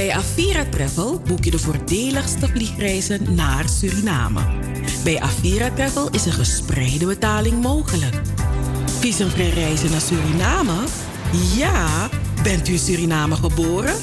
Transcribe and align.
Bij 0.00 0.12
Avira 0.12 0.64
Travel 0.64 1.20
boek 1.26 1.44
je 1.44 1.50
de 1.50 1.58
voordeligste 1.58 2.48
vliegreizen 2.48 3.34
naar 3.34 3.68
Suriname. 3.68 4.40
Bij 5.04 5.20
Avira 5.20 5.70
Travel 5.70 6.10
is 6.10 6.26
een 6.26 6.32
gespreide 6.32 7.06
betaling 7.06 7.62
mogelijk. 7.62 8.20
Visumvrij 9.00 9.48
reizen 9.48 9.90
naar 9.90 10.00
Suriname? 10.00 10.84
Ja, 11.56 12.08
bent 12.42 12.68
u 12.68 12.72
in 12.72 12.78
Suriname 12.78 13.34
geboren? 13.34 13.94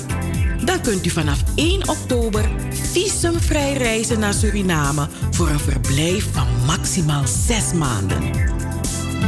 Dan 0.65 0.81
kunt 0.81 1.05
u 1.05 1.09
vanaf 1.09 1.43
1 1.55 1.89
oktober 1.89 2.49
visumvrij 2.91 3.73
reizen 3.73 4.19
naar 4.19 4.33
Suriname 4.33 5.07
voor 5.31 5.49
een 5.49 5.59
verblijf 5.59 6.27
van 6.31 6.47
maximaal 6.65 7.27
6 7.27 7.73
maanden. 7.73 8.31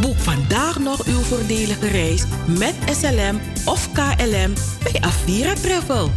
Boek 0.01 0.17
vandaag 0.17 0.79
nog 0.79 1.05
uw 1.05 1.21
voordelige 1.21 1.87
reis 1.87 2.23
met 2.45 2.75
SLM 2.99 3.39
of 3.65 3.91
KLM 3.91 4.53
bij 4.83 5.01
Avira 5.01 5.53
Travel. 5.53 6.11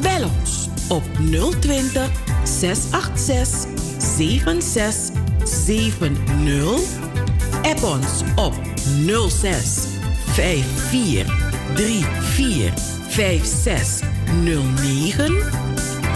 Bel 0.00 0.30
ons 0.38 0.68
op 0.88 1.02
020 1.60 2.10
686 2.44 3.68
7670. 4.16 6.98
App 7.62 7.82
ons 7.82 8.22
op 8.34 8.54
06 9.28 9.78
54 10.32 11.26
34 12.34 12.72
5609 13.08 15.36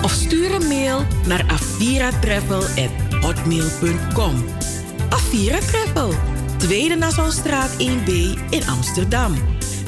of 0.03 0.11
stuur 0.11 0.55
een 0.55 0.69
mail 0.69 1.07
naar 1.27 1.45
aviratravel@hotmail.com. 1.47 4.45
Avira 5.09 5.59
Travel, 5.59 6.15
Tweede 6.57 6.95
Nassaustraat 6.95 7.71
1B 7.79 8.09
in 8.51 8.69
Amsterdam. 8.69 9.35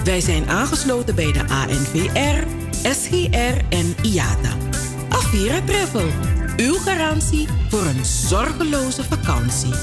Wij 0.04 0.20
zijn 0.20 0.48
aangesloten 0.48 1.14
bij 1.14 1.32
de 1.32 1.48
ANVR, 1.48 2.46
SGR 2.82 3.56
en 3.68 3.94
IATA. 4.02 4.56
Avira 5.08 5.60
Travel, 5.66 6.08
uw 6.56 6.74
garantie 6.74 7.48
voor 7.68 7.84
een 7.84 8.04
zorgeloze 8.04 9.02
vakantie. 9.04 9.74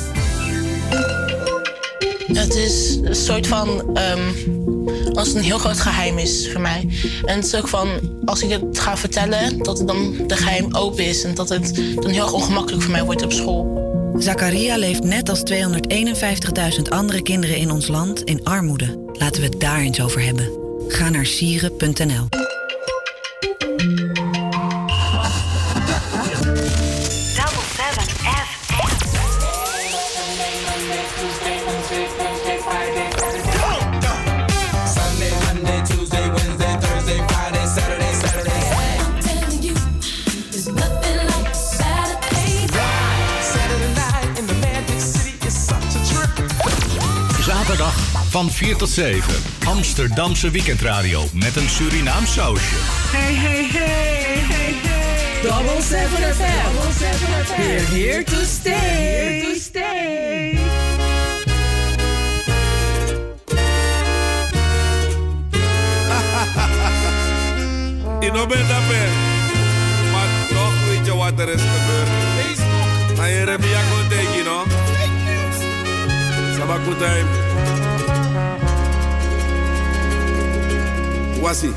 Het 2.34 2.56
is 2.56 3.00
een 3.04 3.16
soort 3.16 3.48
van. 3.48 3.98
Um, 3.98 4.62
als 5.14 5.28
het 5.28 5.38
een 5.38 5.44
heel 5.44 5.58
groot 5.58 5.80
geheim 5.80 6.18
is 6.18 6.52
voor 6.52 6.62
mij. 6.62 6.88
En 7.26 7.36
het 7.36 7.46
is 7.46 7.56
ook 7.56 7.68
van. 7.68 7.88
Als 8.26 8.42
ik 8.42 8.50
het 8.50 8.80
ga 8.80 8.98
vertellen, 8.98 9.58
dat 9.58 9.78
het 9.78 9.88
dan 9.88 10.16
de 10.28 10.36
geheim 10.36 10.76
open 10.76 11.06
is. 11.06 11.24
En 11.24 11.36
dat 11.36 11.50
het 11.50 11.76
dan 11.96 12.12
heel 12.12 12.24
erg 12.24 12.34
ongemakkelijk 12.34 12.84
voor 12.84 12.92
mij 12.92 13.04
wordt 13.04 13.24
op 13.24 13.32
school. 13.32 13.82
Zakaria 14.18 14.78
leeft 14.78 15.04
net 15.04 15.30
als 15.30 15.44
251.000 15.52 16.82
andere 16.90 17.22
kinderen 17.22 17.58
in 17.58 17.72
ons 17.72 17.88
land 17.88 18.24
in 18.24 18.44
armoede. 18.44 19.00
Laten 19.14 19.42
we 19.42 19.48
het 19.48 19.60
daar 19.60 19.80
eens 19.80 20.02
over 20.02 20.24
hebben. 20.24 20.50
Ga 20.88 21.10
naar 21.10 21.26
sieren.nl. 21.26 22.43
Van 48.44 48.52
4 48.52 48.76
tot 48.76 48.90
7. 48.90 49.34
Amsterdamse 49.66 50.50
weekendradio 50.50 51.24
met 51.34 51.56
een 51.56 51.70
Surinaam 51.70 52.26
sausje. 52.26 52.76
Hey, 53.12 53.34
hey, 53.34 53.68
hey, 53.72 54.44
hey, 54.48 54.74
hey. 54.78 55.42
Double 55.42 55.82
7 55.82 56.08
FM. 56.36 56.74
Double 56.74 56.92
7 57.00 57.46
FM. 57.46 57.62
We're 57.62 57.86
here 57.86 58.24
to 58.24 58.44
stay. 58.44 58.74
Here 58.74 59.54
to 59.54 59.60
stay. 59.60 60.50
Ik 68.20 68.32
ben 68.48 68.68
daarbij. 68.68 69.10
Maar 70.12 70.48
toch 70.50 70.86
weet 70.88 71.06
je 71.06 71.16
wat 71.16 71.40
er 71.40 71.50
is 71.50 71.62
gebeurd. 71.62 72.10
Facebook. 72.38 73.18
Maar 73.18 73.30
je 73.30 73.36
hebt 73.36 73.64
je 73.64 74.06
tegen, 74.10 74.44
no? 74.44 74.64
Fake 76.58 77.43
wá 81.44 81.54
sí. 81.54 81.74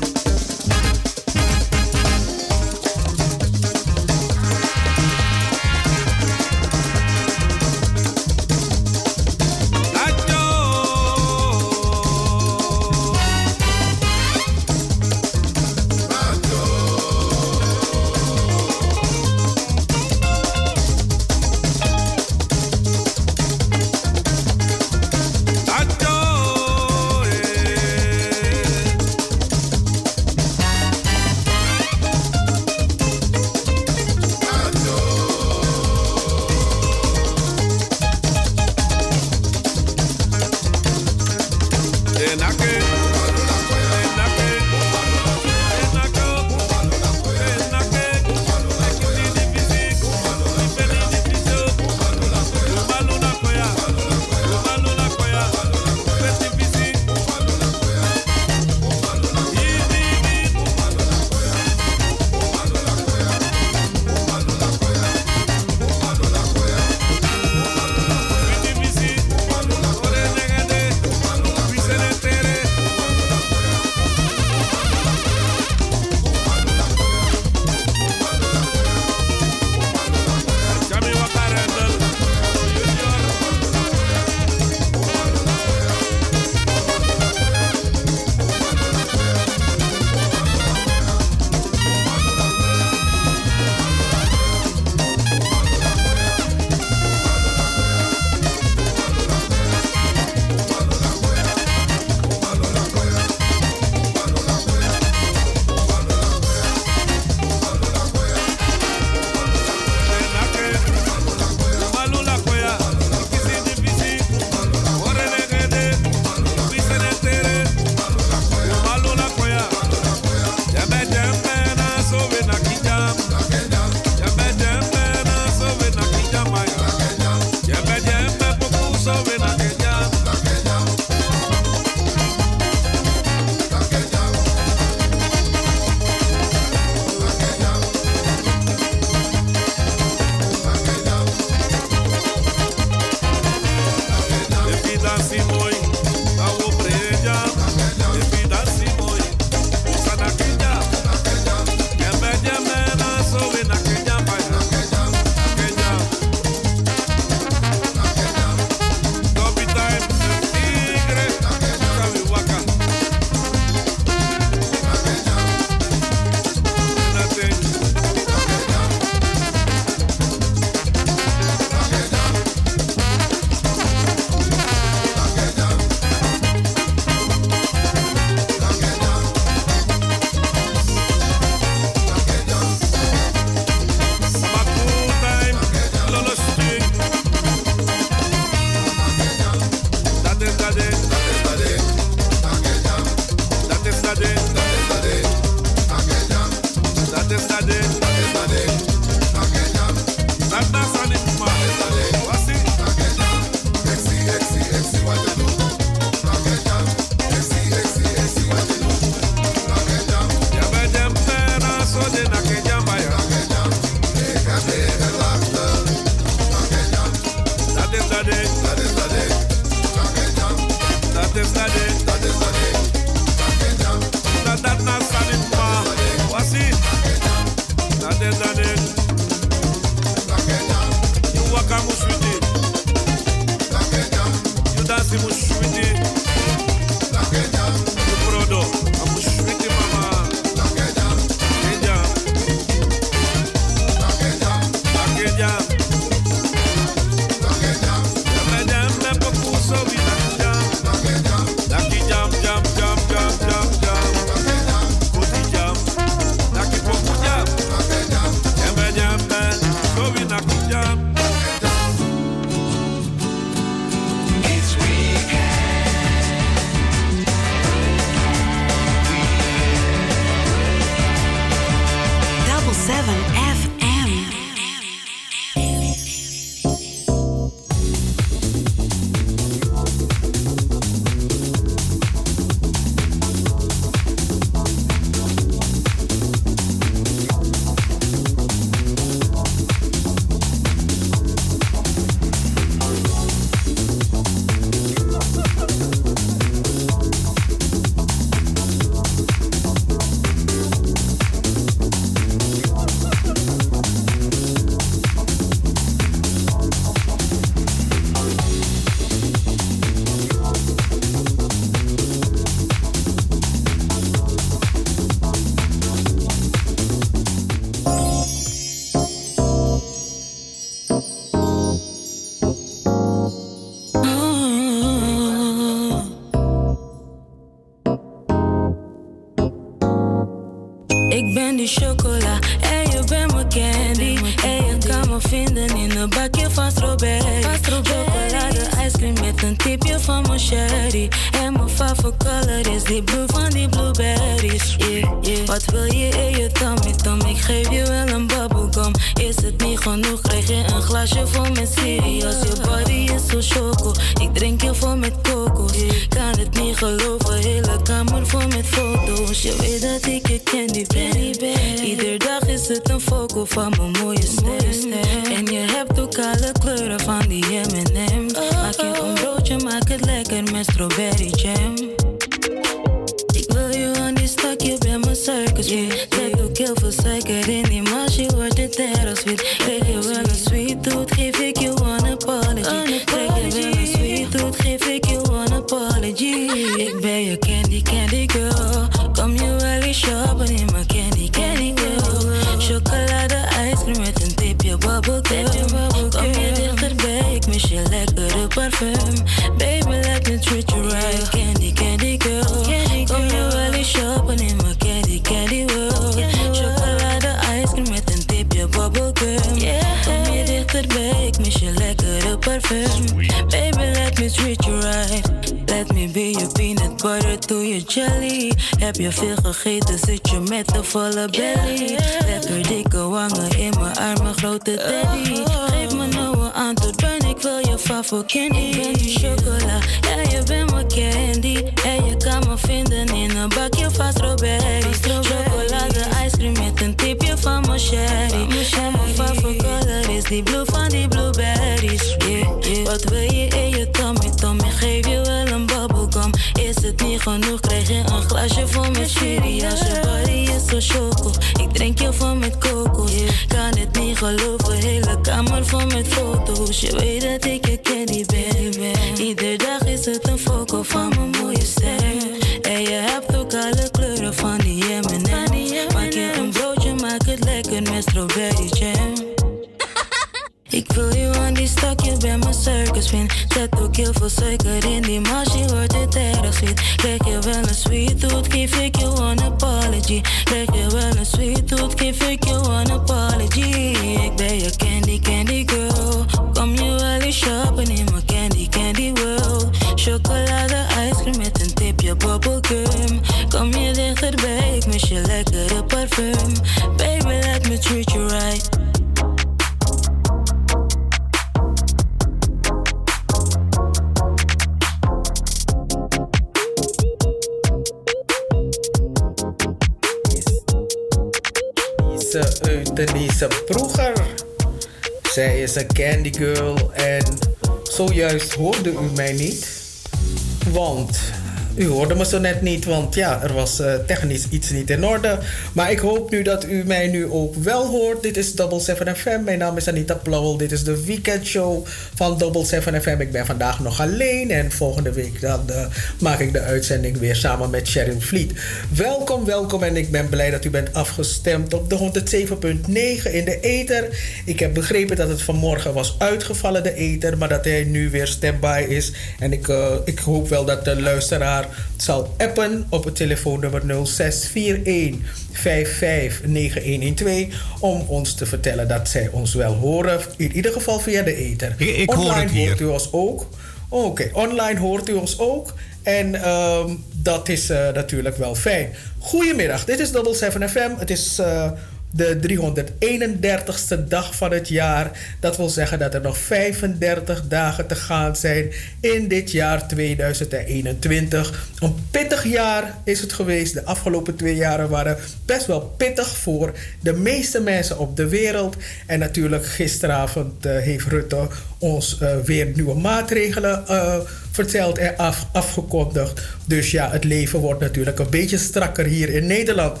Net 522.40 522.62
niet, 522.62 522.84
want 522.84 523.14
ja, 523.14 523.42
er 523.42 523.52
was 523.52 523.80
eh, 523.80 523.94
technisch 524.06 524.48
iets 524.50 524.70
niet 524.70 524.90
in 524.90 525.04
orde. 525.04 525.38
Maar 525.72 525.90
ik 525.90 525.98
hoop 525.98 526.30
nu 526.30 526.42
dat 526.42 526.64
u 526.64 526.84
mij 526.84 527.08
nu 527.08 527.26
ook 527.30 527.54
wel 527.54 527.86
hoort. 527.86 528.22
Dit 528.22 528.36
is 528.36 528.54
Double 528.54 528.80
7 528.80 529.16
FM. 529.16 529.44
Mijn 529.44 529.58
naam 529.58 529.76
is 529.76 529.88
Anita 529.88 530.14
Plauwel. 530.14 530.56
Dit 530.56 530.72
is 530.72 530.84
de 530.84 531.04
weekendshow 531.04 531.86
van 532.14 532.38
Double 532.38 532.64
7 532.64 533.02
FM. 533.02 533.16
Ik 533.18 533.32
ben 533.32 533.46
vandaag 533.46 533.80
nog 533.80 534.00
alleen 534.00 534.50
en 534.50 534.72
volgende 534.72 535.12
week 535.12 535.40
dan 535.40 535.70
eh, 535.70 535.86
maak 536.20 536.38
ik 536.40 536.52
de 536.52 536.60
uitzending 536.60 537.18
weer 537.18 537.36
samen 537.36 537.70
met 537.70 537.88
Sharon 537.88 538.20
Vliet. 538.20 538.52
Welkom, 538.94 539.44
welkom 539.44 539.82
en 539.82 539.96
ik 539.96 540.10
ben 540.10 540.28
blij 540.28 540.50
dat 540.50 540.64
u 540.64 540.70
bent 540.70 540.94
afgestemd 540.94 541.74
op 541.74 541.90
de 541.90 541.98
107.9 541.98 543.32
in 543.32 543.44
de 543.44 543.58
ether. 543.60 544.08
Ik 544.44 544.58
heb 544.58 544.74
begrepen 544.74 545.16
dat 545.16 545.28
het 545.28 545.42
vanmorgen 545.42 545.94
was 545.94 546.14
uitgevallen, 546.18 546.82
de 546.82 546.94
ether, 546.94 547.38
maar 547.38 547.48
dat 547.48 547.64
hij 547.64 547.84
nu 547.84 548.10
weer 548.10 548.26
standby 548.26 548.84
is. 548.88 549.12
En 549.38 549.52
ik, 549.52 549.68
eh, 549.68 549.94
ik 550.04 550.18
hoop 550.18 550.48
wel 550.48 550.64
dat 550.64 550.84
de 550.84 551.00
luisteraar 551.00 551.66
zal 552.02 552.34
appen 552.38 552.86
op 552.88 553.04
het 553.04 553.16
telefoonnummer 553.16 554.06
0641 554.06 555.14
559112 555.52 557.46
om 557.80 558.04
ons 558.06 558.34
te 558.34 558.46
vertellen 558.46 558.88
dat 558.88 559.08
zij 559.08 559.28
ons 559.32 559.54
wel 559.54 559.74
horen. 559.74 560.20
In 560.36 560.52
ieder 560.52 560.72
geval 560.72 561.00
via 561.00 561.22
de 561.22 561.34
ether. 561.34 561.74
Ik, 561.76 561.96
ik 561.96 562.10
hoor 562.10 562.24
Online 562.24 562.40
het 562.40 562.50
hier. 562.50 562.66
hoort 562.66 562.80
u 562.80 562.86
ons 562.86 563.08
ook. 563.12 563.46
Oké, 563.88 564.30
online 564.32 564.78
hoort 564.78 565.08
u 565.08 565.12
ons 565.12 565.38
ook. 565.38 565.74
En 566.02 566.34
ehm, 566.34 566.94
dat 567.12 567.48
is 567.48 567.70
eh, 567.70 567.92
natuurlijk 567.94 568.36
wel 568.36 568.54
fijn. 568.54 568.88
Goedemiddag, 569.18 569.84
dit 569.84 569.98
is 569.98 570.12
Double 570.12 570.34
7 570.34 570.68
FM. 570.70 570.90
Het 570.98 571.10
is 571.10 571.38
eh, 571.38 571.70
de 572.10 572.38
331ste 572.48 574.08
dag 574.08 574.34
van 574.34 574.52
het 574.52 574.68
jaar. 574.68 575.10
Dat 575.40 575.56
wil 575.56 575.68
zeggen 575.68 575.98
dat 575.98 576.14
er 576.14 576.20
nog 576.20 576.38
35 576.38 577.42
dagen 577.48 577.86
te 577.86 577.94
gaan 577.94 578.36
zijn 578.36 578.72
in 579.00 579.28
dit 579.28 579.50
jaar 579.50 579.88
2021. 579.88 581.68
Een 581.78 581.94
pittig 582.10 582.44
jaar 582.44 582.94
is 583.04 583.20
het 583.20 583.32
geweest. 583.32 583.74
De 583.74 583.84
afgelopen 583.84 584.36
twee 584.36 584.54
jaren 584.54 584.88
waren 584.88 585.16
best 585.46 585.66
wel 585.66 585.80
pittig 585.96 586.36
voor 586.36 586.72
de 587.00 587.12
meeste 587.12 587.60
mensen 587.60 587.98
op 587.98 588.16
de 588.16 588.28
wereld. 588.28 588.76
En 589.06 589.18
natuurlijk 589.18 589.66
gisteravond 589.66 590.66
eh, 590.66 590.78
heeft 590.78 591.06
Rutte 591.06 591.48
ons 591.78 592.18
eh, 592.20 592.36
weer 592.44 592.66
nieuwe 592.74 592.94
maatregelen 592.94 593.86
eh, 593.86 594.18
verteld 594.50 594.98
en 594.98 595.16
af, 595.16 595.46
afgekondigd. 595.52 596.40
Dus 596.64 596.90
ja, 596.90 597.10
het 597.10 597.24
leven 597.24 597.58
wordt 597.58 597.80
natuurlijk 597.80 598.18
een 598.18 598.30
beetje 598.30 598.58
strakker 598.58 599.04
hier 599.04 599.28
in 599.28 599.46
Nederland. 599.46 600.00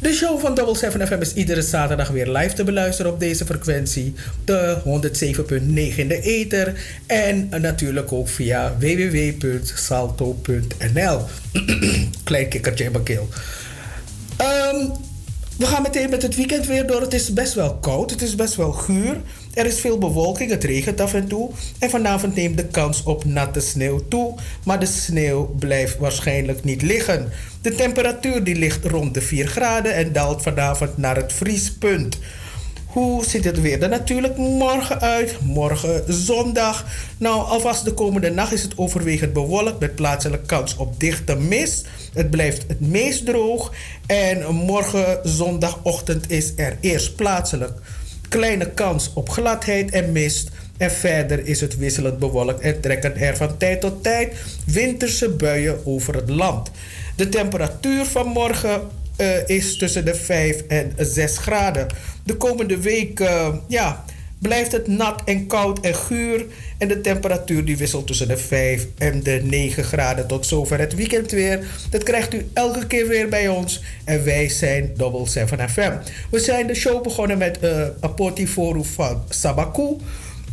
De 0.00 0.12
show 0.12 0.40
van 0.40 0.54
Double 0.54 0.76
7 0.76 1.06
FM 1.06 1.20
is 1.20 1.34
iedere 1.34 1.62
zaterdag 1.62 2.08
weer 2.08 2.28
live 2.28 2.54
te 2.54 2.64
beluisteren 2.64 3.12
op 3.12 3.20
deze 3.20 3.44
frequentie. 3.44 4.14
De 4.44 4.76
107.9 4.84 4.84
in 5.96 6.08
de 6.08 6.20
ether. 6.20 6.80
En 7.06 7.48
natuurlijk 7.48 8.12
ook 8.12 8.28
via 8.28 8.76
www.salto.nl. 8.78 10.20
Klein 12.24 12.48
kikkertje 12.48 12.84
in 12.84 12.92
mijn 12.92 13.04
keel. 13.04 13.28
Ehm, 14.36 14.86
We 15.56 15.66
gaan 15.66 15.82
meteen 15.82 16.10
met 16.10 16.22
het 16.22 16.36
weekend 16.36 16.66
weer 16.66 16.86
door. 16.86 17.00
Het 17.00 17.14
is 17.14 17.32
best 17.32 17.54
wel 17.54 17.74
koud, 17.74 18.10
het 18.10 18.22
is 18.22 18.34
best 18.34 18.54
wel 18.54 18.72
guur. 18.72 19.16
Er 19.54 19.66
is 19.66 19.80
veel 19.80 19.98
bewolking, 19.98 20.50
het 20.50 20.64
regent 20.64 21.00
af 21.00 21.14
en 21.14 21.28
toe. 21.28 21.50
En 21.78 21.90
vanavond 21.90 22.34
neemt 22.34 22.56
de 22.56 22.66
kans 22.66 23.02
op 23.02 23.24
natte 23.24 23.60
sneeuw 23.60 24.08
toe. 24.08 24.34
Maar 24.64 24.80
de 24.80 24.86
sneeuw 24.86 25.54
blijft 25.58 25.98
waarschijnlijk 25.98 26.64
niet 26.64 26.82
liggen. 26.82 27.28
De 27.62 27.74
temperatuur 27.74 28.44
die 28.44 28.56
ligt 28.56 28.84
rond 28.84 29.14
de 29.14 29.20
4 29.20 29.46
graden 29.46 29.94
en 29.94 30.12
daalt 30.12 30.42
vanavond 30.42 30.96
naar 30.96 31.16
het 31.16 31.32
vriespunt. 31.32 32.18
Hoe 32.86 33.24
ziet 33.24 33.44
het 33.44 33.60
weer 33.60 33.82
er 33.82 33.88
natuurlijk 33.88 34.36
morgen 34.36 35.00
uit? 35.00 35.36
Morgen 35.42 36.04
zondag. 36.08 36.84
Nou, 37.18 37.46
alvast 37.46 37.84
de 37.84 37.92
komende 37.92 38.30
nacht 38.30 38.52
is 38.52 38.62
het 38.62 38.78
overwegend 38.78 39.32
bewolkt 39.32 39.80
met 39.80 39.94
plaatselijke 39.94 40.46
kans 40.46 40.76
op 40.76 41.00
dichte 41.00 41.36
mist. 41.36 41.86
Het 42.12 42.30
blijft 42.30 42.64
het 42.68 42.80
meest 42.80 43.26
droog. 43.26 43.72
En 44.06 44.54
morgen 44.54 45.18
zondagochtend 45.22 46.30
is 46.30 46.52
er 46.56 46.76
eerst 46.80 47.16
plaatselijk 47.16 47.80
kleine 48.28 48.70
kans 48.70 49.10
op 49.14 49.28
gladheid 49.28 49.90
en 49.90 50.12
mist. 50.12 50.50
En 50.76 50.90
verder 50.90 51.46
is 51.46 51.60
het 51.60 51.76
wisselend 51.76 52.18
bewolkt 52.18 52.60
en 52.60 52.80
trekken 52.80 53.16
er 53.16 53.36
van 53.36 53.56
tijd 53.56 53.80
tot 53.80 54.02
tijd 54.02 54.36
winterse 54.66 55.28
buien 55.28 55.86
over 55.86 56.14
het 56.14 56.28
land. 56.28 56.70
De 57.16 57.28
temperatuur 57.28 58.04
van 58.04 58.26
morgen 58.26 58.80
uh, 59.16 59.48
is 59.48 59.76
tussen 59.76 60.04
de 60.04 60.14
5 60.14 60.62
en 60.68 60.92
6 60.96 61.38
graden. 61.38 61.86
De 62.24 62.36
komende 62.36 62.78
week 62.78 63.20
uh, 63.20 63.48
ja, 63.68 64.04
blijft 64.38 64.72
het 64.72 64.86
nat 64.86 65.22
en 65.24 65.46
koud 65.46 65.80
en 65.80 65.94
guur. 65.94 66.46
En 66.78 66.88
de 66.88 67.00
temperatuur 67.00 67.64
die 67.64 67.76
wisselt 67.76 68.06
tussen 68.06 68.28
de 68.28 68.36
5 68.36 68.86
en 68.98 69.22
de 69.22 69.40
9 69.44 69.84
graden. 69.84 70.26
Tot 70.26 70.46
zover 70.46 70.78
het 70.78 70.94
weekend 70.94 71.30
weer. 71.30 71.66
Dat 71.90 72.02
krijgt 72.02 72.34
u 72.34 72.48
elke 72.52 72.86
keer 72.86 73.08
weer 73.08 73.28
bij 73.28 73.48
ons. 73.48 73.82
En 74.04 74.24
wij 74.24 74.48
zijn 74.48 74.90
Double 74.96 75.28
7 75.28 75.70
FM. 75.70 75.92
We 76.30 76.38
zijn 76.38 76.66
de 76.66 76.74
show 76.74 77.02
begonnen 77.02 77.38
met 77.38 77.58
uh, 77.62 77.86
Apotiforu 78.00 78.84
van 78.84 79.22
Sabaku. 79.28 79.96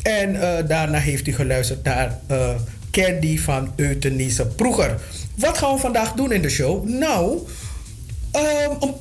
En 0.01 0.33
uh, 0.33 0.57
daarna 0.67 0.97
heeft 0.97 1.27
u 1.27 1.33
geluisterd 1.33 1.83
naar 1.83 2.19
uh, 2.31 2.49
Candy 2.91 3.39
van 3.39 3.73
Euthaniese 3.75 4.45
Proeger. 4.45 4.99
Wat 5.35 5.57
gaan 5.57 5.73
we 5.73 5.79
vandaag 5.79 6.13
doen 6.13 6.31
in 6.31 6.41
de 6.41 6.49
show? 6.49 6.87
Nou, 6.89 7.39
um, 8.81 8.93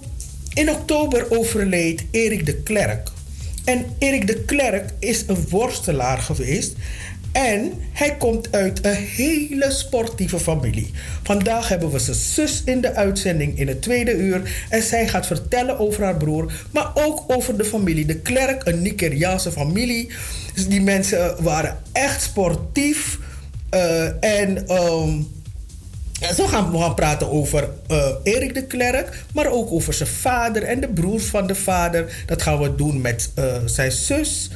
in 0.55 0.71
oktober 0.71 1.39
overleed 1.39 2.05
Erik 2.11 2.47
de 2.47 2.55
Klerk. 2.55 3.09
En 3.65 3.85
Erik 3.99 4.27
de 4.27 4.41
Klerk 4.41 4.91
is 4.99 5.25
een 5.27 5.49
worstelaar 5.49 6.19
geweest. 6.19 6.75
En 7.35 7.73
hij 7.92 8.16
komt 8.16 8.53
uit 8.53 8.85
een 8.85 8.94
hele 8.94 9.70
sportieve 9.70 10.38
familie. 10.38 10.90
Vandaag 11.23 11.68
hebben 11.68 11.90
we 11.90 11.99
zijn 11.99 12.16
zus 12.16 12.62
in 12.64 12.81
de 12.81 12.94
uitzending 12.94 13.59
in 13.59 13.68
het 13.68 13.83
tweede 13.83 14.16
uur. 14.16 14.66
En 14.68 14.83
zij 14.83 15.09
gaat 15.09 15.27
vertellen 15.27 15.79
over 15.79 16.03
haar 16.03 16.16
broer, 16.16 16.53
maar 16.70 16.90
ook 16.94 17.25
over 17.27 17.57
de 17.57 17.64
familie 17.64 18.07
de 18.07 18.16
Klerk, 18.16 18.66
een 18.66 18.83
Nigeriaanse 18.83 19.53
familie. 19.53 20.11
Dus 20.55 20.68
die 20.68 20.81
mensen 20.81 21.42
waren 21.42 21.79
echt 21.92 22.23
sportief. 22.23 23.18
Uh, 23.75 24.25
en 24.25 24.73
um, 24.73 25.29
zo 26.35 26.47
gaan 26.47 26.70
we 26.70 26.79
gaan 26.79 26.94
praten 26.94 27.31
over 27.31 27.68
uh, 27.90 28.07
Erik 28.23 28.55
de 28.55 28.64
Klerk, 28.64 29.25
maar 29.33 29.47
ook 29.47 29.70
over 29.73 29.94
zijn 29.94 30.09
vader 30.09 30.62
en 30.62 30.81
de 30.81 30.88
broers 30.88 31.25
van 31.25 31.47
de 31.47 31.55
vader. 31.55 32.23
Dat 32.27 32.42
gaan 32.42 32.59
we 32.59 32.75
doen 32.75 33.01
met 33.01 33.31
zijn 33.64 33.92
zus, 33.92 34.51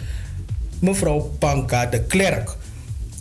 mevrouw 0.80 1.20
Panka 1.38 1.86
de 1.86 2.00
Klerk. 2.00 2.56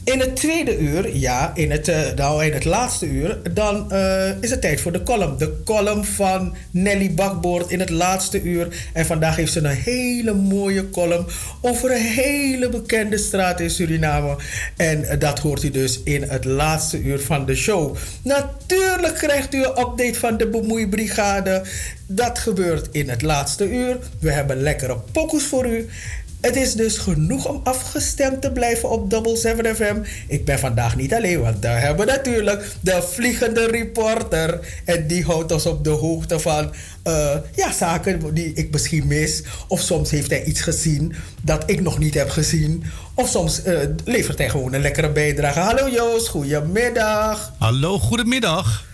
In 0.08 0.20
het 0.20 0.36
tweede 0.36 0.78
uur, 0.78 1.16
ja, 1.16 1.52
in 1.56 1.72
het, 1.72 1.88
uh, 1.88 2.00
nou, 2.16 2.46
in 2.46 2.54
het 2.54 2.66
laatste 2.66 3.06
uur, 3.06 3.40
dan 3.54 3.88
uh, 3.92 4.30
is 4.42 4.50
het 4.50 4.62
tijd 4.62 4.82
voor 4.82 4.92
de 4.92 5.04
column. 5.04 5.38
De 5.38 5.64
column 5.66 6.06
van 6.06 6.56
Nelly 6.72 7.14
Bakboord 7.14 7.72
in 7.72 7.80
het 7.80 7.90
laatste 7.90 8.42
uur. 8.42 8.90
En 8.94 9.06
vandaag 9.06 9.36
heeft 9.36 9.52
ze 9.52 9.60
een 9.60 9.66
hele 9.66 10.34
mooie 10.34 10.90
column 10.90 11.26
over 11.62 11.92
een 11.92 12.02
hele 12.02 12.70
bekende 12.70 13.18
straat 13.18 13.60
in 13.60 13.70
Suriname. 13.70 14.36
En 14.78 15.20
dat 15.20 15.40
hoort 15.40 15.64
u 15.64 15.72
dus 15.72 16.04
in 16.04 16.24
het 16.24 16.46
laatste 16.46 17.02
uur 17.02 17.20
van 17.20 17.46
de 17.46 17.56
show. 17.56 17.96
Natuurlijk 18.22 19.16
krijgt 19.16 19.54
u 19.54 19.64
een 19.64 19.80
update 19.80 20.20
van 20.20 20.38
de 20.38 20.48
Bemoeibrigade. 20.48 21.62
Dat 22.06 22.40
gebeurt 22.40 22.88
in 22.92 23.10
het 23.10 23.22
laatste 23.22 23.70
uur. 23.72 23.98
We 24.20 24.32
hebben 24.32 24.62
lekkere 24.62 24.98
pokus 25.12 25.44
voor 25.44 25.68
u. 25.68 25.90
Het 26.48 26.56
is 26.56 26.74
dus 26.74 26.98
genoeg 26.98 27.48
om 27.48 27.62
afgestemd 27.64 28.42
te 28.42 28.52
blijven 28.52 28.90
op 28.90 29.10
Double 29.10 29.36
7 29.36 29.76
FM. 29.76 29.96
Ik 30.28 30.46
ben 30.46 30.60
vandaag 30.60 30.96
niet 30.96 31.14
alleen, 31.14 31.42
want 31.42 31.62
daar 31.62 31.82
hebben 31.82 32.06
we 32.06 32.12
natuurlijk 32.12 32.66
de 32.80 33.02
vliegende 33.02 33.68
reporter. 33.68 34.60
En 34.86 35.08
die 35.08 35.24
houdt 35.24 35.52
ons 35.52 35.66
op 35.66 35.84
de 35.84 35.90
hoogte 35.90 36.40
van 36.40 36.74
uh, 37.08 37.36
ja, 37.56 37.72
zaken 37.72 38.34
die 38.34 38.54
ik 38.54 38.72
misschien 38.72 39.08
mis. 39.08 39.44
Of 39.68 39.80
soms 39.80 40.12
heeft 40.12 40.30
hij 40.30 40.44
iets 40.44 40.62
gezien 40.62 41.16
dat 41.42 41.64
ik 41.66 41.82
nog 41.82 42.00
niet 42.00 42.14
heb 42.14 42.30
gezien. 42.30 42.84
Of 43.14 43.30
soms 43.30 43.62
uh, 43.66 43.80
levert 44.06 44.38
hij 44.38 44.50
gewoon 44.50 44.74
een 44.74 44.82
lekkere 44.82 45.12
bijdrage. 45.12 45.60
Hallo 45.60 45.90
Joost, 45.90 46.28
goedemiddag. 46.28 47.54
Hallo, 47.58 48.00
goedemiddag. 48.00 48.86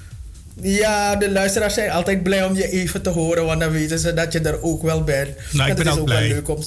Ja, 0.62 1.16
de 1.16 1.32
luisteraars 1.32 1.74
zijn 1.74 1.92
altijd 1.92 2.24
blij 2.24 2.44
om 2.46 2.56
je 2.56 2.70
even 2.70 3.02
te 3.02 3.10
horen, 3.10 3.46
want 3.46 3.60
dan 3.60 3.72
weten 3.72 4.00
ze 4.00 4.14
dat 4.14 4.34
je 4.34 4.40
er 4.40 4.62
ook 4.62 4.82
wel 4.82 5.04
bent. 5.04 5.30
Nou, 5.52 5.70
ik 5.70 5.76
ben 5.76 5.86
is 5.86 5.98
ook 5.98 6.06
blij. 6.06 6.28
leuk 6.28 6.50
om, 6.50 6.64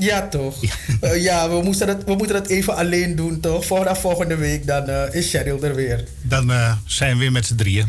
ja, 0.00 0.28
toch? 0.28 0.56
Ja, 0.60 0.70
uh, 1.00 1.22
ja 1.22 1.48
we, 1.48 1.62
moesten 1.62 1.86
dat, 1.86 2.04
we 2.04 2.14
moeten 2.14 2.36
dat 2.36 2.46
even 2.46 2.76
alleen 2.76 3.16
doen, 3.16 3.40
toch? 3.40 3.64
Vanaf 3.66 4.00
volgende 4.00 4.36
week 4.36 4.66
dan 4.66 4.90
uh, 4.90 5.14
is 5.14 5.30
Cheryl 5.30 5.62
er 5.62 5.74
weer. 5.74 6.04
Dan 6.22 6.50
uh, 6.50 6.72
zijn 6.86 7.12
we 7.12 7.18
weer 7.18 7.32
met 7.32 7.46
z'n 7.46 7.54
drieën. 7.54 7.86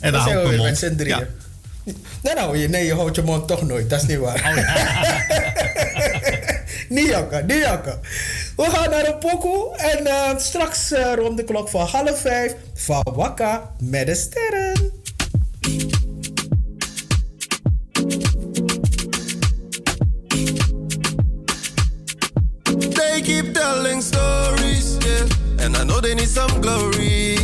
En 0.00 0.12
dan, 0.12 0.12
dan 0.12 0.22
zijn 0.22 0.36
we 0.36 0.48
weer 0.48 0.58
mond. 0.58 0.70
met 0.70 0.78
z'n 0.78 0.96
drieën. 0.96 1.18
Ja. 1.18 1.26
Nee, 2.22 2.34
nou, 2.34 2.68
nee, 2.68 2.84
je 2.84 2.94
houdt 2.94 3.16
je 3.16 3.22
mond 3.22 3.48
toch 3.48 3.62
nooit. 3.62 3.90
Dat 3.90 4.02
is 4.02 4.08
niet 4.08 4.18
waar. 4.18 4.34
Oh, 4.34 4.56
niet 6.88 7.46
niet. 7.46 7.66
We 8.56 8.70
gaan 8.70 8.90
naar 8.90 9.06
een 9.06 9.18
pokoe. 9.18 9.76
En 9.76 10.06
uh, 10.06 10.38
straks 10.38 10.90
rond 11.14 11.36
de 11.36 11.44
klok 11.44 11.68
van 11.68 11.86
half 11.86 12.20
vijf... 12.20 12.54
van 12.74 13.06
Wakka 13.14 13.70
met 13.78 14.06
de 14.06 14.14
sterren. 14.14 14.89
Keep 23.30 23.54
telling 23.54 24.00
stories, 24.00 24.98
yeah. 25.06 25.64
And 25.64 25.76
I 25.76 25.84
know 25.84 26.00
they 26.00 26.14
need 26.14 26.28
some 26.28 26.60
glory. 26.60 27.36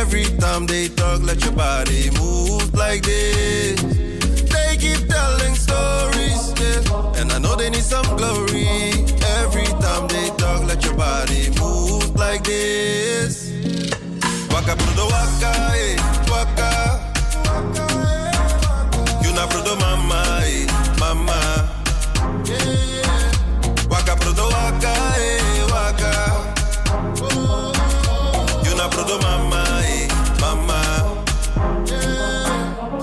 Every 0.00 0.24
time 0.44 0.64
they 0.66 0.88
talk, 0.88 1.22
let 1.22 1.42
your 1.44 1.52
body 1.52 2.10
move 2.18 2.72
like 2.74 3.02
this. 3.02 3.76
They 4.54 4.70
keep 4.84 5.00
telling 5.16 5.54
stories, 5.66 6.42
yeah. 6.60 7.20
And 7.20 7.30
I 7.32 7.38
know 7.38 7.54
they 7.56 7.68
need 7.68 7.86
some 7.94 8.08
glory. 8.16 8.68
Every 9.42 9.68
time 9.84 10.04
they 10.08 10.28
talk, 10.42 10.60
let 10.70 10.82
your 10.84 10.96
body 10.96 11.50
move 11.60 12.14
like 12.16 12.44
this. 12.44 13.52
Waka 14.52 14.74
brudo 14.80 15.04
waka, 15.14 15.52
eh, 15.76 15.96
Brudo 24.44 24.56
waka, 24.56 24.94
eh, 25.18 25.64
waka. 25.72 26.12
You 28.64 28.74
na 28.76 28.88
brudo 28.88 29.18
mama, 29.22 29.64
eh, 29.84 30.08
mama. 30.40 31.24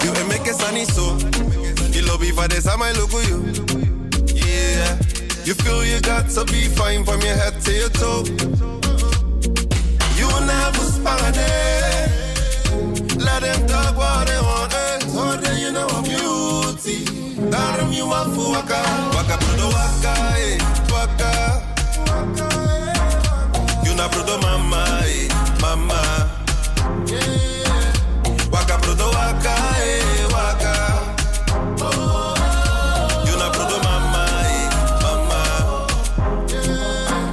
You 0.04 0.12
ain't 0.12 0.27
make 0.27 0.47
a 0.47 0.54
sunny 0.54 0.86
so. 0.86 1.17
You 1.91 2.06
lobby 2.06 2.32
for 2.32 2.47
this, 2.47 2.67
I 2.67 2.75
might 2.75 2.95
look 2.95 3.13
at 3.13 3.27
you. 3.27 3.41
Yeah. 4.36 4.97
You 5.43 5.56
feel 5.56 5.84
you 5.84 5.99
got 6.01 6.30
to 6.30 6.45
be 6.45 6.67
fine 6.67 7.04
from 7.06 7.21
your 7.21 7.36
head 7.36 7.60
to 7.62 7.71
your 7.71 7.89
toe. 7.89 8.23
You 10.17 10.27
never 10.45 10.86
spot 10.93 11.36
it. 11.36 12.12
Let 13.17 13.41
them 13.41 13.67
talk 13.67 13.97
what 13.97 14.27
they 14.27 14.39
want. 14.39 14.73
Eh. 14.73 14.99
So 15.08 15.38
then 15.38 15.58
you 15.58 15.71
know 15.71 15.88
I'm 15.88 16.04
beauty. 16.04 17.20
Daarom 17.51 17.91
for 18.33 18.51
waka. 18.55 18.79
Waka 19.13 19.35
brudo 19.37 19.67
waka, 19.75 20.13
eh. 20.39 20.57
Waka. 20.87 21.31
You 23.83 23.93
na 23.95 24.07
brudo 24.07 24.37
mama, 24.41 25.03
eh. 25.03 25.27
Mama. 25.59 25.99
Yeah. 27.07 27.91
Waka 28.51 28.77
brudo 28.77 29.11
waka, 29.11 29.55
eh. 29.83 30.27
Waka. 30.31 30.73
You 33.27 33.35
na 33.35 33.49
brudo 33.51 33.77
mama, 33.83 34.23
eh. 34.47 34.69
Mama. 35.03 35.41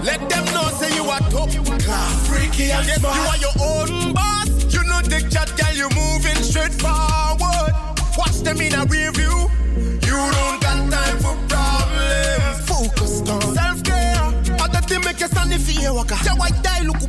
Let 0.03 0.29
them 0.29 0.45
know 0.47 0.67
say 0.81 0.91
you 0.97 1.05
are 1.09 1.21
top 1.31 1.51
class. 1.79 2.27
Freaky 2.29 2.73
and 2.73 2.87
yes, 2.87 2.99
smart. 2.99 3.15
you 3.15 3.23
are 3.23 3.39
your 3.39 3.57
own 3.61 4.13
boss. 4.15 4.49
You 4.75 4.83
know 4.83 5.01
the 5.03 5.21
chat, 5.31 5.49
girl, 5.57 5.75
you 5.77 5.89
moving 5.95 6.43
straight 6.43 6.75
forward. 6.75 7.73
Watch 8.19 8.43
them 8.43 8.61
in 8.61 8.75
a 8.75 8.85
review. 8.85 9.27
You 9.28 9.28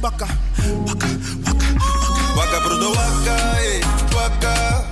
Waka, 0.02 0.28
waka, 0.88 1.08
waka. 1.46 1.68
Waka 2.38 2.58
brudo 2.64 2.90
waka, 2.92 3.36
eh. 3.62 3.84
Waka. 4.16 4.89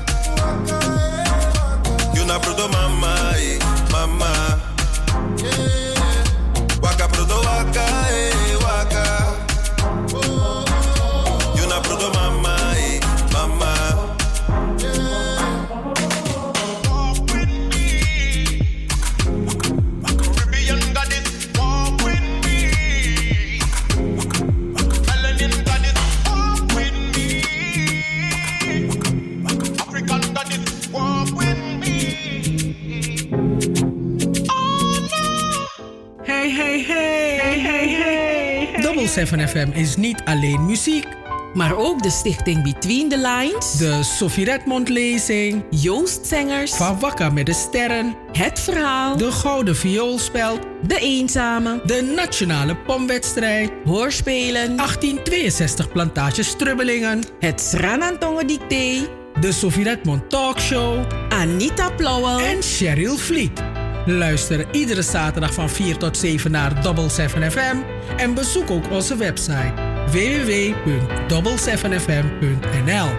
7 39.18 39.48
FM 39.48 39.70
is 39.74 39.96
niet 39.96 40.22
alleen 40.26 40.66
muziek. 40.66 41.08
Maar 41.54 41.78
ook 41.78 42.04
de 42.04 42.10
stichting 42.10 42.64
Between 42.64 43.10
the 43.10 43.18
Lines. 43.18 43.72
De 43.72 44.04
Sophie 44.04 44.46
Redmond 44.46 44.90
lezing. 44.90 45.64
Joost 45.70 46.26
Zengers. 46.26 46.72
Van 46.72 47.00
Wakka 47.00 47.30
met 47.30 47.46
de 47.46 47.54
Sterren. 47.54 48.16
Het 48.32 48.60
Verhaal. 48.60 49.18
De 49.18 49.32
Gouden 49.32 49.76
Vioolspeld. 49.76 50.60
De 50.88 51.00
Eenzame. 51.00 51.82
De 51.86 52.14
Nationale 52.16 52.76
Pomwedstrijd. 52.76 53.72
Hoorspelen. 53.86 54.76
1862 54.76 55.92
Plantage 55.92 56.44
Strubbelingen. 56.44 57.24
Het 57.40 57.62
Sranantongen 57.62 58.48
Dicté. 58.48 59.08
De 59.40 59.52
Sophie 59.52 59.84
Redmond 59.84 60.30
Talkshow. 60.30 61.06
Anita 61.30 61.90
Plauwel. 61.90 62.40
En 62.40 62.62
Cheryl 62.62 63.18
Vliet. 63.18 63.62
Luister 64.08 64.66
iedere 64.72 65.02
zaterdag 65.02 65.54
van 65.54 65.70
4 65.70 65.98
tot 65.98 66.18
7 66.18 66.52
naar 66.52 66.82
Double 66.82 67.10
7 67.10 67.52
FM. 67.52 67.76
En 68.18 68.34
bezoek 68.34 68.72
ook 68.72 68.92
onze 68.92 69.16
website 69.16 69.74
www.double7fm.nl 70.12 73.10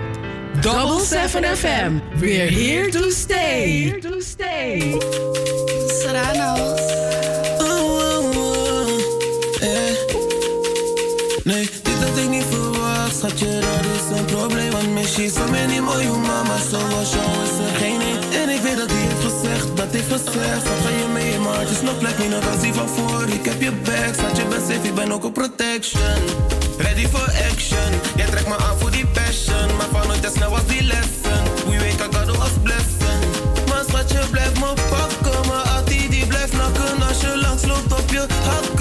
Double 0.61 1.05
7 1.05 1.57
FM. 1.57 1.93
We're 2.19 2.53
here 2.53 2.89
to 2.89 3.11
stay. 3.11 3.83
Here 3.83 3.99
to 3.99 4.21
stay. 4.21 4.97
Serrano's. 5.89 6.81
Nee, 11.45 11.69
dit 11.83 12.05
had 12.05 12.19
ik 12.19 12.29
niet 12.29 12.45
verwacht, 12.51 13.17
schatje, 13.17 13.47
dat 13.47 13.85
is 13.95 14.19
een 14.19 14.25
probleem 14.25 14.71
Want 14.71 14.95
misschien 14.95 15.31
zo 15.31 15.49
many 15.51 15.79
mooie 15.79 16.09
mama, 16.09 16.57
zoals 16.71 17.13
jou 17.13 17.43
is 17.43 17.59
er 17.67 17.75
geen 17.77 17.99
dat 19.93 20.01
ik 20.01 20.07
gezegd 20.13 20.63
Wat 20.69 20.79
ga 20.85 20.89
je 20.89 21.09
mee, 21.13 21.39
maar 21.39 21.61
het 21.61 21.71
is 21.71 21.81
nog 21.81 21.99
plek, 21.99 22.19
niet 22.19 22.35
als 22.53 22.61
die 22.61 22.73
van 22.73 22.89
voor. 22.89 23.29
Ik 23.29 23.45
heb 23.45 23.61
je 23.61 23.73
back, 23.73 24.15
schat, 24.15 24.37
je 24.37 24.45
bent 24.45 24.63
safe, 24.69 24.89
ik 24.89 24.95
ben 24.95 25.13
ook 25.13 25.25
op 25.25 25.35
protection. 25.35 26.21
Ready 26.79 27.07
for 27.07 27.29
action, 27.51 27.91
jij 28.17 28.27
trekt 28.27 28.49
me 28.49 28.57
aan 28.57 28.79
voor 28.79 28.91
die 28.91 29.07
passion. 29.07 29.77
Maar 29.77 29.89
van 29.93 30.07
nooit 30.07 30.27
as 30.27 30.33
snel 30.33 30.51
als 30.51 30.67
die 30.67 30.83
lesson 30.83 31.43
We 31.69 31.77
wake 31.85 32.05
up, 32.05 32.15
God 32.15 32.37
was 32.37 32.55
blessing 32.63 33.23
Maar 33.69 34.05
je 34.09 34.27
blijft 34.31 34.59
me 34.61 34.73
pakken 34.91 35.49
Maar 35.49 35.65
altijd 35.77 36.11
die 36.11 36.27
blijft 36.27 36.53
nakken. 36.53 37.03
Als 37.09 37.21
je 37.21 37.39
langs 37.45 37.67
loopt 37.67 37.93
op 37.93 38.11
je 38.11 38.27
hakken 38.49 38.78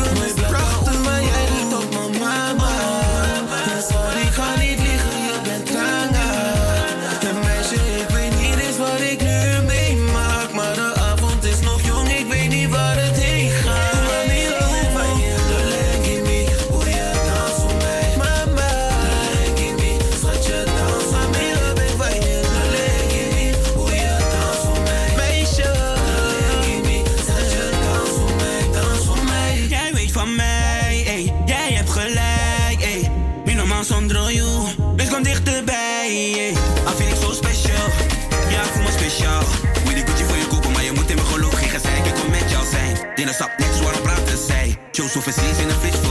Sofa 45.17 45.31
season, 45.31 45.71
a 45.71 46.06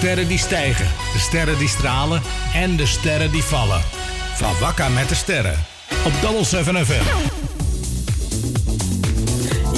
sterren 0.00 0.28
die 0.28 0.38
stijgen, 0.38 0.86
de 1.12 1.18
sterren 1.18 1.58
die 1.58 1.68
stralen 1.68 2.22
en 2.54 2.76
de 2.76 2.86
sterren 2.86 3.30
die 3.30 3.42
vallen. 3.42 3.80
Van 4.34 4.58
Wakka 4.60 4.88
met 4.88 5.08
de 5.08 5.14
sterren. 5.14 5.64
Op 6.04 6.12
Double 6.20 6.44
7 6.44 6.86
FM. 6.86 7.02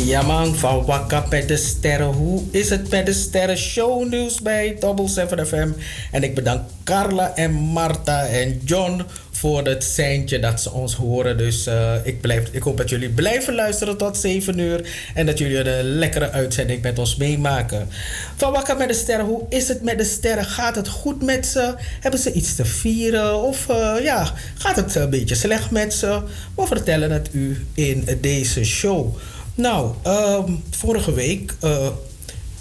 Ja 0.05 0.23
man, 0.23 0.55
van 0.55 0.85
Wakka 0.85 1.25
met 1.31 1.49
de 1.49 1.57
sterren. 1.57 2.07
Hoe 2.07 2.43
is 2.51 2.71
het 2.71 2.91
met 2.91 3.07
de 3.07 3.13
sterren? 3.13 3.57
Shownieuws 3.57 4.41
bij 4.41 4.77
Double 4.81 5.09
7 5.09 5.47
FM. 5.47 5.71
En 6.11 6.23
ik 6.23 6.35
bedank 6.35 6.61
Carla 6.85 7.35
en 7.35 7.53
Marta 7.53 8.27
en 8.27 8.61
John 8.65 9.03
voor 9.43 9.65
het 9.65 9.85
seintje 9.85 10.39
dat 10.39 10.61
ze 10.61 10.71
ons 10.71 10.95
horen. 10.95 11.39
Dus 11.39 11.67
eh, 11.67 11.95
ik, 12.03 12.21
blijf, 12.21 12.49
ik 12.51 12.63
hoop 12.63 12.77
dat 12.77 12.89
jullie 12.89 13.09
blijven 13.09 13.55
luisteren 13.55 13.97
tot 13.97 14.17
7 14.17 14.59
uur. 14.59 14.89
En 15.15 15.27
dat 15.27 15.39
jullie 15.39 15.71
een 15.71 15.85
lekkere 15.85 16.31
uitzending 16.31 16.83
met 16.83 16.99
ons 16.99 17.17
meemaken. 17.17 17.89
Van 18.37 18.53
Wakka 18.53 18.75
met 18.75 18.89
de 18.89 18.95
sterren, 18.95 19.27
hoe 19.27 19.43
is 19.49 19.69
het 19.69 19.83
met 19.83 19.99
de 19.99 20.05
sterren? 20.05 20.45
Gaat 20.45 20.75
het 20.75 20.89
goed 20.89 21.23
met 21.23 21.47
ze? 21.47 21.75
Hebben 22.01 22.21
ze 22.21 22.33
iets 22.33 22.55
te 22.55 22.65
vieren? 22.65 23.43
Of 23.43 23.69
eh, 23.69 23.95
ja, 24.03 24.33
gaat 24.55 24.77
het 24.77 24.95
een 24.95 25.11
beetje 25.11 25.35
slecht 25.35 25.71
met 25.71 25.95
ze? 25.95 26.23
We 26.57 26.67
vertellen 26.67 27.11
het 27.11 27.29
u 27.33 27.67
in 27.75 28.09
deze 28.21 28.65
show. 28.65 29.17
Nou, 29.55 29.95
ehm, 30.03 30.53
vorige 30.71 31.13
week 31.13 31.55
eh, 31.61 31.89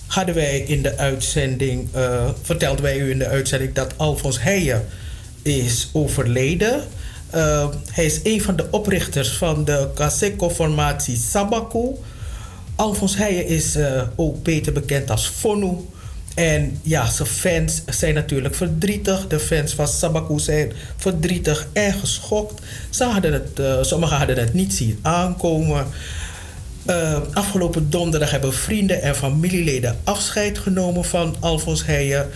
hadden 0.08 0.36
wij 0.36 0.60
in 0.60 0.82
de 0.82 0.98
uitzending, 0.98 1.88
eh, 1.94 2.30
vertelden 2.42 2.84
wij 2.84 2.98
u 2.98 3.12
in 3.12 3.20
de 3.20 3.28
uitzending 3.28 3.74
dat 3.74 3.94
Alfons 3.98 4.42
Heijen 4.42 4.86
is 5.42 5.90
overleden. 5.94 6.84
Uh, 7.36 7.68
hij 7.92 8.06
is 8.06 8.20
een 8.24 8.42
van 8.42 8.56
de 8.56 8.68
oprichters 8.72 9.30
van 9.30 9.66
de 9.66 9.90
Kaseko-formatie 9.96 11.18
Sabaku. 11.18 11.96
Alfons 12.76 13.18
Heijen 13.18 13.48
is 13.48 13.76
uh, 13.76 14.04
ook 14.16 14.44
beter 14.44 14.74
bekend 14.74 15.12
als 15.12 15.28
Fonu. 15.28 15.78
En 16.36 16.80
ja, 16.82 17.10
zijn 17.10 17.28
fans 17.28 17.82
zijn 17.86 18.14
natuurlijk 18.14 18.56
verdrietig. 18.56 19.28
De 19.28 19.40
fans 19.40 19.74
van 19.74 19.88
Sabaku 19.88 20.40
zijn 20.40 20.72
verdrietig 20.98 21.68
en 21.74 21.94
geschokt. 21.94 22.62
Ze 22.90 23.04
hadden 23.04 23.34
het, 23.34 23.60
uh, 23.60 23.78
sommigen 23.82 24.18
hadden 24.18 24.38
het 24.38 24.54
niet 24.54 24.74
zien 24.74 25.00
aankomen. 25.02 25.86
Uh, 26.90 27.18
afgelopen 27.34 27.90
donderdag 27.90 28.32
hebben 28.32 28.54
vrienden 28.54 29.02
en 29.02 29.16
familieleden 29.16 29.98
afscheid 30.04 30.58
genomen 30.58 31.06
van 31.06 31.36
Alfons 31.40 31.86
Heijen 31.86 32.30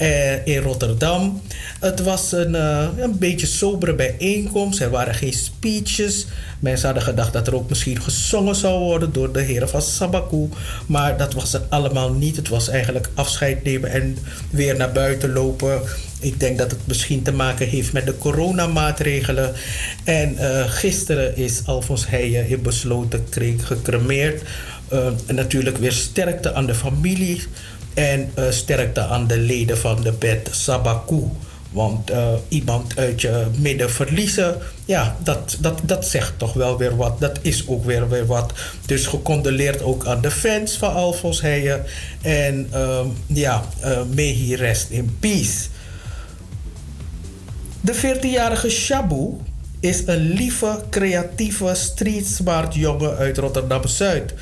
uh, 0.00 0.46
in 0.46 0.62
Rotterdam. 0.62 1.42
Het 1.80 2.00
was 2.00 2.32
een, 2.32 2.54
uh, 2.54 2.86
een 2.96 3.18
beetje 3.18 3.46
sobere 3.46 3.94
bijeenkomst. 3.94 4.80
Er 4.80 4.90
waren 4.90 5.14
geen 5.14 5.32
speeches. 5.32 6.26
Mensen 6.58 6.86
hadden 6.86 7.04
gedacht 7.04 7.32
dat 7.32 7.46
er 7.46 7.54
ook 7.54 7.68
misschien 7.68 8.02
gezongen 8.02 8.54
zou 8.54 8.78
worden 8.78 9.12
door 9.12 9.32
de 9.32 9.40
heren 9.40 9.68
van 9.68 9.82
Sabaku. 9.82 10.48
Maar 10.86 11.16
dat 11.16 11.34
was 11.34 11.52
het 11.52 11.62
allemaal 11.68 12.12
niet. 12.12 12.36
Het 12.36 12.48
was 12.48 12.68
eigenlijk 12.68 13.08
afscheid 13.14 13.64
nemen 13.64 13.90
en 13.90 14.18
weer 14.50 14.76
naar 14.76 14.92
buiten 14.92 15.32
lopen. 15.32 15.82
Ik 16.22 16.40
denk 16.40 16.58
dat 16.58 16.70
het 16.70 16.86
misschien 16.86 17.22
te 17.22 17.32
maken 17.32 17.68
heeft 17.68 17.92
met 17.92 18.06
de 18.06 18.18
coronamaatregelen. 18.18 19.52
En 20.04 20.34
uh, 20.34 20.70
gisteren 20.70 21.36
is 21.36 21.62
Alfons 21.66 22.08
Heijen 22.08 22.48
in 22.48 22.62
besloten 22.62 23.24
kring 23.28 23.66
gecremeerd. 23.66 24.42
En 25.26 25.34
natuurlijk 25.34 25.76
weer 25.76 25.92
sterkte 25.92 26.54
aan 26.54 26.66
de 26.66 26.74
familie. 26.74 27.42
En 27.94 28.30
uh, 28.38 28.44
sterkte 28.50 29.00
aan 29.00 29.26
de 29.26 29.38
leden 29.38 29.78
van 29.78 30.02
de 30.02 30.12
bed 30.12 30.48
Sabaku. 30.50 31.22
Want 31.70 32.10
iemand 32.48 32.96
uit 32.96 33.20
je 33.20 33.46
midden 33.58 33.90
verliezen, 33.90 34.56
ja, 34.84 35.16
dat, 35.24 35.56
dat, 35.60 35.80
dat 35.82 36.06
zegt 36.06 36.32
toch 36.36 36.52
wel 36.52 36.78
weer 36.78 36.96
wat. 36.96 37.20
Dat 37.20 37.38
is 37.42 37.68
ook 37.68 37.84
weer, 37.84 38.08
weer 38.08 38.26
wat. 38.26 38.52
Dus 38.86 39.06
gecondoleerd 39.06 39.82
ook 39.82 40.06
aan 40.06 40.20
de 40.20 40.30
fans 40.30 40.76
van 40.76 40.92
Alfons 40.92 41.40
Heijen. 41.40 41.84
En 42.22 42.70
uh, 42.74 43.00
ja, 43.26 43.64
may 44.14 44.36
he 44.36 44.56
rest 44.56 44.90
in 44.90 45.16
peace. 45.20 45.68
De 47.84 47.94
14-jarige 47.94 48.70
Shabu 48.70 49.36
is 49.80 50.02
een 50.06 50.32
lieve, 50.32 50.82
creatieve, 50.90 51.74
street 51.74 52.26
smart 52.26 52.74
jongen 52.74 53.16
uit 53.16 53.38
Rotterdam-Zuid. 53.38 54.34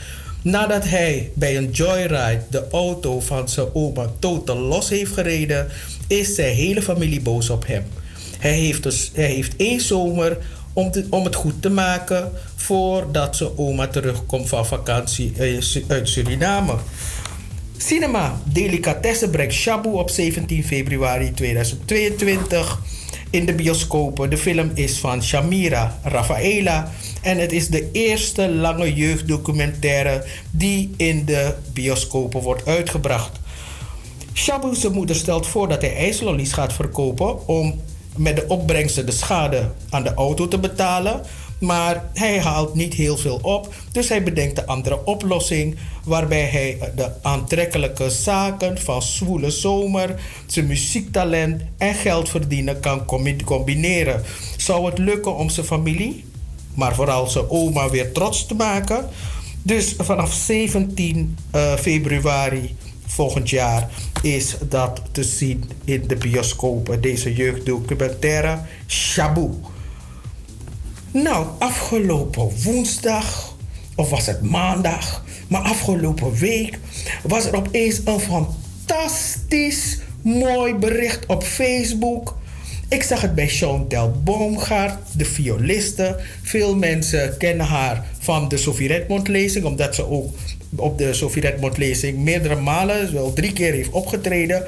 Nadat 0.43 0.85
hij 0.85 1.31
bij 1.35 1.57
een 1.57 1.71
joyride 1.71 2.43
de 2.51 2.65
auto 2.71 3.21
van 3.21 3.49
zijn 3.49 3.67
oma 3.73 4.07
totaal 4.19 4.57
los 4.57 4.89
heeft 4.89 5.13
gereden, 5.13 5.69
is 6.07 6.35
zijn 6.35 6.55
hele 6.55 6.83
familie 6.83 7.21
boos 7.21 7.51
op 7.51 7.67
hem. 7.67 7.85
Hij 8.39 8.59
heeft, 8.59 8.83
dus, 8.83 9.11
hij 9.15 9.31
heeft 9.31 9.57
één 9.57 9.81
zomer 9.81 10.39
om, 10.73 10.91
om 11.11 11.25
het 11.25 11.35
goed 11.35 11.63
te 11.63 11.71
maken 11.71 12.33
voordat 12.57 13.37
zijn 13.37 13.51
oma 13.57 13.87
terugkomt 13.87 14.49
van 14.49 14.67
vakantie 14.67 15.33
uit 15.89 16.09
Suriname. 16.09 16.75
Cinema 17.77 18.41
Delicatessen 18.45 19.31
brengt 19.31 19.55
Shabu 19.55 19.89
op 19.89 20.11
17 20.11 20.65
februari 20.65 21.33
2022 21.33 22.81
in 23.31 23.47
de 23.47 23.55
bioscopen. 23.55 24.31
De 24.31 24.39
film 24.39 24.71
is 24.75 24.99
van 24.99 25.23
Shamira 25.23 25.99
Rafaela 26.03 26.91
en 27.23 27.39
het 27.39 27.53
is 27.53 27.69
de 27.69 27.91
eerste 27.93 28.49
lange 28.55 28.95
jeugddocumentaire 28.95 30.25
die 30.51 30.95
in 30.97 31.25
de 31.25 31.55
bioscopen 31.73 32.41
wordt 32.41 32.67
uitgebracht. 32.67 33.41
Shabu, 34.35 34.75
zijn 34.75 34.93
moeder, 34.93 35.17
stelt 35.17 35.47
voor 35.47 35.69
dat 35.69 35.81
hij 35.81 35.97
ijslollies 35.97 36.53
gaat 36.53 36.73
verkopen 36.73 37.49
om 37.49 37.81
met 38.17 38.37
de 38.37 38.45
opbrengsten 38.49 39.07
de 39.07 39.13
schade 39.13 39.71
aan 39.91 40.03
de 40.03 40.15
auto 40.15 40.49
te 40.49 40.59
betalen. 40.59 41.23
Maar 41.61 42.05
hij 42.15 42.41
haalt 42.41 42.75
niet 42.75 42.95
heel 42.95 43.17
veel 43.17 43.39
op, 43.43 43.75
dus 43.93 44.09
hij 44.09 44.23
bedenkt 44.23 44.59
een 44.59 44.67
andere 44.67 45.05
oplossing 45.05 45.77
waarbij 46.05 46.45
hij 46.45 46.93
de 46.97 47.11
aantrekkelijke 47.23 48.11
zaken 48.11 48.79
van 48.79 49.03
zwoele 49.03 49.51
zomer, 49.51 50.21
zijn 50.47 50.67
muziektalent 50.67 51.63
en 51.79 51.95
geld 51.95 52.29
verdienen 52.29 52.81
kan 52.81 53.05
combineren. 53.45 54.23
Zou 54.57 54.87
het 54.87 54.99
lukken 54.99 55.37
om 55.37 55.49
zijn 55.49 55.67
familie, 55.67 56.25
maar 56.75 56.95
vooral 56.95 57.27
zijn 57.27 57.51
oma 57.51 57.91
weer 57.91 58.13
trots 58.13 58.47
te 58.47 58.55
maken? 58.55 59.09
Dus 59.63 59.95
vanaf 59.99 60.33
17 60.33 61.37
uh, 61.55 61.75
februari 61.75 62.77
volgend 63.07 63.51
jaar 63.51 63.89
is 64.23 64.57
dat 64.69 65.03
te 65.13 65.23
zien 65.23 65.71
in 65.85 66.05
de 66.07 66.17
bioscopen. 66.17 67.01
Deze 67.01 67.35
jeugddocumentaire 67.35 68.59
Shabu. 68.87 69.51
Nou, 71.13 71.47
afgelopen 71.59 72.51
woensdag, 72.65 73.57
of 73.97 74.11
was 74.11 74.27
het 74.27 74.43
maandag, 74.43 75.25
maar 75.49 75.61
afgelopen 75.61 76.35
week 76.35 76.79
was 77.23 77.47
er 77.47 77.57
opeens 77.57 78.01
een 78.05 78.21
fantastisch 78.21 79.99
mooi 80.23 80.75
bericht 80.75 81.27
op 81.27 81.43
Facebook. 81.43 82.39
Ik 82.89 83.03
zag 83.03 83.21
het 83.21 83.35
bij 83.35 83.49
Chantal 83.49 84.11
Boomgaard, 84.25 84.99
de 85.17 85.25
violiste. 85.25 86.21
Veel 86.43 86.77
mensen 86.77 87.37
kennen 87.37 87.67
haar 87.67 88.07
van 88.19 88.49
de 88.49 88.57
Sophie 88.57 88.89
Redmond 88.89 89.29
lezing, 89.29 89.65
omdat 89.65 89.95
ze 89.95 90.07
ook 90.07 90.35
op 90.77 90.99
de 90.99 91.13
Sophie 91.13 91.43
Redmond 91.43 91.77
lezing 91.77 92.19
meerdere 92.19 92.57
malen, 92.57 93.13
wel 93.13 93.33
drie 93.33 93.53
keer 93.53 93.73
heeft 93.73 93.91
opgetreden. 93.91 94.65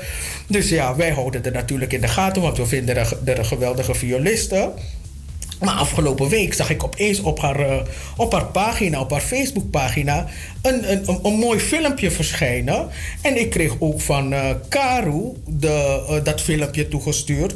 Dus 0.46 0.68
ja, 0.68 0.96
wij 0.96 1.10
houden 1.10 1.42
het 1.42 1.52
natuurlijk 1.52 1.92
in 1.92 2.00
de 2.00 2.08
gaten, 2.08 2.42
want 2.42 2.56
we 2.56 2.66
vinden 2.66 2.96
haar 2.96 3.12
een 3.24 3.44
geweldige 3.44 3.94
violiste. 3.94 4.72
Maar 5.62 5.74
afgelopen 5.74 6.28
week 6.28 6.54
zag 6.54 6.70
ik 6.70 6.84
opeens 6.84 7.20
op 7.20 7.40
haar, 7.40 7.60
uh, 7.60 7.76
op 8.16 8.32
haar 8.32 8.46
pagina, 8.46 9.00
op 9.00 9.10
haar 9.10 9.20
Facebookpagina, 9.20 10.26
een, 10.62 10.92
een, 10.92 11.08
een, 11.08 11.18
een, 11.22 11.38
mooi 11.38 11.58
filmpje 11.58 12.10
verschijnen. 12.10 12.88
En 13.20 13.40
ik 13.40 13.50
kreeg 13.50 13.76
ook 13.78 14.00
van 14.00 14.32
uh, 14.32 14.50
Karu 14.68 15.32
de, 15.46 16.06
uh, 16.10 16.24
dat 16.24 16.40
filmpje 16.40 16.88
toegestuurd. 16.88 17.54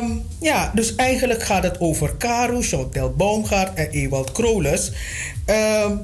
Um, 0.00 0.22
ja, 0.40 0.70
dus 0.74 0.94
eigenlijk 0.94 1.42
gaat 1.42 1.62
het 1.62 1.80
over 1.80 2.16
Karu, 2.16 2.62
Chantal 2.62 3.12
Baumgaard 3.12 3.74
en 3.74 3.90
Ewald 3.90 4.32
Kroles. 4.32 4.92
Um, 5.86 6.00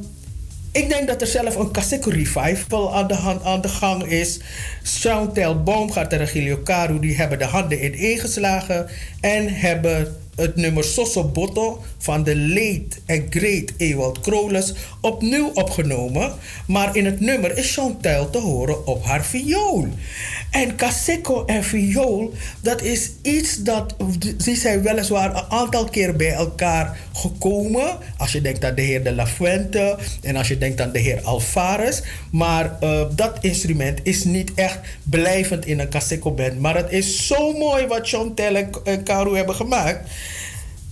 ik 0.72 0.88
denk 0.88 1.09
dat 1.09 1.20
er 1.20 1.26
zelf 1.26 1.57
een 1.57 1.70
Kaseko 1.70 2.11
revival 2.11 2.94
aan 2.94 3.07
de, 3.07 3.14
hand, 3.14 3.44
aan 3.44 3.61
de 3.61 3.68
gang 3.68 4.04
is. 4.04 4.40
Chantal 4.83 5.62
Baumgaard 5.62 6.12
en 6.12 6.18
Regilio 6.18 6.57
Karu 6.57 7.00
die 7.00 7.16
hebben 7.16 7.38
de 7.38 7.44
handen 7.44 7.85
ineengeslagen 7.85 8.88
en 9.20 9.48
hebben 9.48 10.16
het 10.37 10.57
nummer 10.57 10.85
Soso 10.85 11.25
Botto 11.25 11.83
van 11.99 12.25
de 12.25 12.37
late 12.37 13.01
en 13.07 13.27
great 13.31 13.73
Ewald 13.77 14.20
Kroles 14.20 14.73
opnieuw 15.01 15.51
opgenomen. 15.55 16.33
Maar 16.66 16.97
in 16.97 17.05
het 17.05 17.20
nummer 17.20 17.59
is 17.59 17.75
Chantal 17.75 18.31
te 18.31 18.38
horen 18.38 18.87
op 18.87 19.05
haar 19.05 19.25
viool. 19.25 19.88
En 20.51 20.77
Kaseko 20.77 21.44
en 21.44 21.64
viool, 21.64 22.33
dat 22.61 22.83
is 22.83 23.11
iets 23.23 23.62
dat... 23.62 23.94
Ze 24.38 24.55
zijn 24.55 24.83
weliswaar 24.83 25.37
een 25.37 25.51
aantal 25.51 25.85
keer 25.85 26.16
bij 26.16 26.33
elkaar 26.33 26.99
gekomen. 27.12 27.99
Als 28.16 28.33
je 28.33 28.40
denkt 28.40 28.64
aan 28.64 28.75
de 28.75 28.83
heer 28.83 29.05
De 29.05 29.14
La 29.14 29.27
Fuente 29.27 29.99
en 30.23 30.37
als 30.37 30.49
je 30.49 30.59
denkt 30.59 30.81
aan 30.81 30.92
de 30.92 30.99
heer 30.99 31.20
Alvarez. 31.23 32.01
Maar 32.31 32.77
uh, 32.83 33.01
dat 33.11 33.38
instrument 33.40 34.01
is 34.03 34.25
niet 34.25 34.55
echt 34.55 34.79
blijvend 35.03 35.66
in 35.66 35.79
een 35.81 35.88
Kaseko 35.88 36.33
band. 36.33 36.61
Maar 36.61 36.77
het 36.77 36.92
is 36.92 37.27
zo 37.27 37.53
mooi 37.53 37.87
wat 37.87 38.09
Chantal 38.09 38.55
en 38.85 39.03
Karu 39.03 39.37
hebben 39.37 39.55
gemaakt. 39.55 40.11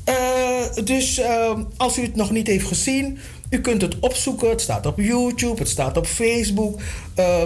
Uh, 0.09 0.85
dus 0.85 1.19
uh, 1.19 1.59
als 1.77 1.99
u 1.99 2.03
het 2.03 2.17
nog 2.17 2.31
niet 2.31 2.47
heeft 2.47 2.67
gezien, 2.67 3.19
u 3.51 3.61
kunt 3.61 3.83
het 3.83 3.99
opzoeken. 3.99 4.49
Het 4.49 4.61
staat 4.61 4.87
op 4.87 4.99
YouTube, 4.99 5.59
het 5.59 5.69
staat 5.69 5.97
op 5.97 6.07
Facebook. 6.07 6.81
Uh, 7.19 7.45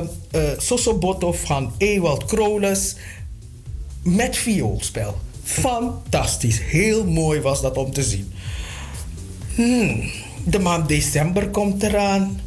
van 1.32 1.72
Ewald 1.78 2.24
Kroles 2.24 2.96
met 4.02 4.36
vioolspel. 4.36 5.18
Fantastisch. 5.42 6.60
Heel 6.60 7.06
mooi 7.06 7.40
was 7.40 7.62
dat 7.62 7.76
om 7.76 7.92
te 7.92 8.02
zien. 8.02 8.32
Hmm, 9.54 10.10
de 10.44 10.58
maand 10.58 10.88
december 10.88 11.48
komt 11.48 11.82
eraan. 11.82 12.40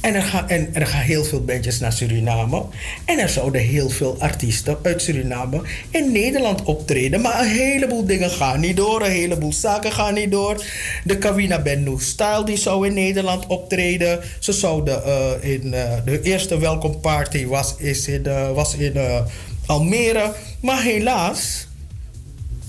En 0.00 0.14
er, 0.14 0.22
gaan, 0.22 0.48
en 0.48 0.74
er 0.74 0.94
heel 0.94 1.24
veel 1.24 1.44
bandjes 1.44 1.78
naar 1.78 1.92
Suriname. 1.92 2.64
En 3.04 3.18
er 3.18 3.28
zouden 3.28 3.60
heel 3.60 3.90
veel 3.90 4.16
artiesten 4.18 4.78
uit 4.82 5.02
Suriname 5.02 5.62
in 5.90 6.12
Nederland 6.12 6.62
optreden. 6.62 7.20
Maar 7.20 7.40
een 7.40 7.48
heleboel 7.48 8.06
dingen 8.06 8.30
gaan 8.30 8.60
niet 8.60 8.76
door. 8.76 9.02
Een 9.02 9.10
heleboel 9.10 9.52
zaken 9.52 9.92
gaan 9.92 10.14
niet 10.14 10.30
door. 10.30 10.64
De 11.04 11.18
Kawina 11.18 11.62
New 11.64 12.00
Style 12.00 12.44
die 12.44 12.56
zou 12.56 12.86
in 12.86 12.94
Nederland 12.94 13.46
optreden. 13.46 14.20
Ze 14.38 14.52
zouden 14.52 15.02
uh, 15.06 15.52
in 15.52 15.66
uh, 15.66 15.92
de 16.04 16.20
eerste 16.22 16.58
welcome 16.58 16.96
party 16.96 17.46
was, 17.46 17.74
is 17.78 18.08
in, 18.08 18.22
uh, 18.26 18.50
was 18.50 18.74
in 18.74 18.92
Almere. 19.66 20.32
Maar 20.60 20.82
helaas, 20.82 21.66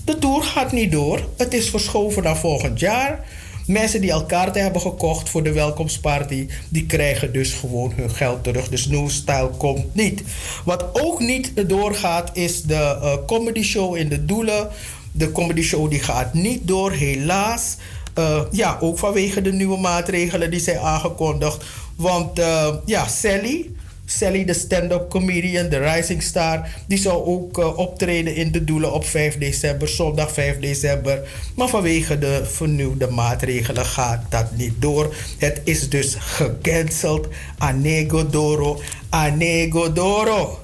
de 0.04 0.18
tour 0.18 0.42
gaat 0.42 0.72
niet 0.72 0.92
door. 0.92 1.28
Het 1.36 1.54
is 1.54 1.70
verschoven 1.70 2.22
naar 2.22 2.36
volgend 2.36 2.80
jaar. 2.80 3.24
Mensen 3.66 4.00
die 4.00 4.14
al 4.14 4.26
kaarten 4.26 4.62
hebben 4.62 4.80
gekocht 4.80 5.28
voor 5.28 5.42
de 5.42 5.52
welkomstparty, 5.52 6.48
die 6.68 6.86
krijgen 6.86 7.32
dus 7.32 7.52
gewoon 7.52 7.92
hun 7.96 8.10
geld 8.10 8.44
terug. 8.44 8.68
Dus 8.68 8.86
New 8.86 9.08
Style 9.08 9.50
komt 9.58 9.94
niet. 9.94 10.22
Wat 10.64 10.84
ook 10.92 11.20
niet 11.20 11.68
doorgaat 11.68 12.30
is 12.32 12.62
de 12.62 12.74
eh, 12.74 13.14
comedy 13.26 13.62
show 13.62 13.96
in 13.96 14.08
de 14.08 14.24
Doelen. 14.24 14.68
De 15.12 15.32
comedy 15.32 15.62
show 15.62 15.90
die 15.90 16.00
gaat 16.00 16.34
niet 16.34 16.68
door, 16.68 16.92
helaas. 16.92 17.76
Eh, 18.14 18.40
ja, 18.50 18.78
ook 18.80 18.98
vanwege 18.98 19.42
de 19.42 19.52
nieuwe 19.52 19.78
maatregelen 19.78 20.50
die 20.50 20.60
zijn 20.60 20.78
aangekondigd. 20.78 21.64
Want 21.96 22.38
eh, 22.38 22.74
ja, 22.84 23.06
Sally, 23.06 23.70
Sally, 24.08 24.44
de 24.44 24.54
stand-up 24.54 25.10
comedian, 25.10 25.68
de 25.68 25.78
rising 25.78 26.22
star, 26.22 26.68
die 26.86 26.98
zou 26.98 27.24
ook 27.24 27.58
eh, 27.58 27.78
optreden 27.78 28.34
in 28.34 28.52
de 28.52 28.64
Doelen 28.64 28.92
op 28.92 29.04
5 29.04 29.38
december, 29.38 29.88
zondag 29.88 30.32
5 30.32 30.58
december. 30.58 31.28
Maar 31.54 31.68
vanwege 31.68 32.18
de 32.18 32.42
vernieuwde 32.44 33.06
maatregelen 33.10 33.84
gaat 33.84 34.24
dat 34.28 34.56
niet 34.56 34.74
door. 34.78 35.14
Het 35.38 35.60
is 35.64 35.88
dus 35.88 36.16
gecanceld. 36.18 37.28
Anego 37.58 38.26
Doro, 38.30 38.80
Anego 39.08 39.92
Doro. 39.92 40.58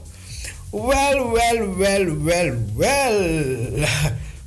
Wel, 0.71 1.31
wel, 1.31 1.77
wel, 1.77 2.23
wel, 2.23 2.55
wel. 2.75 3.21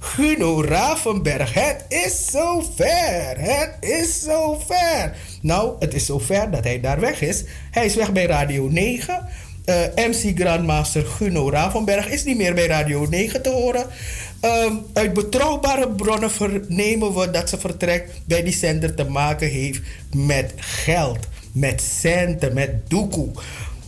Guno 0.06 0.64
Ravenberg, 0.64 1.54
het 1.54 1.86
is 1.88 2.26
zover. 2.32 3.36
Het 3.38 3.76
is 3.80 4.22
zover. 4.22 5.16
Nou, 5.42 5.76
het 5.80 5.94
is 5.94 6.06
zover 6.06 6.52
dat 6.52 6.64
hij 6.64 6.80
daar 6.80 7.00
weg 7.00 7.22
is. 7.22 7.44
Hij 7.72 7.86
is 7.86 7.96
weg 7.96 8.12
bij 8.12 8.26
Radio 8.26 8.68
9. 8.68 9.28
Uh, 9.66 9.76
MC 9.96 10.40
Grandmaster 10.40 11.06
Guno 11.06 11.50
Ravenberg 11.50 12.10
is 12.10 12.24
niet 12.24 12.38
meer 12.38 12.54
bij 12.54 12.68
Radio 12.68 13.06
9 13.10 13.42
te 13.42 13.50
horen. 13.50 13.86
Uh, 14.42 14.74
uit 14.94 15.14
betrouwbare 15.14 15.90
bronnen 15.90 16.32
vernemen 16.32 17.14
we 17.14 17.32
dat 17.32 17.50
ze 17.50 17.60
vertrek 17.60 18.10
bij 18.26 18.44
die 18.44 18.54
zender 18.54 18.94
te 18.94 19.04
maken 19.04 19.48
heeft 19.48 19.82
met 20.16 20.54
geld, 20.56 21.20
met 21.52 21.82
centen, 21.82 22.54
met 22.54 22.90
doekoe. 22.90 23.32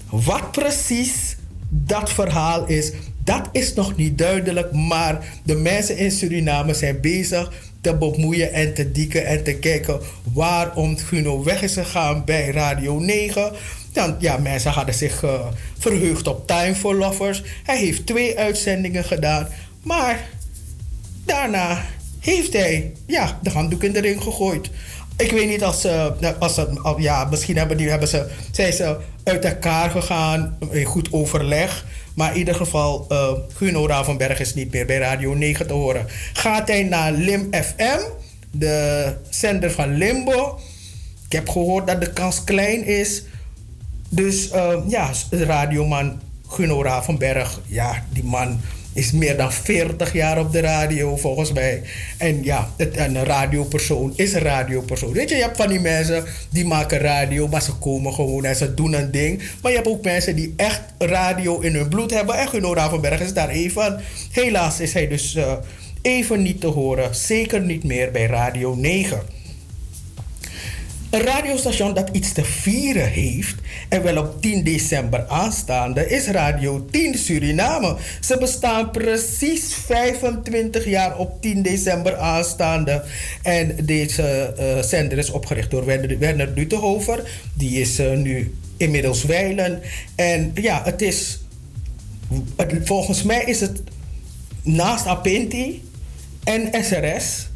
Wat 0.09 0.51
precies 0.51 1.35
dat 1.69 2.11
verhaal 2.11 2.65
is, 2.65 2.91
dat 3.27 3.49
is 3.51 3.73
nog 3.73 3.95
niet 3.95 4.17
duidelijk, 4.17 4.71
maar 4.71 5.25
de 5.43 5.55
mensen 5.55 5.97
in 5.97 6.11
Suriname 6.11 6.73
zijn 6.73 7.01
bezig 7.01 7.51
te 7.81 7.95
bemoeien 7.95 8.53
en 8.53 8.73
te 8.73 8.91
dieken 8.91 9.25
en 9.25 9.43
te 9.43 9.53
kijken 9.53 9.99
waarom 10.33 10.97
Guno 10.97 11.43
weg 11.43 11.61
is 11.61 11.73
gegaan 11.73 12.25
bij 12.25 12.49
Radio 12.49 12.99
9. 12.99 13.51
Dan, 13.91 14.15
ja, 14.19 14.37
mensen 14.37 14.71
hadden 14.71 14.95
zich 14.95 15.23
uh, 15.23 15.45
verheugd 15.77 16.27
op 16.27 16.47
Time 16.47 16.75
for 16.75 16.95
Lovers. 16.95 17.43
Hij 17.63 17.77
heeft 17.77 18.05
twee 18.05 18.37
uitzendingen 18.37 19.03
gedaan, 19.03 19.47
maar 19.81 20.29
daarna 21.25 21.85
heeft 22.19 22.53
hij 22.53 22.91
ja, 23.05 23.39
de 23.41 23.49
handdoek 23.49 23.83
in 23.83 23.93
de 23.93 24.01
ring 24.01 24.23
gegooid. 24.23 24.69
Ik 25.17 25.31
weet 25.31 25.47
niet 25.47 25.63
als 25.63 25.81
ze, 25.81 26.13
als 26.39 26.55
ze 26.55 26.93
ja, 26.97 27.25
misschien 27.25 27.57
hebben, 27.57 27.77
die, 27.77 27.89
hebben 27.89 28.07
ze, 28.07 28.27
zijn 28.51 28.73
ze 28.73 28.97
uit 29.23 29.45
elkaar 29.45 29.89
gegaan 29.89 30.57
in 30.69 30.85
goed 30.85 31.13
overleg. 31.13 31.85
Maar 32.17 32.31
in 32.31 32.37
ieder 32.37 32.55
geval, 32.55 33.05
uh, 33.09 33.31
Guno 33.53 33.87
Ravenberg 33.87 34.39
is 34.39 34.53
niet 34.53 34.71
meer 34.71 34.85
bij 34.85 34.97
Radio 34.97 35.33
9 35.33 35.67
te 35.67 35.73
horen. 35.73 36.05
Gaat 36.33 36.67
hij 36.67 36.83
naar 36.83 37.11
Lim 37.11 37.47
FM, 37.51 37.99
de 38.51 39.13
zender 39.29 39.71
van 39.71 39.97
Limbo. 39.97 40.59
Ik 41.25 41.31
heb 41.31 41.49
gehoord 41.49 41.87
dat 41.87 42.01
de 42.01 42.13
kans 42.13 42.43
klein 42.43 42.85
is. 42.85 43.23
Dus 44.09 44.51
uh, 44.53 44.77
ja, 44.87 45.11
radioman 45.29 46.21
Guno 46.47 46.83
Ravenberg, 46.83 47.59
ja, 47.65 48.03
die 48.09 48.23
man 48.23 48.59
is 48.97 49.11
meer 49.11 49.37
dan 49.37 49.53
40 49.53 50.13
jaar 50.13 50.39
op 50.39 50.51
de 50.51 50.59
radio 50.59 51.15
volgens 51.17 51.51
mij. 51.51 51.81
En 52.17 52.43
ja, 52.43 52.73
het, 52.77 52.97
een 52.97 53.23
radiopersoon 53.23 54.13
is 54.15 54.33
een 54.33 54.41
radiopersoon. 54.41 55.13
Weet 55.13 55.29
je, 55.29 55.35
je 55.35 55.41
hebt 55.41 55.57
van 55.57 55.67
die 55.67 55.79
mensen 55.79 56.23
die 56.49 56.65
maken 56.65 56.97
radio, 56.97 57.47
maar 57.47 57.61
ze 57.61 57.73
komen 57.73 58.13
gewoon 58.13 58.45
en 58.45 58.55
ze 58.55 58.73
doen 58.73 58.93
een 58.93 59.11
ding. 59.11 59.41
Maar 59.61 59.71
je 59.71 59.77
hebt 59.77 59.89
ook 59.89 60.03
mensen 60.03 60.35
die 60.35 60.53
echt 60.55 60.81
radio 60.97 61.59
in 61.59 61.75
hun 61.75 61.87
bloed 61.87 62.11
hebben. 62.11 62.35
En 62.35 62.47
Guno 62.47 62.73
Ravenberg 62.73 63.19
is 63.19 63.33
daar 63.33 63.49
even. 63.49 64.01
Helaas 64.31 64.79
is 64.79 64.93
hij 64.93 65.07
dus 65.07 65.35
uh, 65.35 65.51
even 66.01 66.41
niet 66.41 66.61
te 66.61 66.67
horen. 66.67 67.15
Zeker 67.15 67.61
niet 67.61 67.83
meer 67.83 68.11
bij 68.11 68.25
Radio 68.25 68.75
9. 68.75 69.36
Een 71.09 71.21
radiostation 71.21 71.93
dat 71.93 72.09
iets 72.11 72.31
te 72.31 72.43
vieren 72.43 73.09
heeft, 73.09 73.55
en 73.89 74.03
wel 74.03 74.17
op 74.17 74.41
10 74.41 74.63
december 74.63 75.27
aanstaande, 75.27 76.09
is 76.09 76.27
Radio 76.27 76.85
10 76.91 77.17
Suriname. 77.17 77.95
Ze 78.21 78.37
bestaan 78.37 78.91
precies 78.91 79.73
25 79.73 80.85
jaar 80.85 81.17
op 81.17 81.41
10 81.41 81.61
december 81.61 82.15
aanstaande. 82.15 83.03
En 83.41 83.75
deze 83.83 84.53
uh, 84.59 84.83
zender 84.83 85.17
is 85.17 85.29
opgericht 85.29 85.71
door 85.71 85.85
Werner, 85.85 86.53
Dutenhofer. 86.53 87.29
Die 87.53 87.79
is 87.79 87.99
uh, 87.99 88.17
nu 88.17 88.55
inmiddels 88.77 89.23
wijlen. 89.23 89.81
En 90.15 90.51
ja, 90.53 90.81
het 90.83 91.01
is. 91.01 91.39
Volgens 92.83 93.23
mij 93.23 93.43
is 93.43 93.59
het 93.59 93.81
naast 94.63 95.05
Apinti 95.05 95.83
en 96.43 96.83
SRS 96.83 97.47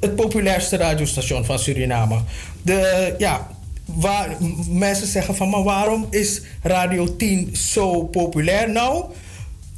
het 0.00 0.16
populairste 0.16 0.76
radiostation 0.76 1.44
van 1.44 1.58
Suriname. 1.58 2.20
De, 2.62 3.14
ja, 3.18 3.48
waar, 3.84 4.36
mensen 4.68 5.06
zeggen 5.06 5.36
van, 5.36 5.48
maar 5.50 5.62
waarom 5.62 6.06
is 6.10 6.42
Radio 6.62 7.16
10 7.16 7.56
zo 7.56 8.04
populair? 8.04 8.70
Nou, 8.70 9.04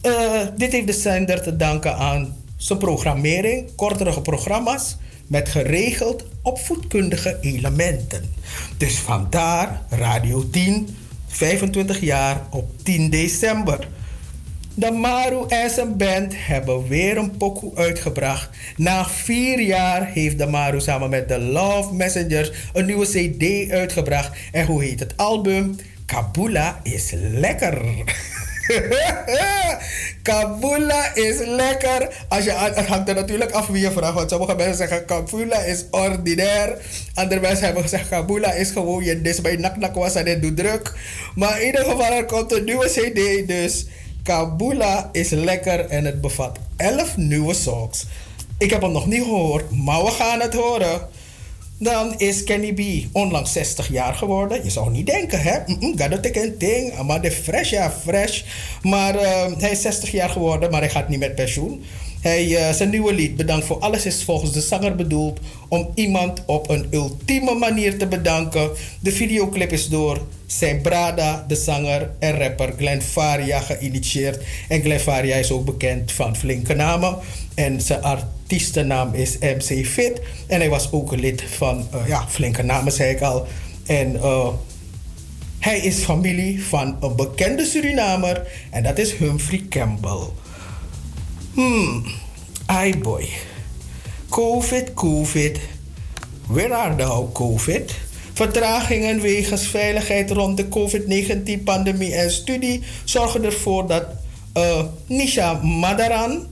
uh, 0.03 0.41
dit 0.57 0.72
heeft 0.72 0.87
de 0.87 0.93
zender 0.93 1.43
te 1.43 1.57
danken 1.57 1.97
aan 1.97 2.37
zijn 2.57 2.78
programmering, 2.78 3.74
kortere 3.76 4.20
programma's 4.20 4.97
met 5.26 5.49
geregeld 5.49 6.24
opvoedkundige 6.43 7.39
elementen. 7.41 8.35
Dus 8.76 8.99
vandaar 8.99 9.83
Radio 9.89 10.51
10, 10.51 10.97
25 11.26 12.01
jaar 12.01 12.47
op 12.51 12.70
10 12.83 13.11
december. 13.11 13.89
De 14.75 14.91
Maru 14.91 15.45
en 15.49 15.70
zijn 15.70 15.97
band 15.97 16.33
hebben 16.37 16.89
weer 16.89 17.16
een 17.16 17.37
pokoe 17.37 17.77
uitgebracht. 17.77 18.49
Na 18.77 19.09
vier 19.09 19.61
jaar 19.61 20.07
heeft 20.07 20.39
de 20.39 20.47
Maru 20.47 20.81
samen 20.81 21.11
met 21.11 21.29
de 21.29 21.39
Love 21.39 21.95
Messengers 21.95 22.53
een 22.73 22.87
nieuwe 22.87 23.07
CD 23.07 23.70
uitgebracht. 23.70 24.31
En 24.53 24.66
hoe 24.66 24.83
heet 24.83 25.01
het 25.01 25.16
album? 25.16 25.77
Kabula 26.07 26.81
is 26.83 27.12
lekker. 27.14 27.81
Kabula 30.23 31.14
is 31.14 31.39
lekker. 31.39 32.09
Als 32.29 32.45
je, 32.45 32.53
het 32.53 32.87
hangt 32.87 33.09
er 33.09 33.14
natuurlijk 33.14 33.51
af 33.51 33.66
wie 33.66 33.81
je 33.81 33.91
vraagt. 33.91 34.14
Want 34.14 34.31
sommige 34.31 34.55
mensen 34.55 34.77
zeggen 34.77 35.05
Kabula 35.05 35.59
is 35.59 35.85
ordinair. 35.91 36.79
Andere 37.14 37.41
mensen 37.41 37.64
hebben 37.64 37.83
gezegd 37.83 38.09
Kabula 38.09 38.53
is 38.53 38.70
gewoon 38.70 39.05
je 39.05 39.23
dis 39.23 39.41
bij 39.41 39.57
nak 39.57 39.95
was 39.95 40.14
en 40.14 40.41
doet 40.41 40.57
druk. 40.57 40.93
Maar 41.35 41.61
in 41.61 41.66
ieder 41.66 41.85
geval 41.85 42.12
er 42.12 42.25
komt 42.25 42.53
een 42.53 42.64
nieuwe 42.64 42.87
CD 42.87 43.49
dus. 43.49 43.87
Kabula 44.23 45.09
is 45.12 45.31
lekker 45.31 45.87
en 45.87 46.05
het 46.05 46.20
bevat 46.20 46.59
11 46.77 47.16
nieuwe 47.16 47.55
songs. 47.55 48.05
Ik 48.59 48.70
heb 48.70 48.83
hem 48.83 48.93
nog 48.93 49.07
niet 49.07 49.23
gehoord, 49.23 49.70
maar 49.70 50.05
we 50.05 50.11
gaan 50.11 50.41
het 50.41 50.55
horen. 50.55 51.09
Dan 51.79 52.18
is 52.18 52.45
Kenny 52.45 52.73
B 52.73 52.81
onlangs 53.12 53.53
60 53.53 53.89
jaar 53.89 54.14
geworden. 54.14 54.64
Je 54.64 54.70
zou 54.70 54.91
niet 54.91 55.07
denken, 55.07 55.41
hè? 55.41 55.59
Gaat 55.97 56.25
ik 56.25 56.37
een 56.37 56.55
ding. 56.59 57.03
Maar 57.03 57.20
de 57.20 57.31
fresh, 57.31 57.70
ja, 57.70 57.91
fresh. 57.91 58.43
Maar 58.83 59.14
uh, 59.14 59.47
hij 59.59 59.70
is 59.70 59.83
60 59.83 60.11
jaar 60.11 60.29
geworden, 60.29 60.70
maar 60.70 60.81
hij 60.81 60.91
gaat 60.91 61.09
niet 61.09 61.18
met 61.18 61.35
pensioen. 61.35 61.85
Hij, 62.20 62.47
uh, 62.47 62.70
zijn 62.70 62.91
nieuwe 62.91 63.14
lied, 63.14 63.37
Bedankt 63.37 63.66
voor 63.66 63.79
alles, 63.79 64.07
is 64.07 64.25
volgens 64.25 64.53
de 64.53 64.61
zanger 64.61 64.95
bedoeld 64.95 65.41
om 65.68 65.91
iemand 65.95 66.43
op 66.47 66.70
een 66.70 66.87
ultieme 66.91 67.55
manier 67.55 67.99
te 67.99 68.07
bedanken. 68.07 68.70
De 69.01 69.12
videoclip 69.12 69.73
is 69.73 69.89
door 69.89 70.27
zijn 70.59 70.80
Brada, 70.80 71.44
de 71.48 71.55
zanger 71.55 72.11
en 72.18 72.38
rapper 72.38 72.72
Glenn 72.76 73.03
Faria, 73.03 73.61
geïnitieerd. 73.61 74.44
En 74.68 74.80
Glenn 74.80 75.00
Faria 75.00 75.36
is 75.36 75.50
ook 75.50 75.64
bekend 75.64 76.12
van 76.12 76.36
flinke 76.36 76.74
namen. 76.74 77.18
En 77.55 77.80
zijn 77.80 78.03
artiestennaam 78.03 79.14
is 79.14 79.38
MC 79.38 79.86
Fit. 79.86 80.20
En 80.46 80.61
hij 80.61 80.68
was 80.68 80.92
ook 80.92 81.16
lid 81.16 81.42
van, 81.42 81.88
uh, 81.94 82.09
ja, 82.09 82.28
flinke 82.28 82.62
namen 82.62 82.92
zei 82.92 83.14
ik 83.14 83.20
al. 83.20 83.46
En 83.86 84.12
uh, 84.12 84.48
hij 85.59 85.78
is 85.78 86.05
familie 86.05 86.64
van 86.64 86.96
een 87.00 87.16
bekende 87.16 87.64
Surinamer. 87.64 88.46
En 88.70 88.82
dat 88.82 88.98
is 88.98 89.12
Humphrey 89.12 89.64
Campbell. 89.68 90.26
Hmm, 91.55 92.05
ai 92.66 92.98
boy. 92.98 93.28
COVID, 94.28 94.94
COVID. 94.94 95.59
Where 96.46 96.74
are 96.74 96.96
thou, 96.96 97.32
COVID? 97.32 97.94
Vertragingen 98.33 99.20
wegens 99.20 99.66
veiligheid 99.66 100.30
rond 100.30 100.57
de 100.57 100.68
COVID-19-pandemie 100.68 102.14
en 102.14 102.30
studie 102.30 102.83
zorgen 103.05 103.45
ervoor 103.45 103.87
dat 103.87 104.05
uh, 104.57 104.85
Nisha 105.07 105.53
Madaran 105.62 106.47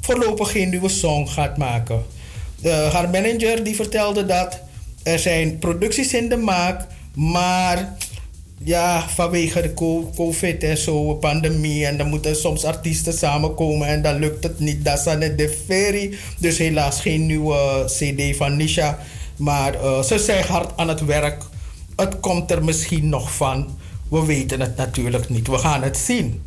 voorlopig 0.00 0.50
geen 0.50 0.70
nieuwe 0.70 0.88
song 0.88 1.26
gaat 1.26 1.56
maken. 1.56 2.04
Uh, 2.62 2.92
haar 2.92 3.10
manager 3.10 3.64
die 3.64 3.74
vertelde 3.74 4.26
dat 4.26 4.60
er 5.02 5.18
zijn 5.18 5.58
producties 5.58 6.14
in 6.14 6.28
de 6.28 6.36
maak, 6.36 6.86
maar 7.14 7.96
ja, 8.64 9.08
vanwege 9.08 9.62
de 9.62 9.74
COVID 10.14 10.64
en 10.64 10.78
zo, 10.78 11.14
pandemie. 11.14 11.86
En 11.86 11.96
dan 11.96 12.08
moeten 12.08 12.36
soms 12.36 12.64
artiesten 12.64 13.12
samenkomen 13.12 13.88
en 13.88 14.02
dan 14.02 14.18
lukt 14.18 14.42
het 14.42 14.58
niet. 14.58 14.84
Dat 14.84 14.98
is 14.98 15.04
net 15.04 15.38
de 15.38 15.56
ferry. 15.66 16.14
Dus 16.38 16.58
helaas 16.58 17.00
geen 17.00 17.26
nieuwe 17.26 17.84
CD 17.86 18.36
van 18.36 18.56
Nisha. 18.56 18.98
Maar 19.38 19.74
eh, 19.74 20.02
ze 20.02 20.18
zijn 20.18 20.44
hard 20.44 20.76
aan 20.76 20.88
het 20.88 21.04
werk. 21.04 21.42
Het 21.96 22.20
komt 22.20 22.50
er 22.50 22.64
misschien 22.64 23.08
nog 23.08 23.34
van. 23.34 23.78
We 24.08 24.24
weten 24.24 24.60
het 24.60 24.76
natuurlijk 24.76 25.28
niet. 25.28 25.48
We 25.48 25.58
gaan 25.58 25.82
het 25.82 25.96
zien. 25.96 26.42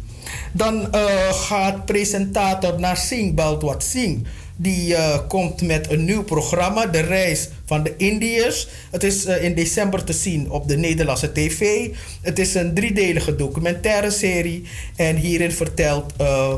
Dan 0.54 0.92
eh, 0.92 1.34
gaat 1.34 1.86
presentator 1.86 2.80
Narsing 2.80 3.36
Baldwat 3.36 3.84
Singh. 3.84 4.28
Die 4.56 4.96
eh, 4.96 5.20
komt 5.28 5.62
met 5.62 5.92
een 5.92 6.06
nieuw 6.06 6.24
programma, 6.24 6.86
De 6.86 7.00
Reis 7.00 7.50
van 7.66 7.84
de 7.84 7.94
Indiërs. 7.98 8.68
Het 8.92 9.04
is 9.04 9.26
in 9.26 9.56
december 9.56 10.04
te 10.04 10.14
zien 10.14 10.52
op 10.52 10.68
de 10.68 10.78
Nederlandse 10.78 11.32
tv. 11.32 11.90
Het 12.22 12.40
is 12.40 12.54
een 12.54 12.74
driedelige 12.74 13.36
documentaire 13.36 14.12
serie. 14.12 14.64
En 14.96 15.16
hierin 15.16 15.52
vertelt 15.52 16.14
uh, 16.22 16.54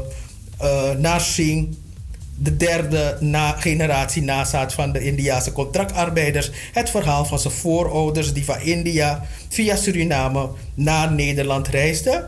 de 2.44 2.58
derde 2.58 3.18
na 3.20 3.52
generatie 3.52 4.22
nazaat 4.22 4.74
van 4.74 4.92
de 4.92 5.04
Indiase 5.04 5.52
contractarbeiders. 5.52 6.52
Het 6.74 6.90
verhaal 6.90 7.26
van 7.26 7.40
zijn 7.40 7.54
voorouders 7.54 8.34
die 8.34 8.46
van 8.46 8.60
India 8.60 9.26
via 9.50 9.76
Suriname 9.76 10.50
naar 10.74 11.12
Nederland 11.12 11.68
reisden. 11.68 12.26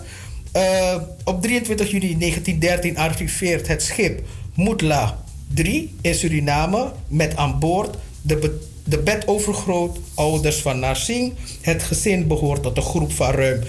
Uh, 0.55 0.95
op 1.23 1.41
23 1.41 1.91
juni 1.91 2.17
1913 2.17 2.97
arriveert 2.97 3.67
het 3.67 3.83
schip 3.83 4.21
Moedla 4.53 5.23
3 5.53 5.95
in 6.01 6.15
Suriname 6.15 6.91
met 7.07 7.35
aan 7.35 7.59
boord 7.59 7.97
de, 8.21 8.67
de 8.87 8.99
bedovergrootouders 8.99 10.55
van 10.55 10.79
Narsing. 10.79 11.33
Het 11.61 11.83
gezin 11.83 12.27
behoort 12.27 12.63
tot 12.63 12.77
een 12.77 12.83
groep 12.83 13.11
van 13.11 13.31
ruim 13.31 13.61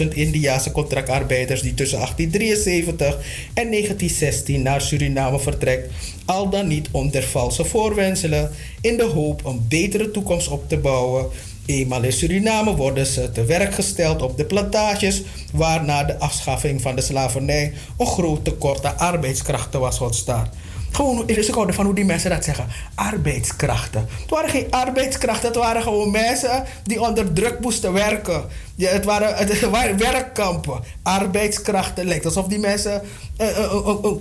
34.000 0.00 0.08
Indiase 0.08 0.70
contractarbeiders 0.70 1.62
die 1.62 1.74
tussen 1.74 1.98
1873 1.98 3.14
en 3.54 3.70
1916 3.70 4.62
naar 4.62 4.80
Suriname 4.80 5.40
vertrekt, 5.40 5.90
al 6.24 6.48
dan 6.48 6.66
niet 6.66 6.88
onder 6.90 7.22
valse 7.22 7.64
voorwenselen, 7.64 8.50
in 8.80 8.96
de 8.96 9.04
hoop 9.04 9.44
een 9.44 9.66
betere 9.68 10.10
toekomst 10.10 10.48
op 10.48 10.68
te 10.68 10.78
bouwen. 10.78 11.26
Eenmaal 11.66 12.02
in 12.02 12.12
Suriname 12.12 12.76
worden 12.76 13.06
ze 13.06 13.32
te 13.32 13.44
werk 13.44 13.74
gesteld 13.74 14.22
op 14.22 14.36
de 14.36 14.44
plantages, 14.44 15.22
waar 15.52 15.84
na 15.84 16.04
de 16.04 16.18
afschaffing 16.18 16.80
van 16.82 16.96
de 16.96 17.02
slavernij 17.02 17.72
een 17.98 18.06
groot 18.06 18.44
tekort 18.44 18.84
aan 18.84 18.98
arbeidskrachten 18.98 19.80
was 19.80 20.00
ontstaan. 20.00 20.50
Gewoon, 20.92 21.28
ik 21.28 21.54
hoorde 21.54 21.72
van 21.72 21.84
hoe 21.84 21.94
die 21.94 22.04
mensen 22.04 22.30
dat 22.30 22.44
zeggen. 22.44 22.66
Arbeidskrachten. 22.94 24.08
Het 24.20 24.30
waren 24.30 24.50
geen 24.50 24.70
arbeidskrachten, 24.70 25.48
het 25.48 25.56
waren 25.56 25.82
gewoon 25.82 26.10
mensen 26.10 26.64
die 26.82 27.00
onder 27.00 27.32
druk 27.32 27.60
moesten 27.60 27.92
werken. 27.92 28.44
Ja, 28.74 28.90
het, 28.90 29.04
waren, 29.04 29.36
het 29.36 29.60
werkkampen. 30.10 30.80
Arbeidskrachten. 31.02 32.04
Lijkt 32.06 32.24
alsof 32.24 32.46
die 32.46 32.58
mensen 32.58 33.02
uh, 33.40 33.58
uh, 33.58 33.94
uh, 34.04 34.12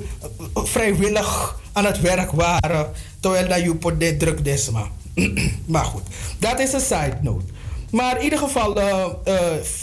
vrijwillig 0.54 1.60
aan 1.74 1.86
het 1.86 2.02
werk 2.02 2.32
waren. 2.32 2.92
Terwijl 3.20 3.48
dat 3.48 3.62
je 3.62 3.72
op 3.72 3.94
dit 3.98 4.20
druk 4.20 4.44
desma. 4.44 4.88
maar 5.66 5.86
goed, 5.86 6.04
dat 6.40 6.60
is 6.60 6.74
een 6.74 6.80
side 6.80 7.18
note. 7.22 7.46
Maar 7.92 8.18
in 8.18 8.24
ieder 8.24 8.40
geval, 8.40 8.78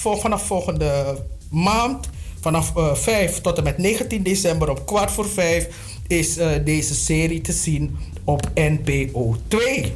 vanaf 0.01 0.47
volgende 0.47 1.19
maand, 1.51 2.09
vanaf 2.41 2.73
5 2.93 3.41
tot 3.41 3.59
en 3.59 3.65
met 3.65 3.79
19 3.79 4.23
december 4.23 4.71
op 4.71 4.87
kwart 4.87 5.11
voor 5.11 5.29
5 5.29 5.69
is 6.07 6.39
uh, 6.39 6.51
deze 6.65 6.95
serie 6.95 7.41
te 7.41 7.53
zien 7.53 7.97
op 8.25 8.51
NPO 8.55 9.37
2. 9.49 9.95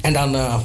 En 0.00 0.12
dan, 0.12 0.34
uh, 0.34 0.58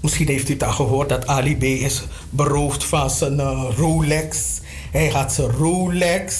misschien 0.00 0.28
heeft 0.28 0.48
u 0.48 0.52
het 0.52 0.62
al 0.62 0.72
gehoord, 0.72 1.08
dat 1.08 1.26
Ali 1.26 1.56
B 1.56 1.62
is 1.62 2.02
beroofd 2.30 2.84
van 2.84 3.10
zijn 3.10 3.34
uh, 3.34 3.70
Rolex. 3.76 4.60
Hij 4.90 5.08
had 5.08 5.32
zijn 5.32 5.50
Rolex. 5.50 6.34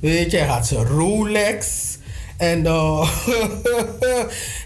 Weet 0.00 0.30
je, 0.30 0.36
hij 0.36 0.46
had 0.46 0.66
zijn 0.66 0.86
Rolex. 0.86 1.82
En, 2.36 2.66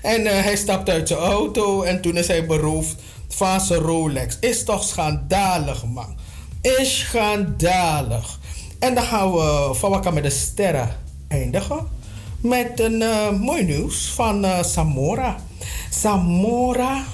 en 0.02 0.26
hij 0.26 0.56
stapt 0.56 0.90
uit 0.90 1.08
zijn 1.08 1.20
auto 1.20 1.82
en 1.82 2.00
toen 2.00 2.16
is 2.16 2.26
hij 2.26 2.46
beroofd 2.46 2.96
van 3.28 3.60
zijn 3.60 3.80
Rolex. 3.80 4.36
Is 4.40 4.64
toch 4.64 4.84
schandalig, 4.84 5.84
man. 5.86 6.16
Is 6.60 6.98
schandalig. 6.98 8.38
En 8.78 8.94
dan 8.94 9.04
gaan 9.04 9.32
we 9.32 9.70
van 9.74 9.90
wat 9.90 10.14
met 10.14 10.22
de 10.22 10.30
sterren 10.30 11.06
eindigen 11.28 11.88
met 12.40 12.80
een 12.80 13.00
uh, 13.00 13.30
mooi 13.30 13.64
nieuws 13.64 14.12
van 14.14 14.44
uh, 14.44 14.62
Samora. 14.62 15.36
Samora, 15.90 17.04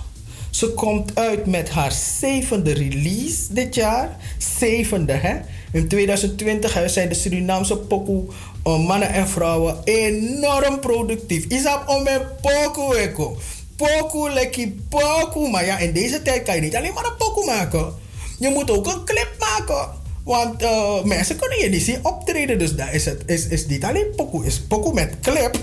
ze 0.51 0.73
komt 0.73 1.19
uit 1.19 1.47
met 1.47 1.71
haar 1.71 1.93
zevende 1.93 2.73
release 2.73 3.53
dit 3.53 3.75
jaar. 3.75 4.17
Zevende, 4.39 5.13
hè? 5.13 5.41
In 5.73 5.89
2020 5.89 6.83
zijn 6.87 7.09
de 7.09 7.15
Surinaamse 7.15 7.77
pokoe 7.77 8.25
uh, 8.67 8.87
mannen 8.87 9.09
en 9.09 9.29
vrouwen 9.29 9.77
enorm 9.85 10.81
productief. 10.81 11.45
Isap 11.45 11.89
om 11.89 12.07
een 12.07 12.23
pokoe, 12.41 12.97
eko. 12.97 13.37
Pokoe, 13.77 14.31
lekker 14.31 14.69
pokoe. 14.89 15.51
Maar 15.51 15.65
ja, 15.65 15.79
in 15.79 15.93
deze 15.93 16.23
tijd 16.23 16.43
kan 16.43 16.55
je 16.55 16.61
niet 16.61 16.77
alleen 16.77 16.95
maar 16.95 17.05
een 17.05 17.17
pokoe 17.17 17.45
maken. 17.45 17.95
Je 18.39 18.49
moet 18.49 18.71
ook 18.71 18.87
een 18.87 19.05
clip 19.05 19.35
maken. 19.39 20.03
Want 20.25 20.63
uh, 20.63 21.03
mensen 21.03 21.37
kunnen 21.37 21.59
je 21.59 21.69
niet 21.69 21.83
zien 21.83 22.05
optreden. 22.05 22.59
Dus 22.59 22.77
dat 22.77 22.93
is, 22.93 23.05
het, 23.05 23.23
is, 23.27 23.47
is 23.47 23.67
niet 23.67 23.85
alleen 23.85 24.07
pokoe, 24.17 24.47
is 24.47 24.61
pokoe 24.61 24.93
met 24.93 25.17
clip. 25.23 25.59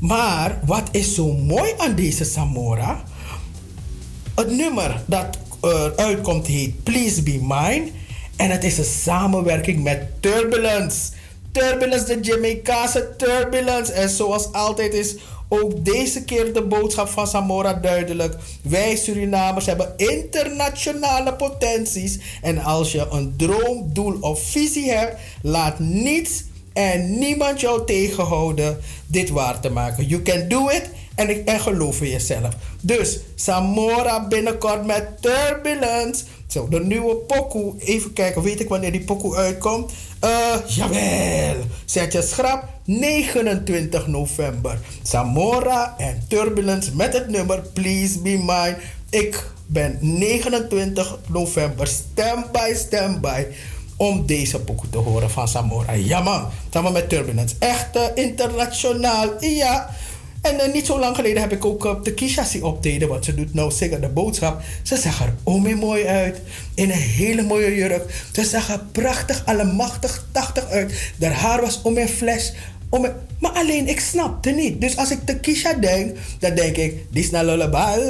Maar 0.00 0.58
wat 0.66 0.88
is 0.90 1.14
zo 1.14 1.32
mooi 1.32 1.72
aan 1.76 1.94
deze 1.94 2.24
Samora? 2.24 3.04
Het 4.34 4.50
nummer 4.50 5.02
dat 5.06 5.38
uh, 5.64 5.86
uitkomt 5.96 6.46
heet 6.46 6.82
Please 6.82 7.22
Be 7.22 7.38
Mine. 7.40 7.88
En 8.36 8.50
het 8.50 8.64
is 8.64 8.78
een 8.78 8.84
samenwerking 8.84 9.82
met 9.82 10.22
Turbulence. 10.22 11.10
Turbulence, 11.52 12.04
de 12.04 12.18
Jamaicaanse 12.20 13.14
Turbulence. 13.16 13.92
En 13.92 14.08
zoals 14.08 14.52
altijd 14.52 14.94
is 14.94 15.16
ook 15.52 15.84
deze 15.84 16.24
keer 16.24 16.52
de 16.52 16.62
boodschap 16.62 17.08
van 17.08 17.26
Samora 17.26 17.74
duidelijk. 17.74 18.36
Wij 18.62 18.96
Surinamers 18.96 19.66
hebben 19.66 19.92
internationale 19.96 21.34
potenties. 21.34 22.18
En 22.42 22.58
als 22.58 22.92
je 22.92 23.06
een 23.10 23.34
droom, 23.36 23.90
doel 23.92 24.16
of 24.20 24.42
visie 24.42 24.90
hebt, 24.90 25.20
laat 25.42 25.78
niets 25.78 26.44
en 26.72 27.18
niemand 27.18 27.60
jou 27.60 27.86
tegenhouden 27.86 28.78
dit 29.06 29.30
waar 29.30 29.60
te 29.60 29.70
maken. 29.70 30.06
You 30.06 30.22
can 30.22 30.48
do 30.48 30.68
it 30.68 30.90
en, 31.14 31.46
en 31.46 31.60
geloof 31.60 32.00
in 32.00 32.10
jezelf. 32.10 32.54
Dus 32.82 33.18
Samora 33.34 34.28
binnenkort 34.28 34.86
met 34.86 35.08
Turbulence. 35.20 36.24
Zo, 36.46 36.68
de 36.68 36.80
nieuwe 36.80 37.16
pokoe. 37.16 37.74
Even 37.78 38.12
kijken, 38.12 38.42
weet 38.42 38.60
ik 38.60 38.68
wanneer 38.68 38.92
die 38.92 39.04
pokoe 39.04 39.36
uitkomt? 39.36 39.92
Uh, 40.24 40.54
jawel. 40.66 41.56
Zet 41.84 42.12
je 42.12 42.22
schrap. 42.22 42.68
29 42.84 44.06
november. 44.06 44.78
Samora 45.02 45.94
en 45.98 46.22
Turbulence 46.28 46.96
met 46.96 47.12
het 47.12 47.28
nummer 47.28 47.60
Please 47.72 48.18
Be 48.18 48.30
Mine. 48.30 48.76
Ik 49.10 49.44
ben 49.66 49.98
29 50.00 51.18
november 51.26 51.86
standby, 51.86 52.74
standby 52.74 53.46
om 53.96 54.26
deze 54.26 54.60
pokoe 54.60 54.90
te 54.90 54.98
horen 54.98 55.30
van 55.30 55.48
Samora. 55.48 55.92
Ja 55.92 56.20
man, 56.20 56.48
samen 56.72 56.92
met 56.92 57.08
Turbulence. 57.08 57.54
Echt 57.58 57.96
uh, 57.96 58.02
internationaal. 58.14 59.44
Ja. 59.44 59.90
En 60.42 60.54
uh, 60.54 60.72
niet 60.72 60.86
zo 60.86 60.98
lang 60.98 61.16
geleden 61.16 61.40
heb 61.42 61.52
ik 61.52 61.64
ook 61.64 61.84
op 61.84 62.04
de 62.04 62.14
Kisha 62.14 62.44
zien 62.44 62.62
optreden. 62.62 63.08
Want 63.08 63.24
ze 63.24 63.34
doet 63.34 63.54
nou 63.54 63.72
zingen 63.72 64.00
de 64.00 64.08
boodschap. 64.08 64.62
Ze 64.82 64.96
zag 64.96 65.22
er 65.22 65.34
onmee 65.42 65.74
mooi 65.74 66.06
uit. 66.06 66.40
In 66.74 66.90
een 66.90 66.96
hele 66.96 67.42
mooie 67.42 67.74
jurk. 67.74 68.28
Ze 68.32 68.44
zag 68.44 68.70
er 68.70 68.80
prachtig, 68.92 69.42
allemachtig, 69.44 70.26
tachtig 70.32 70.68
uit. 70.68 71.12
Haar 71.20 71.32
haar 71.32 71.60
was 71.60 71.82
om 71.82 71.96
een 71.96 72.08
fles. 72.08 72.52
Om. 72.88 73.06
Maar 73.38 73.52
alleen, 73.52 73.88
ik 73.88 74.00
snapte 74.00 74.50
niet. 74.50 74.80
Dus 74.80 74.96
als 74.96 75.10
ik 75.10 75.26
de 75.26 75.40
Kisha 75.40 75.72
denk, 75.72 76.16
dan 76.38 76.54
denk 76.54 76.76
ik... 76.76 77.04
Dis 77.10 77.30
na 77.30 77.42
lullabal, 77.42 78.02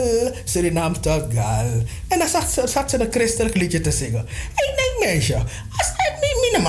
Suriname 0.44 1.00
tot 1.00 1.24
gal. 1.34 1.66
En 2.08 2.18
dan 2.18 2.28
zat 2.28 2.52
ze, 2.52 2.66
zat 2.66 2.90
ze 2.90 3.00
een 3.00 3.10
christelijk 3.10 3.56
liedje 3.56 3.80
te 3.80 3.90
zingen. 3.90 4.20
En 4.54 4.70
ik 4.70 4.76
denk, 4.76 5.12
meisje, 5.12 5.34
als 5.34 5.88
ik 5.88 6.20
niet 6.20 6.60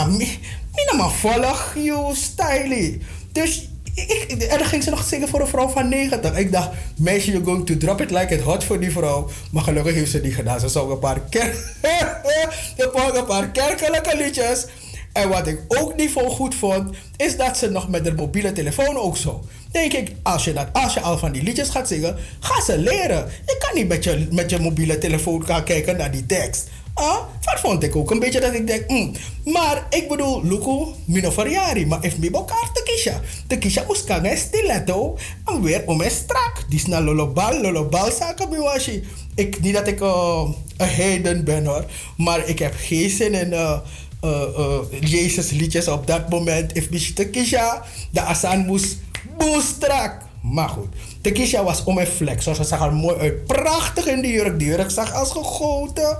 maar 0.98 1.12
volg 1.12 1.76
je 1.76 2.12
style. 2.14 2.98
Dus 3.32 3.70
ik, 3.96 4.44
en 4.50 4.66
ging 4.66 4.84
ze 4.84 4.90
nog 4.90 5.04
zingen 5.04 5.28
voor 5.28 5.42
een 5.42 5.48
vrouw 5.48 5.68
van 5.68 5.90
90. 5.90 6.38
Ik 6.38 6.52
dacht, 6.52 6.70
meisje, 6.98 7.32
you're 7.32 7.46
going 7.46 7.66
to 7.66 7.78
drop 7.78 8.02
it 8.02 8.12
like 8.12 8.36
it 8.36 8.42
hot 8.42 8.64
voor 8.64 8.80
die 8.80 8.92
vrouw. 8.92 9.30
Maar 9.52 9.64
gelukkig 9.64 9.94
heeft 9.94 10.12
ze 10.12 10.20
niet 10.20 10.36
gedaan. 10.36 10.60
Ze 10.60 10.68
zong 10.68 10.92
een 10.92 11.00
paar, 11.00 11.20
ker 11.30 11.56
een 13.16 13.26
paar 13.26 13.50
kerkelijke 13.50 14.18
liedjes. 14.18 14.66
En 15.14 15.30
wat 15.30 15.48
ik 15.48 15.60
ook 15.68 15.96
niet 15.96 16.12
voor 16.12 16.30
goed 16.30 16.56
vond, 16.56 16.96
is 17.18 17.38
dat 17.38 17.58
ze 17.58 17.70
nog 17.70 17.90
met 17.90 18.08
haar 18.08 18.16
mobiele 18.16 18.52
telefoon 18.52 18.98
ook 18.98 19.18
zo. 19.18 19.44
Denk 19.72 19.94
ik, 19.94 20.16
als 20.24 20.44
je, 20.44 20.54
dat, 20.54 20.68
als 20.74 20.94
je 20.94 21.02
al 21.02 21.18
van 21.18 21.32
die 21.32 21.44
liedjes 21.44 21.70
gaat 21.70 21.88
zingen, 21.88 22.16
ga 22.40 22.62
ze 22.62 22.78
leren. 22.78 23.30
Je 23.46 23.58
kan 23.60 23.76
niet 23.76 23.88
met 23.88 24.04
je, 24.04 24.28
met 24.32 24.50
je 24.50 24.60
mobiele 24.60 24.98
telefoon 24.98 25.46
gaan 25.46 25.64
kijken 25.64 25.98
naar 25.98 26.12
die 26.12 26.26
tekst. 26.26 26.70
Ah, 27.02 27.26
dat 27.42 27.60
vond 27.60 27.84
ik 27.84 27.96
ook 27.96 28.12
een 28.12 28.20
beetje 28.20 28.40
dat 28.40 28.54
ik 28.54 28.68
denk, 28.68 28.90
mm. 28.90 29.12
maar 29.46 29.86
ik 29.90 30.08
bedoel, 30.08 30.44
Luco, 30.44 30.96
mino 31.06 31.30
variari, 31.30 31.86
maar 31.86 32.04
if 32.06 32.18
mi 32.18 32.30
elkaar 32.30 32.70
te 32.74 32.82
kisha. 32.84 33.20
Te 33.48 33.58
kisha 33.58 33.84
moest 33.88 34.04
kan 34.04 34.26
een 34.26 34.38
stiletto 34.38 35.18
en 35.46 35.62
weer 35.62 35.84
om 35.86 36.02
een 36.02 36.12
strak. 36.12 36.66
Die 36.70 36.80
is 36.80 36.86
naar 36.86 37.02
lolobal, 37.02 37.62
lolobal 37.62 38.12
zaken 38.12 38.50
biwashi. 38.50 39.04
Ik, 39.36 39.62
niet 39.62 39.74
dat 39.74 39.88
ik 39.88 40.02
uh, 40.02 40.50
een 40.78 40.88
heiden 40.88 41.44
ben 41.44 41.66
hoor, 41.66 41.86
maar 42.18 42.48
ik 42.48 42.60
heb 42.60 42.74
geen 42.78 43.10
zin 43.10 43.34
in 43.34 43.52
uh, 43.52 43.78
uh, 44.24 44.42
uh, 44.58 44.78
Jezus 45.00 45.50
liedjes 45.50 45.88
op 45.88 46.08
dat 46.08 46.30
moment. 46.30 46.76
If 46.76 46.90
mi 46.90 47.14
te 47.14 47.30
kisha, 47.30 47.86
de 48.12 48.22
asan 48.22 48.66
moest 48.66 48.98
boestrak. 49.38 50.18
Maar 50.42 50.70
goed. 50.70 50.88
Tekisha 51.22 51.64
was 51.64 51.84
om 51.84 51.98
een 51.98 52.08
flex. 52.08 52.44
Ze 52.44 52.64
zag 52.64 52.82
er 52.82 52.94
mooi 52.94 53.18
uit. 53.18 53.46
Prachtig 53.46 54.08
in 54.08 54.22
de 54.22 54.28
jurk. 54.28 54.60
De 54.60 54.66
jurk 54.66 54.92
zag 54.92 55.14
als 55.14 55.32
gegoten. 55.32 56.18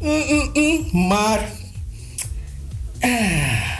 Mm, 0.00 0.22
mm, 0.28 0.50
mm. 0.52 1.06
Maar... 1.08 1.50
eh, 2.98 3.74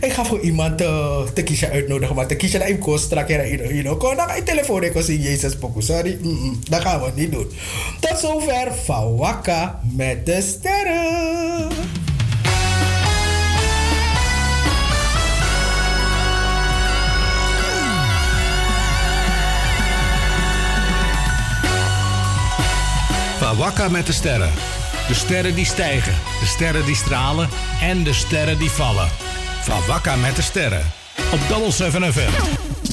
ik 0.00 0.12
ga 0.12 0.24
voor 0.24 0.40
iemand 0.40 0.80
uh, 0.80 1.20
Tekisha 1.34 1.68
uitnodigen. 1.68 2.14
Maar 2.14 2.26
Tekisha, 2.26 2.58
dat 2.58 2.68
ik 2.68 2.82
straks 2.94 3.30
in 3.30 3.58
you 3.58 3.82
know, 3.82 3.98
Kon 3.98 4.16
dan 4.16 4.28
ga 4.28 4.34
je 4.34 4.42
telefoon 4.42 4.82
ik 4.82 4.92
zien 4.96 5.20
Jezus 5.20 5.56
pokoe. 5.56 5.82
Sorry, 5.82 6.18
mm, 6.22 6.58
dat 6.68 6.80
gaan 6.80 7.00
we 7.00 7.10
niet 7.14 7.32
doen. 7.32 7.50
Tot 8.00 8.18
zover 8.18 8.74
van 8.84 9.16
Wakka 9.16 9.80
met 9.96 10.26
de 10.26 10.40
sterren. 10.42 12.11
Wakka 23.56 23.88
met 23.88 24.06
de 24.06 24.12
sterren. 24.12 24.52
De 25.08 25.14
sterren 25.14 25.54
die 25.54 25.64
stijgen, 25.64 26.14
de 26.40 26.46
sterren 26.46 26.84
die 26.84 26.94
stralen 26.94 27.48
en 27.80 28.04
de 28.04 28.12
sterren 28.12 28.58
die 28.58 28.70
vallen. 28.70 29.08
Van 29.62 30.20
met 30.20 30.36
de 30.36 30.42
sterren. 30.42 30.92
Op 31.32 31.40
Double 31.48 31.70
7 31.70 32.12
FM. 32.12 32.91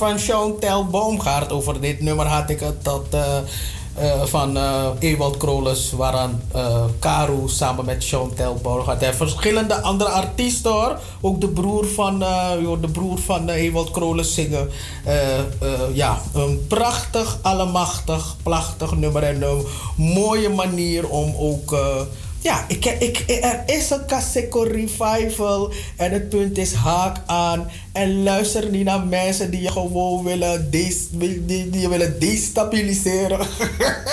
Van 0.00 0.18
Chantel 0.18 0.86
Boomgaard? 0.86 1.52
Over 1.52 1.80
dit 1.80 2.00
nummer 2.00 2.26
had 2.26 2.50
ik 2.50 2.60
het 2.60 2.84
dat, 2.84 3.06
eh, 3.10 3.36
eh, 3.94 4.24
van 4.24 4.56
uh, 4.56 4.86
Ewald 4.98 5.36
Krolus, 5.36 5.92
waaraan 5.92 6.42
uh, 6.56 6.84
Karu 6.98 7.48
samen 7.48 7.84
met 7.84 8.04
Chantel 8.06 8.54
Boomgaard. 8.62 9.02
En 9.02 9.14
verschillende 9.14 9.80
andere 9.80 10.10
artiesten 10.10 10.70
hoor. 10.70 10.98
Ook 11.20 11.40
de 11.40 11.48
broer 11.48 11.86
van, 11.86 12.18
de 12.80 12.88
broer 12.92 13.18
van 13.18 13.48
Ewald 13.48 13.90
Krolus 13.90 14.34
zingen. 14.34 14.70
ja, 15.92 16.18
een 16.34 16.66
prachtig, 16.68 17.38
allemachtig, 17.42 18.36
prachtig 18.42 18.96
nummer. 18.96 19.22
En 19.22 19.42
een 19.42 19.64
mooie 19.96 20.48
manier 20.48 21.08
om 21.08 21.34
ook 21.38 21.74
ja, 22.42 22.64
ik, 22.68 22.84
ik, 22.84 23.24
er 23.42 23.62
is 23.66 23.90
een 23.90 24.06
Kaseko 24.06 24.62
revival. 24.62 25.72
En 25.96 26.12
het 26.12 26.28
punt 26.28 26.58
is 26.58 26.72
haak 26.72 27.16
aan. 27.26 27.70
En 28.00 28.22
luister 28.22 28.70
niet 28.70 28.84
naar 28.84 29.06
mensen 29.06 29.50
die 29.50 29.62
je 29.62 29.70
gewoon 29.70 30.24
willen, 30.24 30.70
die, 30.70 31.46
die 31.70 31.88
willen 31.88 32.20
destabiliseren. 32.20 33.46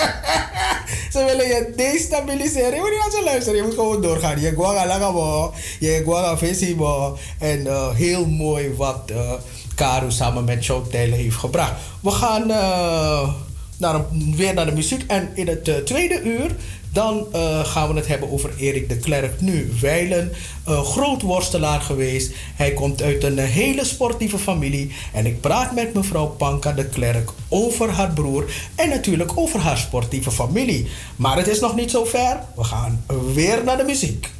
ze 1.12 1.24
willen 1.24 1.46
je 1.46 1.72
destabiliseren. 1.76 2.74
Je 2.74 2.80
moet 2.80 2.90
niet 2.90 3.00
naar 3.00 3.10
ze 3.10 3.22
luisteren. 3.24 3.56
Je 3.56 3.64
moet 3.64 3.74
gewoon 3.74 4.02
doorgaan. 4.02 4.40
Je 4.40 4.54
guaga 4.54 4.86
lagabo. 4.86 5.52
Je 5.80 6.02
guaga 6.04 6.36
fesibo. 6.36 7.18
En 7.38 7.60
uh, 7.60 7.94
heel 7.94 8.26
mooi 8.26 8.74
wat 8.76 9.10
uh, 9.10 9.32
Karu 9.74 10.10
samen 10.10 10.44
met 10.44 10.64
Chantel 10.64 11.10
heeft 11.10 11.36
gebracht. 11.36 11.72
We 12.00 12.10
gaan 12.10 12.50
uh, 12.50 13.28
naar, 13.76 14.04
weer 14.36 14.54
naar 14.54 14.66
de 14.66 14.72
muziek. 14.72 15.04
En 15.06 15.30
in 15.34 15.48
het 15.48 15.86
tweede 15.86 16.22
uur 16.22 16.56
dan 16.98 17.26
uh, 17.34 17.64
gaan 17.64 17.88
we 17.88 17.94
het 17.94 18.06
hebben 18.06 18.30
over 18.30 18.50
Erik 18.56 18.88
de 18.88 18.96
Klerk. 18.96 19.40
Nu, 19.40 19.72
Weilen, 19.80 20.32
uh, 20.68 20.82
groot 20.82 21.22
worstelaar 21.22 21.80
geweest. 21.80 22.32
Hij 22.54 22.72
komt 22.72 23.02
uit 23.02 23.24
een 23.24 23.38
hele 23.38 23.84
sportieve 23.84 24.38
familie. 24.38 24.92
En 25.12 25.26
ik 25.26 25.40
praat 25.40 25.74
met 25.74 25.94
mevrouw 25.94 26.26
Panka 26.26 26.72
de 26.72 26.86
Klerk 26.86 27.30
over 27.48 27.90
haar 27.90 28.12
broer. 28.12 28.44
En 28.74 28.88
natuurlijk 28.88 29.32
over 29.34 29.60
haar 29.60 29.78
sportieve 29.78 30.30
familie. 30.30 30.88
Maar 31.16 31.36
het 31.36 31.48
is 31.48 31.60
nog 31.60 31.74
niet 31.74 31.90
zo 31.90 32.04
ver. 32.04 32.40
We 32.56 32.64
gaan 32.64 33.04
weer 33.34 33.64
naar 33.64 33.76
de 33.76 33.84
muziek. 33.84 34.30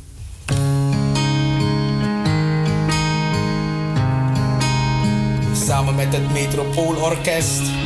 Samen 5.66 5.94
met 5.94 6.12
het 6.12 6.32
Metropoolorkest. 6.32 7.60
Geen 7.60 7.77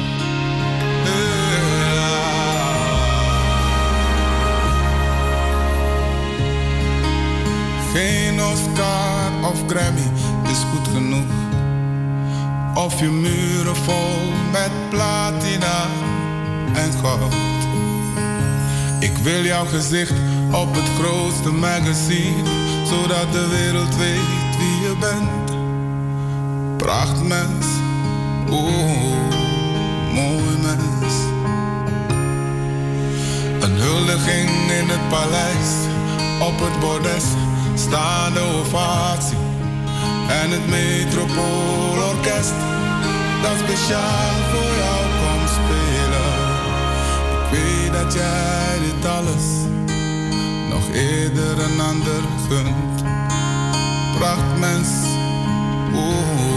Oscar 8.52 9.30
of 9.44 9.58
Grammy 9.66 10.08
is 10.50 10.58
goed 10.70 10.88
genoeg. 10.94 11.32
Of 12.74 13.00
je 13.00 13.10
muren 13.10 13.76
vol 13.76 14.32
met 14.52 14.70
platina 14.90 15.86
en 16.74 16.92
goud. 16.92 17.34
Ik 19.00 19.16
wil 19.16 19.44
jouw 19.44 19.64
gezicht 19.64 20.12
op 20.50 20.74
het 20.74 20.88
grootste 20.98 21.52
magazine, 21.52 22.42
zodat 22.84 23.32
de 23.32 23.48
wereld 23.48 23.96
weet 23.96 24.56
wie 24.58 24.80
je 24.80 24.94
bent. 25.00 25.56
Prachtmens, 26.76 27.66
oeh, 28.50 29.16
mooi 30.14 30.56
mens. 30.62 31.14
Een 33.60 33.76
huldiging 33.76 34.50
in 34.50 34.88
het 34.88 35.08
paleis, 35.08 35.70
op 36.40 36.58
het 36.60 36.80
bordes 36.80 37.24
staande 37.78 38.40
ovatie. 38.40 39.36
En 40.28 40.50
het 40.50 40.66
Metropoolorkest 40.68 42.54
dat 43.42 43.56
speciaal 43.64 44.34
voor 44.52 44.72
jou 44.82 45.00
komt 45.20 45.48
spelen. 45.58 46.32
Ik 47.38 47.50
weet 47.50 47.92
dat 47.92 48.12
jij 48.12 48.78
dit 48.84 49.10
alles 49.10 49.46
nog 50.68 50.86
eerder 50.92 51.64
een 51.64 51.80
ander 51.80 52.22
gunt. 52.48 53.02
Prachtmens, 54.18 54.88
oh, 55.94 56.51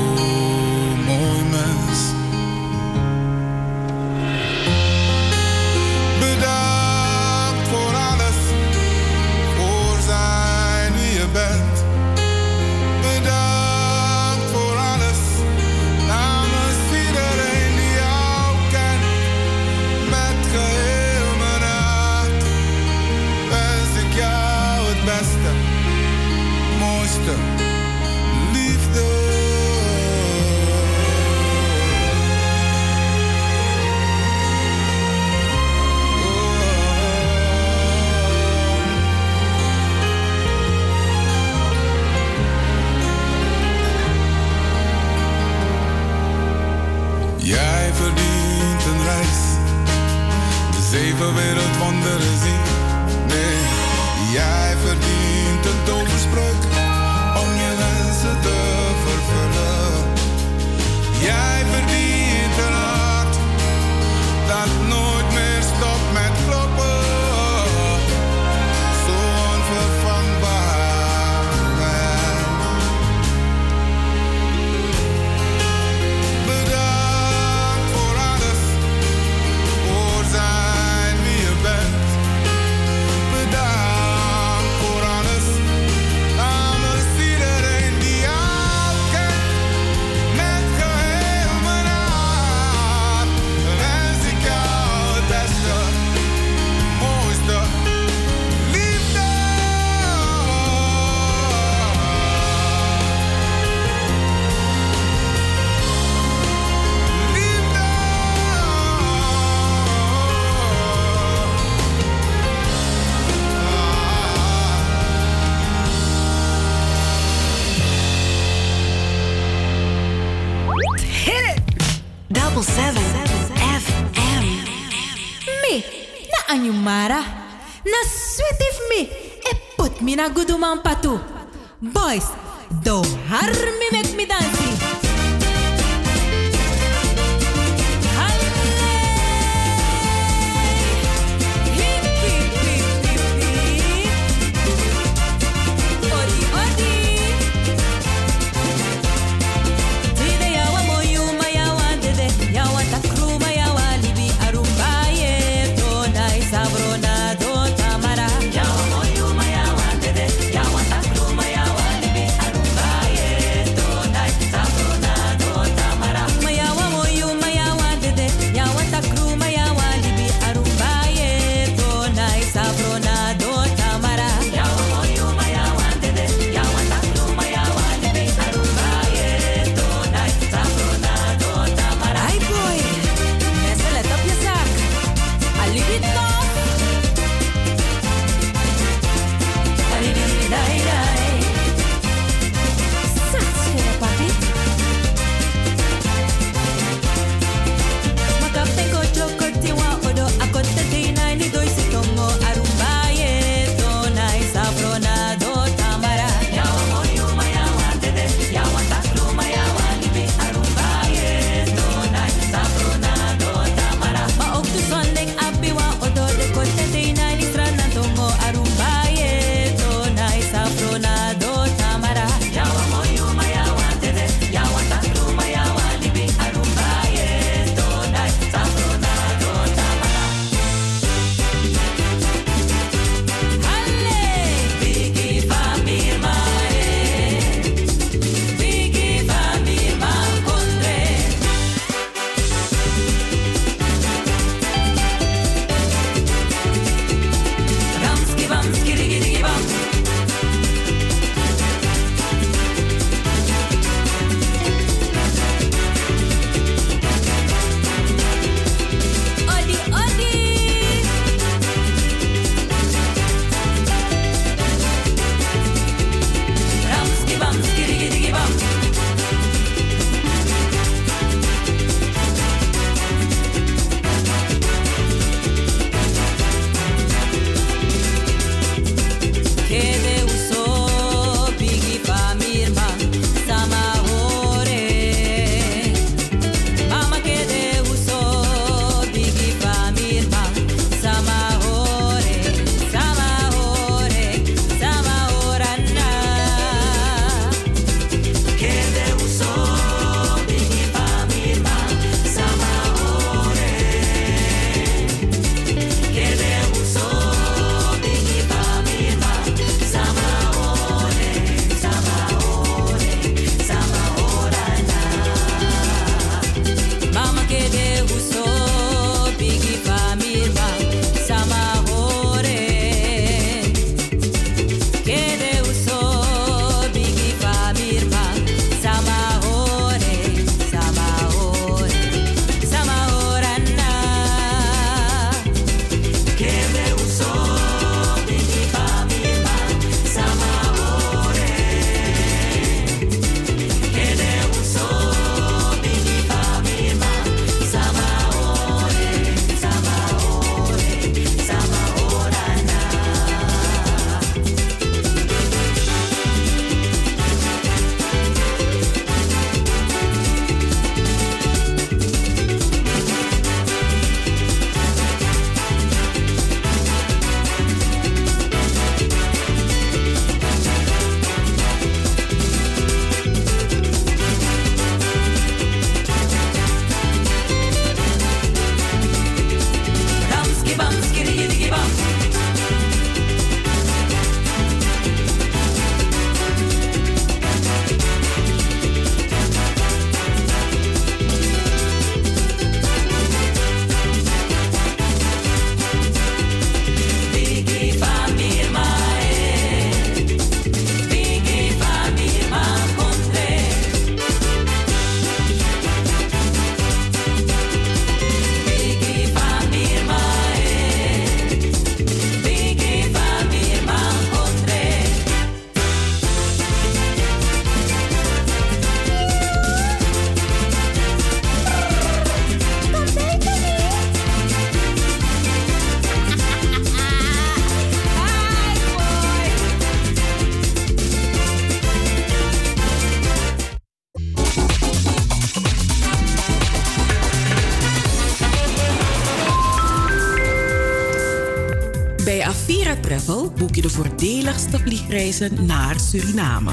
boek 443.66 443.76
je 443.76 443.82
de 443.82 443.90
voordeligste 443.90 444.80
vliegreizen 444.80 445.66
naar 445.66 446.00
Suriname. 446.00 446.72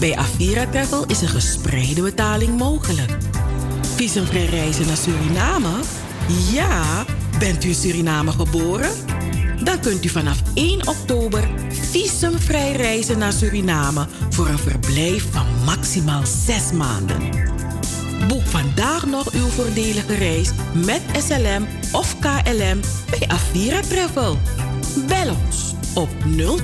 Bij 0.00 0.16
Avira 0.16 0.66
Travel 0.66 1.06
is 1.06 1.20
een 1.20 1.28
gespreide 1.28 2.02
betaling 2.02 2.58
mogelijk. 2.58 3.16
Visumvrij 3.94 4.44
reizen 4.44 4.86
naar 4.86 4.96
Suriname? 4.96 5.70
Ja, 6.52 7.04
bent 7.38 7.64
u 7.64 7.68
in 7.68 7.74
Suriname 7.74 8.32
geboren? 8.32 8.90
Dan 9.64 9.80
kunt 9.80 10.04
u 10.04 10.08
vanaf 10.08 10.42
1 10.54 10.88
oktober 10.88 11.48
visumvrij 11.90 12.72
reizen 12.72 13.18
naar 13.18 13.32
Suriname 13.32 14.06
voor 14.30 14.48
een 14.48 14.58
verblijf 14.58 15.26
van 15.30 15.46
maximaal 15.64 16.22
6 16.26 16.72
maanden. 16.72 17.18
Boek 18.28 18.46
vandaag 18.46 19.06
nog 19.06 19.32
uw 19.32 19.46
voordelige 19.46 20.14
reis 20.14 20.50
met 20.74 21.00
SLM 21.18 21.66
of 21.92 22.16
KLM 22.18 22.80
bij 23.10 23.28
Avira 23.28 23.80
Travel. 23.80 24.38
Op 26.00 26.08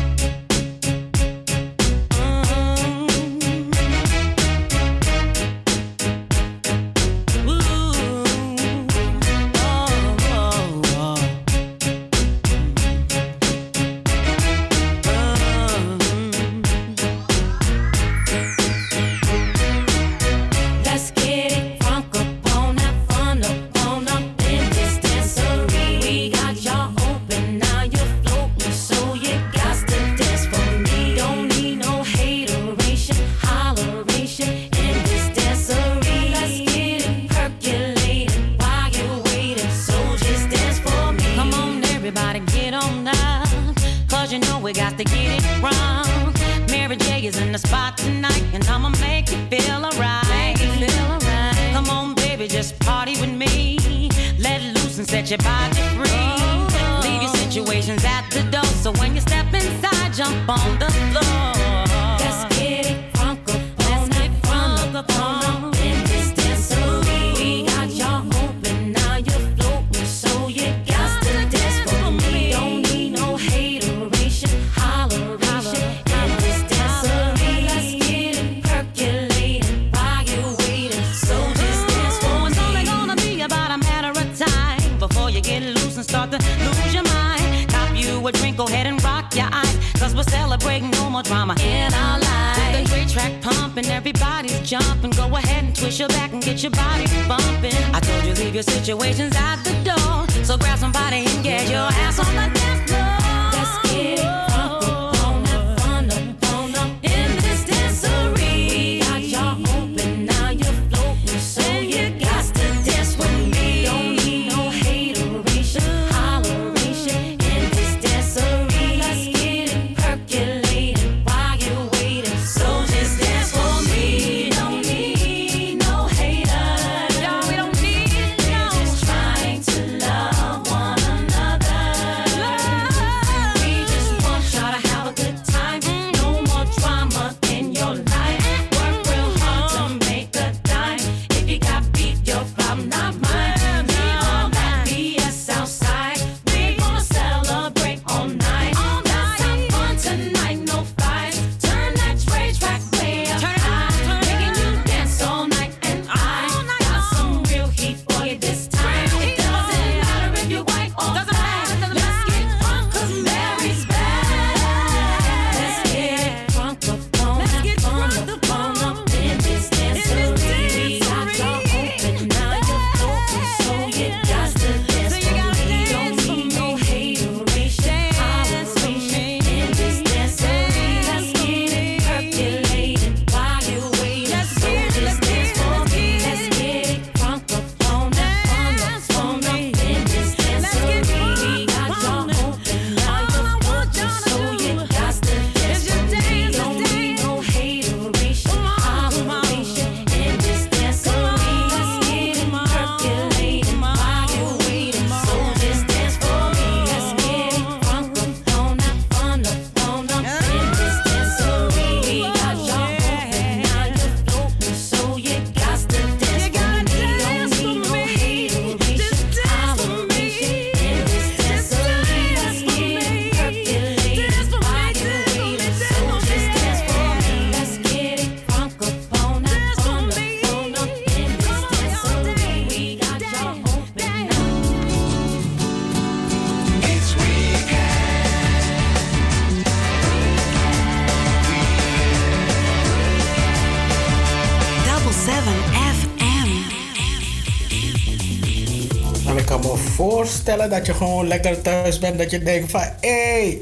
Dat 250.44 250.86
je 250.86 250.94
gewoon 250.94 251.28
lekker 251.28 251.62
thuis 251.62 252.00
bent. 252.00 252.18
Dat 252.18 252.32
je 252.32 252.44
denkt 252.44 252.72
van, 252.72 252.82
hé, 252.82 252.90
hey, 253.00 253.62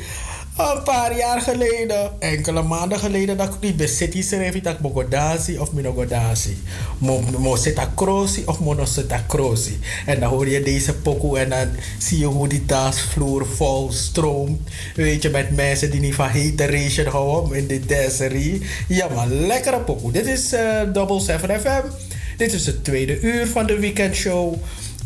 een 0.57 0.83
paar 0.83 1.17
jaar 1.17 1.41
geleden, 1.41 2.11
enkele 2.19 2.61
maanden 2.61 2.99
geleden, 2.99 3.37
dat 3.37 3.57
ik 3.59 3.77
bij 3.77 3.87
City 3.87 4.21
schreef, 4.21 4.61
dat 4.61 4.77
ik 5.47 5.59
of 5.59 5.71
minogodasi. 5.71 6.57
Mo 6.97 7.23
of 8.45 8.59
mono. 8.59 8.85
En 10.05 10.19
dan 10.19 10.29
hoor 10.29 10.47
je 10.47 10.63
deze 10.63 10.93
pokoe 10.93 11.39
en 11.39 11.49
dan 11.49 11.67
zie 11.97 12.19
je 12.19 12.25
hoe 12.25 12.47
die 12.47 12.65
dansvloer 12.65 13.45
vol 13.47 13.91
stroomt. 13.91 14.69
Weet 14.95 15.21
je, 15.21 15.29
met 15.29 15.55
mensen 15.55 15.91
die 15.91 15.99
niet 15.99 16.15
van 16.15 16.27
hateration 16.27 17.07
houden 17.07 17.57
in 17.57 17.67
de 17.67 17.85
danserie. 17.85 18.61
Ja, 18.87 19.07
maar 19.15 19.27
lekkere 19.27 19.79
pokoe. 19.79 20.11
Dit 20.11 20.25
is 20.25 20.53
uh, 20.53 20.81
Double 20.93 21.19
7 21.19 21.59
FM. 21.59 21.87
Dit 22.37 22.53
is 22.53 22.65
het 22.65 22.83
tweede 22.83 23.19
uur 23.19 23.47
van 23.47 23.65
de 23.65 23.79
weekendshow. 23.79 24.55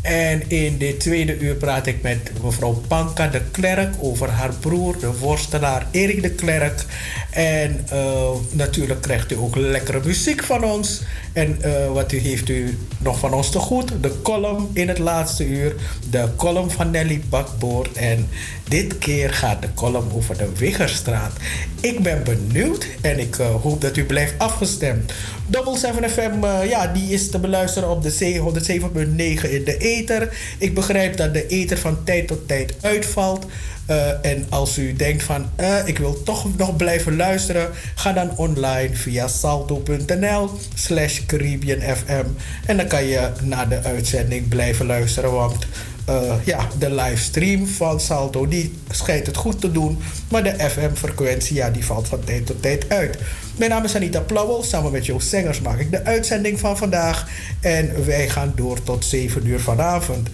En 0.06 0.42
in 0.48 0.78
dit 0.78 1.00
tweede 1.00 1.38
uur 1.38 1.54
praat 1.54 1.86
ik 1.86 2.02
met 2.02 2.30
mevrouw 2.42 2.82
Panka 2.88 3.26
de 3.26 3.40
Klerk 3.50 3.94
over 4.00 4.28
haar 4.28 4.54
broer, 4.60 4.98
de 5.00 5.18
worstelaar 5.18 5.86
Erik 5.90 6.22
de 6.22 6.30
Klerk. 6.30 6.84
En 7.30 7.86
uh, 7.92 8.30
natuurlijk 8.50 9.00
krijgt 9.00 9.32
u 9.32 9.36
ook 9.36 9.56
lekkere 9.56 10.00
muziek 10.04 10.42
van 10.42 10.64
ons. 10.64 11.02
En 11.32 11.58
uh, 11.64 11.92
wat 11.92 12.12
u 12.12 12.18
heeft 12.18 12.48
u 12.48 12.78
nog 12.98 13.18
van 13.18 13.34
ons 13.34 13.50
te 13.50 13.58
goed? 13.58 13.92
De 14.00 14.22
column 14.22 14.68
in 14.72 14.88
het 14.88 14.98
laatste 14.98 15.46
uur. 15.46 15.74
De 16.16 16.28
column 16.36 16.70
van 16.70 16.90
Nelly 16.90 17.22
Bakboord. 17.28 17.96
En 17.96 18.28
dit 18.68 18.98
keer 18.98 19.32
gaat 19.32 19.62
de 19.62 19.68
column 19.74 20.12
over 20.12 20.38
de 20.38 20.48
Wiggerstraat. 20.58 21.32
Ik 21.80 22.02
ben 22.02 22.24
benieuwd 22.24 22.86
en 23.00 23.18
ik 23.18 23.38
uh, 23.38 23.54
hoop 23.54 23.80
dat 23.80 23.96
u 23.96 24.04
blijft 24.04 24.34
afgestemd. 24.38 25.12
Double 25.46 25.78
7 25.78 26.10
FM, 26.10 26.44
uh, 26.44 26.68
ja, 26.68 26.86
die 26.86 27.12
is 27.12 27.30
te 27.30 27.38
beluisteren 27.38 27.90
op 27.90 28.02
de 28.02 28.12
C107.9 28.12 29.50
in 29.50 29.64
de 29.64 29.76
ether. 29.78 30.36
Ik 30.58 30.74
begrijp 30.74 31.16
dat 31.16 31.34
de 31.34 31.46
ether 31.46 31.78
van 31.78 32.04
tijd 32.04 32.26
tot 32.26 32.48
tijd 32.48 32.74
uitvalt. 32.80 33.46
Uh, 33.90 34.24
en 34.24 34.46
als 34.48 34.78
u 34.78 34.92
denkt 34.92 35.22
van 35.22 35.50
uh, 35.60 35.76
ik 35.84 35.98
wil 35.98 36.22
toch 36.22 36.56
nog 36.56 36.76
blijven 36.76 37.16
luisteren, 37.16 37.70
ga 37.94 38.12
dan 38.12 38.36
online 38.36 38.94
via 38.94 39.28
salto.nl 39.28 40.50
slash 40.74 41.20
Caribbean 41.26 41.96
FM. 41.96 42.24
En 42.66 42.76
dan 42.76 42.86
kan 42.86 43.04
je 43.04 43.30
naar 43.42 43.68
de 43.68 43.82
uitzending 43.82 44.48
blijven 44.48 44.86
luisteren. 44.86 45.32
Want 45.32 45.66
uh, 46.10 46.34
ja, 46.44 46.68
de 46.78 46.94
livestream 46.94 47.66
van 47.66 48.00
Salto 48.00 48.48
die 48.48 48.78
schijnt 48.90 49.26
het 49.26 49.36
goed 49.36 49.60
te 49.60 49.72
doen. 49.72 49.98
Maar 50.28 50.42
de 50.42 50.54
FM-frequentie 50.70 51.56
ja, 51.56 51.70
die 51.70 51.84
valt 51.84 52.08
van 52.08 52.24
tijd 52.24 52.46
tot 52.46 52.62
tijd 52.62 52.88
uit. 52.88 53.18
Mijn 53.56 53.70
naam 53.70 53.84
is 53.84 53.96
Anita 53.96 54.20
Plauwel. 54.20 54.62
Samen 54.62 54.92
met 54.92 55.06
Joost 55.06 55.28
Zengers 55.28 55.60
maak 55.60 55.78
ik 55.78 55.90
de 55.90 56.04
uitzending 56.04 56.60
van 56.60 56.76
vandaag. 56.76 57.28
En 57.60 58.06
wij 58.06 58.28
gaan 58.28 58.52
door 58.56 58.82
tot 58.82 59.04
7 59.04 59.46
uur 59.46 59.60
vanavond. 59.60 60.28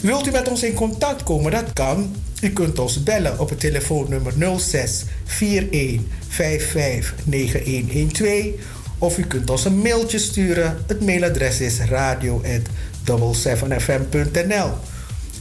Wilt 0.00 0.26
u 0.26 0.30
met 0.30 0.48
ons 0.48 0.62
in 0.62 0.74
contact 0.74 1.22
komen? 1.22 1.50
Dat 1.52 1.72
kan. 1.72 2.14
U 2.40 2.50
kunt 2.50 2.78
ons 2.78 3.02
bellen 3.02 3.38
op 3.38 3.48
het 3.48 3.60
telefoonnummer 3.60 4.32
06 4.58 5.04
41 5.40 6.00
55 6.28 7.14
9112. 7.24 8.46
Of 8.98 9.18
u 9.18 9.22
kunt 9.22 9.50
ons 9.50 9.64
een 9.64 9.78
mailtje 9.78 10.18
sturen. 10.18 10.78
Het 10.86 11.04
mailadres 11.04 11.60
is 11.60 11.78
radio@7fm.nl. 11.78 14.70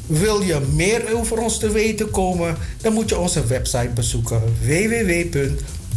Wil 0.08 0.42
je 0.42 0.60
meer 0.74 1.16
over 1.16 1.38
ons 1.38 1.60
te 1.60 1.72
weten 1.72 2.12
komen? 2.12 2.56
Dan 2.82 2.94
moet 2.94 3.10
je 3.10 3.18
onze 3.18 3.46
website 3.46 3.92
bezoeken 3.94 4.42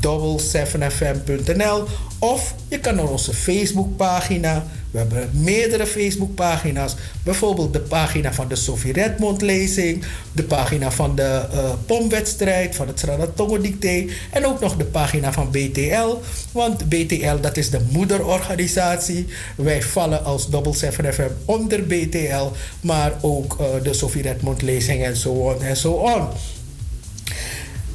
www.double7fm.nl 0.01 1.85
of 2.19 2.55
je 2.69 2.79
kan 2.79 2.95
naar 2.95 3.09
onze 3.09 3.35
Facebookpagina 3.35 4.65
we 4.91 4.99
hebben 4.99 5.31
meerdere 5.33 5.87
Facebookpagina's. 5.87 6.95
Bijvoorbeeld 7.23 7.73
de 7.73 7.81
pagina 7.81 8.33
van 8.33 8.49
de 8.49 8.57
Sophie 8.57 8.93
Redmond 8.93 9.43
lezing. 9.43 10.05
De 10.33 10.43
pagina 10.43 10.91
van 10.91 11.15
de 11.15 11.43
uh, 11.53 11.71
pomwedstrijd, 11.87 12.77
van 12.77 12.87
het 12.87 12.99
Sranatongo 12.99 13.61
Dicté. 13.61 14.07
En 14.31 14.47
ook 14.47 14.61
nog 14.61 14.77
de 14.77 14.85
pagina 14.85 15.33
van 15.33 15.51
BTL. 15.51 16.17
Want 16.53 16.89
BTL 16.89 17.41
dat 17.41 17.57
is 17.57 17.71
de 17.71 17.81
moederorganisatie. 17.91 19.27
Wij 19.57 19.83
vallen 19.83 20.25
als 20.25 20.51
Double 20.51 20.75
7 20.75 21.15
FM 21.15 21.29
onder 21.45 21.87
BTL. 21.87 22.51
Maar 22.81 23.13
ook 23.21 23.57
uh, 23.61 23.67
de 23.83 23.93
Sophie 23.93 24.23
Redmond 24.23 24.63
lezing 24.63 25.05
en 25.05 25.17
zo 25.17 25.31
on 25.31 25.63
en 25.63 25.77
zo 25.77 25.93
on 25.93 26.29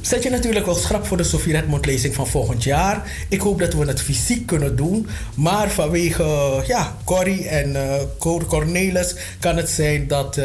zet 0.06 0.22
je 0.22 0.30
natuurlijk 0.30 0.66
wel 0.66 0.74
schrap 0.74 1.06
voor 1.06 1.16
de 1.16 1.24
Sofie 1.24 1.52
Redmond 1.52 1.86
lezing 1.86 2.14
van 2.14 2.26
volgend 2.26 2.62
jaar. 2.62 3.12
Ik 3.28 3.40
hoop 3.40 3.58
dat 3.58 3.74
we 3.74 3.84
het 3.84 4.00
fysiek 4.00 4.46
kunnen 4.46 4.76
doen. 4.76 5.06
Maar 5.36 5.70
vanwege 5.70 6.62
ja, 6.66 6.96
Corrie 7.04 7.48
en 7.48 7.70
uh, 7.70 7.94
Cornelis 8.48 9.14
kan 9.40 9.56
het 9.56 9.70
zijn 9.70 10.08
dat 10.08 10.36
uh, 10.36 10.44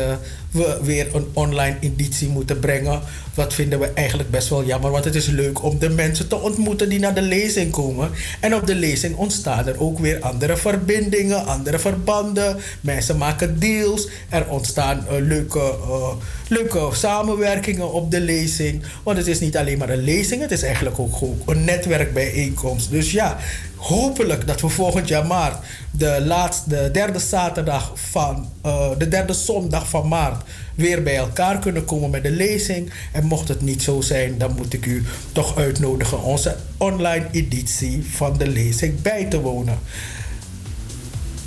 we 0.52 0.80
weer 0.82 1.16
een 1.16 1.28
online 1.34 1.78
editie 1.80 2.28
moeten 2.28 2.60
brengen. 2.60 3.02
Dat 3.34 3.54
vinden 3.54 3.80
we 3.80 3.92
eigenlijk 3.94 4.30
best 4.30 4.50
wel 4.50 4.66
jammer, 4.66 4.92
want 4.92 5.06
het 5.06 5.16
is 5.16 5.28
leuk 5.28 5.64
om 5.64 5.80
de 5.80 5.90
mensen 5.90 6.28
te 6.28 6.36
ontmoeten 6.36 6.90
die 6.90 7.00
naar 7.00 7.14
de 7.14 7.22
lezing 7.22 7.72
komen. 7.72 8.10
En 8.40 8.56
op 8.56 8.68
de 8.68 8.76
lezing 8.76 9.16
ontstaan 9.16 9.68
er 9.68 9.82
ook 9.82 10.00
weer 10.00 10.20
andere 10.20 10.58
verbindingen, 10.58 11.46
andere 11.46 11.80
verbanden. 11.80 12.58
Mensen 12.82 13.18
maken 13.18 13.60
deals. 13.60 14.08
Er 14.30 14.48
ontstaan 14.48 15.06
uh, 15.12 15.20
leuke, 15.20 15.76
uh, 15.88 16.12
leuke 16.48 16.90
samenwerkingen 16.92 17.94
op 17.94 18.12
de 18.12 18.22
lezing. 18.22 18.84
Want 19.04 19.18
het 19.18 19.28
is 19.28 19.40
niet 19.40 19.58
alleen 19.58 19.78
maar 19.78 19.90
een 19.90 20.04
lezing, 20.04 20.42
het 20.42 20.52
is 20.52 20.64
eigenlijk 20.64 21.00
ook, 21.00 21.16
ook 21.22 21.50
een 21.50 21.64
netwerkbijeenkomst. 21.64 22.92
Dus 22.92 23.12
ja, 23.12 23.38
hopelijk 23.80 24.48
dat 24.48 24.62
we 24.62 24.70
volgend 24.70 25.08
jaar 25.08 25.26
maart, 25.26 25.66
de, 25.92 26.24
laatste, 26.26 26.70
de 26.70 26.92
derde 26.92 27.20
zaterdag 27.20 27.92
van, 27.96 28.50
uh, 28.66 28.90
de 28.98 29.08
derde 29.08 29.34
zondag 29.34 29.90
van 29.90 30.08
maart, 30.08 30.44
weer 30.76 31.04
bij 31.04 31.18
elkaar 31.18 31.60
kunnen 31.60 31.86
komen 31.86 32.10
met 32.10 32.24
de 32.24 32.32
lezing. 32.32 32.92
En 33.12 33.26
mocht 33.26 33.48
het 33.48 33.62
niet 33.62 33.82
zo 33.82 34.02
zijn, 34.02 34.38
dan 34.38 34.56
moet 34.56 34.74
ik 34.74 34.86
u 34.86 35.06
toch 35.32 35.58
uitnodigen 35.58 36.24
onze 36.24 36.56
online 36.78 37.26
editie 37.32 38.06
van 38.12 38.38
de 38.38 38.48
lezing 38.48 39.02
bij 39.02 39.26
te 39.26 39.42
wonen. 39.42 39.80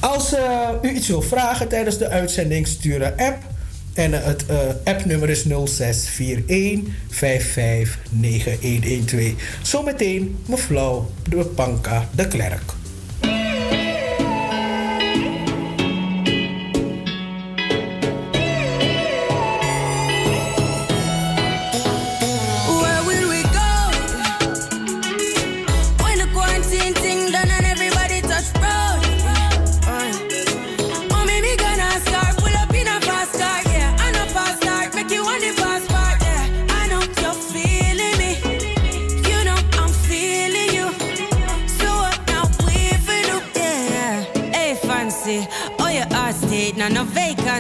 Als 0.01 0.35
uh, 0.35 0.69
u 0.83 0.91
iets 0.91 1.09
wil 1.09 1.23
vragen 1.23 1.69
tijdens 1.69 1.99
de 1.99 2.09
uitzending, 2.09 2.67
stuur 2.67 3.03
een 3.03 3.17
app. 3.17 3.52
En 3.95 4.11
uh, 4.11 4.25
het 4.25 4.45
uh, 4.51 4.59
appnummer 4.85 5.31
is 5.31 5.43
0641 5.43 6.81
559112. 7.09 9.33
Zometeen 9.63 10.37
mevrouw 10.47 11.11
de 11.29 11.45
Panka 11.45 12.09
de 12.15 12.29
Klerk. 12.29 12.82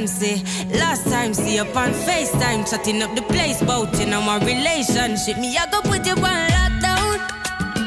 Vacancy. 0.02 0.42
Last 0.78 1.04
time, 1.04 1.34
see 1.34 1.58
up 1.58 1.74
on 1.76 1.90
FaceTime, 1.90 2.68
chatting 2.68 3.02
up 3.02 3.14
the 3.14 3.22
place, 3.22 3.62
boating 3.62 4.12
on 4.12 4.24
my 4.24 4.38
relationship. 4.38 5.38
Me, 5.38 5.56
I 5.56 5.66
go 5.70 5.80
put 5.82 6.06
you 6.06 6.12
on 6.12 6.48
lockdown. 6.50 7.18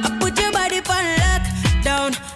I 0.04 0.18
put 0.20 0.40
your 0.40 0.52
body 0.52 0.78
on 0.78 1.06
lockdown. 1.20 2.35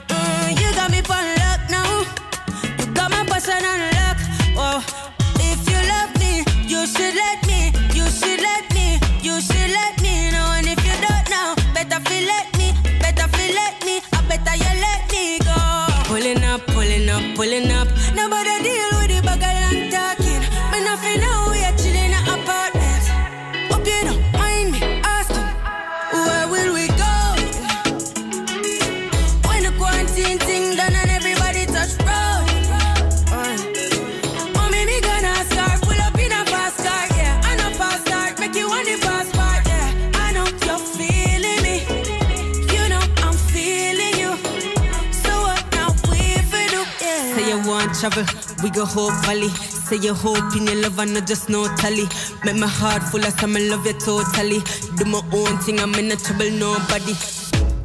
Travel. 48.09 48.63
We 48.63 48.69
go 48.69 48.85
Hope 48.85 49.13
Valley. 49.25 49.49
Say 49.49 49.97
you 49.97 50.13
hope 50.13 50.55
in 50.55 50.65
your 50.67 50.75
love 50.75 50.99
and 50.99 51.13
not 51.13 51.27
just 51.27 51.49
no 51.49 51.67
tally. 51.75 52.05
Make 52.43 52.57
my 52.57 52.67
heart 52.67 53.03
full 53.03 53.25
of 53.25 53.39
some 53.39 53.53
love 53.53 53.85
you 53.85 53.93
totally. 53.93 54.59
Do 54.97 55.05
my 55.05 55.21
own 55.33 55.57
thing, 55.59 55.79
I'm 55.79 55.93
in 55.95 56.09
no 56.09 56.15
trouble, 56.15 56.51
nobody. 56.51 57.13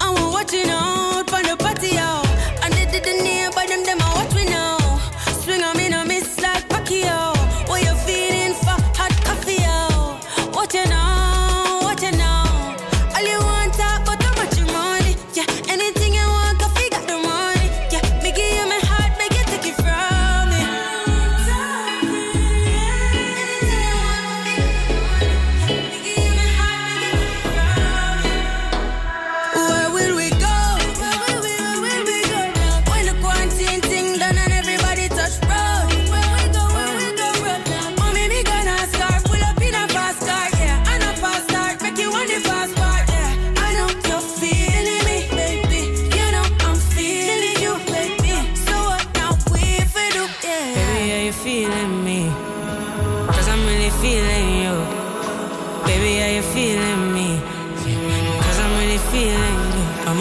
I'm 0.01 0.31
watching 0.33 0.69
out 0.69 1.29
for 1.29 1.43
the 1.43 1.57
party 1.59 1.97
out. 1.99 2.14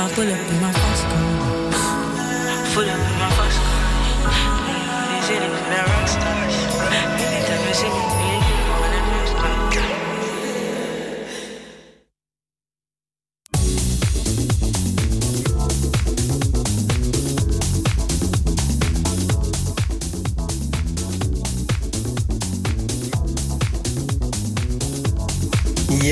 my 0.04 0.16
bullet, 0.16 0.52
my 0.60 0.72
fast 0.74 1.04
car. 1.08 1.72
Full 2.74 2.90
of 2.90 3.12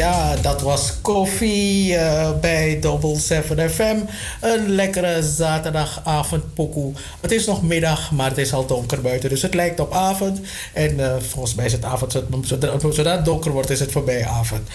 Ja, 0.02 0.36
dat 0.36 0.62
was 0.62 1.02
koffie 1.02 1.96
eh, 1.96 2.40
bij 2.40 2.80
Double 2.80 3.20
7 3.20 3.70
FM. 3.72 3.96
Een 4.42 4.70
lekkere 4.70 5.24
zaterdagavond 5.24 6.54
pokoe. 6.54 6.94
Het 7.20 7.32
is 7.32 7.46
nog 7.46 7.64
middag, 7.64 8.12
maar 8.12 8.30
het 8.30 8.38
is 8.38 8.54
al 8.54 8.66
donker 8.66 9.02
buiten. 9.02 9.30
Dus 9.30 9.42
het 9.42 9.54
lijkt 9.54 9.80
op 9.80 9.94
avond. 9.94 10.42
En 10.74 11.00
eh, 11.00 11.16
volgens 11.20 11.56
mij 11.56 11.66
is 11.66 11.72
het 11.72 11.86
avond. 11.86 12.24
Zodra, 12.42 13.16
het 13.16 13.26
donker 13.26 13.52
wordt, 13.52 13.70
is 13.70 13.80
het 13.80 13.92
voorbij 13.92 14.26
avond. 14.26 14.70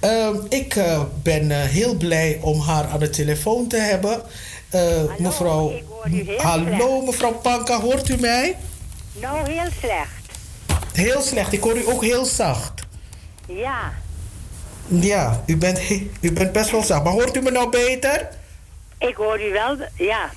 Ehm, 0.00 0.36
ik 0.48 0.76
eh, 0.76 1.02
ben 1.22 1.50
heel 1.50 1.94
blij 1.94 2.38
om 2.40 2.60
haar 2.60 2.86
aan 2.86 3.00
de 3.00 3.10
telefoon 3.10 3.68
te 3.68 3.76
hebben. 3.76 4.22
Eh, 4.70 5.02
mevrouw. 5.18 5.72
Hallo, 6.36 7.00
mevrouw 7.00 7.32
Panka, 7.32 7.80
hoort 7.80 8.08
u 8.08 8.16
mij? 8.20 8.56
Nou, 9.20 9.50
heel 9.50 9.70
slecht. 9.80 10.22
Heel 10.92 11.20
slecht. 11.20 11.52
Ik 11.52 11.62
hoor 11.62 11.76
u 11.76 11.88
ook 11.88 12.02
heel 12.02 12.24
zacht. 12.24 12.82
Ja. 13.46 13.92
Ja, 15.00 15.42
u 15.46 15.56
bent, 15.56 15.80
u 16.20 16.32
bent 16.32 16.52
best 16.52 16.70
wel 16.70 16.82
zacht. 16.82 17.04
Maar 17.04 17.12
hoort 17.12 17.36
u 17.36 17.40
me 17.42 17.50
nou 17.50 17.70
beter? 17.70 18.28
Ik 18.98 19.14
hoor 19.16 19.40
u 19.42 19.52
wel, 19.52 19.76
ja. 19.96 20.30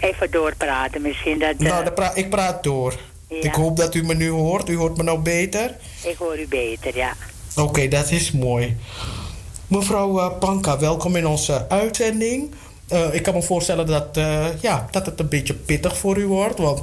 Even 0.00 0.30
doorpraten 0.30 1.02
misschien. 1.02 1.38
Dat, 1.38 1.54
eh, 1.58 1.68
Nou, 1.68 1.90
pra- 1.90 2.14
ik 2.14 2.30
praat 2.30 2.62
door. 2.62 2.94
Ja. 3.28 3.36
Ik 3.42 3.54
hoop 3.54 3.76
dat 3.76 3.94
u 3.94 4.02
me 4.04 4.14
nu 4.14 4.28
hoort. 4.30 4.68
U 4.68 4.76
hoort 4.76 4.96
me 4.96 5.02
nou 5.02 5.18
beter? 5.18 5.74
Ik 6.02 6.16
hoor 6.18 6.38
u 6.38 6.46
beter, 6.48 6.96
ja. 6.96 7.12
Oké, 7.56 7.88
dat 7.88 8.10
is 8.10 8.32
mooi. 8.32 8.76
Mevrouw 9.66 10.18
eh, 10.18 10.38
Panka, 10.38 10.78
welkom 10.78 11.16
in 11.16 11.26
onze 11.26 11.68
uitzending. 11.68 12.54
Eh, 12.88 13.14
ik 13.14 13.22
kan 13.22 13.34
me 13.34 13.42
voorstellen 13.42 13.86
dat, 13.86 14.16
eh, 14.16 14.46
ja, 14.60 14.88
dat 14.90 15.06
het 15.06 15.20
een 15.20 15.28
beetje 15.28 15.54
pittig 15.54 15.96
voor 15.98 16.16
u 16.18 16.26
wordt. 16.26 16.58
Want 16.58 16.80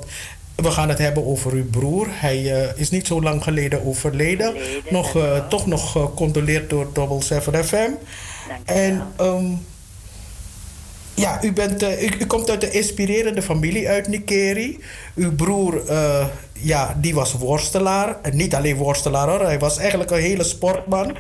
we 0.55 0.71
gaan 0.71 0.89
het 0.89 0.97
hebben 0.97 1.25
over 1.25 1.51
uw 1.51 1.69
broer. 1.69 2.07
Hij 2.09 2.61
eh, 2.61 2.79
is 2.79 2.89
niet 2.89 3.07
zo 3.07 3.21
lang 3.21 3.43
geleden 3.43 3.85
overleden. 3.85 4.55
nog, 4.89 5.15
eh, 5.15 5.47
toch 5.47 5.65
nog 5.65 5.91
gecondoleerd 5.91 6.69
door 6.69 6.89
Double 6.93 7.23
7 7.23 7.65
FM. 7.65 7.91
En 8.65 9.07
ehm, 9.17 9.45
ja, 11.13 11.43
u, 11.43 11.53
bent, 11.53 11.83
eh, 11.83 12.03
u, 12.03 12.25
komt 12.25 12.49
uit 12.49 12.63
een 12.63 12.73
inspirerende 12.73 13.41
familie 13.41 13.89
uit 13.89 14.07
Nikeri. 14.07 14.79
Uw 15.15 15.35
broer, 15.35 15.87
eh, 15.87 16.25
ja, 16.53 16.97
die 17.01 17.13
was 17.13 17.33
worstelaar. 17.33 18.17
En 18.21 18.35
niet 18.35 18.55
alleen 18.55 18.75
worstelaar 18.75 19.29
hoor, 19.29 19.41
hij 19.41 19.59
was 19.59 19.77
eigenlijk 19.77 20.11
een 20.11 20.21
hele 20.21 20.43
sportman. 20.43 21.15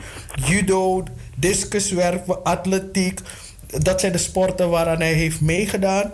Judo, 0.45 1.03
discuswerpen, 1.35 2.43
atletiek. 2.43 3.19
Dat 3.67 3.99
zijn 3.99 4.11
de 4.11 4.17
sporten 4.17 4.69
waaraan 4.69 4.99
hij 4.99 5.13
heeft 5.13 5.41
meegedaan. 5.41 6.11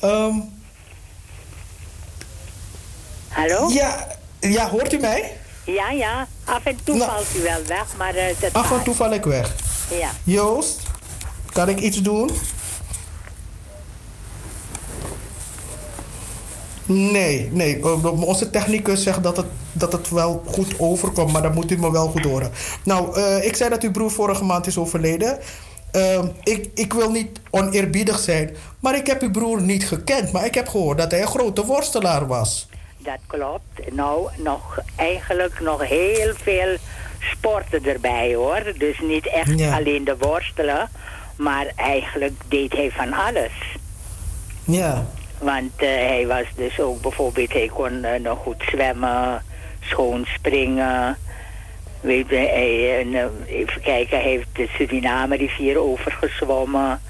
Ehm, 0.00 0.34
Hallo? 3.36 3.68
ja, 3.68 4.06
ja, 4.40 4.68
hoort 4.68 4.92
u 4.92 4.98
mij? 4.98 5.32
Ja, 5.64 5.90
ja. 5.90 6.26
Af 6.44 6.64
en 6.64 6.78
toe 6.84 6.98
valt 6.98 7.26
u 7.36 7.42
wel 7.42 7.64
weg, 7.66 7.96
maar 7.96 8.14
eh, 8.14 8.34
dat 8.40 8.52
Af 8.52 8.72
en 8.72 8.82
toe 8.82 8.94
val 8.94 9.12
ik 9.12 9.24
weg. 9.24 9.54
Ja. 9.90 10.10
Joost, 10.24 10.80
kan 11.52 11.68
ik 11.68 11.80
iets 11.80 12.02
doen? 12.02 12.30
Nee, 16.86 17.48
nee. 17.52 18.02
Onze 18.24 18.50
technicus 18.50 19.02
zegt 19.02 19.22
dat 19.22 19.36
het, 19.36 19.46
dat 19.72 19.92
het 19.92 20.10
wel 20.10 20.42
goed 20.46 20.74
overkomt, 20.78 21.32
maar 21.32 21.42
dan 21.42 21.54
moet 21.54 21.70
u 21.70 21.78
me 21.78 21.90
wel 21.90 22.08
goed 22.08 22.24
horen. 22.24 22.50
Nou, 22.82 23.16
eh, 23.16 23.44
ik 23.44 23.56
zei 23.56 23.70
dat 23.70 23.82
uw 23.82 23.90
broer 23.90 24.10
vorige 24.10 24.44
maand 24.44 24.66
is 24.66 24.78
overleden. 24.78 25.38
Eh, 25.90 26.22
ik, 26.42 26.70
ik 26.74 26.92
wil 26.92 27.10
niet 27.10 27.40
oneerbiedig 27.50 28.18
zijn, 28.18 28.56
maar 28.80 28.96
ik 28.96 29.06
heb 29.06 29.22
uw 29.22 29.30
broer 29.30 29.60
niet 29.60 29.86
gekend. 29.88 30.32
Maar 30.32 30.44
ik 30.44 30.54
heb 30.54 30.68
gehoord 30.68 30.98
dat 30.98 31.10
hij 31.10 31.20
een 31.20 31.26
grote 31.26 31.64
worstelaar 31.64 32.26
was. 32.26 32.68
Dat 33.06 33.18
klopt. 33.26 33.92
Nou, 33.94 34.28
nog, 34.36 34.78
eigenlijk 34.96 35.60
nog 35.60 35.88
heel 35.88 36.34
veel 36.34 36.76
sporten 37.20 37.84
erbij 37.84 38.34
hoor. 38.34 38.62
Dus 38.78 39.00
niet 39.00 39.26
echt 39.28 39.58
Ja. 39.58 39.76
alleen 39.76 40.04
de 40.04 40.16
worstelen, 40.18 40.90
maar 41.36 41.66
eigenlijk 41.76 42.32
deed 42.48 42.72
hij 42.72 42.90
van 42.90 43.12
alles. 43.12 43.52
Ja. 44.64 45.04
Want 45.38 45.72
eh, 45.76 45.88
hij 45.88 46.26
was 46.26 46.44
dus 46.56 46.80
ook 46.80 47.00
bijvoorbeeld, 47.02 47.52
hij 47.52 47.70
kon 47.74 48.04
eh, 48.04 48.20
nog 48.20 48.38
goed 48.42 48.62
zwemmen, 48.70 49.44
schoon 49.80 50.24
springen. 50.34 51.18
Weet 52.00 52.28
je, 52.28 52.36
hij, 52.36 53.04
eh, 53.06 53.24
even 53.46 53.80
kijken, 53.82 54.18
hij 54.20 54.28
heeft 54.30 54.48
de 54.52 54.68
Suriname 54.76 55.36
rivier 55.36 55.78
overgezwommen. 55.78 57.00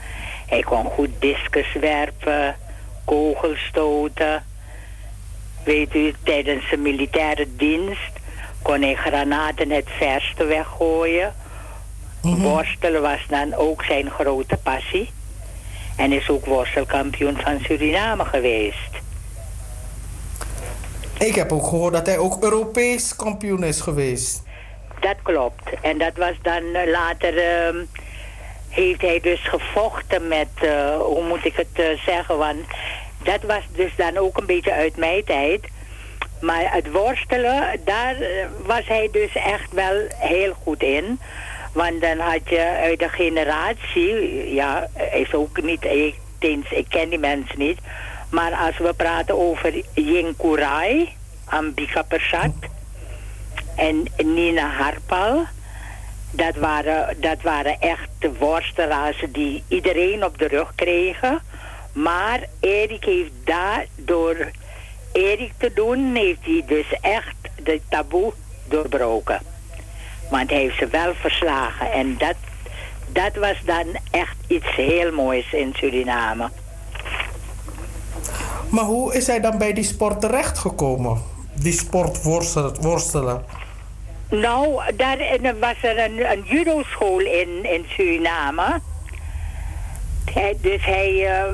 Hij 0.47 0.60
kon 0.62 0.85
goed 0.85 1.10
discus 1.18 1.73
werpen, 1.81 2.56
kogels 3.05 3.64
stoten. 3.68 4.44
Weet 5.66 5.94
u, 5.94 6.14
tijdens 6.22 6.68
zijn 6.68 6.82
militaire 6.82 7.47
dienst 7.56 8.12
kon 8.62 8.82
hij 8.82 8.94
granaten 8.94 9.70
het 9.70 9.88
verste 9.98 10.44
weggooien. 10.44 11.34
Worstelen 12.20 13.02
was 13.02 13.26
dan 13.28 13.55
ook 13.55 13.84
zijn 13.84 14.10
grote 14.10 14.56
passie. 14.56 15.10
En 15.97 16.12
is 16.12 16.28
ook 16.28 16.47
worstelkampioen 16.47 17.36
van 17.36 17.59
Suriname 17.60 18.24
geweest. 18.24 18.90
Ik 21.18 21.34
heb 21.34 21.52
ook 21.52 21.66
gehoord 21.66 21.93
dat 21.93 22.06
hij 22.06 22.18
ook 22.18 22.43
Europees 22.43 23.16
kampioen 23.16 23.64
is 23.64 23.80
geweest. 23.80 24.43
Dat 25.01 25.16
klopt. 25.22 25.62
En 25.82 25.98
dat 25.98 26.16
was 26.16 26.34
dan 26.43 26.74
eh, 26.74 26.90
later... 26.90 27.38
ehm, 27.38 27.76
heeft 28.68 29.01
hij 29.01 29.20
dus 29.20 29.48
gevochten 29.48 30.28
met... 30.28 30.48
eh, 30.55 30.97
hoe 30.97 31.24
moet 31.28 31.44
ik 31.44 31.56
het 31.56 31.66
eh, 31.72 31.98
zeggen? 32.05 32.38
Want 32.38 32.66
dat 33.26 33.42
was 33.42 33.62
dus 33.72 33.90
dan 33.96 34.16
ook 34.16 34.36
een 34.36 34.46
beetje 34.46 34.72
uit 34.72 34.96
mijn 34.96 35.24
tijd. 35.24 35.60
Maar 36.40 36.72
het 36.72 36.90
worstelen, 36.90 37.80
daar 37.84 38.20
eh, 38.20 38.46
was 38.64 38.86
hij 38.86 39.08
dus 39.12 39.34
echt 39.34 39.72
wel 39.72 40.06
heel 40.16 40.52
goed 40.62 40.82
in. 40.82 41.20
Want 41.72 42.00
dan 42.00 42.18
had 42.18 42.40
je 42.44 42.78
uit 42.82 42.98
de 42.98 43.08
generatie... 43.08 44.54
Ja, 44.54 44.88
is 45.12 45.34
ook 45.34 45.62
niet... 45.62 45.84
Ik, 45.84 46.14
ik 46.70 46.86
ken 46.88 47.08
die 47.08 47.18
mensen 47.18 47.58
niet. 47.58 47.78
Maar 48.30 48.52
als 48.52 48.78
we 48.78 48.92
praten 48.92 49.38
over 49.38 49.82
Yinkurai, 49.94 51.08
Ambika 51.44 52.02
Persat 52.02 52.54
en 53.76 54.06
Nina 54.16 54.70
Harpal. 54.70 55.44
Dat 56.30 56.56
waren, 56.56 57.20
dat 57.20 57.42
waren 57.42 57.80
echt 57.80 58.38
worstelaars 58.38 59.24
die 59.28 59.62
iedereen 59.68 60.24
op 60.24 60.38
de 60.38 60.48
rug 60.48 60.72
kregen. 60.74 61.40
Maar 61.97 62.40
Erik 62.60 63.05
heeft 63.05 63.31
daardoor 63.44 64.51
Erik 65.12 65.52
te 65.59 65.73
doen, 65.74 66.14
heeft 66.14 66.44
hij 66.44 66.64
dus 66.66 66.86
echt 67.01 67.36
de 67.62 67.81
taboe 67.89 68.32
doorbroken. 68.68 69.40
Want 70.31 70.51
hij 70.51 70.59
heeft 70.59 70.78
ze 70.78 70.86
wel 70.86 71.14
verslagen. 71.14 71.93
En 71.93 72.16
dat, 72.18 72.35
dat 73.09 73.35
was 73.35 73.56
dan 73.64 73.86
echt 74.10 74.36
iets 74.47 74.74
heel 74.74 75.12
moois 75.12 75.52
in 75.52 75.73
Suriname. 75.77 76.51
Maar 78.68 78.85
hoe 78.85 79.14
is 79.14 79.27
hij 79.27 79.40
dan 79.40 79.59
bij 79.59 79.73
die 79.73 79.85
sport 79.85 80.20
terechtgekomen? 80.20 81.23
Die 81.55 81.73
sport 81.73 82.23
worstelen. 82.81 83.44
Nou, 84.31 84.81
daar 84.97 85.18
eh, 85.18 85.52
was 85.60 85.77
er 85.82 85.98
een, 85.98 86.31
een 86.31 86.43
judo-school 86.44 87.20
in, 87.20 87.64
in 87.64 87.85
Suriname. 87.89 88.81
Hij, 90.24 90.56
dus 90.60 90.85
hij, 90.85 91.27
eh, 91.27 91.44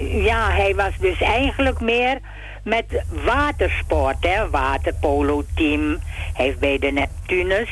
ja, 0.00 0.50
hij 0.50 0.74
was 0.74 0.92
dus 1.00 1.20
eigenlijk 1.20 1.80
meer 1.80 2.18
met 2.62 2.84
watersport, 3.24 4.16
hè, 4.20 4.50
waterpolo-team. 4.50 5.98
Hij 6.32 6.44
heeft 6.44 6.58
bij 6.58 6.78
de 6.78 6.90
Neptunus, 6.90 7.70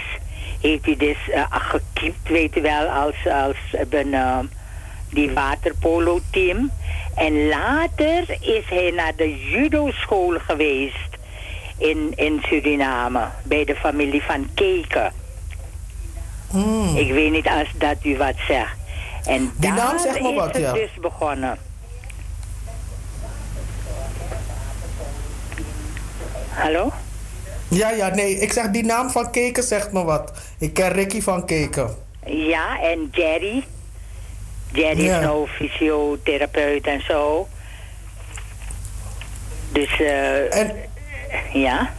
heeft 0.60 0.84
hij 0.84 0.96
dus 0.96 1.16
uh, 1.28 1.44
gekiept, 1.50 2.28
weet 2.28 2.54
je 2.54 2.60
wel, 2.60 2.86
als, 2.86 3.14
als 3.26 3.56
een, 3.90 4.12
uh, 4.12 4.38
die 5.10 5.30
waterpolo-team. 5.30 6.70
En 7.14 7.48
later 7.48 8.24
is 8.40 8.64
hij 8.68 8.90
naar 8.90 9.12
de 9.16 9.50
judo-school 9.50 10.38
geweest 10.38 11.18
in, 11.76 12.12
in 12.14 12.40
Suriname, 12.42 13.28
bij 13.42 13.64
de 13.64 13.76
familie 13.76 14.22
van 14.22 14.48
Keken. 14.54 15.12
Hmm. 16.50 16.96
Ik 16.96 17.12
weet 17.12 17.30
niet 17.30 17.48
als 17.48 17.68
dat 17.74 17.96
u 18.02 18.16
wat 18.16 18.34
zegt. 18.48 18.76
En 19.26 19.52
Die 19.56 19.68
daar 19.68 19.74
naam 19.74 19.98
zegt 19.98 20.20
me 20.20 20.28
is 20.28 20.34
wat, 20.34 20.52
het 20.52 20.62
ja. 20.62 20.72
dus 20.72 20.90
begonnen. 21.00 21.58
Hallo? 26.54 26.92
Ja, 27.68 27.90
ja, 27.90 28.14
nee. 28.14 28.38
Ik 28.38 28.52
zeg 28.52 28.70
die 28.70 28.84
naam 28.84 29.10
van 29.10 29.30
Keken 29.30 29.62
zegt 29.62 29.92
me 29.92 30.04
wat. 30.04 30.32
Ik 30.58 30.74
ken 30.74 30.92
Ricky 30.92 31.20
van 31.20 31.46
Keken. 31.46 31.94
Ja, 32.26 32.80
en 32.82 33.08
Jerry. 33.12 33.64
Jerry 34.72 35.04
Ja. 35.04 35.16
is 35.18 35.24
nou 35.24 35.48
fysiotherapeut 35.48 36.86
en 36.86 37.00
zo. 37.08 37.48
Dus, 39.72 40.00
eh 40.00 40.56
en, 40.58 40.72
ja. 41.52 41.90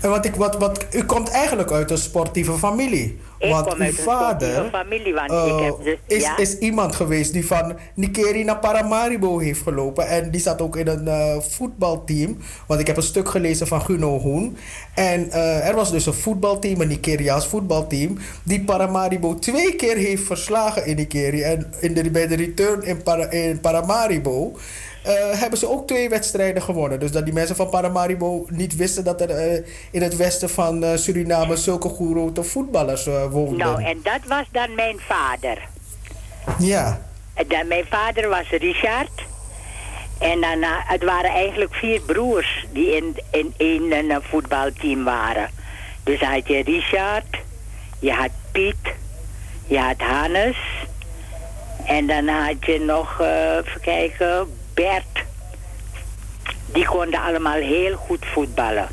En 0.00 0.10
wat 0.10 0.24
ik, 0.24 0.34
wat, 0.34 0.58
wat, 0.58 0.86
u 0.90 1.04
komt 1.04 1.30
eigenlijk 1.30 1.70
uit 1.70 1.90
een 1.90 1.98
sportieve 1.98 2.52
familie. 2.52 3.20
Ik 3.42 3.50
want 3.50 3.66
kom 3.66 3.80
uw 3.80 3.92
vader 3.92 4.68
familie, 4.70 5.14
want 5.14 5.30
ik 5.30 5.36
eh, 5.36 5.64
heb 5.64 5.74
dus- 5.84 5.98
is, 6.06 6.22
ja. 6.22 6.36
is 6.36 6.58
iemand 6.58 6.94
geweest 6.94 7.32
die 7.32 7.46
van 7.46 7.76
Nikeri 7.94 8.44
naar 8.44 8.58
Paramaribo 8.58 9.38
heeft 9.38 9.62
gelopen. 9.62 10.08
En 10.08 10.30
die 10.30 10.40
zat 10.40 10.62
ook 10.62 10.76
in 10.76 10.86
een 10.86 11.08
eh, 11.08 11.40
voetbalteam. 11.40 12.38
Want 12.66 12.80
ik 12.80 12.86
heb 12.86 12.96
een 12.96 13.02
stuk 13.02 13.28
gelezen 13.28 13.66
van 13.66 13.82
Guno 13.82 14.18
Hoen. 14.18 14.56
En 14.94 15.30
eh, 15.30 15.68
er 15.68 15.74
was 15.74 15.90
dus 15.90 16.06
een 16.06 16.14
voetbalteam, 16.14 16.80
een 16.80 16.88
Nigeriaans 16.88 17.46
voetbalteam. 17.46 18.18
Die 18.42 18.64
Paramaribo 18.64 19.38
twee 19.38 19.76
keer 19.76 19.96
heeft 19.96 20.22
verslagen 20.22 20.86
in 20.86 20.96
Nikeri. 20.96 21.42
En 21.42 21.72
in 21.80 21.94
de, 21.94 22.10
bij 22.10 22.26
de 22.26 22.36
return 22.36 22.82
in, 22.82 23.02
Para- 23.02 23.30
in 23.30 23.60
Paramaribo. 23.60 24.56
Eh, 25.02 25.40
hebben 25.40 25.58
ze 25.58 25.68
ook 25.68 25.86
twee 25.86 26.08
wedstrijden 26.08 26.62
gewonnen. 26.62 27.00
Dus 27.00 27.12
dat 27.12 27.24
die 27.24 27.34
mensen 27.34 27.56
van 27.56 27.68
Paramaribo 27.68 28.46
niet 28.48 28.76
wisten 28.76 29.04
dat 29.04 29.20
er 29.20 29.30
eh, 29.30 29.64
in 29.90 30.02
het 30.02 30.16
westen 30.16 30.50
van 30.50 30.84
eh, 30.84 30.96
Suriname 30.96 31.56
zulke 31.56 31.88
grote 31.88 32.42
voetballers 32.42 33.04
woonden. 33.30 33.58
Nou, 33.58 33.82
en 33.82 34.00
dat 34.02 34.20
was 34.28 34.44
dan 34.52 34.74
mijn 34.74 34.98
vader. 34.98 35.58
Ja. 36.58 37.00
Dan, 37.46 37.68
mijn 37.68 37.84
vader 37.90 38.28
was 38.28 38.48
Richard. 38.50 39.22
En 40.22 40.40
dan, 40.40 40.58
het 40.62 41.04
waren 41.04 41.30
eigenlijk 41.30 41.74
vier 41.74 42.00
broers 42.00 42.66
die 42.72 42.96
in, 42.96 43.16
in 43.30 43.54
één 43.56 44.10
eh, 44.10 44.16
voetbalteam 44.20 45.04
waren. 45.04 45.50
Dus 46.04 46.20
had 46.20 46.48
je 46.48 46.62
Richard, 46.62 47.38
je 47.98 48.12
had 48.12 48.30
Piet, 48.52 48.94
je 49.66 49.78
had 49.78 49.98
Hannes. 49.98 50.56
En 51.86 52.06
dan 52.06 52.28
had 52.28 52.66
je 52.66 52.80
nog, 52.80 53.20
even 53.20 53.80
kijken, 53.80 54.46
Bert. 54.74 55.24
Die 56.72 56.84
konden 56.84 57.20
allemaal 57.20 57.60
heel 57.60 57.96
goed 57.96 58.24
voetballen. 58.32 58.88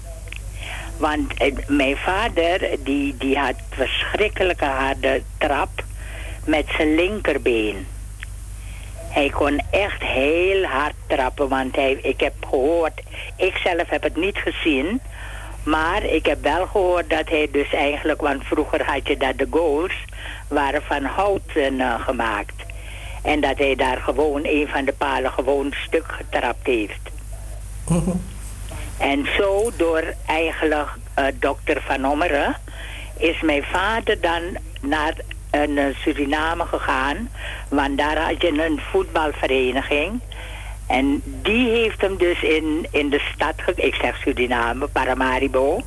Want 0.97 1.34
eh, 1.34 1.53
mijn 1.68 1.97
vader, 1.97 2.69
die, 2.84 3.18
die 3.18 3.38
had 3.38 3.56
verschrikkelijke 3.69 4.65
harde 4.65 5.22
trap 5.38 5.69
met 6.45 6.65
zijn 6.77 6.95
linkerbeen. 6.95 7.88
Hij 9.10 9.30
kon 9.30 9.61
echt 9.72 10.01
heel 10.01 10.64
hard 10.64 10.93
trappen, 11.07 11.49
want 11.49 11.76
hij, 11.76 11.99
ik 12.01 12.19
heb 12.19 12.34
gehoord, 12.49 13.01
ik 13.35 13.57
zelf 13.64 13.89
heb 13.89 14.03
het 14.03 14.15
niet 14.15 14.38
gezien, 14.38 15.01
maar 15.64 16.03
ik 16.03 16.26
heb 16.26 16.43
wel 16.43 16.68
gehoord 16.68 17.10
dat 17.10 17.30
hij 17.30 17.47
dus 17.51 17.73
eigenlijk, 17.73 18.22
want 18.22 18.43
vroeger 18.43 18.85
had 18.85 19.07
je 19.07 19.18
dat 19.18 19.38
de 19.38 19.47
goals 19.49 19.93
waren 20.47 20.81
van 20.81 21.03
hout 21.03 21.51
eh, 21.56 22.01
gemaakt. 22.01 22.53
En 23.22 23.41
dat 23.41 23.58
hij 23.58 23.76
daar 23.76 23.98
gewoon 23.98 24.41
een 24.44 24.68
van 24.68 24.86
de 24.86 24.94
palen 24.94 25.32
gewoon 25.32 25.74
stuk 25.88 26.06
getrapt 26.08 26.68
heeft. 26.68 27.00
En 29.00 29.28
zo 29.38 29.72
door 29.76 30.04
eigenlijk 30.26 30.90
eh, 31.14 31.26
dokter 31.40 31.82
Van 31.86 32.08
Ommeren 32.08 32.56
is 33.18 33.41
mijn 33.41 33.64
vader 33.64 34.22
dan 34.22 34.41
naar 34.82 35.14
een 35.52 35.78
eh, 35.78 35.86
Suriname 35.96 36.66
gegaan. 36.66 37.30
Want 37.70 37.98
daar 37.98 38.18
had 38.18 38.41
je 38.41 38.66
een 38.66 38.80
voetbalvereniging. 38.91 40.20
En 40.88 41.22
die 41.24 41.70
heeft 41.70 42.02
hem 42.02 42.18
dus 42.18 42.41
in, 42.41 42.88
in 42.91 43.10
de 43.10 43.22
stad, 43.34 43.56
ik 43.76 43.96
zeg 43.96 44.18
Suriname, 44.18 44.88
Paramaribo. 44.88 45.82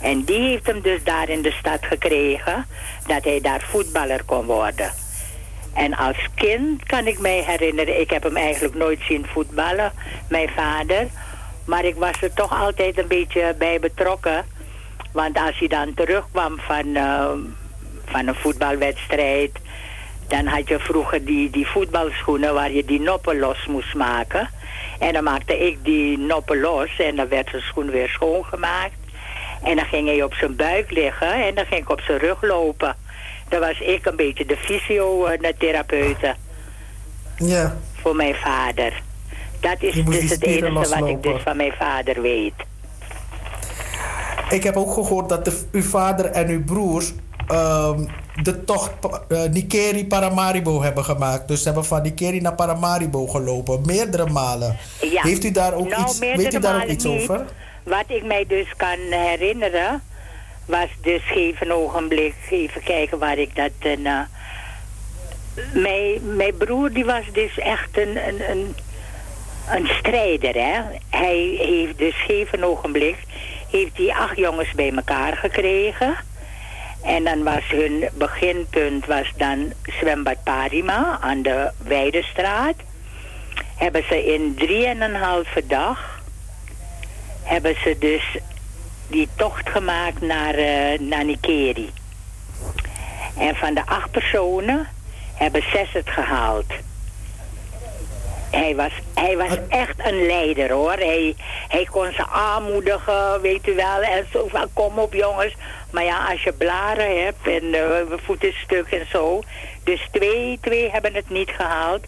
En 0.00 0.24
die 0.24 0.40
heeft 0.40 0.66
hem 0.66 0.80
dus 0.80 1.04
daar 1.04 1.28
in 1.28 1.42
de 1.42 1.52
stad 1.52 1.78
gekregen 1.80 2.66
dat 3.06 3.24
hij 3.24 3.40
daar 3.40 3.60
voetballer 3.60 4.24
kon 4.24 4.44
worden. 4.44 5.03
En 5.74 5.94
als 5.96 6.16
kind 6.34 6.84
kan 6.84 7.06
ik 7.06 7.18
mij 7.18 7.42
herinneren, 7.46 8.00
ik 8.00 8.10
heb 8.10 8.22
hem 8.22 8.36
eigenlijk 8.36 8.74
nooit 8.74 9.00
zien 9.08 9.26
voetballen, 9.26 9.92
mijn 10.28 10.48
vader. 10.48 11.06
Maar 11.64 11.84
ik 11.84 11.94
was 11.94 12.22
er 12.22 12.32
toch 12.32 12.60
altijd 12.60 12.98
een 12.98 13.08
beetje 13.08 13.54
bij 13.58 13.80
betrokken. 13.80 14.44
Want 15.12 15.38
als 15.38 15.58
hij 15.58 15.68
dan 15.68 15.94
terugkwam 15.94 16.58
van, 16.58 16.96
eh, 16.96 17.30
van 18.04 18.26
een 18.26 18.34
voetbalwedstrijd... 18.34 19.50
dan 20.28 20.46
had 20.46 20.68
je 20.68 20.78
vroeger 20.78 21.24
die, 21.24 21.50
die 21.50 21.66
voetbalschoenen 21.66 22.54
waar 22.54 22.72
je 22.72 22.84
die 22.84 23.00
noppen 23.00 23.38
los 23.38 23.66
moest 23.66 23.94
maken. 23.94 24.48
En 24.98 25.12
dan 25.12 25.24
maakte 25.24 25.58
ik 25.66 25.84
die 25.84 26.18
noppen 26.18 26.60
los 26.60 26.98
en 26.98 27.16
dan 27.16 27.28
werd 27.28 27.50
zijn 27.50 27.62
schoen 27.62 27.90
weer 27.90 28.08
schoongemaakt. 28.08 28.94
En 29.62 29.76
dan 29.76 29.84
ging 29.84 30.08
hij 30.08 30.22
op 30.22 30.34
zijn 30.34 30.56
buik 30.56 30.90
liggen 30.90 31.32
en 31.32 31.54
dan 31.54 31.66
ging 31.66 31.80
ik 31.80 31.90
op 31.90 32.00
zijn 32.00 32.18
rug 32.18 32.42
lopen. 32.42 32.96
Dan 33.54 33.62
was 33.62 33.80
ik 33.80 34.06
een 34.06 34.16
beetje 34.16 34.46
de 34.46 34.56
fysiotherapeute 34.56 36.34
Ja. 37.36 37.76
voor 38.00 38.16
mijn 38.16 38.34
vader. 38.34 39.02
Dat 39.60 39.76
is 39.78 40.04
dus 40.04 40.30
het 40.30 40.42
enige 40.42 40.72
wat 40.72 41.08
ik 41.08 41.22
dus 41.22 41.42
van 41.42 41.56
mijn 41.56 41.72
vader 41.78 42.22
weet. 42.22 42.52
Ik 44.50 44.62
heb 44.62 44.76
ook 44.76 44.92
gehoord 44.92 45.28
dat 45.28 45.44
de, 45.44 45.62
uw 45.72 45.82
vader 45.82 46.24
en 46.24 46.48
uw 46.48 46.64
broers 46.64 47.12
ehm, 47.48 48.04
de 48.42 48.64
tocht 48.64 48.90
uh, 49.28 49.42
Nikeri 49.42 50.06
Paramaribo 50.06 50.82
hebben 50.82 51.04
gemaakt. 51.04 51.48
Dus 51.48 51.58
ze 51.58 51.64
hebben 51.64 51.84
van 51.84 52.02
Nikeri 52.02 52.40
naar 52.40 52.54
Paramaribo 52.54 53.26
gelopen, 53.26 53.80
meerdere 53.86 54.26
malen. 54.30 54.76
Ja. 55.00 55.22
Heeft 55.22 55.44
u 55.44 55.50
daar 55.50 55.72
ook 55.74 55.88
Nou, 55.88 56.02
iets, 56.02 56.18
weet 56.18 56.54
u 56.54 56.58
daar 56.58 56.82
ook 56.82 56.88
iets 56.88 57.04
niet. 57.04 57.20
over? 57.22 57.44
Wat 57.82 58.04
ik 58.06 58.24
mij 58.24 58.44
dus 58.48 58.66
kan 58.76 58.98
herinneren, 59.10 60.02
was 60.66 60.88
dus 61.00 61.22
even 61.34 61.72
ogenblik, 61.72 62.34
even 62.50 62.82
kijken 62.82 63.18
waar 63.18 63.38
ik 63.38 63.56
dat... 63.56 63.70
een, 63.80 64.06
eh, 64.06 64.20
mijn, 65.72 66.36
mijn 66.36 66.56
broer 66.56 66.92
die 66.92 67.04
was 67.04 67.24
dus 67.32 67.58
echt 67.58 67.98
een, 67.98 68.28
een, 68.28 68.50
een, 68.50 68.76
een 69.70 69.86
strijder, 69.86 70.54
hè. 70.54 70.80
Hij 71.10 71.56
heeft 71.58 71.98
dus 71.98 72.14
even 72.28 72.58
een 72.58 72.64
ogenblik, 72.64 73.16
heeft 73.70 73.96
hij 73.96 74.14
acht 74.14 74.36
jongens 74.36 74.72
bij 74.72 74.92
elkaar 74.92 75.36
gekregen. 75.36 76.14
En 77.02 77.24
dan 77.24 77.42
was 77.42 77.68
hun 77.68 78.08
beginpunt 78.14 79.06
was 79.06 79.32
dan 79.36 79.72
zwembad 80.00 80.42
Parima 80.44 81.18
aan 81.20 81.42
de 81.42 81.70
Weidestraat. 81.78 82.76
Hebben 83.76 84.04
ze 84.08 84.32
in 84.34 84.54
drieënhalve 84.54 85.66
dag 85.66 86.22
hebben 87.44 87.76
ze 87.82 87.96
dus 87.98 88.38
die 89.06 89.28
tocht 89.36 89.68
gemaakt 89.68 90.20
naar, 90.20 90.54
eh 90.54 90.98
naar 91.00 91.24
Nikeri. 91.24 91.90
En 93.38 93.56
van 93.56 93.74
de 93.74 93.86
acht 93.86 94.10
personen 94.10 94.88
hebben 95.34 95.62
zes 95.72 95.92
het 95.92 96.08
gehaald. 96.08 96.72
Hij 98.50 98.76
was, 98.76 98.92
hij 99.14 99.36
was 99.36 99.58
echt 99.68 100.06
een 100.06 100.26
leider 100.26 100.72
hoor. 100.72 100.92
Hij, 100.92 101.34
hij 101.68 101.84
kon 101.90 102.12
ze 102.12 102.26
aanmoedigen, 102.26 103.40
weet 103.40 103.66
u 103.66 103.74
wel. 103.74 104.00
En 104.00 104.26
zo 104.32 104.48
van, 104.48 104.68
kom 104.72 104.98
op 104.98 105.14
jongens. 105.14 105.54
Maar 105.90 106.04
ja, 106.04 106.26
als 106.30 106.42
je 106.42 106.52
blaren 106.52 107.24
hebt 107.24 107.46
en 107.46 107.64
uh, 107.64 108.18
voeten 108.24 108.52
stuk 108.52 108.86
en 108.90 109.06
zo. 109.10 109.42
Dus 109.84 110.08
twee, 110.12 110.58
twee 110.60 110.90
hebben 110.90 111.14
het 111.14 111.30
niet 111.30 111.50
gehaald. 111.50 112.04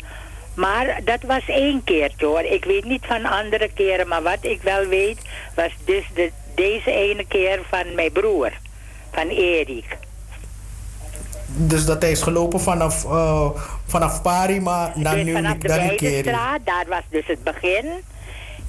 Maar 0.55 1.01
dat 1.05 1.23
was 1.23 1.43
één 1.47 1.85
keertje 1.85 2.27
hoor. 2.27 2.43
Ik 2.43 2.65
weet 2.65 2.85
niet 2.85 3.07
van 3.07 3.25
andere 3.25 3.69
keren, 3.75 4.09
maar 4.09 4.23
wat 4.23 4.39
ik 4.41 4.63
wel 4.63 4.87
weet 4.87 5.19
was 5.55 5.71
dus 5.85 6.05
de, 6.15 6.31
deze 6.57 6.91
ene 6.91 7.27
keer 7.27 7.61
van 7.69 7.95
mijn 7.95 8.13
broer, 8.13 8.53
van 9.13 9.29
Erik. 9.29 9.99
Dus 11.47 11.85
dat 11.85 12.03
hij 12.03 12.11
is 12.11 12.23
gelopen 12.23 12.61
vanaf, 12.61 13.05
eh 13.05 13.49
vanaf 13.87 14.23
Parima 14.23 14.93
naar 14.95 15.15
dus 15.15 15.25
nu 15.25 15.33
vanaf 15.33 15.57
de 15.59 15.69
naar 15.69 15.81
Nikeri. 15.81 16.11
Weidestraat, 16.11 16.61
daar 16.65 16.85
was 16.89 17.03
dus 17.11 17.27
het 17.27 17.45
begin, 17.45 17.87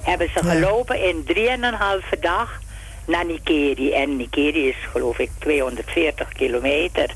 hebben 0.02 0.28
ze 0.34 0.44
gelopen 0.44 1.02
in 1.02 1.24
drieënhalve 1.24 2.18
dag 2.20 2.60
naar 3.06 3.24
Nikeri. 3.26 3.92
En 3.92 4.16
Nikeri 4.16 4.68
is 4.68 4.76
geloof 4.92 5.18
ik 5.18 5.30
240 5.38 6.28
kilometer. 6.28 7.14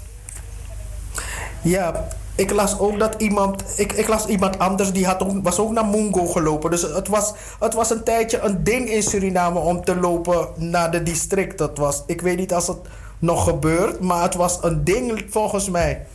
Ja, 1.63 2.09
ik 2.35 2.51
las 2.51 2.79
ook 2.79 2.99
dat 2.99 3.15
iemand, 3.19 3.65
ik, 3.77 3.93
ik 3.93 4.09
las 4.09 4.27
iemand 4.27 4.59
anders 4.59 4.93
die 4.93 5.07
had 5.07 5.23
ook, 5.23 5.43
was 5.43 5.59
ook 5.59 5.73
naar 5.73 5.87
Mungo 5.87 6.27
gelopen. 6.27 6.71
Dus 6.71 6.83
het 6.83 7.09
was, 7.09 7.33
het 7.61 7.75
was 7.75 7.91
een 7.91 8.03
tijdje 8.05 8.41
een 8.41 8.65
ding 8.65 8.89
in 8.89 9.03
Suriname 9.03 9.59
om 9.59 9.85
te 9.85 9.97
lopen 9.97 10.49
naar 10.57 10.91
de 10.91 11.03
district. 11.03 11.59
Dat 11.59 11.79
was, 11.79 12.03
ik 12.07 12.21
weet 12.21 12.37
niet 12.39 12.53
als 12.55 12.67
het 12.67 12.79
nog 13.19 13.45
gebeurt, 13.45 14.01
maar 14.01 14.23
het 14.23 14.35
was 14.35 14.59
een 14.63 14.85
ding 14.85 15.25
volgens 15.29 15.71
mij. 15.71 16.07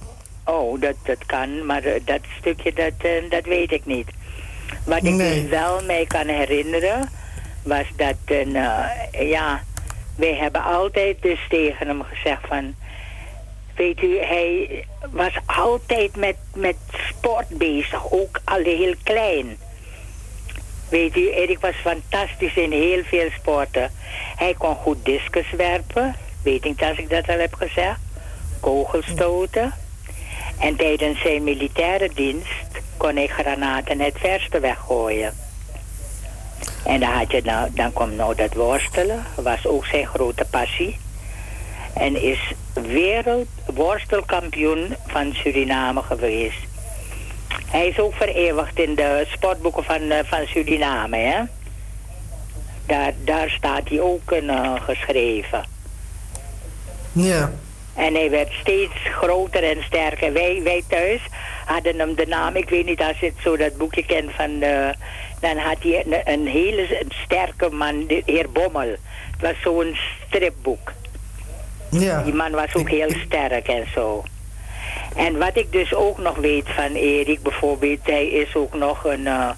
Oh, 0.43 0.81
dat, 0.81 0.95
dat 1.03 1.25
kan, 1.25 1.65
maar 1.65 1.83
eh, 1.83 2.01
dat 2.05 2.19
stukje, 2.39 2.73
dat, 2.73 2.93
eh, 2.97 3.29
dat 3.29 3.45
weet 3.45 3.71
ik 3.71 3.85
niet. 3.85 4.07
Wat 4.83 4.97
ik 5.03 5.13
Nee. 5.13 5.41
dus 5.41 5.49
wel 5.49 5.81
mij 5.85 6.05
kan 6.05 6.27
herinneren, 6.27 7.09
was 7.63 7.85
dat, 7.95 8.15
een, 8.25 8.55
eh, 8.55 9.29
ja, 9.29 9.61
wij 10.15 10.35
hebben 10.35 10.63
altijd 10.63 11.21
dus 11.21 11.39
tegen 11.49 11.87
hem 11.87 12.03
gezegd 12.03 12.47
van... 12.47 12.75
Weet 13.77 14.01
u, 14.01 14.19
hij 14.19 14.85
was 15.09 15.33
altijd 15.45 16.15
met, 16.15 16.35
met 16.55 16.75
sport 17.09 17.47
bezig, 17.47 18.11
ook 18.11 18.39
al 18.43 18.63
heel 18.63 18.93
klein. 19.03 19.57
Weet 20.89 21.15
u, 21.15 21.29
Erik 21.31 21.59
was 21.59 21.75
fantastisch 21.75 22.55
in 22.55 22.71
heel 22.71 23.03
veel 23.03 23.29
sporten. 23.29 23.91
Hij 24.35 24.53
kon 24.53 24.75
goed 24.75 25.05
discus 25.05 25.51
werpen, 25.51 26.15
weet 26.43 26.63
niet 26.63 26.81
als 26.81 26.97
ik 26.97 27.09
dat 27.09 27.27
al 27.29 27.39
heb 27.39 27.53
gezegd. 27.53 27.99
Kogelstoten. 28.59 29.73
En 30.59 30.75
tijdens 30.75 31.21
zijn 31.21 31.43
militaire 31.43 32.09
dienst 32.13 32.81
kon 32.97 33.15
hij 33.15 33.27
granaten 33.27 33.99
het 33.99 34.17
verste 34.17 34.59
weggooien. 34.59 35.33
En 36.85 36.99
dan, 36.99 37.09
had 37.09 37.31
je 37.31 37.41
nou, 37.43 37.69
dan 37.73 37.93
komt 37.93 38.15
nou 38.15 38.35
dat 38.35 38.53
worstelen, 38.53 39.25
was 39.35 39.65
ook 39.65 39.85
zijn 39.85 40.07
grote 40.07 40.45
passie. 40.49 40.97
En 41.99 42.21
is 42.21 42.51
wereldworstelkampioen 42.73 44.95
van 45.07 45.33
Suriname 45.33 46.01
geweest. 46.01 46.57
Hij 47.65 47.87
is 47.87 47.99
ook 47.99 48.13
vereeuwigd 48.13 48.79
in 48.79 48.95
de 48.95 49.25
sportboeken 49.27 49.83
van, 49.83 50.11
eh, 50.11 50.19
van 50.25 50.45
Suriname, 50.45 51.17
hè? 51.17 51.41
Daar, 52.85 53.13
daar 53.23 53.49
staat 53.49 53.89
hij 53.89 53.99
ook 53.99 54.31
in 54.31 54.49
eh, 54.49 54.73
geschreven. 54.81 55.65
Ja. 57.11 57.51
En 57.95 58.13
hij 58.13 58.29
werd 58.29 58.51
steeds 58.51 58.93
groter 59.19 59.63
en 59.63 59.83
sterker. 59.83 60.33
Wij, 60.33 60.61
wij 60.63 60.83
thuis 60.87 61.21
hadden 61.65 61.99
hem 61.99 62.15
de 62.15 62.25
naam, 62.25 62.55
ik 62.55 62.69
weet 62.69 62.85
niet 62.85 63.01
als 63.01 63.19
je 63.19 63.25
het 63.25 63.35
zo 63.43 63.57
dat 63.57 63.77
boekje 63.77 64.05
kent 64.05 64.31
van... 64.31 64.61
eh, 64.61 64.89
dan 65.39 65.57
had 65.57 65.77
hij 65.79 66.05
een, 66.05 66.21
een 66.33 66.47
hele 66.47 67.05
sterke 67.09 67.69
man, 67.69 68.07
de 68.07 68.21
heer 68.25 68.51
Bommel. 68.51 68.89
Het 69.31 69.41
was 69.41 69.61
zo'n 69.61 69.97
stripboek. 70.27 70.91
Ja. 71.89 72.23
Die 72.23 72.33
man 72.33 72.51
was 72.51 72.75
ook 72.75 72.89
heel 72.89 73.11
sterk 73.25 73.67
en 73.67 73.85
zo. 73.93 74.23
En 75.15 75.37
wat 75.37 75.57
ik 75.57 75.71
dus 75.71 75.93
ook 75.93 76.17
nog 76.17 76.35
weet 76.35 76.69
van 76.69 76.93
Erik 76.93 77.41
bijvoorbeeld, 77.41 77.99
hij 78.03 78.27
is 78.27 78.55
ook 78.55 78.73
nog 78.73 79.03
een 79.03 79.27
eh, 79.27 79.49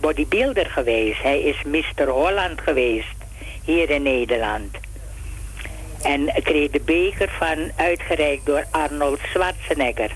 bodybuilder 0.00 0.66
geweest. 0.66 1.22
Hij 1.22 1.40
is 1.40 1.62
Mr. 1.62 2.08
Holland 2.08 2.60
geweest, 2.60 3.16
hier 3.64 3.90
in 3.90 4.02
Nederland. 4.02 4.76
En 6.02 6.32
kreeg 6.42 6.70
de 6.70 6.80
beker 6.84 7.30
van 7.38 7.70
uitgereikt 7.76 8.46
door 8.46 8.64
Arnold 8.70 9.18
Schwarzenegger. 9.32 10.10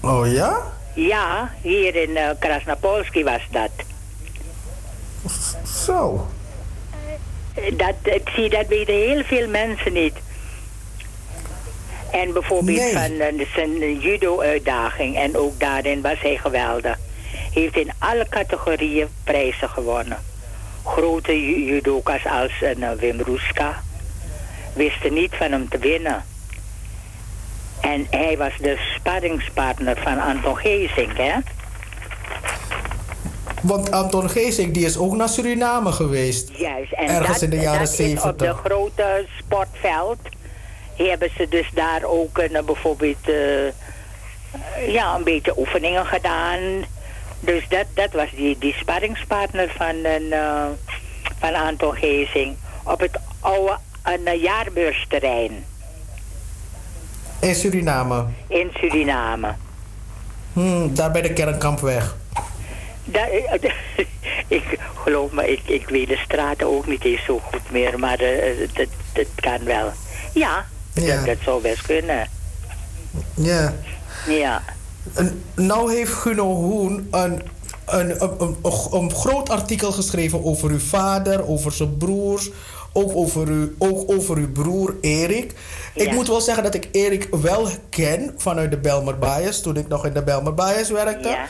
Oh 0.00 0.32
ja? 0.32 0.62
Ja, 0.94 1.52
hier 1.62 1.94
in 1.94 2.18
Krasnapolski 2.38 3.24
was 3.24 3.42
dat. 3.50 3.70
Zo. 5.86 6.26
Dat, 7.72 7.94
ik 8.02 8.28
zie 8.34 8.48
dat 8.48 8.66
weten 8.66 8.94
heel 8.94 9.22
veel 9.24 9.48
mensen 9.48 9.92
niet. 9.92 10.14
En 12.12 12.32
bijvoorbeeld 12.32 12.78
Nee. 12.78 12.92
van 12.92 13.18
eh, 13.20 13.46
zijn 13.54 13.98
judo-uitdaging. 13.98 15.16
En 15.16 15.36
ook 15.36 15.60
daarin 15.60 16.00
was 16.00 16.20
hij 16.20 16.36
geweldig. 16.36 16.98
Heeft 17.52 17.76
in 17.76 17.90
alle 17.98 18.26
categorieën 18.28 19.08
prijzen 19.24 19.68
gewonnen. 19.68 20.18
Grote 20.84 21.46
ju- 21.46 21.64
judoka's 21.74 22.26
als 22.26 22.52
een 22.60 22.96
Wim 22.96 23.20
Roeska 23.20 23.82
wisten 24.74 25.12
niet 25.12 25.34
van 25.34 25.52
hem 25.52 25.68
te 25.68 25.78
winnen. 25.78 26.24
En 27.80 28.06
hij 28.10 28.36
was 28.38 28.52
de 28.60 28.76
sparringspartner 28.96 29.96
van 30.02 30.20
Anton 30.20 30.56
Geesink, 30.56 31.16
hè? 31.16 31.32
Want 33.62 33.90
Anton 33.90 34.30
Geesink 34.30 34.74
die 34.74 34.84
is 34.84 34.96
ook 34.98 35.16
naar 35.16 35.28
Suriname 35.28 35.92
geweest. 35.92 36.50
Juist. 36.58 36.92
En 36.92 37.08
Ergens 37.08 37.28
dat, 37.40 37.42
in 37.42 37.50
de 37.50 37.56
jaren 37.56 37.78
dat 37.80 37.98
is 37.98 38.22
op 38.22 38.38
de 38.38 38.44
70. 38.44 38.60
grote 38.64 39.26
sportveld. 39.38 40.18
Hebben 40.96 41.30
ze 41.36 41.46
dus 41.48 41.70
daar 41.74 42.02
ook 42.04 42.38
een, 42.38 42.64
bijvoorbeeld 42.66 43.28
eh, 43.28 44.92
ja, 44.92 45.14
een 45.14 45.24
beetje 45.24 45.58
oefeningen 45.58 46.06
gedaan. 46.06 46.58
Dus 47.40 47.68
dat, 47.68 47.84
dat 47.94 48.12
was 48.12 48.28
die, 48.36 48.56
die 48.58 48.74
sparringspartner 48.74 49.72
van, 49.76 49.94
een, 50.04 50.32
eh, 50.32 50.64
van 51.38 51.54
Anton 51.54 51.94
Geesing. 51.94 52.56
Op 52.82 53.00
het 53.00 53.18
oude 53.40 53.76
een, 54.02 54.26
eh, 54.26 54.42
jaarbeursterrein 54.42 55.64
In 57.40 57.54
Suriname. 57.54 58.24
in 58.46 58.70
Suriname. 58.74 59.54
Hmm, 60.52 60.94
daar 60.94 61.10
bij 61.10 61.22
de 61.22 61.32
Kernkampweg. 61.32 62.16
Daar, 63.12 63.28
eh, 63.30 63.70
ik 64.58 64.78
geloof 64.94 65.30
me, 65.30 65.50
ik, 65.52 65.60
ik 65.68 65.88
weet 65.88 66.08
de 66.08 66.16
straten 66.24 66.66
ook 66.66 66.86
niet 66.86 67.04
eens 67.04 67.24
zo 67.24 67.38
goed 67.38 67.70
meer, 67.70 67.98
maar 67.98 68.18
eh, 68.18 68.68
dat, 68.74 68.86
dat 69.12 69.26
kan 69.34 69.64
wel. 69.64 69.92
Ja, 70.34 70.66
Ja. 70.94 71.16
Dat, 71.16 71.26
dat 71.26 71.36
zou 71.44 71.62
best 71.62 71.82
kunnen. 71.82 72.28
Ja. 73.34 73.74
Ja. 74.26 74.62
En 75.14 75.42
nou 75.54 75.94
heeft 75.94 76.12
Guno 76.12 76.54
Hoen 76.54 77.08
een, 77.10 77.42
een, 77.86 78.22
een, 78.22 78.36
een, 78.38 78.56
een 78.92 79.12
groot 79.14 79.48
artikel 79.50 79.92
geschreven 79.92 80.44
over 80.44 80.70
uw 80.70 80.78
vader, 80.78 81.48
over 81.48 81.72
zijn 81.72 81.96
broers, 81.96 82.50
ook 82.92 83.16
over, 83.16 83.48
u, 83.48 83.74
ook 83.78 84.10
over 84.10 84.36
uw 84.36 84.52
broer 84.52 84.94
Erik. 85.00 85.54
Ik 85.94 86.06
Ja. 86.08 86.14
moet 86.14 86.28
wel 86.28 86.40
zeggen 86.40 86.62
dat 86.64 86.74
ik 86.74 86.88
Erik 86.92 87.28
wel 87.30 87.68
ken 87.90 88.34
vanuit 88.36 88.70
de 88.70 88.78
Belmer 88.78 89.18
Bias, 89.18 89.60
toen 89.62 89.76
ik 89.76 89.88
nog 89.88 90.06
in 90.06 90.12
de 90.12 90.22
Belmer 90.22 90.54
Bias 90.54 90.90
werkte. 90.90 91.28
Ja. 91.28 91.46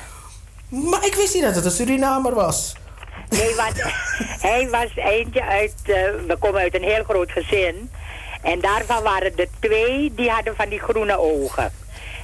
Maar 0.69 1.05
ik 1.07 1.15
wist 1.15 1.35
niet 1.35 1.43
dat 1.43 1.55
het 1.55 1.65
een 1.65 1.70
Surinamer 1.70 2.35
was. 2.35 2.74
Nee, 3.28 3.55
want 3.55 3.82
hij 4.49 4.69
was 4.70 4.90
eentje 4.95 5.45
uit... 5.45 5.74
eh, 5.82 5.95
we 6.27 6.36
komen 6.39 6.61
uit 6.61 6.74
een 6.74 6.82
heel 6.82 7.05
groot 7.05 7.31
gezin. 7.31 7.90
En 8.43 8.61
daarvan 8.61 9.03
waren 9.03 9.36
er 9.36 9.49
twee 9.61 10.12
die 10.15 10.31
hadden 10.31 10.57
van 10.57 10.69
die 10.69 10.78
groene 10.81 11.19
ogen. 11.19 11.73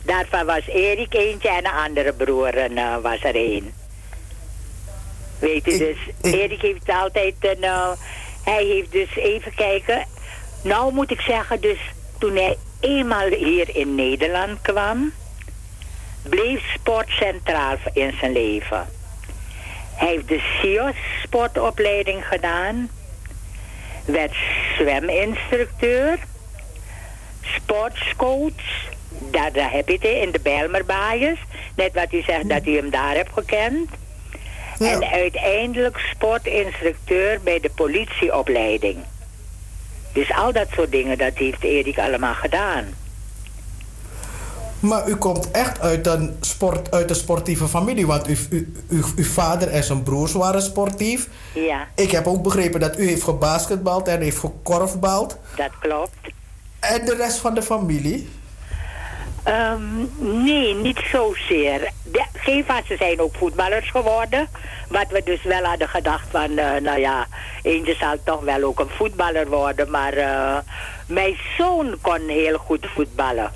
Daarvan 0.03 0.47
was 0.47 0.67
Erik 0.67 1.15
eentje 1.15 1.49
en 1.49 1.65
een 1.65 1.73
andere 1.73 2.13
broer 2.13 2.57
en, 2.57 2.77
eh, 2.79 2.97
was 3.03 3.23
er 3.25 3.35
één. 3.35 3.75
Weet 5.39 5.69
u, 5.69 5.79
dus 5.79 5.97
Erik 6.23 6.61
heeft 6.61 6.89
altijd 6.89 7.35
een... 7.41 7.63
eh, 7.63 7.91
hij 8.45 8.65
heeft 8.65 8.93
dus 8.93 9.17
even 9.17 9.55
kijken... 9.55 10.07
Nou 10.63 10.93
moet 10.93 11.11
ik 11.11 11.21
zeggen, 11.21 11.61
dus 11.61 11.79
toen 12.19 12.35
hij 12.37 12.57
eenmaal 12.81 13.29
hier 13.29 13.77
in 13.77 13.95
Nederland 13.95 14.61
kwam... 14.63 15.13
bleef 16.29 16.63
sport 16.75 17.09
centraal 17.09 17.77
in 17.93 18.13
zijn 18.21 18.33
leven. 18.33 18.87
Hij 19.95 20.09
heeft 20.09 20.29
de 20.29 20.41
SIOS 20.61 20.97
sportopleiding 21.23 22.27
gedaan. 22.27 22.91
Werd 24.05 24.35
zweminstructeur. 24.79 26.19
Sportscoach. 27.43 28.93
Daar, 29.31 29.53
daar 29.53 29.73
heb 29.73 29.89
je 29.89 29.95
het 29.95 30.05
in 30.05 30.31
de 30.31 30.41
Bijlmerbaaiers. 30.41 31.41
Net 31.77 31.95
wat 31.95 32.13
u 32.13 32.23
zegt 32.23 32.49
dat 32.49 32.67
u 32.67 32.77
hem 32.77 32.91
daar 32.91 33.15
hebt 33.15 33.33
gekend. 33.33 33.91
En 34.79 35.05
uiteindelijk 35.05 35.99
sportinstructeur 35.99 37.41
bij 37.41 37.61
de 37.61 37.71
politieopleiding. 37.71 38.99
Dus 40.13 40.33
al 40.33 40.53
dat 40.53 40.69
soort 40.75 40.91
dingen, 40.91 41.19
dat 41.19 41.33
heeft 41.35 41.63
Erik 41.63 41.99
allemaal 41.99 42.35
gedaan. 42.35 42.85
Maar 44.85 45.09
u 45.09 45.17
komt 45.17 45.51
echt 45.51 45.81
uit 45.81 46.07
een, 46.07 46.37
sport, 46.41 46.91
uit 46.91 47.11
een 47.11 47.17
sportieve 47.17 47.69
familie, 47.69 48.07
want 48.07 48.29
u, 48.29 48.37
u, 48.51 48.73
u, 48.89 49.03
uw 49.17 49.25
vader 49.25 49.69
en 49.69 49.85
zijn 49.85 50.03
broers 50.03 50.33
waren 50.33 50.63
sportief. 50.63 51.29
Ja, 51.55 51.87
Ik 51.95 52.11
heb 52.11 52.27
ook 52.27 52.43
begrepen 52.43 52.81
dat 52.81 52.99
u 52.99 53.07
heeft 53.09 53.23
gebasketbald 53.23 54.09
en 54.09 54.21
heeft 54.21 54.39
gekorfbald. 54.39 55.39
dat 55.57 55.71
klopt. 55.79 56.17
En 56.81 57.05
de 57.05 57.15
rest 57.15 57.39
van 57.39 57.55
de 57.55 57.63
familie? 57.63 58.29
Ehm, 59.43 59.83
nee, 60.45 60.75
niet 60.75 61.01
zozeer. 61.13 61.93
De- 62.03 62.25
gegeven 62.33 62.65
moment, 62.69 62.87
ze 62.87 62.97
zijn 62.97 63.21
ook 63.21 63.35
voetballers 63.37 63.91
geworden. 63.91 64.49
Wat 64.89 65.07
we 65.09 65.23
dus 65.25 65.43
wel 65.43 65.63
hadden 65.63 65.89
gedacht 65.89 66.27
van, 66.31 66.59
eh, 66.59 66.81
nou 66.81 67.01
ja, 67.01 67.27
eentje 67.63 67.95
zal 67.95 68.17
toch 68.25 68.41
wel 68.41 68.63
ook 68.63 68.79
een 68.81 68.89
voetballer 68.97 69.49
worden. 69.49 69.91
Maar 69.91 70.13
eh, 70.13 70.57
mijn 71.07 71.37
zoon 71.59 71.95
kon 72.01 72.29
heel 72.29 72.59
goed 72.59 72.87
voetballen. 72.95 73.51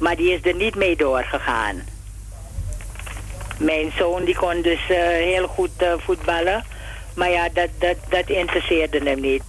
Maar 0.00 0.16
die 0.16 0.32
is 0.32 0.40
er 0.42 0.54
niet 0.54 0.74
mee 0.74 0.96
doorgegaan. 0.96 1.82
Mijn 3.58 3.92
zoon 3.96 4.24
die 4.24 4.36
kon 4.36 4.62
dus 4.62 4.88
eh, 4.88 4.96
heel 5.06 5.46
goed 5.46 5.70
eh, 5.76 5.92
voetballen. 5.98 6.64
Maar 7.14 7.30
ja, 7.30 7.48
dat, 7.52 7.68
dat, 7.78 7.96
dat 8.08 8.28
interesseerde 8.28 8.98
hem 8.98 9.20
niet. 9.20 9.42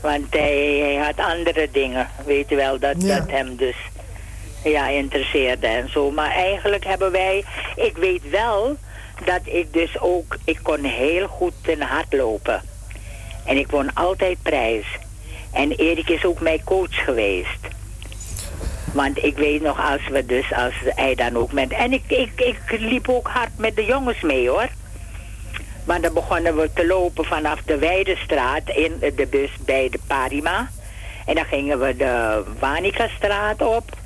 Want 0.00 0.26
hij, 0.30 0.78
hij 0.82 0.94
had 0.94 1.26
andere 1.26 1.68
dingen. 1.72 2.08
Weet 2.26 2.48
je 2.48 2.56
wel, 2.56 2.78
dat, 2.78 3.00
dat 3.00 3.30
hem 3.30 3.56
dus 3.56 3.76
ja, 4.64 4.88
interesseerde 4.88 5.66
en 5.66 5.90
zo. 5.90 6.10
Maar 6.10 6.30
eigenlijk 6.30 6.84
hebben 6.84 7.12
wij... 7.12 7.44
Ik 7.76 7.96
weet 7.96 8.30
wel 8.30 8.76
dat 9.24 9.40
ik 9.44 9.72
dus 9.72 10.00
ook... 10.00 10.36
Ik 10.44 10.58
kon 10.62 10.84
heel 10.84 11.26
goed 11.26 11.54
in 11.62 11.80
hardlopen. 11.80 12.62
En 13.44 13.56
ik 13.56 13.70
won 13.70 13.94
altijd 13.94 14.38
prijs. 14.42 14.86
En 15.52 15.70
Erik 15.70 16.08
is 16.08 16.24
ook 16.24 16.40
mijn 16.40 16.64
coach 16.64 17.04
geweest. 17.04 17.58
Want 18.94 19.24
ik 19.24 19.36
weet 19.36 19.62
nog 19.62 19.90
als 19.92 20.08
we 20.08 20.26
dus, 20.26 20.52
als 20.52 20.74
hij 20.84 21.14
dan 21.14 21.36
ook 21.36 21.52
met... 21.52 21.72
En 21.72 21.92
ik, 21.92 22.02
ik, 22.06 22.30
ik 22.36 22.78
liep 22.78 23.08
ook 23.08 23.28
hard 23.28 23.50
met 23.56 23.76
de 23.76 23.84
jongens 23.84 24.20
mee 24.20 24.48
hoor. 24.48 24.68
Maar 25.84 26.00
dan 26.00 26.12
begonnen 26.12 26.56
we 26.56 26.70
te 26.74 26.86
lopen 26.86 27.24
vanaf 27.24 27.62
de 27.62 27.78
Weidestraat 27.78 28.68
in 28.68 28.98
de 29.16 29.26
bus 29.30 29.50
bij 29.64 29.88
de 29.88 29.98
Parima. 30.06 30.68
En 31.26 31.34
dan 31.34 31.44
gingen 31.44 31.80
we 31.80 31.96
de 31.96 32.42
Wanika-straat 32.58 33.62
op. 33.62 33.96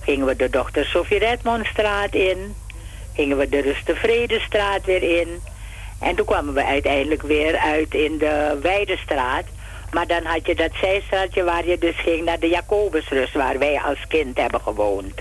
Gingen 0.00 0.26
we 0.26 0.36
de 0.36 0.50
Dr. 0.50 0.80
Sofie 0.82 1.18
Redmondstraat 1.18 2.14
in. 2.14 2.54
Gingen 3.14 3.36
we 3.36 3.48
de 3.48 3.60
Rustevredestraat 3.60 4.84
weer 4.84 5.20
in. 5.20 5.28
En 6.00 6.14
toen 6.14 6.26
kwamen 6.26 6.54
we 6.54 6.64
uiteindelijk 6.64 7.22
weer 7.22 7.56
uit 7.56 7.94
in 7.94 8.18
de 8.18 8.58
Weidestraat. 8.62 9.44
Maar 9.92 10.06
dan 10.06 10.24
had 10.24 10.46
je 10.46 10.54
dat 10.54 10.70
zijstraatje 10.80 11.42
waar 11.42 11.66
je 11.66 11.78
dus 11.78 11.96
ging 11.96 12.24
naar 12.24 12.38
de 12.38 12.48
Jacobusrust, 12.48 13.34
waar 13.34 13.58
wij 13.58 13.80
als 13.80 14.06
kind 14.08 14.38
hebben 14.38 14.60
gewoond. 14.60 15.14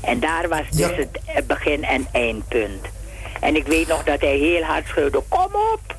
En 0.00 0.20
daar 0.20 0.48
was 0.48 0.70
dus 0.70 1.06
het 1.24 1.46
begin- 1.46 1.84
en 1.84 2.06
eindpunt. 2.12 2.86
En 3.40 3.56
ik 3.56 3.66
weet 3.66 3.88
nog 3.88 4.04
dat 4.04 4.20
hij 4.20 4.36
heel 4.36 4.62
hard 4.62 4.86
schreeuwde, 4.86 5.22
kom 5.28 5.54
op! 5.72 5.96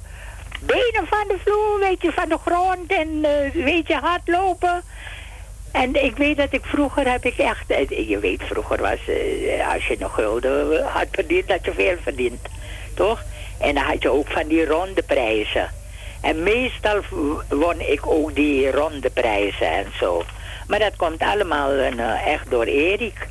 Benen 0.59 1.07
van 1.09 1.27
de 1.27 1.37
vloer, 1.43 1.79
weet 1.79 2.01
je, 2.01 2.11
van 2.11 2.29
de 2.29 2.37
grond 2.45 2.91
en 2.91 3.25
eh, 3.25 3.63
weet 3.63 3.87
je, 3.87 3.95
hardlopen. 3.95 4.83
En 5.71 6.03
ik 6.03 6.17
weet 6.17 6.37
dat 6.37 6.53
ik 6.53 6.65
vroeger 6.65 7.11
heb 7.11 7.25
ik 7.25 7.37
echt, 7.37 7.69
eh, 7.69 8.09
je 8.09 8.19
weet 8.19 8.43
vroeger 8.43 8.81
was, 8.81 9.07
eh, 9.07 9.73
als 9.73 9.87
je 9.87 9.95
nog 9.99 10.13
gulden 10.13 10.83
had 10.83 11.07
verdiend, 11.11 11.47
dat 11.47 11.65
je 11.65 11.73
veel 11.73 11.95
verdient. 12.01 12.41
Toch? 12.93 13.23
En 13.59 13.75
dan 13.75 13.83
had 13.83 14.01
je 14.01 14.09
ook 14.09 14.27
van 14.27 14.47
die 14.47 14.65
ronde 14.65 15.03
prijzen. 15.03 15.69
En 16.23 16.43
meestal 16.43 17.01
won 17.49 17.79
ik 17.79 18.07
ook 18.07 18.35
die 18.35 18.71
ronde 18.71 19.09
prijzen 19.09 19.67
en 19.67 19.85
zo. 19.99 20.23
Maar 20.67 20.79
dat 20.79 20.95
komt 20.95 21.21
allemaal 21.21 21.71
eh, 21.71 22.27
echt 22.27 22.49
door 22.49 22.65
Erik. 22.65 23.27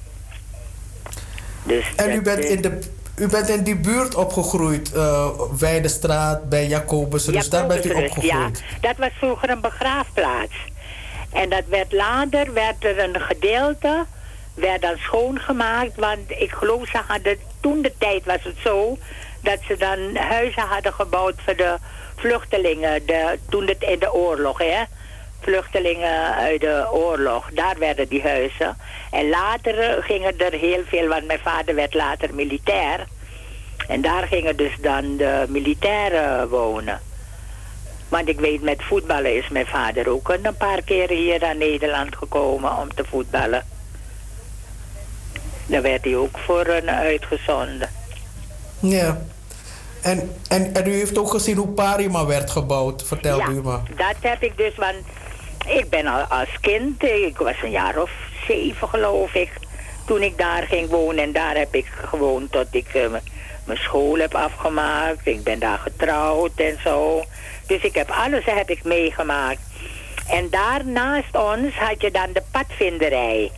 Dus 1.62 1.84
En 1.96 2.10
u 2.12 2.22
bent 2.22 2.44
eh, 2.44 2.50
in, 2.50 2.60
de, 2.60 2.78
u 3.16 3.28
bent 3.28 3.48
in 3.48 3.62
die 3.62 3.76
buurt 3.76 4.14
opgegroeid, 4.14 4.92
eh 4.92 5.28
Weidestraat, 5.58 6.48
bij 6.48 6.66
Jacobus. 6.66 7.24
Dus 7.24 7.48
daar 7.48 7.66
bent 7.66 7.84
u 7.84 7.90
opgegroeid. 7.90 8.32
Ja, 8.32 8.50
dat 8.80 8.96
was 8.96 9.10
vroeger 9.18 9.50
een 9.50 9.60
begraafplaats. 9.60 10.54
En 11.32 11.48
dat 11.48 11.64
werd 11.68 11.92
later, 11.92 12.52
werd 12.52 12.84
er 12.84 12.98
een 12.98 13.20
gedeelte, 13.20 14.04
werd 14.54 14.82
dan 14.82 14.96
schoongemaakt. 14.96 15.96
Want 15.96 16.30
ik 16.30 16.50
geloof 16.50 16.88
ze 16.88 17.00
hadden, 17.06 17.36
toen 17.60 17.82
de 17.82 17.92
tijd 17.98 18.24
was 18.24 18.42
het 18.42 18.56
zo, 18.64 18.98
dat 19.40 19.58
ze 19.68 19.76
dan 19.76 20.16
huizen 20.16 20.62
hadden 20.62 20.92
gebouwd 20.92 21.34
voor 21.44 21.56
de 21.56 21.76
vluchtelingen. 22.22 23.06
De, 23.06 23.38
toen 23.48 23.66
het 23.66 23.82
in 23.82 23.98
de 23.98 24.12
oorlog, 24.12 24.58
hè. 24.58 24.82
Vluchtelingen 25.40 26.34
uit 26.34 26.60
de 26.60 26.88
oorlog, 26.92 27.50
daar 27.52 27.78
werden 27.78 28.08
die 28.08 28.22
huizen. 28.22 28.76
En 29.10 29.28
later 29.28 30.02
gingen 30.02 30.38
er 30.38 30.52
heel 30.52 30.82
veel, 30.86 31.08
want 31.08 31.26
mijn 31.26 31.38
vader 31.38 31.74
werd 31.74 31.94
later 31.94 32.34
militair. 32.34 33.06
En 33.88 34.00
daar 34.00 34.26
gingen 34.26 34.56
dus 34.56 34.72
dan 34.80 35.16
de 35.16 35.44
militairen 35.48 36.48
wonen. 36.48 37.00
Want 38.08 38.28
ik 38.28 38.40
weet, 38.40 38.62
met 38.62 38.82
voetballen 38.82 39.36
is 39.36 39.48
mijn 39.48 39.66
vader 39.66 40.08
ook 40.08 40.28
een 40.28 40.56
paar 40.56 40.82
keer 40.82 41.08
hier 41.08 41.40
naar 41.40 41.56
Nederland 41.56 42.16
gekomen 42.16 42.78
om 42.78 42.94
te 42.94 43.04
voetballen. 43.04 43.64
Daar 45.66 45.82
werd 45.82 46.04
hij 46.04 46.16
ook 46.16 46.38
voor 46.38 46.66
een 46.66 46.90
uitgezonden. 46.90 47.90
Ja. 48.80 49.22
En, 50.02 50.36
en, 50.48 50.74
en 50.74 50.86
u 50.86 50.92
heeft 50.92 51.18
ook 51.18 51.30
gezien 51.30 51.56
hoe 51.56 51.68
Parima 51.68 52.26
werd 52.26 52.50
gebouwd, 52.50 53.02
vertelde 53.02 53.50
u 53.50 53.62
me. 53.62 53.78
Dat 53.96 54.16
heb 54.20 54.42
ik 54.42 54.56
dus, 54.56 54.74
want 54.76 54.96
ik 55.66 55.90
ben 55.90 56.06
al 56.06 56.20
als 56.20 56.48
kind, 56.60 57.02
ik 57.02 57.36
was 57.38 57.62
een 57.62 57.70
jaar 57.70 58.02
of 58.02 58.10
zeven 58.46 58.88
geloof 58.88 59.34
ik, 59.34 59.50
toen 60.06 60.22
ik 60.22 60.38
daar 60.38 60.62
ging 60.62 60.88
wonen. 60.88 61.24
En 61.24 61.32
daar 61.32 61.56
heb 61.56 61.74
ik 61.74 61.86
gewoond 62.04 62.52
tot 62.52 62.66
ik 62.70 62.88
eh, 62.94 63.10
mijn 63.64 63.78
school 63.78 64.18
heb 64.18 64.34
afgemaakt. 64.34 65.26
Ik 65.26 65.44
ben 65.44 65.58
daar 65.58 65.78
getrouwd 65.78 66.52
en 66.56 66.78
zo. 66.84 67.24
Dus 67.66 67.82
ik 67.82 67.94
heb 67.94 68.10
alles 68.10 68.44
heb 68.44 68.70
ik 68.70 68.84
meegemaakt. 68.84 69.60
En 70.28 70.50
daar 70.50 70.86
naast 70.86 71.34
ons 71.36 71.74
had 71.74 72.00
je 72.00 72.10
dan 72.10 72.32
de 72.32 72.42
padvinderij. 72.50 73.50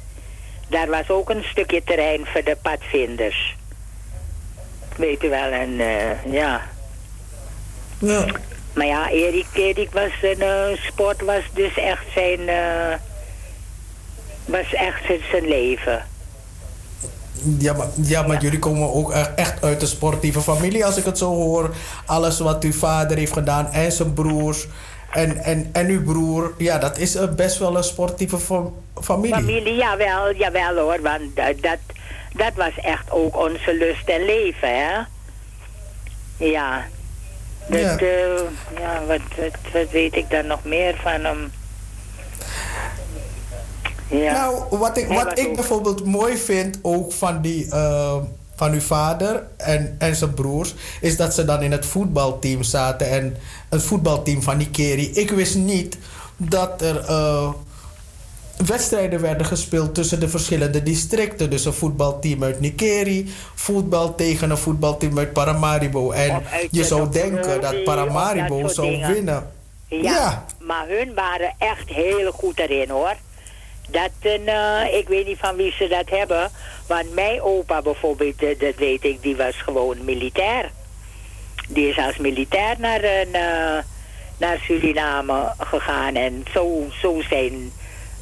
Daar 0.68 0.88
was 0.88 1.08
ook 1.08 1.30
een 1.30 1.44
stukje 1.44 1.84
terrein 1.84 2.26
voor 2.26 2.44
de 2.44 2.56
padvinders. 2.62 3.56
Weet 4.96 5.24
u 5.24 5.28
wel, 5.28 5.50
en 5.52 5.80
eh, 5.80 6.32
ja. 6.32 6.60
Ja. 7.98 8.24
Maar 8.74 8.86
ja, 8.86 9.10
Erik, 9.10 9.46
Erik 9.52 9.92
was 9.92 10.10
een 10.22 10.40
eh, 10.42 10.76
sport 10.86 11.20
was 11.22 11.42
dus 11.52 11.76
echt 11.76 12.04
zijn, 12.14 12.48
eh, 12.48 12.94
was 14.44 14.72
echt 14.72 15.04
zijn, 15.06 15.20
zijn 15.30 15.48
leven. 15.48 16.02
Ja, 17.58 17.72
maar, 17.72 17.86
ja, 18.02 18.22
maar 18.22 18.42
jullie 18.42 18.58
komen 18.58 18.92
ook 18.92 19.12
echt 19.36 19.64
uit 19.64 19.82
een 19.82 19.88
sportieve 19.88 20.40
familie, 20.40 20.84
als 20.84 20.96
ik 20.96 21.04
het 21.04 21.18
zo 21.18 21.26
hoor. 21.34 21.74
Alles 22.06 22.38
wat 22.38 22.64
uw 22.64 22.72
vader 22.72 23.16
heeft 23.16 23.32
gedaan 23.32 23.72
en 23.72 23.92
zijn 23.92 24.12
broers 24.12 24.66
en, 25.12 25.36
en, 25.44 25.68
en 25.72 25.86
uw 25.86 26.02
broer. 26.04 26.54
Ja, 26.58 26.78
dat 26.78 26.98
is 26.98 27.16
best 27.36 27.58
wel 27.58 27.76
een 27.76 27.84
sportieve 27.84 28.38
fa- 28.38 28.70
familie. 29.02 29.34
Familie, 29.34 29.74
jawel, 29.74 30.34
jawel 30.34 30.76
hoor, 30.76 31.00
want 31.02 31.36
dat, 31.60 31.78
dat, 32.36 32.52
was 32.54 32.76
echt 32.76 33.10
ook 33.10 33.36
onze 33.36 33.74
lust 33.74 34.08
en 34.08 34.24
leven, 34.24 34.68
hè. 34.68 34.92
Ja. 36.36 36.84
Dat, 37.68 37.80
Ja. 37.80 37.96
ja, 37.98 38.42
ja 38.78 39.04
wat, 39.06 39.20
wat, 39.36 39.72
wat 39.72 39.90
weet 39.90 40.16
ik 40.16 40.30
dan 40.30 40.46
nog 40.46 40.64
meer 40.64 40.94
van 41.02 41.24
hem? 41.24 41.52
Ja. 44.08 44.32
Nou, 44.32 44.64
wat 44.70 44.96
ik, 44.96 45.08
wat 45.08 45.38
ik 45.38 45.54
bijvoorbeeld 45.54 46.04
mooi 46.04 46.36
vind 46.36 46.78
ook 46.82 47.12
van, 47.12 47.40
die, 47.40 47.70
eh, 47.70 48.16
van 48.54 48.72
uw 48.72 48.80
vader 48.80 49.46
en, 49.56 49.94
en 49.98 50.16
zijn 50.16 50.34
broers, 50.34 50.74
is 51.00 51.16
dat 51.16 51.34
ze 51.34 51.44
dan 51.44 51.62
in 51.62 51.72
het 51.72 51.86
voetbalteam 51.86 52.62
zaten. 52.62 53.10
En 53.10 53.36
het 53.68 53.82
voetbalteam 53.82 54.42
van 54.42 54.56
Nikeri. 54.56 55.10
Ik 55.12 55.30
wist 55.30 55.54
niet 55.54 55.98
dat 56.36 56.82
er 56.82 56.98
eh, 56.98 57.48
wedstrijden 58.66 59.20
werden 59.20 59.46
gespeeld 59.46 59.94
tussen 59.94 60.20
de 60.20 60.28
verschillende 60.28 60.82
districten. 60.82 61.50
Dus 61.50 61.64
een 61.64 61.72
voetbalteam 61.72 62.44
uit 62.44 62.60
Nikeri, 62.60 63.32
voetbal 63.54 64.14
tegen 64.14 64.50
een 64.50 64.58
voetbalteam 64.58 65.18
uit 65.18 65.32
Paramaribo. 65.32 66.10
En 66.10 66.42
je 66.70 66.84
zou 66.84 67.10
denken 67.10 67.60
dat 67.60 67.84
Paramaribo 67.84 68.60
dat 68.62 68.74
zou 68.74 68.90
dingen. 68.90 69.12
winnen. 69.12 69.50
Ja, 69.88 70.00
Ja. 70.00 70.44
maar 70.60 70.88
hun 70.88 71.14
waren 71.14 71.54
echt 71.58 71.88
heel 71.88 72.32
goed 72.32 72.58
erin 72.58 72.90
hoor. 72.90 73.14
Dat, 73.90 74.10
een, 74.22 74.46
eh, 74.48 74.94
ik 74.98 75.08
weet 75.08 75.26
niet 75.26 75.38
van 75.38 75.56
wie 75.56 75.72
ze 75.78 75.88
dat 75.88 76.18
hebben. 76.18 76.50
Want 76.86 77.14
mijn 77.14 77.42
opa 77.42 77.82
bijvoorbeeld, 77.82 78.42
eh, 78.42 78.58
dat 78.58 78.74
weet 78.76 79.04
ik, 79.04 79.22
die 79.22 79.36
was 79.36 79.56
gewoon 79.56 80.04
militair. 80.04 80.70
Die 81.68 81.88
is 81.88 81.98
als 81.98 82.16
militair 82.16 82.74
naar, 82.78 83.04
een, 83.04 83.34
eh, 83.34 83.82
naar 84.38 84.58
Suriname 84.66 85.52
gegaan. 85.58 86.14
En 86.14 86.44
zo, 86.52 86.82
zo 87.02 87.20
zijn 87.28 87.72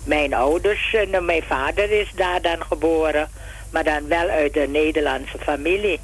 mijn 0.05 0.35
ouders. 0.35 0.95
En 0.95 1.15
eh, 1.15 1.21
mijn 1.21 1.43
vader 1.43 1.91
is 2.01 2.13
daar 2.17 2.43
dan 2.43 2.63
geboren. 2.69 3.29
Maar 3.71 3.85
dan 3.85 4.09
wel 4.09 4.29
uit 4.29 4.57
een 4.57 4.71
Nederlandse 4.71 5.39
familie. 5.39 6.01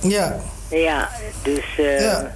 Ja. 0.00 0.36
Ja, 0.70 1.10
dus... 1.42 1.64
eh, 1.78 2.00
Ja. 2.00 2.34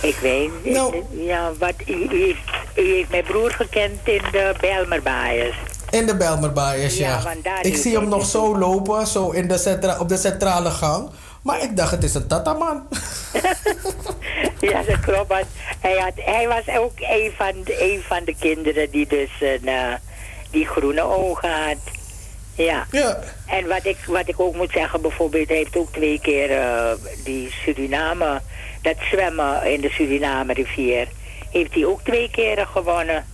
Ik 0.00 0.16
weet 0.16 0.50
niet. 0.64 0.74
Nou. 0.74 1.02
Ja, 1.10 1.50
wat, 1.58 1.74
u, 1.86 1.92
u 1.92 2.24
heeft, 2.24 2.38
u 2.86 2.94
heeft 2.94 3.10
mijn 3.10 3.24
broer 3.24 3.50
gekend 3.50 4.00
in 4.04 4.22
de 4.32 4.54
Bijlmerbaaiers. 4.60 5.56
In 5.90 6.06
de 6.06 6.16
Belmerbaaiers, 6.16 6.96
ja. 6.96 7.20
Ja, 7.42 7.62
ik 7.62 7.76
zie 7.76 7.94
hem 7.94 8.08
nog 8.08 8.20
dus 8.20 8.30
zo 8.30 8.58
lopen, 8.58 9.06
zo 9.06 9.30
in 9.30 9.48
de 9.48 9.58
centra 9.58 9.98
op 9.98 10.08
de 10.08 10.16
centrale 10.16 10.70
gang. 10.70 11.10
Maar 11.46 11.62
ik 11.62 11.76
dacht, 11.76 11.90
het 11.90 12.04
is 12.04 12.14
een 12.14 12.26
tataman. 12.26 12.82
Ja, 14.60 14.82
dat 14.82 15.00
klopt. 15.00 15.32
Hij, 15.80 15.98
had, 15.98 16.12
hij 16.14 16.48
was 16.48 16.76
ook 16.78 16.92
een 16.96 17.32
van, 17.36 17.52
de, 17.64 17.92
een 17.92 18.02
van 18.02 18.24
de 18.24 18.34
kinderen 18.38 18.90
die 18.90 19.06
dus 19.06 19.30
een, 19.40 19.68
eh, 19.68 19.94
die 20.50 20.66
groene 20.66 21.02
ogen 21.02 21.50
had. 21.50 21.76
Ja. 22.54 22.86
ja. 22.90 23.18
En 23.46 23.68
wat 23.68 23.84
ik, 23.84 23.96
wat 24.06 24.28
ik 24.28 24.40
ook 24.40 24.54
moet 24.54 24.72
zeggen, 24.72 25.00
bijvoorbeeld, 25.00 25.48
hij 25.48 25.56
heeft 25.56 25.76
ook 25.76 25.92
twee 25.92 26.20
keer 26.20 26.50
eh, 26.50 26.92
die 27.24 27.50
Suriname, 27.50 28.40
dat 28.82 28.96
zwemmen 29.10 29.72
in 29.72 29.80
de 29.80 29.90
Suriname 29.90 30.52
rivier, 30.52 31.08
heeft 31.50 31.74
hij 31.74 31.84
ook 31.84 32.00
twee 32.02 32.30
keren 32.30 32.66
gewonnen. 32.66 33.24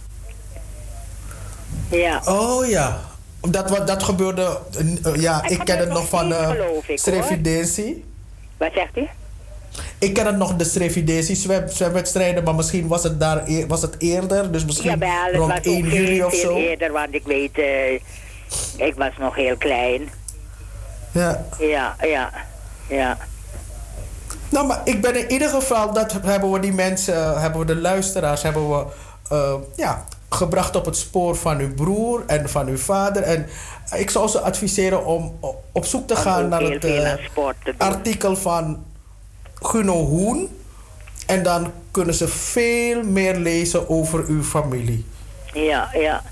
Ja. 1.91 2.23
Oh 2.25 2.69
ja. 2.69 3.12
Dat, 3.49 3.71
wat, 3.71 3.87
dat 3.87 4.03
gebeurde, 4.03 4.59
eh, 5.05 5.15
ja, 5.15 5.49
ik 5.49 5.59
ken 5.65 5.79
het 5.79 5.89
nog 5.89 6.09
van 6.09 6.31
uh, 6.31 6.51
geloof 6.51 6.89
ik, 6.89 6.99
Srevidensi. 6.99 8.05
Wat 8.57 8.71
zegt 8.75 8.97
u? 8.97 9.07
Ik 9.99 10.15
ken 10.15 10.27
het 10.27 10.37
nog 10.37 10.57
de 10.57 10.65
Srevidensi 10.65 11.35
zwem, 11.35 11.69
zwemwedstrijden, 11.69 12.45
maar 12.45 12.55
misschien 12.55 12.89
was 12.89 13.03
het, 13.03 13.21
daar, 13.21 13.43
e- 13.47 13.67
was 13.67 13.83
het 13.83 13.95
eerder. 13.99 14.53
Dus 14.53 14.65
misschien 14.65 14.91
Jawel, 14.91 15.25
het 15.25 15.35
rond 15.37 15.53
was 15.53 15.61
1 15.63 15.85
ook 15.85 15.93
juli 15.93 16.25
of 16.25 16.35
zo. 16.35 16.57
eerder, 16.57 16.93
want 16.93 17.15
ik 17.15 17.23
weet, 17.25 17.59
eh, 17.59 17.93
ik 18.87 18.95
was 18.97 19.13
nog 19.19 19.35
heel 19.35 19.57
klein. 19.57 20.09
Ja. 21.13 21.45
Ja, 21.59 21.97
ja, 22.01 22.31
ja. 22.89 23.19
Nou, 24.49 24.67
maar 24.67 24.81
ik 24.85 25.01
ben 25.01 25.15
in 25.17 25.33
ieder 25.33 25.49
geval, 25.49 25.93
dat 25.93 26.13
hebben 26.23 26.51
we 26.51 26.59
die 26.61 26.73
mensen, 26.73 27.41
hebben 27.41 27.61
we 27.61 27.67
de 27.67 27.77
luisteraars, 27.77 28.43
hebben 28.43 28.69
we 28.71 28.85
eh, 29.31 29.55
ja, 29.77 30.05
gebracht 30.35 30.77
op 30.77 30.85
het 30.85 30.97
spoor 30.97 31.37
van 31.37 31.59
uw 31.59 31.75
broer 31.75 32.23
en 32.27 32.49
van 32.49 32.69
uw 32.69 32.77
vader. 32.77 33.23
En 33.23 33.47
ik 33.97 34.11
zou 34.11 34.29
ze 34.29 34.41
adviseren 34.41 35.07
om 35.07 35.39
op 35.73 35.85
zoek 35.85 36.07
te 36.07 36.17
gaan 36.17 36.49
naar 36.49 36.63
het 36.63 36.85
eh, 36.85 37.13
artikel 37.77 38.37
van 38.37 38.85
Guno 39.55 40.05
Hoen. 40.05 40.49
En 41.27 41.43
dan 41.43 41.73
kunnen 41.91 42.15
ze 42.15 42.29
veel 42.29 43.03
meer 43.03 43.37
lezen 43.37 43.89
over 43.89 44.25
uw 44.27 44.43
familie. 44.43 45.05
Ja, 45.53 45.91
ja. 45.93 46.23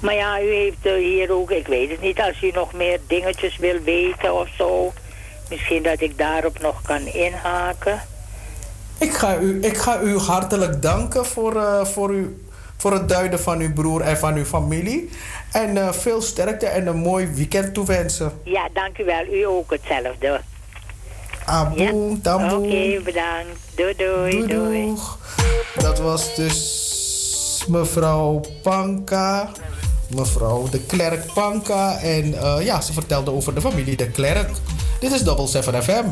Maar 0.00 0.14
ja, 0.14 0.40
u 0.40 0.52
heeft 0.52 0.86
eh, 0.86 0.94
hier 0.94 1.32
ook, 1.32 1.50
ik 1.50 1.66
weet 1.66 1.90
het 1.90 2.00
niet, 2.00 2.20
als 2.20 2.42
u 2.42 2.50
nog 2.50 2.72
meer 2.72 3.00
dingetjes 3.06 3.56
wil 3.56 3.80
weten 3.84 4.34
of 4.34 4.48
zo. 4.58 4.92
Misschien 5.50 5.82
dat 5.82 6.00
ik 6.00 6.18
daarop 6.18 6.60
nog 6.60 6.82
kan 6.82 7.06
inhaken. 7.06 8.00
Ik 8.98 9.12
ga 9.12 9.38
u, 9.38 9.58
ik 9.62 9.76
ga 9.76 10.00
u 10.00 10.18
hartelijk 10.18 10.82
danken 10.82 11.26
voor, 11.26 11.56
eh, 11.56 11.84
voor, 11.84 12.14
u, 12.14 12.45
voor 12.76 12.92
het 12.92 13.08
duiden 13.08 13.40
van 13.40 13.60
uw 13.60 13.72
broer 13.72 14.00
en 14.00 14.16
van 14.18 14.34
uw 14.34 14.44
familie. 14.44 15.10
En 15.52 15.76
eh, 15.76 15.92
veel 15.92 16.20
sterkte 16.22 16.66
en 16.66 16.86
een 16.86 16.96
mooi 16.96 17.26
weekend 17.26 17.74
toewensen. 17.74 18.32
Ja, 18.44 18.68
dank 18.72 18.98
u 18.98 19.04
wel. 19.04 19.24
U 19.32 19.42
ook 19.42 19.70
hetzelfde. 19.70 20.40
Aboe, 21.44 21.92
Oké, 22.10 22.20
taboe. 22.22 23.00
bedankt. 23.04 23.58
Doei, 23.74 23.94
doei, 23.96 24.30
Doei, 24.30 24.46
doei. 24.46 24.94
Dat 25.76 25.98
was 25.98 26.34
dus 26.34 27.64
mevrouw 27.68 28.40
Panka. 28.62 29.48
Mevrouw 30.14 30.68
de 30.70 30.80
Klerk 30.80 31.32
Panka. 31.34 31.98
En 31.98 32.34
eh, 32.38 32.56
ja, 32.64 32.80
ze 32.80 32.92
vertelde 32.92 33.30
over 33.30 33.54
de 33.54 33.60
familie 33.60 33.96
de 33.96 34.10
Klerk. 34.10 34.50
Dit 35.00 35.12
is 35.12 35.22
Double 35.22 35.46
7 35.46 35.82
FM. 35.82 36.04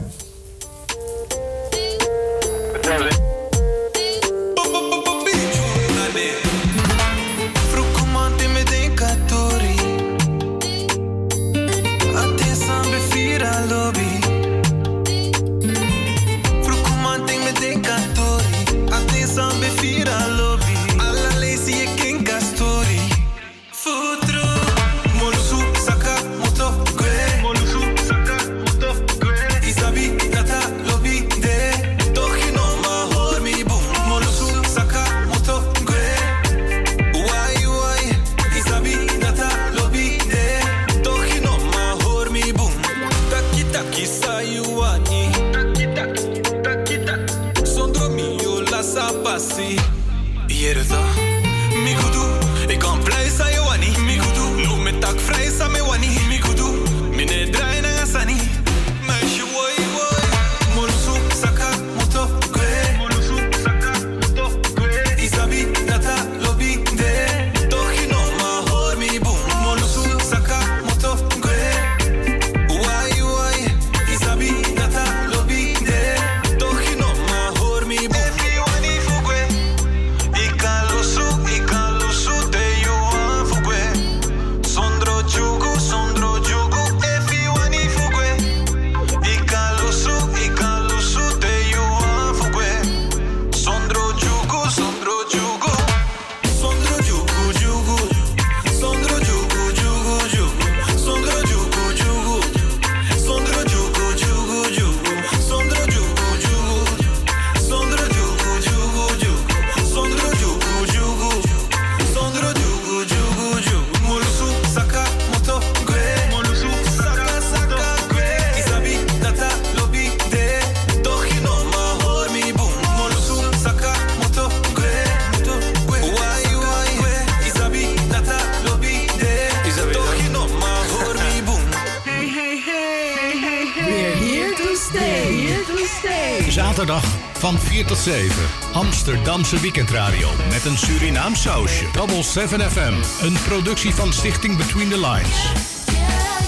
Tot 137.94 138.02
7. 138.02 138.48
Amsterdamse 138.72 139.60
weekendradio 139.60 140.28
met 140.50 140.64
een 140.64 140.78
Surinaam 140.78 141.34
sausje. 141.34 141.86
Double 141.92 142.22
7 142.22 142.70
FM. 142.70 143.24
Een 143.24 143.36
productie 143.48 143.94
van 143.94 144.12
Stichting 144.12 144.56
Between 144.56 144.88
the 144.88 145.00
Lines. 145.00 145.52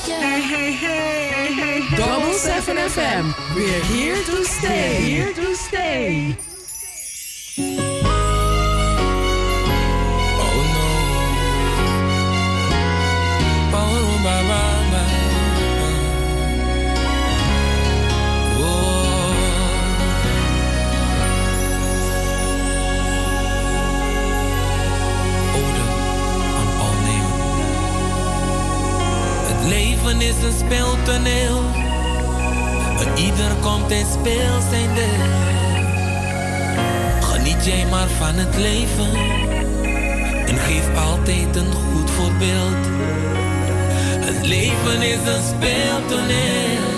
Hey, 0.08 0.40
hey, 0.42 0.72
hey, 0.72 1.28
hey, 1.30 1.52
hey. 1.54 1.96
Double 1.96 2.38
7 2.38 2.76
FM. 2.90 3.54
We're 3.54 3.84
here 3.84 4.22
to 4.22 4.44
stay. 4.44 4.94
Here 4.94 5.32
to 5.32 5.54
stay. 5.54 6.45
Een 33.86 33.92
en 33.92 34.06
speel 34.06 34.60
zijn 34.70 34.94
deel. 34.94 35.84
Geniet 37.20 37.64
jij 37.64 37.86
maar 37.90 38.08
van 38.08 38.34
het 38.34 38.56
leven 38.56 39.14
en 40.46 40.58
geef 40.58 40.96
altijd 40.96 41.56
een 41.56 41.72
goed 41.72 42.10
voorbeeld. 42.10 42.86
Het 44.28 44.46
leven 44.46 45.02
is 45.02 45.18
een 45.34 45.42
speeltoneel, 45.54 46.88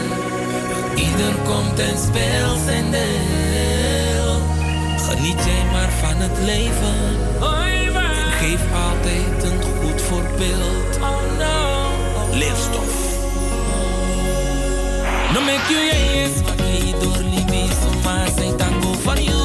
ieder 0.95 1.35
komt 1.45 1.79
en 1.79 1.99
speelt 1.99 2.61
zijn 2.67 2.91
deel. 2.91 4.41
Geniet 4.99 5.45
jij 5.45 5.65
maar 5.73 5.91
van 5.91 6.17
het 6.17 6.39
leven 6.45 6.97
en 7.41 8.33
geef 8.33 8.61
altijd 8.73 9.45
een 9.45 9.63
goed 9.63 10.03
voorbeeld. 10.03 10.99
Leefstof. 12.33 13.07
No 15.33 15.41
me 15.41 15.59
quiero 15.67 15.99
Dormir 17.03 17.47
mais 17.49 17.79
uma 17.87 18.27
sem 18.29 18.53
tango 18.57 18.95
farinha 18.99 19.38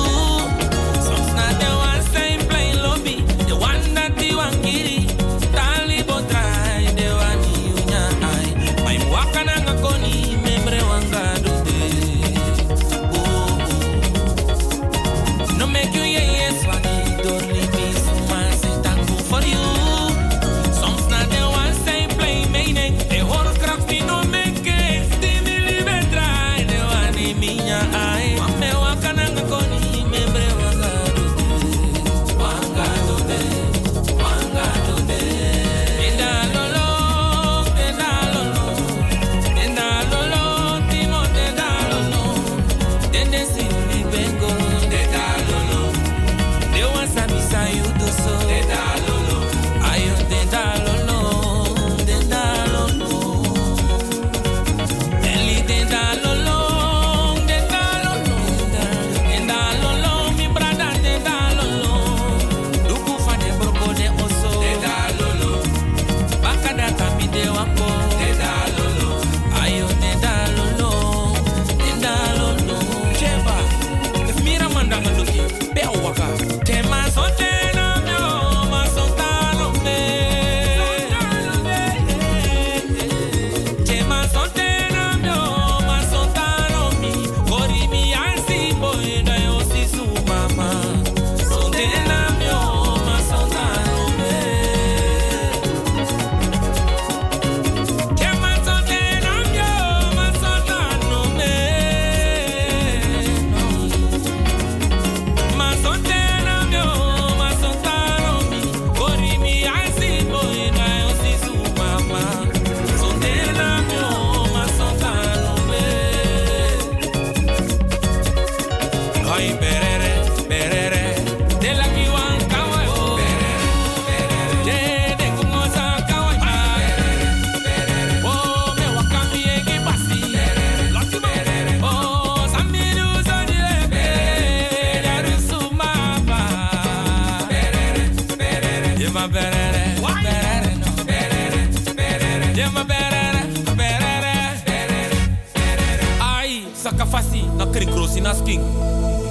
boss 148.13 148.17
in 148.17 148.23
de 148.23 148.33
skin. 148.33 148.61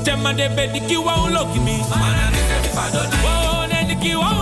Them 0.04 0.26
kiwa 0.80 1.14
me. 1.64 1.78
Man, 1.78 1.90
I 1.90 2.30
need 2.30 2.48
to 2.48 2.62
be 2.62 2.68
fado. 2.68 3.10
The 3.10 4.41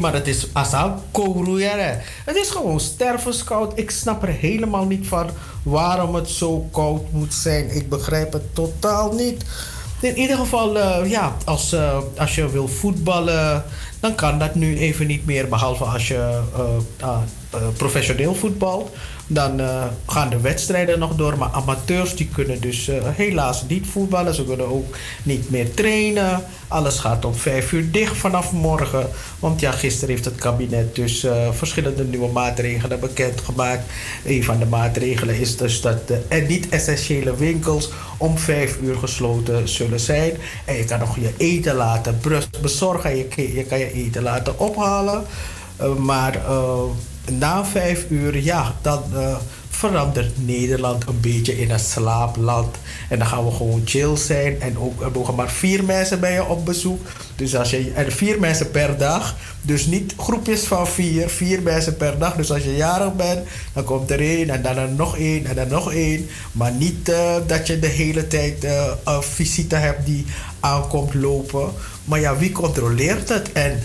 maar 0.00 0.14
het 0.14 0.26
is 0.26 0.46
asap 0.52 0.98
kogroeiere. 1.10 1.98
Het 2.24 2.36
is 2.36 2.50
gewoon 2.50 2.80
stervenskoud. 2.80 3.78
Ik 3.78 3.90
snap 3.90 4.22
er 4.22 4.28
helemaal 4.28 4.86
niet 4.86 5.06
van 5.06 5.30
waarom 5.62 6.14
het 6.14 6.28
zo 6.28 6.68
koud 6.72 7.12
moet 7.12 7.34
zijn. 7.34 7.74
Ik 7.74 7.88
begrijp 7.88 8.32
het 8.32 8.54
totaal 8.54 9.12
niet. 9.12 9.44
In 10.00 10.18
ieder 10.18 10.36
geval, 10.36 10.78
eh, 10.78 11.10
ja, 11.10 11.36
als, 11.44 11.72
eh, 11.72 11.98
als 12.16 12.34
je 12.34 12.50
wil 12.50 12.68
voetballen, 12.68 13.64
dan 14.00 14.14
kan 14.14 14.38
dat 14.38 14.54
nu 14.54 14.78
even 14.78 15.06
niet 15.06 15.26
meer. 15.26 15.48
Behalve 15.48 15.84
als 15.84 16.08
je 16.08 16.40
eh, 16.54 17.08
ah, 17.08 17.18
professioneel 17.76 18.34
voetbalt. 18.34 18.90
Dan 19.26 19.60
gaan 20.06 20.30
de 20.30 20.40
wedstrijden 20.40 20.98
nog 20.98 21.14
door. 21.14 21.38
Maar 21.38 21.48
amateurs 21.48 22.16
die 22.16 22.28
kunnen 22.28 22.60
dus 22.60 22.90
helaas 23.04 23.64
niet 23.68 23.86
voetballen. 23.86 24.34
Ze 24.34 24.44
kunnen 24.44 24.68
ook 24.68 24.96
niet 25.22 25.50
meer 25.50 25.74
trainen. 25.74 26.44
Alles 26.68 26.98
gaat 26.98 27.24
om 27.24 27.34
vijf 27.34 27.72
uur 27.72 27.90
dicht 27.90 28.16
vanaf 28.16 28.52
morgen. 28.52 29.08
Want 29.40 29.60
ja, 29.60 29.70
gisteren 29.70 30.08
heeft 30.08 30.24
het 30.24 30.34
kabinet 30.34 30.94
dus 30.94 31.24
eh, 31.24 31.52
verschillende 31.52 32.04
nieuwe 32.04 32.28
maatregelen 32.32 33.00
bekendgemaakt. 33.00 33.82
Een 34.24 34.44
van 34.44 34.58
de 34.58 34.66
maatregelen 34.66 35.40
is 35.40 35.56
dus 35.56 35.80
dat 35.80 36.08
de 36.08 36.44
niet-essentiële 36.48 37.36
winkels 37.36 37.90
om 38.16 38.38
vijf 38.38 38.78
uur 38.82 38.96
gesloten 38.96 39.68
zullen 39.68 40.00
zijn. 40.00 40.32
En 40.64 40.76
je 40.76 40.84
kan 40.84 40.98
nog 40.98 41.16
je 41.16 41.32
eten 41.36 41.74
laten 41.74 42.20
bezorgen. 42.60 43.16
Je, 43.16 43.54
je 43.54 43.64
kan 43.64 43.78
je 43.78 43.92
eten 43.92 44.22
laten 44.22 44.58
ophalen. 44.58 45.24
maar 45.98 46.40
na 47.30 47.64
vijf 47.64 48.06
uur, 48.08 48.36
ja, 48.36 48.74
dan 48.82 49.02
verandert 49.80 50.46
Nederland 50.46 51.06
een 51.08 51.20
beetje 51.20 51.60
in 51.60 51.70
een 51.70 51.80
slaapland. 51.80 52.76
En 53.10 53.18
dan 53.18 53.26
gaan 53.26 53.44
we 53.44 53.50
gewoon 53.50 53.82
chill 53.84 54.16
zijn. 54.16 54.60
En 54.60 54.78
ook, 54.78 55.02
er 55.02 55.10
mogen 55.10 55.34
maar 55.34 55.50
vier 55.50 55.84
mensen 55.84 56.20
bij 56.20 56.32
je 56.32 56.44
op 56.44 56.64
bezoek. 56.64 57.06
Dus 57.36 57.56
als 57.56 57.70
je, 57.70 57.92
en 57.94 58.12
vier 58.12 58.40
mensen 58.40 58.70
per 58.70 58.98
dag. 58.98 59.36
Dus 59.62 59.86
niet 59.86 60.14
groepjes 60.16 60.62
van 60.62 60.86
vier, 60.86 61.28
vier 61.28 61.62
mensen 61.62 61.96
per 61.96 62.18
dag. 62.18 62.36
Dus 62.36 62.52
als 62.52 62.62
je 62.62 62.76
jarig 62.76 63.14
bent, 63.14 63.46
dan 63.72 63.84
komt 63.84 64.10
er 64.10 64.20
één 64.20 64.50
en 64.50 64.62
dan 64.62 64.76
er 64.76 64.88
nog 64.88 65.16
één 65.16 65.46
en 65.46 65.54
dan 65.54 65.68
nog 65.68 65.92
één. 65.92 66.28
Maar 66.52 66.72
niet 66.72 67.08
uh, 67.08 67.34
dat 67.46 67.66
je 67.66 67.78
de 67.78 67.86
hele 67.86 68.26
tijd 68.26 68.64
uh, 68.64 68.84
een 69.04 69.22
visite 69.22 69.76
hebt 69.76 70.06
die 70.06 70.26
aankomt 70.60 71.14
lopen. 71.14 71.72
Maar 72.04 72.20
ja, 72.20 72.36
wie 72.36 72.52
controleert 72.52 73.28
het? 73.28 73.52
En 73.52 73.80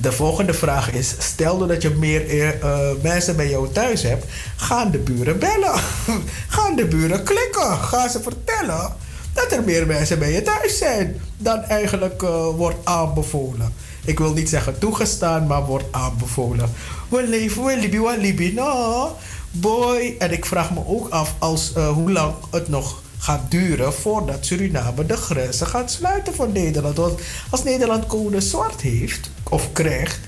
de 0.00 0.12
volgende 0.12 0.54
vraag 0.54 0.92
is: 0.92 1.14
stel 1.18 1.66
dat 1.66 1.82
je 1.82 1.90
meer 1.90 2.54
uh, 2.64 2.78
mensen 3.02 3.36
bij 3.36 3.48
jou 3.50 3.72
thuis 3.72 4.02
hebt, 4.02 4.24
gaan 4.56 4.90
de 4.90 4.98
buren 4.98 5.38
bellen. 5.38 5.74
gaan 6.56 6.76
de 6.76 6.86
buren 6.86 7.22
klikken. 7.22 7.78
Gaan 7.78 8.10
ze 8.10 8.22
vertellen 8.22 8.96
dat 9.32 9.52
er 9.52 9.62
meer 9.64 9.86
mensen 9.86 10.18
bij 10.18 10.32
je 10.32 10.42
thuis 10.42 10.78
zijn 10.78 11.20
dan 11.36 11.62
eigenlijk 11.62 12.22
uh, 12.22 12.46
wordt 12.56 12.78
aanbevolen. 12.84 13.72
Ik 14.04 14.18
wil 14.18 14.32
niet 14.32 14.48
zeggen 14.48 14.78
toegestaan, 14.78 15.46
maar 15.46 15.64
wordt 15.64 15.84
aanbevolen. 15.90 16.70
We 17.08 17.28
leven, 17.28 17.64
we 17.64 17.76
libi, 17.76 18.00
we 18.00 18.16
libi, 18.18 18.52
no. 18.52 19.16
Boy. 19.50 20.16
En 20.18 20.32
ik 20.32 20.44
vraag 20.44 20.70
me 20.70 20.80
ook 20.86 21.08
af 21.08 21.34
als, 21.38 21.72
hoe 21.74 22.12
lang 22.12 22.34
het 22.50 22.68
nog 22.68 23.02
gaat 23.20 23.50
duren 23.50 23.92
voordat 23.92 24.46
Suriname 24.46 25.06
de 25.06 25.16
grenzen 25.16 25.66
gaat 25.66 25.90
sluiten 25.90 26.34
voor 26.34 26.48
Nederland. 26.48 26.96
Want 26.96 27.20
als 27.50 27.64
Nederland 27.64 28.06
code 28.06 28.40
zwart 28.40 28.80
heeft 28.80 29.30
of 29.48 29.72
krijgt, 29.72 30.20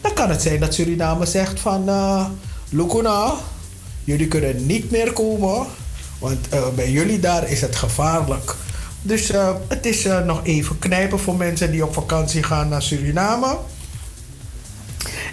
dan 0.00 0.12
kan 0.14 0.30
het 0.30 0.42
zijn 0.42 0.60
dat 0.60 0.74
Suriname 0.74 1.26
zegt 1.26 1.60
van 1.60 1.88
uh, 1.88 2.26
Lukuna, 2.68 3.34
jullie 4.04 4.28
kunnen 4.28 4.66
niet 4.66 4.90
meer 4.90 5.12
komen, 5.12 5.66
want 6.18 6.38
uh, 6.54 6.68
bij 6.74 6.90
jullie 6.90 7.20
daar 7.20 7.48
is 7.48 7.60
het 7.60 7.76
gevaarlijk. 7.76 8.54
Dus 9.02 9.30
uh, 9.30 9.50
het 9.68 9.86
is 9.86 10.08
nog 10.26 10.40
even 10.44 10.78
knijpen 10.78 11.18
voor 11.18 11.36
mensen 11.36 11.70
die 11.70 11.84
op 11.84 11.94
vakantie 11.94 12.42
gaan 12.42 12.68
naar 12.68 12.82
Suriname. 12.82 13.56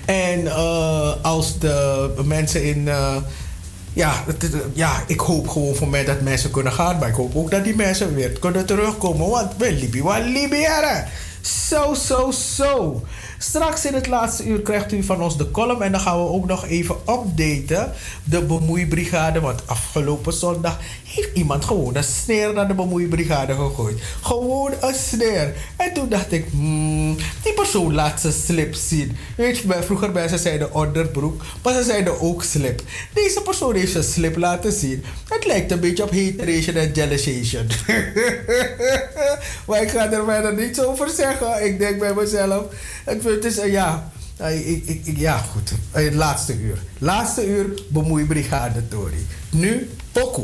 En 0.05 0.53
als 1.21 1.59
de 1.59 2.13
mensen 2.23 2.63
in 2.63 2.89
ja, 3.93 4.23
het, 4.25 4.51
ja, 4.73 5.03
ik 5.07 5.19
hoop 5.19 5.47
gewoon 5.47 5.75
voor 5.75 5.87
mij 5.87 6.05
dat 6.05 6.21
mensen 6.21 6.51
kunnen 6.51 6.73
gaan. 6.73 6.99
Maar 6.99 7.09
ik 7.09 7.15
hoop 7.15 7.35
ook 7.35 7.51
dat 7.51 7.63
die 7.63 7.75
mensen 7.75 8.15
weer 8.15 8.39
kunnen 8.39 8.65
terugkomen. 8.65 9.29
Want 9.29 9.51
we 9.57 9.73
Libië, 9.73 10.01
we. 10.01 11.03
Zo, 11.41 11.93
zo, 11.93 12.31
zo. 12.31 13.03
Straks 13.37 13.85
in 13.85 13.93
het 13.93 14.07
laatste 14.07 14.45
uur 14.45 14.61
krijgt 14.61 14.91
u 14.91 15.03
van 15.03 15.21
ons 15.21 15.37
de 15.37 15.51
column. 15.51 15.81
En 15.81 15.91
dan 15.91 16.01
gaan 16.01 16.17
we 16.17 16.29
ook 16.29 16.45
nog 16.45 16.65
even 16.65 16.95
updaten. 16.95 17.91
De 18.23 18.41
bemoeibrigade. 18.41 19.39
Want 19.39 19.67
afgelopen 19.67 20.33
zondag 20.33 20.79
heeft 21.09 21.29
iemand 21.33 21.65
gewoon 21.65 21.95
een 21.95 22.03
sneer 22.03 22.53
naar 22.53 22.67
de 22.67 22.73
bemoeibrigade 22.73 23.53
gegooid. 23.53 24.01
Gewoon 24.21 24.73
een 24.81 24.95
sneer. 24.95 25.53
En 25.77 25.93
toen 25.93 26.09
dacht 26.09 26.31
ik, 26.31 26.45
hmm, 26.51 27.17
die 27.43 27.53
persoon 27.53 27.93
laat 27.93 28.21
zijn 28.21 28.33
slip 28.33 28.73
zien. 28.73 29.17
Weet 29.37 29.57
je, 29.57 29.83
vroeger 29.83 30.11
mensen 30.11 30.39
zeiden 30.39 30.73
onderbroek. 30.73 31.43
Maar 31.63 31.73
ze 31.73 31.83
zeiden 31.83 32.19
ook 32.19 32.43
slip. 32.43 32.81
Deze 33.13 33.41
persoon 33.41 33.75
heeft 33.75 33.91
zijn 33.91 34.03
slip 34.03 34.37
laten 34.37 34.71
zien. 34.71 35.03
Het 35.29 35.45
lijkt 35.45 35.71
een 35.71 35.79
beetje 35.79 36.03
op 36.03 36.11
hateration 36.11 36.75
en 36.75 36.91
jealousation. 36.91 37.67
maar 39.67 39.81
ik 39.81 39.89
ga 39.89 40.11
er 40.11 40.25
verder 40.25 40.55
niets 40.55 40.81
over 40.81 41.09
zeggen. 41.09 41.65
Ik 41.65 41.79
denk 41.79 41.99
bij 41.99 42.13
mezelf. 42.13 42.63
Het 43.03 43.45
is, 43.45 43.57
uh, 43.57 43.71
ja, 43.71 44.11
ik, 44.47 44.83
ik, 44.85 45.17
ja, 45.17 45.37
goed. 45.37 45.71
Het 45.91 46.13
laatste 46.13 46.59
uur. 46.59 46.77
Laatste 46.97 47.47
uur 47.47 47.65
bemoeibrigade 47.87 48.87
Tori. 48.87 49.27
Nu 49.49 49.89
Poku. 50.11 50.43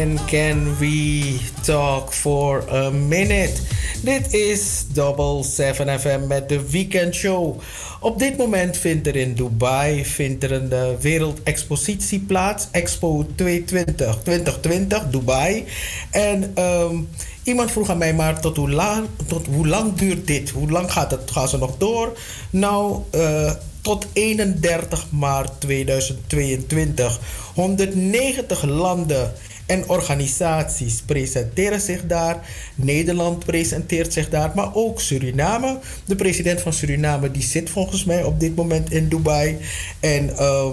Finn, 0.00 0.18
can 0.26 0.78
we 0.78 1.38
talk 1.62 2.12
for 2.12 2.64
a 2.72 2.90
minute? 2.90 3.60
Dit 4.02 4.32
is 4.32 4.84
Double 4.92 5.42
7 5.44 6.00
FM 6.00 6.26
met 6.26 6.48
de 6.48 6.70
Weekend 6.70 7.14
Show. 7.14 7.60
Op 8.00 8.18
dit 8.18 8.36
moment 8.36 8.76
vindt 8.76 9.06
er 9.06 9.16
in 9.16 9.34
Dubai 9.34 10.04
vindt 10.04 10.44
er 10.44 10.52
een 10.52 10.70
uh, 10.72 10.82
wereldexpositie 11.00 12.20
plaats. 12.20 12.68
Expo 12.70 13.26
2020, 13.34 14.18
2020 14.22 15.10
Dubai. 15.10 15.64
En 16.10 16.50
ehm, 16.54 16.96
iemand 17.42 17.70
vroeg 17.70 17.90
aan 17.90 17.98
mij 17.98 18.14
maar 18.14 18.40
tot 18.40 18.56
hoe, 18.56 18.70
lang, 18.70 19.06
tot 19.26 19.46
hoe 19.46 19.66
lang 19.66 19.94
duurt 19.94 20.26
dit? 20.26 20.50
Hoe 20.50 20.70
lang 20.70 20.92
gaat 20.92 21.10
het? 21.10 21.30
Gaan 21.30 21.48
ze 21.48 21.58
nog 21.58 21.76
door? 21.78 22.18
Nou, 22.50 23.02
uh, 23.14 23.52
tot 23.80 24.06
31 24.12 25.06
maart 25.10 25.60
2022. 25.60 27.20
190 27.54 28.62
landen 28.62 29.32
en 29.70 29.88
organisaties 29.88 31.02
presenteren 31.06 31.80
zich 31.80 32.06
daar. 32.06 32.38
Nederland 32.74 33.44
presenteert 33.44 34.12
zich 34.12 34.28
daar, 34.28 34.52
maar 34.54 34.74
ook 34.74 35.00
Suriname. 35.00 35.78
De 36.04 36.16
president 36.16 36.60
van 36.60 36.72
Suriname 36.72 37.30
die 37.30 37.42
zit 37.42 37.70
volgens 37.70 38.04
mij 38.04 38.24
op 38.24 38.40
dit 38.40 38.56
moment 38.56 38.92
in 38.92 39.08
Dubai. 39.08 39.56
En 40.00 40.30
uh, 40.38 40.66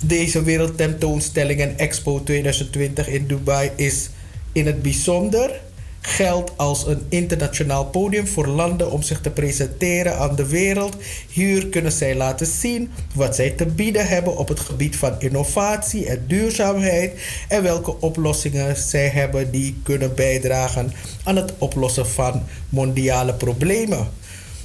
deze 0.00 0.42
wereldtentoonstelling 0.42 1.60
en 1.60 1.78
Expo 1.78 2.22
2020 2.22 3.08
in 3.08 3.26
Dubai 3.26 3.70
is 3.76 4.10
in 4.52 4.66
het 4.66 4.82
bijzonder 4.82 5.60
geldt 6.06 6.52
als 6.56 6.86
een 6.86 7.02
internationaal 7.08 7.84
podium 7.84 8.26
voor 8.26 8.46
landen 8.46 8.90
om 8.90 9.02
zich 9.02 9.20
te 9.20 9.30
presenteren 9.30 10.18
aan 10.18 10.36
de 10.36 10.46
wereld. 10.46 10.96
Hier 11.28 11.66
kunnen 11.66 11.92
zij 11.92 12.14
laten 12.14 12.46
zien 12.46 12.90
wat 13.14 13.34
zij 13.34 13.50
te 13.50 13.66
bieden 13.66 14.06
hebben 14.06 14.36
op 14.36 14.48
het 14.48 14.60
gebied 14.60 14.96
van 14.96 15.14
innovatie 15.18 16.06
en 16.06 16.24
duurzaamheid 16.26 17.20
en 17.48 17.62
welke 17.62 18.00
oplossingen 18.00 18.76
zij 18.76 19.08
hebben 19.08 19.50
die 19.50 19.80
kunnen 19.82 20.14
bijdragen 20.14 20.92
aan 21.24 21.36
het 21.36 21.52
oplossen 21.58 22.06
van 22.06 22.42
mondiale 22.68 23.34
problemen. 23.34 24.08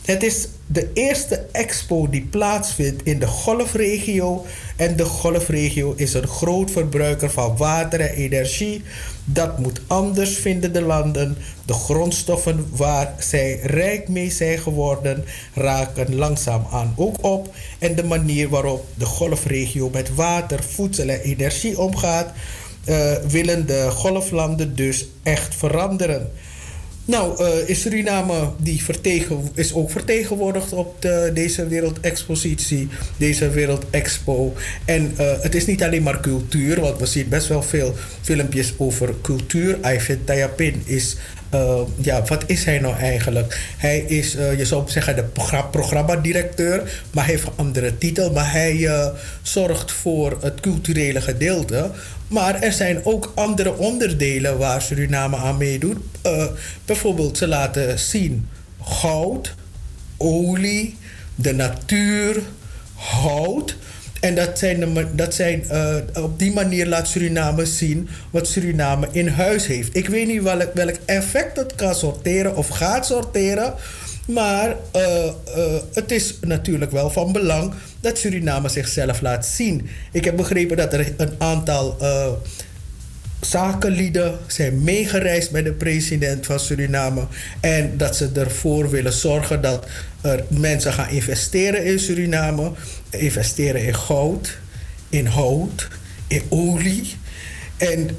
Het 0.10 0.24
is 0.24 0.48
de 0.68 0.90
eerste 0.94 1.46
expo 1.52 2.10
die 2.10 2.22
plaatsvindt 2.22 3.04
in 3.04 3.20
de 3.20 3.28
golfregio. 3.28 4.46
En 4.76 4.96
de 4.96 5.06
golfregio 5.06 5.94
is 5.96 6.14
een 6.14 6.28
groot 6.28 6.72
verbruiker 6.72 7.30
van 7.30 7.58
water 7.58 8.00
en 8.00 8.16
energie. 8.16 8.84
Dat 9.26 9.60
moet 9.60 9.82
anders, 9.88 10.38
vinden 10.38 10.74
de 10.74 10.82
landen. 10.82 11.38
De 11.66 11.74
grondstoffen 11.74 12.68
waar 12.76 13.14
zij 13.20 13.60
rijk 13.64 14.08
mee 14.08 14.32
zijn 14.32 14.60
geworden, 14.60 15.26
raken 15.54 16.16
langzaam 16.16 16.66
aan 16.72 16.94
ook 16.96 17.24
op. 17.24 17.56
En 17.80 17.96
de 17.96 18.04
manier 18.04 18.50
waarop 18.50 18.86
de 18.94 19.06
golfregio 19.06 19.90
met 19.90 20.16
water, 20.16 20.64
voedsel 20.64 21.08
en 21.08 21.22
energie 21.22 21.80
omgaat, 21.80 22.32
uh, 22.86 23.14
willen 23.28 23.66
de 23.68 23.88
golflanden 23.92 24.76
dus 24.76 25.08
echt 25.24 25.56
veranderen. 25.56 26.32
Nou, 27.10 27.44
uh, 27.44 27.76
Suriname 27.76 28.52
die 28.58 28.84
vertegen, 28.84 29.50
is 29.54 29.74
ook 29.74 29.92
vertegenwoordigd 29.92 30.74
op 30.74 31.02
de, 31.02 31.32
deze 31.34 31.68
wereldexpositie, 31.68 32.88
deze 33.18 33.50
wereldexpo. 33.50 34.54
En 34.86 35.14
uh, 35.20 35.32
het 35.42 35.56
is 35.56 35.66
niet 35.66 35.84
alleen 35.84 36.04
maar 36.04 36.20
cultuur, 36.20 36.82
want 36.82 37.00
we 37.00 37.06
zien 37.06 37.30
best 37.30 37.48
wel 37.48 37.64
veel 37.64 37.96
filmpjes 38.22 38.74
over 38.78 39.14
cultuur. 39.22 39.78
Ivan 39.94 40.24
Tayapin 40.24 40.82
is 40.86 41.16
uh, 41.54 41.82
ja, 41.96 42.24
wat 42.24 42.44
is 42.46 42.64
hij 42.64 42.80
nou 42.80 42.96
eigenlijk? 42.96 43.60
Hij 43.78 44.00
is, 44.00 44.36
uh, 44.36 44.58
je 44.58 44.66
zou 44.66 44.90
zeggen, 44.90 45.16
de 45.16 45.44
programmadirecteur, 45.72 47.04
maar 47.12 47.24
hij 47.24 47.34
heeft 47.34 47.48
een 47.48 47.54
andere 47.56 47.98
titel. 47.98 48.32
Maar 48.32 48.52
hij 48.52 48.76
uh, 48.76 49.08
zorgt 49.42 49.92
voor 49.92 50.38
het 50.42 50.60
culturele 50.60 51.22
gedeelte. 51.22 51.92
Maar 52.28 52.62
er 52.62 52.72
zijn 52.72 53.06
ook 53.06 53.32
andere 53.36 53.78
onderdelen 53.78 54.58
waar 54.58 54.82
Suriname 54.82 55.36
aan 55.36 55.58
meedoet. 55.58 55.98
bijvoorbeeld, 56.86 57.38
ze 57.38 57.48
laten 57.48 58.00
zien 58.00 58.48
goud, 58.84 59.56
olie, 60.18 60.98
de 61.36 61.54
natuur, 61.54 62.42
hout. 62.96 63.76
En 64.20 64.36
dat 64.36 64.60
zijn, 64.60 64.86
dat 65.16 65.40
uh, 65.40 65.96
op 66.14 66.40
die 66.40 66.54
manier 66.54 66.88
laat 66.88 67.08
Suriname 67.08 67.66
zien 67.66 68.10
wat 68.30 68.48
Suriname 68.48 69.08
in 69.12 69.28
huis 69.28 69.68
heeft. 69.68 69.96
Ik 69.96 70.08
weet 70.08 70.28
niet 70.28 70.42
welk, 70.42 70.74
welk 70.74 70.96
effect 71.06 71.58
het 71.58 71.76
kan 71.76 71.96
sorteren 71.96 72.56
of 72.56 72.68
gaat 72.68 73.06
sorteren. 73.06 73.74
Maar 74.28 74.76
uh, 74.96 75.26
uh, 75.26 75.34
het 75.94 76.12
is 76.12 76.36
natuurlijk 76.42 76.92
wel 76.92 77.10
van 77.10 77.32
belang 77.32 77.74
dat 78.00 78.18
Suriname 78.18 78.70
zichzelf 78.70 79.22
laat 79.22 79.46
zien. 79.46 79.90
Ik 80.12 80.26
heb 80.26 80.36
begrepen 80.36 80.78
dat 80.78 80.94
er 80.94 81.14
een 81.18 81.34
aantal 81.38 81.98
zakenlieden 83.42 84.38
zijn 84.48 84.84
meegereisd 84.84 85.52
met 85.52 85.66
de 85.66 85.72
president 85.72 86.46
van 86.46 86.60
Suriname. 86.60 87.28
En 87.60 87.98
dat 87.98 88.16
ze 88.16 88.30
ervoor 88.34 88.90
willen 88.90 89.14
zorgen 89.14 89.62
dat 89.62 89.88
er 90.22 90.44
mensen 90.48 90.94
gaan 90.94 91.10
investeren 91.10 91.86
in 91.86 92.00
Suriname. 92.00 92.72
Investeren 93.10 93.86
in 93.86 93.96
goud, 93.96 94.58
in 95.10 95.26
hout, 95.26 95.88
in 96.28 96.42
olie. 96.50 97.16
En 97.78 98.10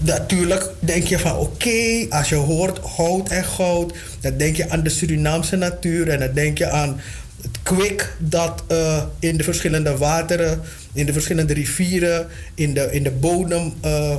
natuurlijk 0.00 0.70
denk 0.80 1.06
je 1.06 1.18
van 1.18 1.36
oké, 1.36 2.06
als 2.08 2.28
je 2.28 2.34
hoort 2.34 2.78
hout 2.78 3.28
en 3.28 3.44
goud, 3.44 3.94
dan 4.20 4.36
denk 4.36 4.56
je 4.56 4.70
aan 4.70 4.82
de 4.82 4.90
Surinaamse 4.90 5.56
natuur 5.56 6.08
en 6.08 6.18
dan 6.18 6.32
denk 6.32 6.58
je 6.58 6.70
aan 6.70 7.00
het 7.42 7.58
kwik 7.62 8.16
dat 8.18 8.62
uh, 8.70 9.02
in 9.18 9.36
de 9.36 9.44
verschillende 9.44 9.96
wateren, 9.96 10.60
in 10.92 11.06
de 11.06 11.12
verschillende 11.12 11.52
rivieren, 11.52 12.26
in 12.54 12.74
de, 12.74 12.88
in 12.90 13.02
de 13.02 13.10
bodem 13.10 13.74
uh, 13.84 14.16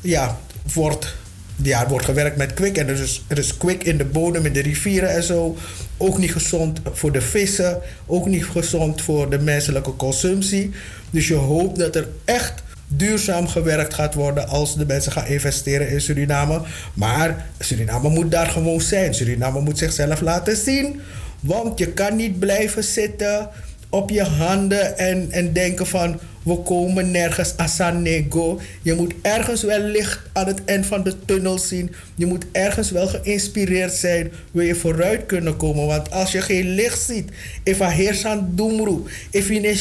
ja, 0.00 0.38
wordt, 0.72 1.14
ja, 1.62 1.88
wordt 1.88 2.04
gewerkt 2.04 2.36
met 2.36 2.54
kwik. 2.54 2.76
En 2.76 2.88
er 2.88 3.00
is, 3.00 3.24
er 3.26 3.38
is 3.38 3.56
kwik 3.56 3.84
in 3.84 3.96
de 3.96 4.04
bodem, 4.04 4.46
in 4.46 4.52
de 4.52 4.62
rivieren 4.62 5.10
en 5.10 5.22
zo. 5.22 5.56
Ook 5.96 6.18
niet 6.18 6.32
gezond 6.32 6.80
voor 6.92 7.12
de 7.12 7.20
vissen. 7.20 7.80
Ook 8.06 8.26
niet 8.26 8.44
gezond 8.44 9.02
voor 9.02 9.30
de 9.30 9.38
menselijke 9.38 9.96
consumptie. 9.96 10.70
Dus 11.10 11.28
je 11.28 11.34
hoopt 11.34 11.78
dat 11.78 11.96
er 11.96 12.08
echt 12.24 12.62
duurzaam 12.86 13.48
gewerkt 13.48 13.94
gaat 13.94 14.14
worden 14.14 14.48
als 14.48 14.76
de 14.76 14.86
mensen 14.86 15.12
gaan 15.12 15.26
investeren 15.26 15.88
in 15.88 16.00
Suriname. 16.00 16.60
Maar 16.94 17.46
Suriname 17.58 18.08
moet 18.08 18.30
daar 18.30 18.46
gewoon 18.46 18.80
zijn. 18.80 19.14
Suriname 19.14 19.60
moet 19.60 19.78
zichzelf 19.78 20.20
laten 20.20 20.56
zien. 20.56 21.00
Want 21.40 21.78
je 21.78 21.92
kan 21.92 22.16
niet 22.16 22.38
blijven 22.38 22.84
zitten 22.84 23.48
op 23.88 24.10
je 24.10 24.22
handen 24.22 24.98
en, 24.98 25.30
en 25.30 25.52
denken 25.52 25.86
van 25.86 26.20
we 26.42 26.56
komen 26.56 27.10
nergens 27.10 27.56
asanego. 27.56 28.60
Je 28.82 28.94
moet 28.94 29.14
ergens 29.22 29.62
wel 29.62 29.80
licht 29.80 30.20
aan 30.32 30.46
het 30.46 30.64
eind 30.64 30.86
van 30.86 31.02
de 31.02 31.24
tunnel 31.24 31.58
zien. 31.58 31.94
Je 32.14 32.26
moet 32.26 32.44
ergens 32.52 32.90
wel 32.90 33.06
geïnspireerd 33.06 33.92
zijn. 33.92 34.32
Wil 34.50 34.64
je 34.64 34.74
vooruit 34.74 35.26
kunnen 35.26 35.56
komen. 35.56 35.86
Want 35.86 36.10
als 36.10 36.32
je 36.32 36.40
geen 36.40 36.74
licht 36.74 37.02
ziet. 37.02 37.30
If 37.62 37.80
a 37.80 37.88
heersan 37.88 38.50
doemroe. 38.54 39.00
If 39.30 39.48
je 39.48 39.68
een 39.68 39.76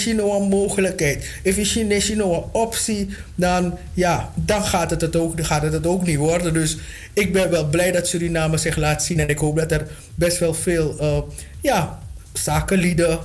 mogelijkheid. 0.49 1.25
If 1.43 1.55
je 1.55 1.81
een 1.81 2.43
optie. 2.51 3.09
Dan, 3.35 3.77
ja, 3.93 4.33
dan 4.35 4.63
gaat 4.63 4.89
het 4.89 5.01
het, 5.01 5.15
ook, 5.15 5.45
gaat 5.45 5.61
het 5.61 5.73
het 5.73 5.87
ook 5.87 6.05
niet 6.05 6.17
worden. 6.17 6.53
Dus 6.53 6.77
ik 7.13 7.33
ben 7.33 7.49
wel 7.49 7.65
blij 7.65 7.91
dat 7.91 8.07
Suriname 8.07 8.57
zich 8.57 8.75
laat 8.75 9.03
zien. 9.03 9.19
En 9.19 9.29
ik 9.29 9.37
hoop 9.37 9.55
dat 9.55 9.71
er 9.71 9.87
best 10.15 10.37
wel 10.37 10.53
veel 10.53 10.95
uh, 11.01 11.17
ja, 11.61 11.99
zakenlieden 12.33 13.19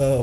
uh, 0.00 0.20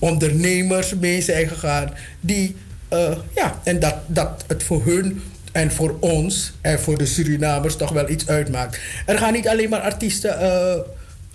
ondernemers 0.00 0.94
mee 0.94 1.22
zijn 1.22 1.48
gegaan. 1.48 1.90
Die, 2.20 2.56
uh, 2.92 3.16
ja, 3.34 3.60
en 3.64 3.80
dat, 3.80 3.94
dat 4.06 4.44
het 4.46 4.62
voor 4.62 4.84
hun 4.84 5.22
en 5.52 5.70
voor 5.70 5.96
ons 6.00 6.52
en 6.60 6.80
voor 6.80 6.98
de 6.98 7.06
Surinamers 7.06 7.76
toch 7.76 7.92
wel 7.92 8.08
iets 8.08 8.28
uitmaakt. 8.28 8.78
Er 9.06 9.18
gaan 9.18 9.32
niet 9.32 9.48
alleen 9.48 9.68
maar 9.68 9.80
artiesten, 9.80 10.42
uh, 10.42 10.74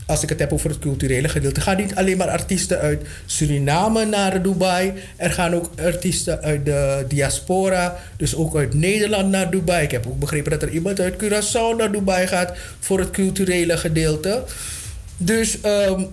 als 0.06 0.24
ik 0.24 0.30
het 0.30 0.40
heb 0.40 0.54
over 0.54 0.70
het 0.70 0.80
culturele 0.80 1.30
gedeelte, 1.30 1.62
gaan 1.62 1.78
niet 1.78 1.96
alleen 1.96 2.18
maar 2.18 2.30
artiesten 2.30 2.80
uit 2.80 3.02
Suriname 3.26 4.06
naar 4.06 4.42
Dubai. 4.42 4.94
Er 5.16 5.32
gaan 5.32 5.54
ook 5.56 5.70
artiesten 5.84 6.42
uit 6.42 6.66
de 6.66 7.06
diaspora, 7.08 7.98
dus 8.18 8.36
ook 8.36 8.56
uit 8.56 8.74
Nederland 8.74 9.30
naar 9.30 9.52
Dubai. 9.52 9.84
Ik 9.84 9.92
heb 9.92 10.08
ook 10.08 10.20
begrepen 10.20 10.52
dat 10.52 10.62
er 10.62 10.70
iemand 10.70 11.00
uit 11.00 11.24
Curaçao 11.24 11.78
naar 11.78 11.92
Dubai 11.92 12.28
gaat 12.28 12.58
voor 12.80 13.00
het 13.00 13.12
culturele 13.12 13.78
gedeelte. 13.78 14.44
Dus 15.18 15.58
um, 15.64 16.08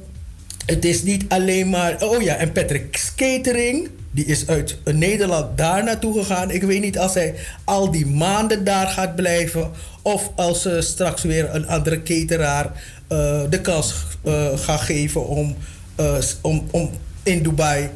het 0.67 0.85
is 0.85 1.03
niet 1.03 1.25
alleen 1.29 1.71
maar. 1.71 2.03
Oh 2.03 2.23
ja, 2.23 2.37
en 2.37 2.53
Patrick 2.53 2.97
Skatering. 2.97 3.89
Die 4.11 4.25
is 4.25 4.47
uit 4.47 4.77
Nederland 4.85 5.59
daar 5.59 5.85
naartoe 5.85 6.19
gegaan. 6.19 6.51
Ik 6.51 6.63
weet 6.63 6.81
niet 6.81 6.99
als 6.99 7.15
hij 7.15 7.35
al 7.65 7.91
die 7.91 8.07
maanden 8.07 8.65
daar 8.65 8.87
gaat 8.87 9.15
blijven. 9.15 9.71
Of 10.03 10.31
als 10.37 10.63
ze 10.63 10.81
straks 10.81 11.23
weer 11.23 11.55
een 11.55 11.69
andere 11.69 12.03
cateraar 12.03 12.65
uh, 12.65 13.41
de 13.51 13.61
kans 13.61 13.95
uh, 14.25 14.59
gaat 14.59 14.81
geven 14.81 15.27
om, 15.27 15.57
uh, 16.01 16.15
om, 16.41 16.67
om 16.71 16.91
in 17.23 17.43
Dubai 17.43 17.91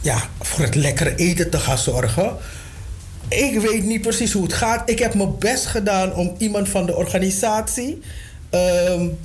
ja, 0.00 0.22
voor 0.40 0.64
het 0.64 0.74
lekkere 0.74 1.14
eten 1.14 1.50
te 1.50 1.58
gaan 1.58 1.78
zorgen. 1.78 2.36
Ik 3.28 3.60
weet 3.60 3.84
niet 3.84 4.00
precies 4.00 4.32
hoe 4.32 4.42
het 4.42 4.52
gaat. 4.52 4.90
Ik 4.90 4.98
heb 4.98 5.14
mijn 5.14 5.38
best 5.38 5.66
gedaan 5.66 6.14
om 6.14 6.34
iemand 6.38 6.68
van 6.68 6.86
de 6.86 6.96
organisatie. 6.96 8.00
Um, 8.50 9.18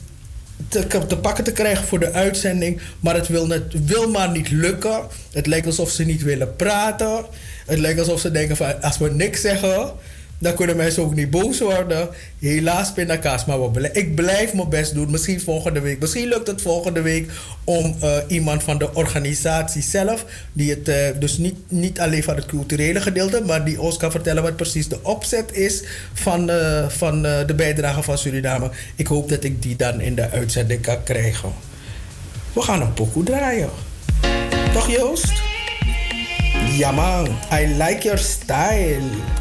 te, 0.67 0.87
te 1.07 1.17
pakken 1.17 1.43
te 1.43 1.51
krijgen 1.51 1.87
voor 1.87 1.99
de 1.99 2.11
uitzending. 2.11 2.81
Maar 2.99 3.15
het 3.15 3.27
wil, 3.27 3.47
net, 3.47 3.63
wil 3.85 4.09
maar 4.09 4.31
niet 4.31 4.51
lukken. 4.51 5.01
Het 5.31 5.47
lijkt 5.47 5.65
alsof 5.65 5.89
ze 5.89 6.03
niet 6.03 6.23
willen 6.23 6.55
praten. 6.55 7.25
Het 7.65 7.79
lijkt 7.79 7.99
alsof 7.99 8.19
ze 8.19 8.31
denken 8.31 8.55
van 8.55 8.81
als 8.81 8.97
we 8.97 9.09
niks 9.09 9.41
zeggen, 9.41 9.91
dan 10.41 10.53
kunnen 10.53 10.75
mensen 10.75 11.03
ook 11.03 11.15
niet 11.15 11.29
boos 11.29 11.59
worden. 11.59 12.09
Helaas 12.39 12.93
pindakaas, 12.93 13.45
maar 13.45 13.71
we 13.71 13.89
ik 13.91 14.15
blijf 14.15 14.53
mijn 14.53 14.69
best 14.69 14.93
doen. 14.93 15.11
Misschien 15.11 15.41
volgende 15.41 15.79
week. 15.79 15.99
Misschien 15.99 16.27
lukt 16.27 16.47
het 16.47 16.61
volgende 16.61 17.01
week 17.01 17.31
om 17.63 17.95
eh, 18.01 18.17
iemand 18.27 18.63
van 18.63 18.77
de 18.77 18.93
organisatie 18.93 19.81
zelf, 19.81 20.25
die 20.53 20.69
het 20.69 20.87
eh, 20.87 20.95
dus 21.19 21.37
niet, 21.37 21.55
niet 21.67 21.99
alleen 21.99 22.23
van 22.23 22.35
het 22.35 22.45
culturele 22.45 23.01
gedeelte, 23.01 23.41
maar 23.45 23.65
die 23.65 23.81
ons 23.81 23.97
kan 23.97 24.11
vertellen 24.11 24.43
wat 24.43 24.55
precies 24.55 24.87
de 24.87 25.03
opzet 25.03 25.53
is 25.53 25.83
van, 26.13 26.49
eh, 26.49 26.89
van 26.89 27.21
de 27.21 27.53
bijdrage 27.55 28.03
van 28.03 28.17
Suriname. 28.17 28.69
Ik 28.95 29.07
hoop 29.07 29.29
dat 29.29 29.43
ik 29.43 29.61
die 29.61 29.75
dan 29.75 30.01
in 30.01 30.15
de 30.15 30.29
uitzending 30.29 30.81
kan 30.81 31.03
krijgen. 31.03 31.51
We 32.53 32.61
gaan 32.61 32.81
een 32.81 32.93
pokoe 32.93 33.23
draaien. 33.23 33.69
Toch 34.73 34.91
Joost? 34.91 35.33
Ja 36.77 36.91
man, 36.91 37.27
I 37.53 37.67
like 37.77 37.99
your 38.03 38.19
style. 38.19 39.40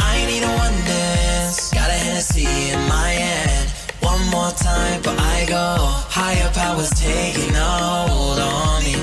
Need 0.41 0.47
one 0.47 0.73
dance. 0.85 1.71
Got 1.71 1.89
a 1.89 1.93
Hennessy 1.93 2.71
in 2.71 2.79
my 2.89 3.09
hand. 3.09 3.69
One 3.99 4.25
more 4.31 4.49
time, 4.51 5.01
but 5.03 5.19
I 5.19 5.45
go. 5.47 5.75
Higher 6.09 6.49
powers 6.53 6.89
taking 6.99 7.53
a 7.55 7.71
hold 8.09 8.39
on 8.39 8.83
me. 8.83 8.95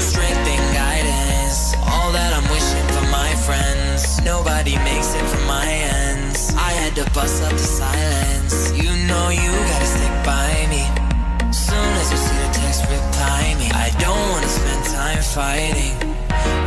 Strength 0.00 0.46
and 0.54 0.66
guidance, 0.74 1.74
all 1.86 2.10
that 2.10 2.32
I'm 2.34 2.46
wishing 2.50 2.86
for 2.94 3.06
my 3.12 3.30
friends. 3.46 4.20
Nobody 4.24 4.74
makes 4.78 5.14
it 5.14 5.24
from 5.28 5.46
my 5.46 5.66
ends. 5.66 6.52
I 6.56 6.72
had 6.72 6.96
to 6.96 7.04
bust 7.12 7.42
up 7.44 7.52
the 7.52 7.58
silence. 7.58 8.72
You 8.74 8.90
know 9.06 9.28
you 9.28 9.52
gotta 9.70 9.89
time 15.20 15.34
fighting. 15.34 15.96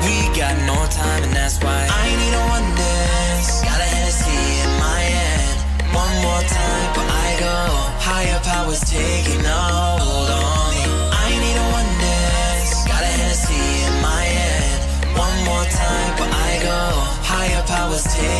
We 0.06 0.16
got 0.38 0.56
no 0.66 0.76
time, 0.92 1.24
and 1.24 1.34
that's 1.34 1.62
why 1.64 1.88
I 1.90 2.08
need 2.20 2.34
a 2.34 2.44
one 2.50 2.68
dance. 2.76 3.62
Got 3.62 3.80
a 3.80 3.88
Hennessy 3.94 4.42
in 4.64 4.72
my 4.80 5.02
hand. 5.16 5.58
One 5.94 6.14
more 6.22 6.42
time, 6.42 6.88
but 6.96 7.08
I 7.10 7.30
go. 7.40 7.58
Higher 8.00 8.40
powers 8.44 8.82
taking 8.82 9.46
a 9.46 9.60
hold 10.02 10.30
on 10.30 10.74
me. 10.74 10.84
I 11.12 11.30
need 11.44 11.58
a 11.58 11.68
one 11.80 11.92
dance. 12.02 12.86
Got 12.86 13.02
a 13.02 13.12
Hennessy 13.18 13.64
in 13.88 13.96
my 14.02 14.24
hand. 14.38 14.82
One 15.18 15.38
more 15.46 15.66
time, 15.66 16.12
but 16.20 16.30
I 16.30 16.52
go. 16.62 16.80
Higher 17.26 17.64
powers 17.66 18.04
taking 18.04 18.33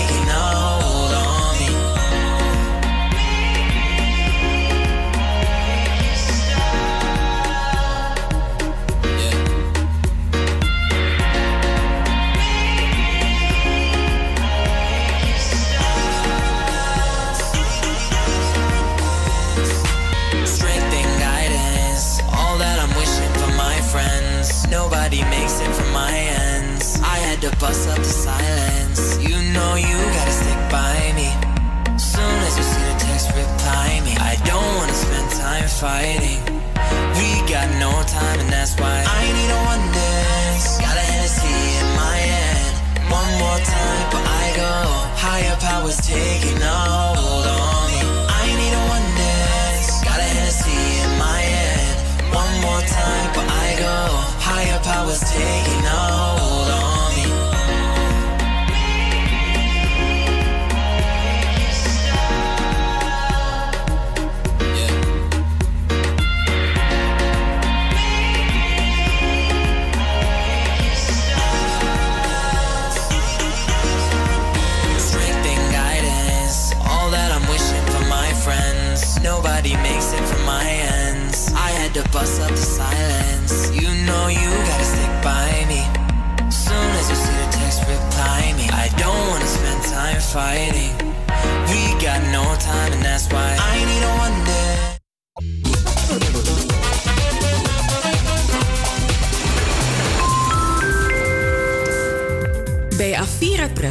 fighting. 35.84 36.43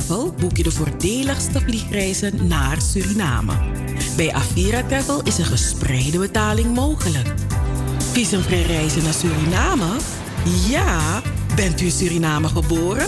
Boek 0.09 0.57
je 0.57 0.62
de 0.62 0.70
voordeligste 0.70 1.61
vliegreizen 1.61 2.47
naar 2.47 2.81
Suriname. 2.81 3.53
Bij 4.16 4.33
Avira 4.33 4.83
Travel 4.83 5.23
is 5.23 5.39
een 5.39 5.45
gespreide 5.45 6.19
betaling 6.19 6.74
mogelijk. 6.74 7.35
Visumvrij 8.12 8.62
reizen 8.62 9.03
naar 9.03 9.12
Suriname? 9.12 9.97
Ja, 10.69 11.23
bent 11.57 11.81
u 11.81 11.85
in 11.85 11.91
Suriname 11.91 12.49
geboren? 12.49 13.07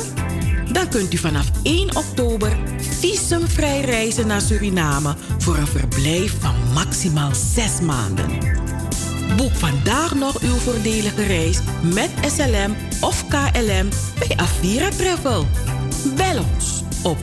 Dan 0.72 0.88
kunt 0.88 1.14
u 1.14 1.16
vanaf 1.16 1.46
1 1.62 1.96
oktober 1.96 2.56
visumvrij 2.78 3.80
reizen 3.80 4.26
naar 4.26 4.40
Suriname 4.40 5.14
voor 5.38 5.56
een 5.56 5.66
verblijf 5.66 6.36
van 6.40 6.54
maximaal 6.74 7.34
6 7.34 7.80
maanden. 7.80 8.28
Boek 9.36 9.54
vandaag 9.54 10.14
nog 10.14 10.40
uw 10.40 10.56
voordelige 10.56 11.26
reis 11.26 11.58
met 11.82 12.10
SLM 12.26 12.76
of 13.00 13.24
KLM 13.28 13.88
bij 14.18 14.36
Avira 14.36 14.88
Travel. 14.88 15.46
Bel 16.16 16.44
ons 16.54 16.73
op 17.04 17.18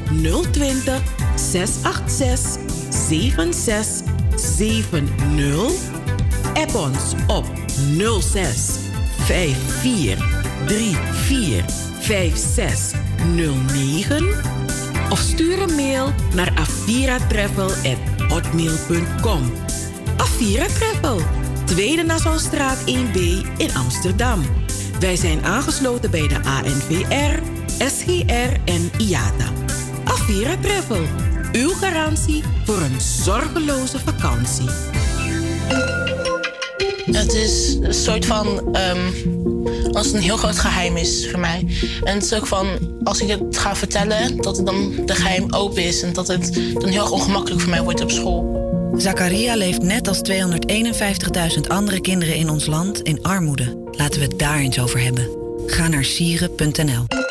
020 0.51 1.01
686 1.35 2.61
7670. 3.07 5.89
App 6.53 6.75
ons 6.75 7.13
op 7.27 7.45
06 8.21 8.69
54 9.17 10.17
34 11.25 11.65
5609. 11.99 14.27
Of 15.09 15.19
stuur 15.19 15.61
een 15.61 15.75
mail 15.75 16.13
naar 16.33 16.51
aviratravel.hotmail.com. 16.55 19.51
Avira 20.17 20.65
Travel, 20.65 21.21
Tweede 21.65 22.03
Nassaustraat 22.03 22.79
1B 22.79 23.19
in 23.57 23.75
Amsterdam. 23.75 24.41
Wij 24.99 25.15
zijn 25.15 25.43
aangesloten 25.43 26.11
bij 26.11 26.27
de 26.27 26.39
ANVR, 26.43 27.39
SGR 27.77 28.59
en 28.65 28.91
IATA. 28.97 29.60
Avira 30.31 30.57
Travel, 30.61 31.05
uw 31.51 31.69
garantie 31.69 32.43
voor 32.65 32.81
een 32.81 33.01
zorgeloze 33.01 33.99
vakantie. 33.99 34.69
Het 37.11 37.33
is 37.33 37.77
een 37.81 37.93
soort 37.93 38.25
van. 38.25 38.75
ehm, 38.75 39.11
als 39.91 40.05
het 40.05 40.15
een 40.15 40.21
heel 40.21 40.37
groot 40.37 40.59
geheim 40.59 40.97
is 40.97 41.27
voor 41.29 41.39
mij. 41.39 41.67
En 42.03 42.13
het 42.13 42.23
is 42.23 42.33
ook 42.33 42.47
van, 42.47 42.67
als 43.03 43.21
ik 43.21 43.27
het 43.27 43.57
ga 43.57 43.75
vertellen, 43.75 44.37
dat 44.37 44.57
het 44.57 44.65
dan 44.65 44.93
de 45.05 45.15
geheim 45.15 45.53
open 45.53 45.83
is. 45.83 46.01
En 46.01 46.13
dat 46.13 46.27
het 46.27 46.53
dan 46.53 46.89
heel 46.89 47.01
erg 47.01 47.11
ongemakkelijk 47.11 47.61
voor 47.61 47.69
mij 47.69 47.83
wordt 47.83 48.01
op 48.01 48.11
school. 48.11 48.93
Zakaria 48.97 49.55
leeft 49.55 49.81
net 49.81 50.07
als 50.07 50.21
251.000 50.31 51.67
andere 51.67 52.01
kinderen 52.01 52.35
in 52.35 52.49
ons 52.49 52.65
land 52.65 53.01
in 53.01 53.23
armoede. 53.23 53.77
Laten 53.91 54.19
we 54.19 54.25
het 54.25 54.39
daar 54.39 54.59
eens 54.59 54.79
over 54.79 55.01
hebben. 55.01 55.29
Ga 55.65 55.87
naar 55.87 56.05
sieren.nl. 56.05 57.30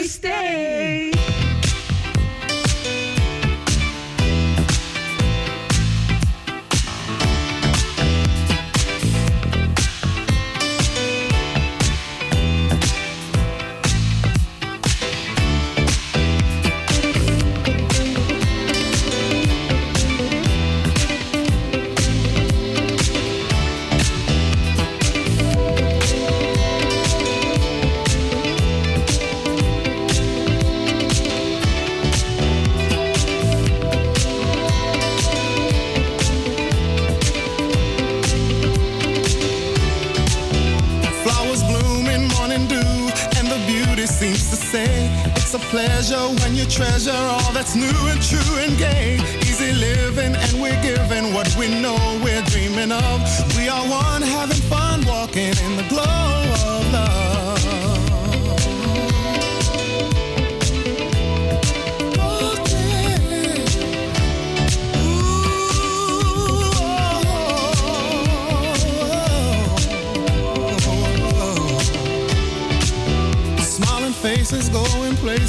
Treasure 46.71 47.11
all 47.11 47.51
that's 47.51 47.75
new 47.75 47.91
and 48.07 48.21
true 48.21 48.55
and 48.59 48.77
gay. 48.77 49.40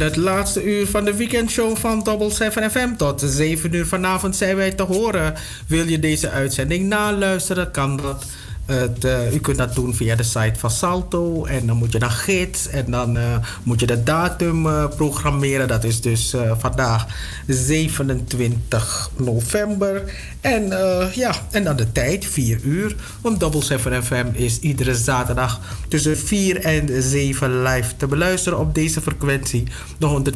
het 0.00 0.16
laatste 0.16 0.64
uur 0.64 0.86
van 0.86 1.04
de 1.04 1.14
weekendshow 1.14 1.76
van 1.76 2.02
Double 2.02 2.30
7 2.30 2.70
FM. 2.70 2.96
Tot 2.96 3.22
7 3.26 3.74
uur 3.74 3.86
vanavond 3.86 4.36
zijn 4.36 4.56
wij 4.56 4.72
te 4.72 4.82
horen. 4.82 5.34
Wil 5.66 5.86
je 5.86 5.98
deze 5.98 6.30
uitzending 6.30 6.88
naluisteren, 6.88 7.70
kan 7.70 7.96
dat. 7.96 8.24
Eh, 8.66 9.34
u 9.34 9.38
kunt 9.38 9.58
dat 9.58 9.74
doen 9.74 9.94
via 9.94 10.14
de 10.14 10.22
site 10.22 10.58
van 10.58 10.70
Salto. 10.70 11.44
En 11.44 11.66
dan 11.66 11.76
moet 11.76 11.92
je 11.92 11.98
naar 11.98 12.10
gids. 12.10 12.68
En 12.68 12.90
dan 12.90 13.18
eh, 13.18 13.36
moet 13.62 13.80
je 13.80 13.86
de 13.86 14.02
datum 14.02 14.66
eh, 14.66 14.88
programmeren. 14.96 15.68
Dat 15.68 15.84
is 15.84 16.00
dus 16.00 16.34
vandaag 16.58 17.06
27 17.46 19.10
november. 19.16 20.02
En 20.40 20.68
ja, 21.14 21.34
en 21.50 21.64
dan 21.64 21.76
de 21.76 21.92
tijd, 21.92 22.24
4 22.24 22.60
uur. 22.62 22.96
Want 23.20 23.40
Double 23.40 23.62
7 23.62 24.04
FM 24.04 24.26
is 24.32 24.58
iedere 24.58 24.94
zaterdag 24.94 25.60
tussen 25.88 26.18
4 26.18 26.60
en 26.60 27.02
7 27.02 27.62
live 27.62 27.96
te 27.96 28.06
beluisteren 28.06 28.58
op 28.58 28.74
deze 28.74 29.00
frequentie. 29.00 29.64
De 29.98 30.32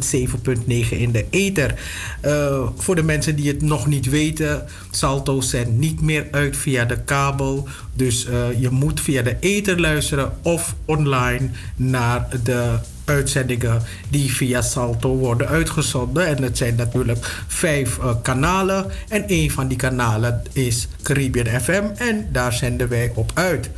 107.9 0.69 0.89
in 0.89 1.13
de 1.13 1.25
ether. 1.31 1.75
Eh, 2.21 2.69
voor 2.77 2.95
de 2.95 3.03
mensen 3.03 3.37
die 3.37 3.49
het 3.49 3.63
nog 3.63 3.87
niet 3.87 4.09
weten, 4.09 4.67
Salto 4.91 5.41
zendt 5.41 5.71
niet 5.71 6.01
meer 6.01 6.27
uit 6.31 6.57
via 6.57 6.85
de 6.85 6.99
kabel. 7.05 7.69
Dus 7.95 8.27
eh, 8.27 8.61
je 8.61 8.71
moet 8.71 9.01
via 9.01 9.23
de 9.23 9.37
ether 9.41 9.81
luisteren 9.81 10.33
of 10.43 10.75
online 10.85 11.51
naar 11.77 12.29
de 12.43 12.79
uitzendingen 13.05 13.83
die 14.09 14.33
via 14.33 14.63
Salto 14.63 15.17
worden 15.17 15.49
uitgezonden. 15.49 16.27
En 16.27 16.43
het 16.43 16.57
zijn 16.57 16.75
natuurlijk 16.75 17.45
vijf 17.47 17.99
eh, 17.99 18.15
kanalen. 18.23 18.87
En 19.09 19.25
een 19.27 19.51
van 19.51 19.69
die 19.69 19.77
kanalen 19.77 20.43
is 20.53 20.89
Caribbean 21.03 21.61
FM. 21.61 21.83
En 21.97 22.29
daar 22.33 22.53
zenden 22.53 22.89
wij 22.89 23.13
op 23.15 23.31
uit. 23.35 23.71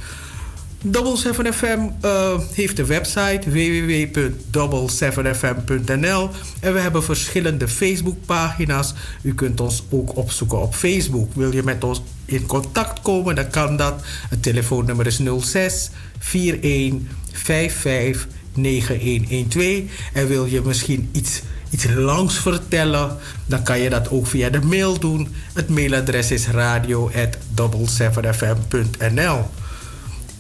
Double 0.85 1.17
7 1.17 1.55
FM 1.55 1.81
eh, 2.01 2.39
heeft 2.53 2.79
een 2.79 2.87
website 2.87 3.51
www.double7fm.nl 3.51 6.31
en 6.61 6.73
we 6.73 6.79
hebben 6.79 7.03
verschillende 7.03 7.69
Facebookpagina's. 7.69 8.95
U 9.23 9.35
kunt 9.35 9.61
ons 9.61 9.85
ook 9.91 10.17
opzoeken 10.17 10.63
op 10.63 10.75
Facebook. 10.75 11.35
Wil 11.35 11.55
je 11.55 11.63
met 11.63 11.85
ons 11.85 12.03
in 12.25 12.47
contact 12.47 13.03
komen, 13.03 13.35
dan 13.35 13.51
kan 13.51 13.77
dat. 13.77 14.03
Het 14.29 14.43
telefoonnummer 14.43 15.07
is 15.07 15.21
06 15.41 15.91
41 16.33 17.01
55 17.33 18.29
9112. 18.55 19.83
En 20.13 20.29
wil 20.29 20.45
je 20.45 20.61
misschien 20.61 21.09
iets, 21.13 21.43
iets 21.71 21.87
langs 21.95 22.39
vertellen, 22.39 23.17
dan 23.47 23.63
kan 23.63 23.81
je 23.81 23.91
dat 23.91 24.11
ook 24.11 24.27
via 24.27 24.51
de 24.51 24.61
mail 24.61 24.99
doen. 24.99 25.35
Het 25.53 25.69
mailadres 25.69 26.31
is 26.31 26.47
radio@double7fm.nl. 26.47 29.45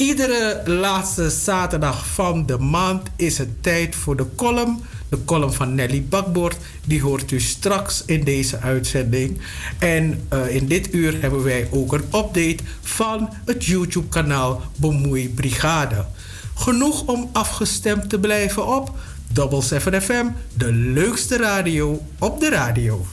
Iedere 0.02 0.62
laatste 0.64 1.30
zaterdag 1.30 2.06
van 2.06 2.46
de 2.46 2.58
maand 2.58 3.08
is 3.16 3.38
het 3.38 3.62
tijd 3.62 3.94
voor 3.94 4.16
de 4.16 4.26
column. 4.36 4.82
De 5.08 5.24
column 5.24 5.52
van 5.52 5.74
Nelly 5.74 6.04
Bakbord. 6.08 6.56
Die 6.84 7.02
hoort 7.02 7.30
u 7.30 7.40
straks 7.40 8.02
in 8.06 8.24
deze 8.24 8.58
uitzending. 8.58 9.38
En 9.78 10.26
eh, 10.28 10.54
in 10.54 10.66
dit 10.66 10.94
uur 10.94 11.20
hebben 11.20 11.42
wij 11.42 11.68
ook 11.70 11.92
een 11.92 12.04
update 12.04 12.58
van 12.80 13.28
het 13.44 13.64
YouTube-kanaal 13.64 14.62
Bemoei 14.76 15.28
Brigade. 15.28 16.06
Genoeg 16.54 17.06
om 17.06 17.30
afgestemd 17.32 18.08
te 18.08 18.18
blijven 18.18 18.66
op 18.66 18.98
Double 19.32 19.62
7 19.62 20.02
FM, 20.02 20.26
de 20.54 20.72
leukste 20.72 21.36
radio 21.36 22.02
op 22.18 22.40
de 22.40 22.48
radio. 22.48 23.06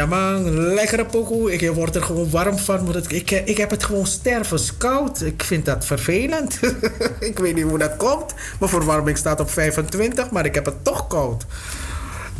Ja 0.00 0.06
man, 0.06 0.50
lekkere 0.74 1.04
pokoe. 1.04 1.52
Ik 1.52 1.70
word 1.70 1.94
er 1.94 2.02
gewoon 2.02 2.30
warm 2.30 2.58
van. 2.58 2.84
maar 2.84 2.96
Ik, 3.08 3.30
ik 3.30 3.56
heb 3.56 3.70
het 3.70 3.84
gewoon 3.84 4.06
stervenskoud. 4.06 5.20
Ik 5.22 5.42
vind 5.42 5.64
dat 5.64 5.86
vervelend. 5.86 6.60
ik 7.30 7.38
weet 7.38 7.54
niet 7.54 7.64
hoe 7.64 7.78
dat 7.78 7.96
komt. 7.96 8.34
Mijn 8.58 8.70
verwarming 8.70 9.18
staat 9.18 9.40
op 9.40 9.50
25, 9.50 10.30
maar 10.30 10.44
ik 10.44 10.54
heb 10.54 10.64
het 10.64 10.84
toch 10.84 11.06
koud. 11.06 11.46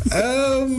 Ehm, 0.09 0.71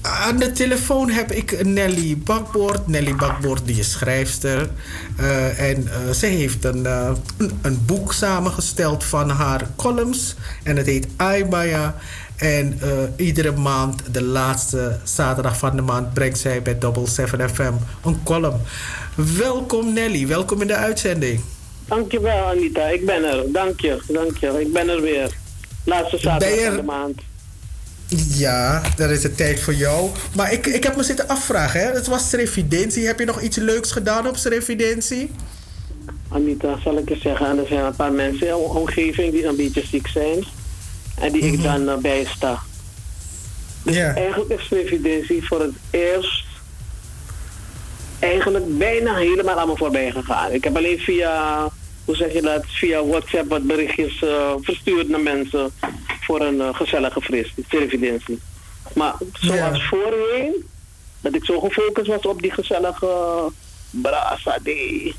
aan 0.00 0.36
de 0.36 0.52
telefoon 0.52 1.10
heb 1.10 1.32
ik 1.32 1.64
Nelly 1.64 2.18
Bakboord. 2.18 2.86
Nelly 2.86 3.14
Bakboord 3.14 3.66
die 3.66 3.78
is 3.78 3.90
schrijfster. 3.90 4.70
Eh, 5.16 5.70
en 5.70 5.88
eh, 5.88 6.10
ze 6.10 6.26
heeft 6.26 6.64
een, 6.64 6.86
eh, 6.86 7.10
een, 7.36 7.58
een 7.62 7.82
boek 7.86 8.12
samengesteld 8.12 9.04
van 9.04 9.30
haar 9.30 9.66
columns. 9.76 10.34
En 10.62 10.76
het 10.76 10.86
heet 10.86 11.06
Aibaya. 11.16 11.94
En 12.36 12.80
iedere 13.16 13.52
maand, 13.52 14.02
de 14.14 14.22
laatste 14.22 14.98
zaterdag 15.04 15.56
van 15.58 15.76
de 15.76 15.82
maand, 15.82 16.12
brengt 16.12 16.38
zij 16.38 16.62
bij 16.62 16.78
Double 16.78 17.06
7 17.06 17.50
FM 17.50 17.72
een 18.04 18.22
column. 18.22 18.60
Welkom 19.38 19.92
Nelly, 19.92 20.26
welkom 20.26 20.60
in 20.60 20.66
de 20.66 20.74
uitzending. 20.74 21.40
Dankjewel 21.86 22.46
Anita, 22.46 22.88
ik 22.88 23.06
ben 23.06 23.24
er. 23.24 23.52
Dank 23.52 23.80
je, 23.80 24.02
dank 24.08 24.36
je. 24.36 24.60
Ik 24.60 24.72
ben 24.72 24.88
er 24.88 25.00
weer. 25.00 25.30
Laatste 25.84 26.18
zaterdag 26.18 26.48
Ben 26.48 26.64
je 26.64 26.66
van 26.66 26.76
de 26.76 26.82
maand. 26.82 27.20
Ja, 28.18 28.82
daar 28.96 29.10
is 29.10 29.22
het 29.22 29.36
tijd 29.36 29.60
voor 29.60 29.74
jou. 29.74 30.10
Maar 30.36 30.52
ik, 30.52 30.66
ik 30.66 30.84
heb 30.84 30.96
me 30.96 31.02
zitten 31.02 31.28
afvragen, 31.28 31.80
hè? 31.80 31.86
het 31.92 32.06
was 32.06 32.28
Srevidentie. 32.28 33.06
Heb 33.06 33.18
je 33.18 33.24
nog 33.24 33.40
iets 33.40 33.56
leuks 33.56 33.92
gedaan 33.92 34.28
op 34.28 34.36
Srevidentie? 34.36 35.30
Anita, 36.28 36.78
zal 36.82 36.98
ik 36.98 37.08
je 37.08 37.16
zeggen, 37.16 37.58
er 37.58 37.66
zijn 37.66 37.84
een 37.84 37.96
paar 37.96 38.12
mensen 38.12 38.46
in 38.46 38.54
omgeving 38.54 39.32
die 39.32 39.46
een 39.46 39.56
beetje 39.56 39.86
ziek 39.86 40.06
zijn. 40.06 40.44
En 41.20 41.32
die 41.32 41.42
ik 41.42 41.62
dan 41.62 41.88
uh, 41.88 41.96
bijsta. 41.96 42.62
Dus 43.82 43.96
eigenlijk 43.96 44.50
is 44.60 44.68
Previdentie 44.68 45.46
voor 45.46 45.60
het 45.60 45.74
eerst 45.90 46.44
eigenlijk 48.18 48.78
bijna 48.78 49.14
helemaal 49.14 49.58
aan 49.60 49.68
me 49.68 49.76
voorbij 49.76 50.10
gegaan. 50.10 50.52
Ik 50.52 50.64
heb 50.64 50.76
alleen 50.76 50.98
via, 50.98 51.68
hoe 52.04 52.16
zeg 52.16 52.32
je 52.32 52.42
dat, 52.42 52.64
via 52.66 53.04
WhatsApp 53.04 53.48
wat 53.48 53.62
berichtjes 53.62 54.22
eh, 54.22 54.52
verstuurd 54.60 55.08
naar 55.08 55.20
mensen 55.20 55.72
voor 56.24 56.40
een 56.40 56.60
eh, 56.60 56.74
gezellige 56.74 57.20
fris, 57.20 57.54
Previdentie. 57.68 58.38
Maar 58.94 59.14
zoals 59.32 59.86
voorheen, 59.88 60.66
dat 61.20 61.34
ik 61.34 61.44
zo 61.44 61.60
gefocust 61.60 62.08
was 62.08 62.22
op 62.22 62.42
die 62.42 62.52
gezellige 62.52 63.50
brasa 63.90 64.58
day. 64.62 65.14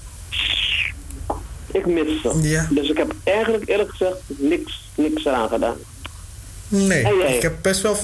Ik 1.72 1.86
mis 1.86 2.22
ze. 2.22 2.68
Dus 2.70 2.90
ik 2.90 2.98
heb 2.98 3.14
eigenlijk 3.24 3.70
eerlijk 3.70 3.90
gezegd 3.90 4.18
niks, 4.28 4.90
niks 4.96 5.26
eraan 5.26 5.50
gedaan. 5.50 5.78
Nee, 6.68 7.36
ik 7.36 7.42
heb 7.42 7.56
best 7.62 7.82
wel. 7.82 7.98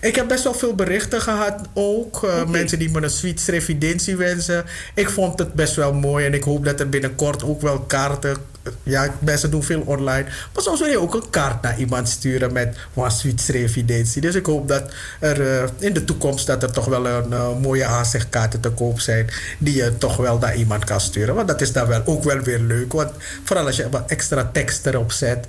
Ik 0.00 0.14
heb 0.16 0.28
best 0.28 0.44
wel 0.44 0.54
veel 0.54 0.74
berichten 0.74 1.20
gehad 1.20 1.60
ook. 1.74 2.24
eh, 2.24 2.44
Mensen 2.44 2.78
die 2.78 2.90
me 2.90 3.02
een 3.02 3.10
suite 3.10 3.50
revidentie 3.50 4.16
wensen. 4.16 4.64
Ik 4.94 5.10
vond 5.10 5.38
het 5.38 5.52
best 5.52 5.74
wel 5.74 5.92
mooi 5.94 6.26
en 6.26 6.34
ik 6.34 6.42
hoop 6.44 6.64
dat 6.64 6.80
er 6.80 6.88
binnenkort 6.88 7.42
ook 7.44 7.60
wel 7.60 7.78
kaarten. 7.80 8.36
Ja, 8.82 9.14
mensen 9.18 9.50
doen 9.50 9.62
veel 9.62 9.82
online. 9.86 10.24
Maar 10.24 10.62
soms 10.62 10.80
wil 10.80 10.88
je 10.88 11.00
ook 11.00 11.14
een 11.14 11.30
kaart 11.30 11.62
naar 11.62 11.78
iemand 11.78 12.08
sturen 12.08 12.52
met 12.52 12.76
een 12.94 13.10
suite 13.10 13.52
revidentie. 13.52 14.20
Dus 14.20 14.34
ik 14.34 14.46
hoop 14.46 14.68
dat 14.68 14.82
er 15.20 15.40
eh, 15.62 15.68
in 15.78 15.92
de 15.92 16.04
toekomst 16.04 16.46
dat 16.46 16.62
er 16.62 16.72
toch 16.72 16.84
wel 16.84 17.06
een 17.06 17.32
eh, 17.32 17.58
mooie 17.60 17.84
aanzichtkaarten 17.84 18.60
te 18.60 18.70
koop 18.70 19.00
zijn. 19.00 19.26
Die 19.58 19.74
je 19.76 19.98
toch 19.98 20.16
wel 20.16 20.38
naar 20.38 20.56
iemand 20.56 20.84
kan 20.84 21.00
sturen. 21.00 21.34
Want 21.34 21.48
dat 21.48 21.60
is 21.60 21.72
dan 21.72 21.86
wel 21.86 22.02
ook 22.04 22.24
wel 22.24 22.38
weer 22.40 22.58
leuk. 22.60 22.92
Want 22.92 23.10
vooral 23.44 23.66
als 23.66 23.76
je 23.76 23.88
wat 23.88 24.10
extra 24.10 24.50
tekst 24.52 24.86
erop 24.86 25.12
zet. 25.12 25.46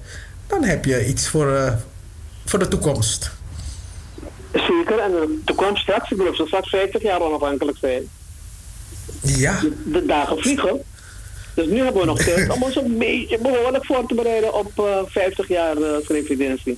Dan 0.48 0.64
heb 0.64 0.86
je 0.86 1.06
iets 1.06 1.28
voor, 1.28 1.56
eh, 1.56 1.74
voor 2.46 2.60
de 2.60 2.68
toekomst. 2.68 3.32
Zeker, 4.54 5.00
en 5.00 5.12
de 5.12 5.40
toekomst 5.46 5.82
straks, 5.82 6.12
ik 6.12 6.18
geloof 6.18 6.36
dat 6.38 6.48
straks 6.48 6.70
50 6.70 7.02
jaar 7.02 7.22
onafhankelijk 7.22 7.78
zijn. 7.82 8.04
Ja. 9.22 9.60
De, 9.86 10.06
dagen 10.06 10.38
vliegen. 10.40 10.82
Dus 11.54 11.68
nu 11.68 11.84
hebben 11.84 12.02
we 12.02 12.08
nog 12.08 12.18
tijd 12.22 12.50
om 12.50 12.64
ons 12.64 12.76
een 12.76 12.98
beetje 12.98 13.38
behoorlijk 13.38 13.86
voor 13.86 14.06
te 14.08 14.14
bereiden 14.16 14.54
op 14.54 14.72
eh, 14.80 14.98
50 15.08 15.48
jaar 15.48 15.78
uh. 15.78 16.76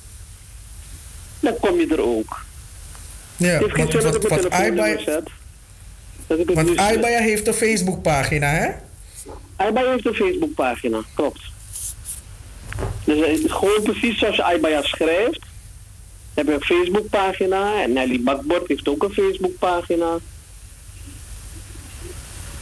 dan 1.40 1.56
kom 1.60 1.78
je 1.80 1.86
er 1.86 2.00
ook. 2.02 2.44
Ja, 3.36 3.46
Het 3.48 3.76
heeft 3.76 3.92
zin 3.92 4.00
dat 4.00 4.28
want, 4.28 4.50
Aibaya- 4.50 4.98
zet. 4.98 5.28
Want 6.26 6.46
nu 6.46 6.66
zet. 6.66 6.78
Aibaya 6.78 7.20
heeft 7.20 7.46
een 7.46 7.54
Facebookpagina, 7.54 8.46
hè? 8.48 8.70
Aibaya 9.56 9.90
heeft 9.90 10.06
een 10.06 10.14
Facebookpagina, 10.14 11.00
klopt. 11.14 11.40
Dus 13.04 13.40
gewoon 13.52 13.82
precies 13.82 14.18
zoals 14.18 14.36
je 14.36 14.42
Aibaya 14.42 14.82
schrijft. 14.82 15.40
Heb 16.34 16.46
je 16.46 16.52
een 16.52 16.62
Facebookpagina 16.64 17.82
en 17.82 17.92
Nelly 17.92 18.20
Bakbord 18.22 18.68
heeft 18.68 18.88
ook 18.88 19.02
een 19.02 19.12
Facebookpagina. 19.12 20.18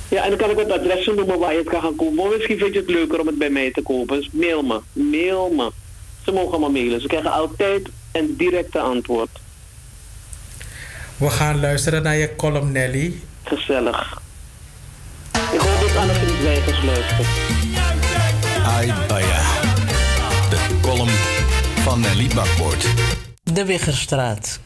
Ja, 0.08 0.22
en 0.22 0.28
dan 0.28 0.38
kan 0.38 0.50
ik 0.50 0.58
het 0.58 0.70
adres 0.70 1.06
noemen 1.06 1.38
waar 1.38 1.52
je 1.52 1.58
het 1.58 1.68
kan 1.68 1.80
gaan 1.82 1.96
kopen. 1.96 2.14
Maar 2.14 2.28
misschien 2.28 2.58
vind 2.58 2.72
je 2.72 2.80
het 2.80 2.90
leuker 2.90 3.20
om 3.20 3.26
het 3.26 3.38
bij 3.38 3.50
mij 3.50 3.70
te 3.70 3.82
kopen. 3.82 4.16
Dus 4.16 4.30
mail 4.32 4.62
me. 4.62 4.80
Mail 4.92 5.50
me. 5.50 5.70
Ze 6.24 6.32
mogen 6.32 6.60
me 6.60 6.68
mailen. 6.68 7.00
Ze 7.00 7.06
krijgen 7.06 7.32
altijd 7.32 7.88
een 8.12 8.34
directe 8.36 8.78
antwoord. 8.78 9.30
We 11.16 11.30
gaan 11.30 11.60
luisteren 11.60 12.02
naar 12.02 12.16
je 12.16 12.36
column, 12.36 12.72
Nelly. 12.72 13.20
Gezellig. 13.42 14.20
Ik 15.52 15.60
hoop 15.60 15.92
dat 15.94 16.16
Vriend 16.16 16.42
Wijgers 16.42 16.84
luistert. 16.84 17.28
Aibaya. 18.64 19.42
De 20.50 20.78
column 20.82 21.16
van 21.82 22.00
Nelly 22.00 22.28
Bakboord. 22.34 22.86
De 23.42 23.64
Wiggerstraat. 23.64 24.60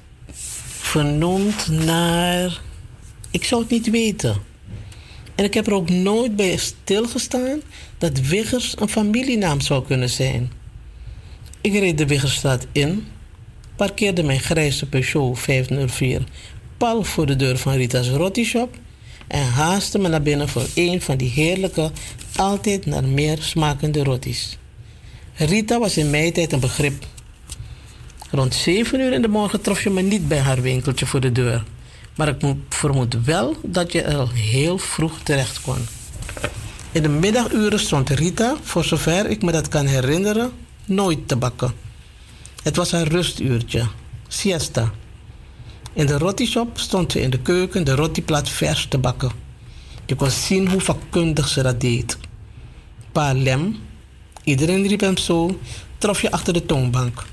Vernoemd 0.78 1.68
naar. 1.68 2.60
Ik 3.30 3.44
zou 3.44 3.60
het 3.60 3.70
niet 3.70 3.90
weten. 3.90 4.51
En 5.34 5.44
ik 5.44 5.54
heb 5.54 5.66
er 5.66 5.74
ook 5.74 5.90
nooit 5.90 6.36
bij 6.36 6.56
stilgestaan 6.56 7.60
dat 7.98 8.20
Wiggers 8.20 8.74
een 8.78 8.88
familienaam 8.88 9.60
zou 9.60 9.84
kunnen 9.84 10.10
zijn. 10.10 10.50
Ik 11.60 11.72
reed 11.72 11.98
de 11.98 12.06
Wiggerstraat 12.06 12.66
in, 12.72 13.06
parkeerde 13.76 14.22
mijn 14.22 14.40
grijze 14.40 14.88
Peugeot 14.88 15.38
504 15.38 16.22
pal 16.82 17.04
voor 17.04 17.26
de 17.26 17.36
deur 17.36 17.58
van 17.58 17.72
Rita's 17.72 18.08
Rotti 18.08 18.44
Shop 18.44 18.76
en 19.26 19.44
haastte 19.44 19.98
me 19.98 20.08
naar 20.08 20.22
binnen 20.22 20.48
voor 20.48 20.66
een 20.74 21.00
van 21.00 21.16
die 21.16 21.30
heerlijke, 21.30 21.90
altijd 22.36 22.86
naar 22.86 23.04
meer 23.04 23.38
smakende 23.40 24.04
rotties. 24.04 24.58
Rita 25.34 25.78
was 25.78 25.96
in 25.96 26.10
mijn 26.10 26.32
tijd 26.32 26.52
een 26.52 26.60
begrip. 26.60 27.06
Rond 28.30 28.54
7 28.54 29.00
uur 29.00 29.12
in 29.12 29.22
de 29.22 29.28
morgen 29.28 29.60
trof 29.60 29.82
je 29.82 29.90
me 29.90 30.02
niet 30.02 30.28
bij 30.28 30.38
haar 30.38 30.62
winkeltje 30.62 31.06
voor 31.06 31.20
de 31.20 31.32
deur. 31.32 31.64
Maar 32.16 32.28
ik 32.28 32.54
vermoed 32.68 33.24
wel 33.24 33.56
dat 33.62 33.92
je 33.92 34.02
er 34.02 34.16
al 34.16 34.28
heel 34.28 34.78
vroeg 34.78 35.18
terecht 35.22 35.60
kon. 35.60 35.86
In 36.92 37.02
de 37.02 37.08
middaguren 37.08 37.80
stond 37.80 38.10
Rita, 38.10 38.56
voor 38.62 38.84
zover 38.84 39.26
ik 39.30 39.42
me 39.42 39.52
dat 39.52 39.68
kan 39.68 39.86
herinneren, 39.86 40.52
nooit 40.84 41.28
te 41.28 41.36
bakken. 41.36 41.72
Het 42.62 42.76
was 42.76 42.92
haar 42.92 43.06
rustuurtje, 43.06 43.86
siesta. 44.28 44.90
In 45.92 46.06
de 46.06 46.18
rottishop 46.18 46.78
stond 46.78 47.12
ze 47.12 47.20
in 47.20 47.30
de 47.30 47.38
keuken 47.38 47.84
de 47.84 47.94
rottiplaat 47.94 48.48
vers 48.48 48.86
te 48.88 48.98
bakken. 48.98 49.30
Je 50.06 50.14
kon 50.14 50.30
zien 50.30 50.68
hoe 50.68 50.80
vakkundig 50.80 51.48
ze 51.48 51.62
dat 51.62 51.80
deed. 51.80 52.18
Pa 53.12 53.34
Lem, 53.34 53.76
iedereen 54.44 54.86
riep 54.86 55.00
hem 55.00 55.16
zo, 55.16 55.60
trof 55.98 56.22
je 56.22 56.30
achter 56.30 56.52
de 56.52 56.66
toonbank. 56.66 57.24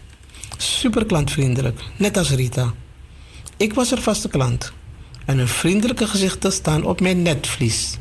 Super 0.57 1.06
klantvriendelijk, 1.06 1.81
net 1.97 2.18
als 2.18 2.30
Rita. 2.30 2.73
Ik 3.60 3.73
was 3.73 3.91
er 3.91 4.02
vaste 4.02 4.30
klant. 4.30 4.72
En 5.26 5.38
hun 5.38 5.48
vriendelijke 5.48 6.07
gezichten 6.07 6.52
staan 6.52 6.86
op 6.86 7.02
mijn 7.02 7.22
netvlies. 7.22 7.98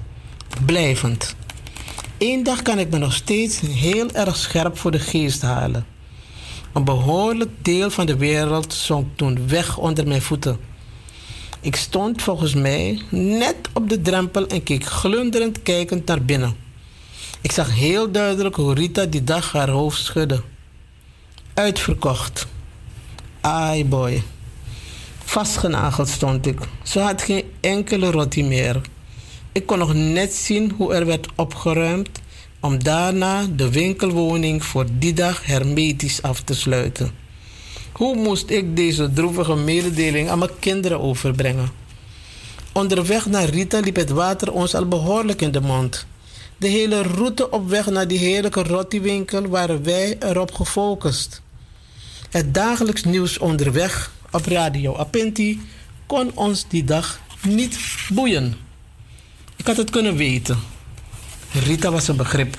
Blijvend. 0.66 1.34
Eén 2.18 2.42
dag 2.42 2.62
kan 2.62 2.78
ik 2.78 2.90
me 2.90 2.98
nog 2.98 3.12
steeds 3.12 3.60
heel 3.60 4.10
erg 4.10 4.36
scherp 4.36 4.78
voor 4.78 4.90
de 4.90 4.98
geest 4.98 5.42
halen. 5.42 5.86
Een 6.72 6.84
behoorlijk 6.84 7.50
deel 7.62 7.90
van 7.90 8.06
de 8.06 8.16
wereld 8.16 8.74
zonk 8.74 9.16
toen 9.16 9.48
weg 9.48 9.76
onder 9.76 10.06
mijn 10.06 10.22
voeten. 10.22 10.58
Ik 11.60 11.76
stond 11.76 12.22
volgens 12.22 12.54
mij 12.54 13.02
net 13.10 13.56
op 13.72 13.88
de 13.88 14.00
drempel 14.00 14.46
en 14.46 14.62
keek 14.62 14.84
glunderend 14.84 15.62
kijkend 15.62 16.06
naar 16.06 16.22
binnen. 16.22 16.56
Ik 17.40 17.52
zag 17.52 17.74
heel 17.74 18.10
duidelijk 18.10 18.56
hoe 18.56 18.74
Rita 18.74 19.04
die 19.04 19.24
dag 19.24 19.52
haar 19.52 19.70
hoofd 19.70 20.04
schudde. 20.04 20.42
Uitverkocht. 21.54 22.46
Ai 23.40 23.84
boy. 23.84 24.22
Vastgenageld 25.38 26.08
stond 26.08 26.46
ik. 26.46 26.58
Ze 26.82 27.00
had 27.00 27.22
geen 27.22 27.44
enkele 27.60 28.10
rotti 28.10 28.44
meer. 28.44 28.80
Ik 29.52 29.66
kon 29.66 29.78
nog 29.78 29.94
net 29.94 30.34
zien 30.34 30.72
hoe 30.76 30.94
er 30.94 31.06
werd 31.06 31.28
opgeruimd 31.34 32.08
om 32.60 32.82
daarna 32.82 33.46
de 33.56 33.70
winkelwoning 33.70 34.64
voor 34.64 34.86
die 34.92 35.12
dag 35.12 35.46
hermetisch 35.46 36.22
af 36.22 36.40
te 36.40 36.54
sluiten. 36.54 37.10
Hoe 37.92 38.16
moest 38.16 38.50
ik 38.50 38.76
deze 38.76 39.12
droevige 39.12 39.54
mededeling 39.54 40.28
aan 40.28 40.38
mijn 40.38 40.58
kinderen 40.58 41.00
overbrengen? 41.00 41.70
Onderweg 42.72 43.26
naar 43.26 43.48
Rita 43.48 43.80
liep 43.80 43.96
het 43.96 44.10
water 44.10 44.52
ons 44.52 44.74
al 44.74 44.88
behoorlijk 44.88 45.40
in 45.42 45.50
de 45.50 45.60
mond. 45.60 46.06
De 46.56 46.68
hele 46.68 47.02
route 47.02 47.50
op 47.50 47.68
weg 47.68 47.86
naar 47.86 48.08
die 48.08 48.18
heerlijke 48.18 48.62
rottiewinkel 48.62 49.46
waren 49.46 49.82
wij 49.82 50.16
erop 50.18 50.52
gefocust. 50.52 51.42
Het 52.30 52.54
dagelijks 52.54 53.04
nieuws 53.04 53.38
onderweg 53.38 54.16
op 54.30 54.46
Radio 54.46 54.96
Apinti 54.96 55.60
kon 56.06 56.30
ons 56.34 56.68
die 56.68 56.84
dag 56.84 57.20
niet 57.42 57.78
boeien. 58.08 58.54
Ik 59.56 59.66
had 59.66 59.76
het 59.76 59.90
kunnen 59.90 60.16
weten. 60.16 60.58
Rita 61.52 61.90
was 61.90 62.08
een 62.08 62.16
begrip. 62.16 62.56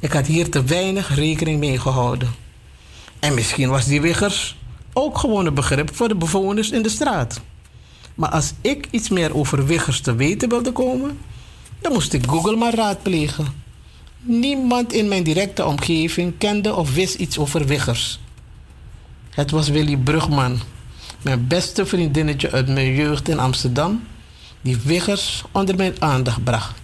Ik 0.00 0.12
had 0.12 0.26
hier 0.26 0.50
te 0.50 0.64
weinig 0.64 1.14
rekening 1.14 1.58
mee 1.58 1.78
gehouden. 1.78 2.28
En 3.18 3.34
misschien 3.34 3.68
was 3.68 3.84
die 3.84 4.00
Wiggers 4.00 4.56
ook 4.92 5.18
gewoon 5.18 5.46
een 5.46 5.54
begrip 5.54 5.96
voor 5.96 6.08
de 6.08 6.14
bewoners 6.14 6.70
in 6.70 6.82
de 6.82 6.88
straat. 6.88 7.40
Maar 8.14 8.30
als 8.30 8.52
ik 8.60 8.86
iets 8.90 9.08
meer 9.08 9.36
over 9.36 9.66
Wiggers 9.66 10.00
te 10.00 10.14
weten 10.14 10.48
wilde 10.48 10.72
komen, 10.72 11.18
dan 11.80 11.92
moest 11.92 12.12
ik 12.12 12.26
Google 12.26 12.56
maar 12.56 12.74
raadplegen. 12.74 13.46
Niemand 14.20 14.92
in 14.92 15.08
mijn 15.08 15.22
directe 15.22 15.64
omgeving 15.64 16.38
kende 16.38 16.74
of 16.74 16.94
wist 16.94 17.14
iets 17.14 17.38
over 17.38 17.66
Wiggers. 17.66 18.20
Het 19.30 19.50
was 19.50 19.68
Willy 19.68 19.96
Brugman, 19.96 20.60
mijn 21.22 21.46
beste 21.46 21.86
vriendinnetje 21.86 22.50
uit 22.50 22.68
mijn 22.68 22.94
jeugd 22.94 23.28
in 23.28 23.38
Amsterdam, 23.38 24.06
die 24.60 24.78
Wiggers 24.84 25.42
onder 25.52 25.76
mijn 25.76 25.94
aandacht 25.98 26.44
bracht. 26.44 26.78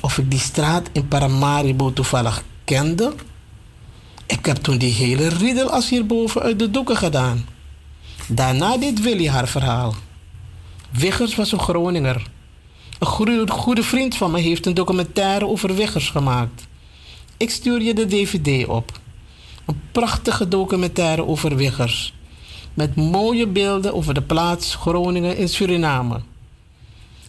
Of 0.00 0.18
ik 0.18 0.30
die 0.30 0.38
straat 0.38 0.88
in 0.92 1.08
Paramaribo 1.08 1.92
toevallig 1.92 2.42
kende? 2.64 3.14
Ik 4.26 4.46
heb 4.46 4.56
toen 4.56 4.78
die 4.78 4.92
hele 4.92 5.28
riedel 5.28 5.70
als 5.70 5.88
hierboven 5.88 6.42
uit 6.42 6.58
de 6.58 6.70
doeken 6.70 6.96
gedaan. 6.96 7.46
Daarna 8.28 8.76
deed 8.76 9.00
Willy 9.00 9.28
haar 9.28 9.48
verhaal. 9.48 9.94
Wiggers 10.90 11.34
was 11.34 11.52
een 11.52 11.60
Groninger. 11.60 12.26
Een 12.98 13.06
goede, 13.06 13.44
goede 13.48 13.82
vriend 13.82 14.16
van 14.16 14.30
me 14.30 14.40
heeft 14.40 14.66
een 14.66 14.74
documentaire 14.74 15.46
over 15.46 15.74
Wiggers 15.74 16.10
gemaakt. 16.10 16.66
Ik 17.36 17.50
stuur 17.50 17.82
je 17.82 17.94
de 17.94 18.06
DVD 18.06 18.66
op. 18.66 19.00
Een 19.66 19.80
prachtige 19.92 20.48
documentaire 20.48 21.26
over 21.26 21.56
Wiggers. 21.56 22.14
Met 22.78 22.96
mooie 22.96 23.46
beelden 23.46 23.94
over 23.94 24.14
de 24.14 24.22
plaats 24.22 24.74
Groningen 24.74 25.36
in 25.36 25.48
Suriname. 25.48 26.20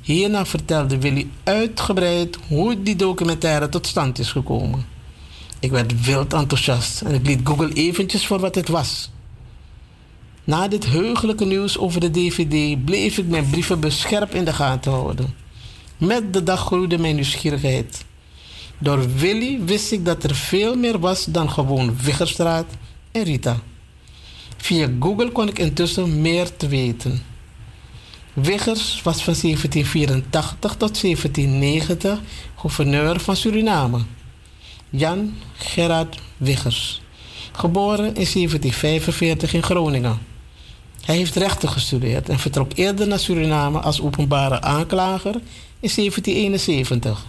Hierna 0.01 0.45
vertelde 0.45 0.97
Willy 0.97 1.27
uitgebreid 1.43 2.37
hoe 2.47 2.83
die 2.83 2.95
documentaire 2.95 3.69
tot 3.69 3.87
stand 3.87 4.19
is 4.19 4.31
gekomen. 4.31 4.85
Ik 5.59 5.71
werd 5.71 6.05
wild 6.05 6.33
enthousiast 6.33 7.01
en 7.01 7.13
ik 7.13 7.25
liet 7.25 7.39
Google 7.43 7.73
eventjes 7.73 8.25
voor 8.25 8.39
wat 8.39 8.55
het 8.55 8.67
was. 8.67 9.11
Na 10.43 10.67
dit 10.67 10.85
heugelijke 10.85 11.45
nieuws 11.45 11.77
over 11.77 11.99
de 11.99 12.11
DVD 12.11 12.85
bleef 12.85 13.17
ik 13.17 13.27
mijn 13.27 13.49
brievenbus 13.49 13.99
scherp 13.99 14.33
in 14.33 14.45
de 14.45 14.53
gaten 14.53 14.91
houden. 14.91 15.35
Met 15.97 16.33
de 16.33 16.43
dag 16.43 16.59
groeide 16.59 16.97
mijn 16.97 17.15
nieuwsgierigheid. 17.15 18.05
Door 18.77 19.13
Willy 19.15 19.59
wist 19.65 19.91
ik 19.91 20.05
dat 20.05 20.23
er 20.23 20.35
veel 20.35 20.75
meer 20.75 20.99
was 20.99 21.25
dan 21.25 21.49
gewoon 21.49 21.97
Wiggerstraat 22.01 22.67
en 23.11 23.23
Rita. 23.23 23.59
Via 24.61 24.87
Google 24.99 25.31
kon 25.31 25.47
ik 25.47 25.59
intussen 25.59 26.21
meer 26.21 26.55
te 26.55 26.67
weten. 26.67 27.23
Wiggers 28.33 29.01
was 29.03 29.23
van 29.23 29.35
1784 29.41 30.75
tot 30.79 31.01
1790 31.01 32.19
gouverneur 32.55 33.19
van 33.19 33.35
Suriname. 33.35 33.99
Jan 34.89 35.35
Gerard 35.53 36.19
Wiggers, 36.37 37.01
geboren 37.51 38.05
in 38.05 38.13
1745 38.13 39.53
in 39.53 39.63
Groningen. 39.63 40.19
Hij 41.01 41.15
heeft 41.15 41.35
rechten 41.35 41.69
gestudeerd 41.69 42.29
en 42.29 42.39
vertrok 42.39 42.71
eerder 42.75 43.07
naar 43.07 43.19
Suriname 43.19 43.79
als 43.79 44.01
openbare 44.01 44.61
aanklager 44.61 45.35
in 45.79 45.91
1771. 45.95 47.25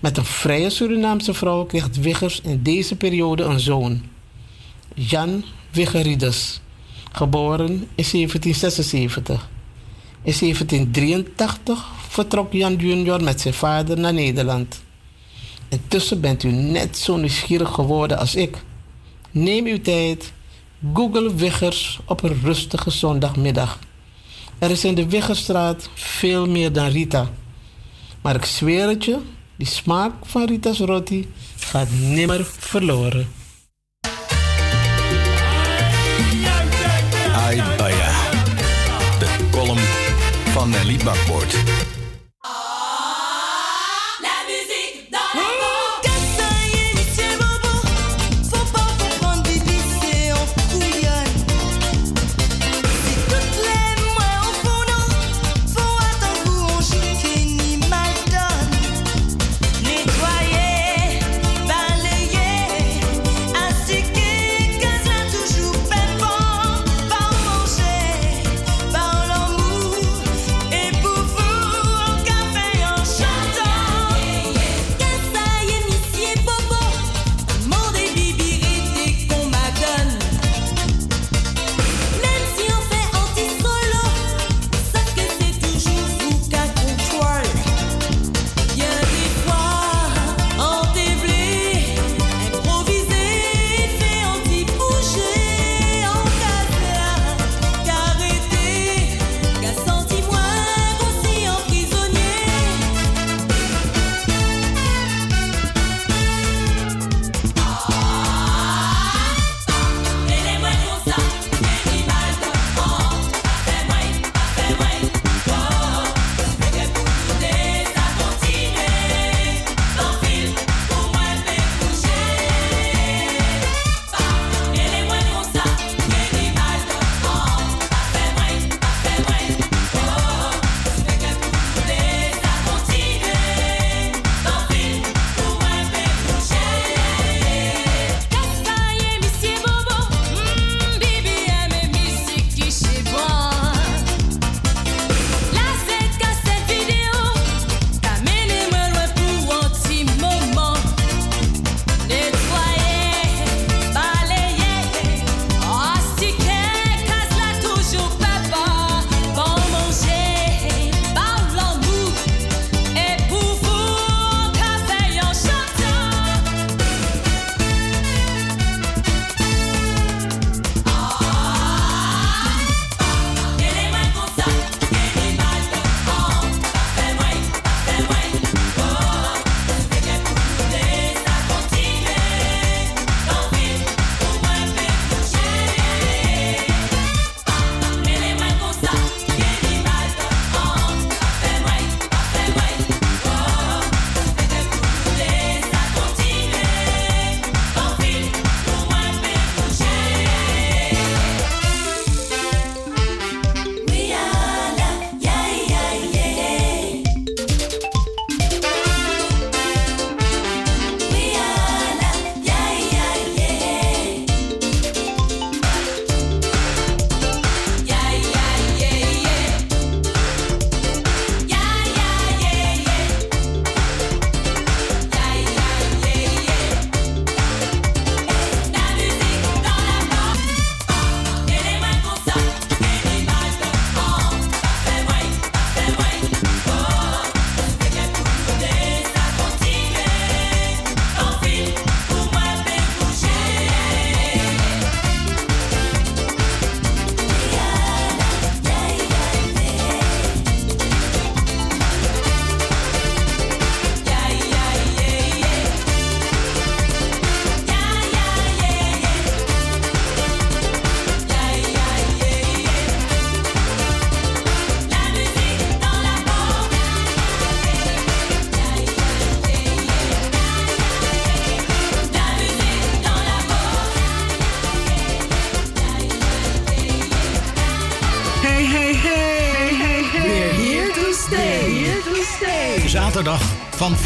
Met 0.00 0.16
een 0.16 0.24
vrije 0.24 0.70
Surinaamse 0.70 1.34
vrouw 1.34 1.64
kreeg 1.64 1.88
Wiggers 2.00 2.40
in 2.40 2.62
deze 2.62 2.96
periode 2.96 3.42
een 3.42 3.60
zoon, 3.60 4.02
Jan 4.94 5.44
Wiggerides, 5.72 6.60
geboren 7.12 7.70
in 7.70 8.04
1776. 8.04 9.48
In 10.22 10.34
1783 10.38 11.86
vertrok 12.08 12.52
Jan 12.52 12.76
Junior 12.76 13.22
met 13.22 13.40
zijn 13.40 13.54
vader 13.54 13.98
naar 13.98 14.12
Nederland. 14.12 14.82
Intussen 15.68 16.20
bent 16.20 16.42
u 16.42 16.50
net 16.50 16.98
zo 16.98 17.16
nieuwsgierig 17.16 17.70
geworden 17.70 18.18
als 18.18 18.34
ik. 18.34 18.62
Neem 19.30 19.66
uw 19.66 19.80
tijd. 19.80 20.32
Google 20.94 21.34
Wiggers 21.34 22.00
op 22.06 22.22
een 22.22 22.40
rustige 22.42 22.90
zondagmiddag. 22.90 23.78
Er 24.58 24.70
is 24.70 24.84
in 24.84 24.94
de 24.94 25.08
Wiggerstraat 25.08 25.88
veel 25.94 26.46
meer 26.46 26.72
dan 26.72 26.88
Rita. 26.88 27.30
Maar 28.20 28.34
ik 28.34 28.44
zweer 28.44 28.88
het 28.88 29.04
je, 29.04 29.18
die 29.56 29.66
smaak 29.66 30.12
van 30.22 30.44
Rita's 30.44 30.78
roti 30.78 31.28
gaat 31.56 31.88
nimmer 31.90 32.44
verloren. 32.44 33.41
Ai. 37.34 37.56
De 39.18 39.26
column 39.50 39.80
van 40.52 40.68
Nelly 40.68 40.96
Bakboord. 41.04 41.71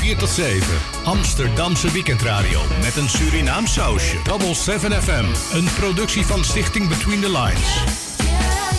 4 0.06 0.16
tot 0.16 0.28
7. 0.28 0.62
Amsterdamse 1.04 1.92
weekendradio 1.92 2.60
met 2.82 2.96
een 2.96 3.08
Surinaam 3.08 3.66
sausje. 3.66 4.16
Double 4.22 4.54
7 4.54 5.02
FM, 5.02 5.24
een 5.56 5.68
productie 5.78 6.26
van 6.26 6.44
Stichting 6.44 6.88
Between 6.88 7.20
the 7.20 7.30
Lines. 7.30 7.84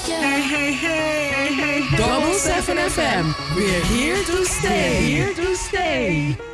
Hey, 0.07 0.41
hey, 0.41 0.73
hey, 0.73 1.29
hey, 1.31 1.53
hey. 1.53 1.97
Double 1.97 2.33
7 2.33 2.91
FM, 2.91 3.25
we're 3.55 3.85
here 3.85 4.23
to 4.23 4.43
stay. 4.43 5.03
Here 5.03 5.33
to 5.33 5.53
stay. 5.55 6.46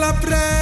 La 0.00 0.14
preda 0.18 0.59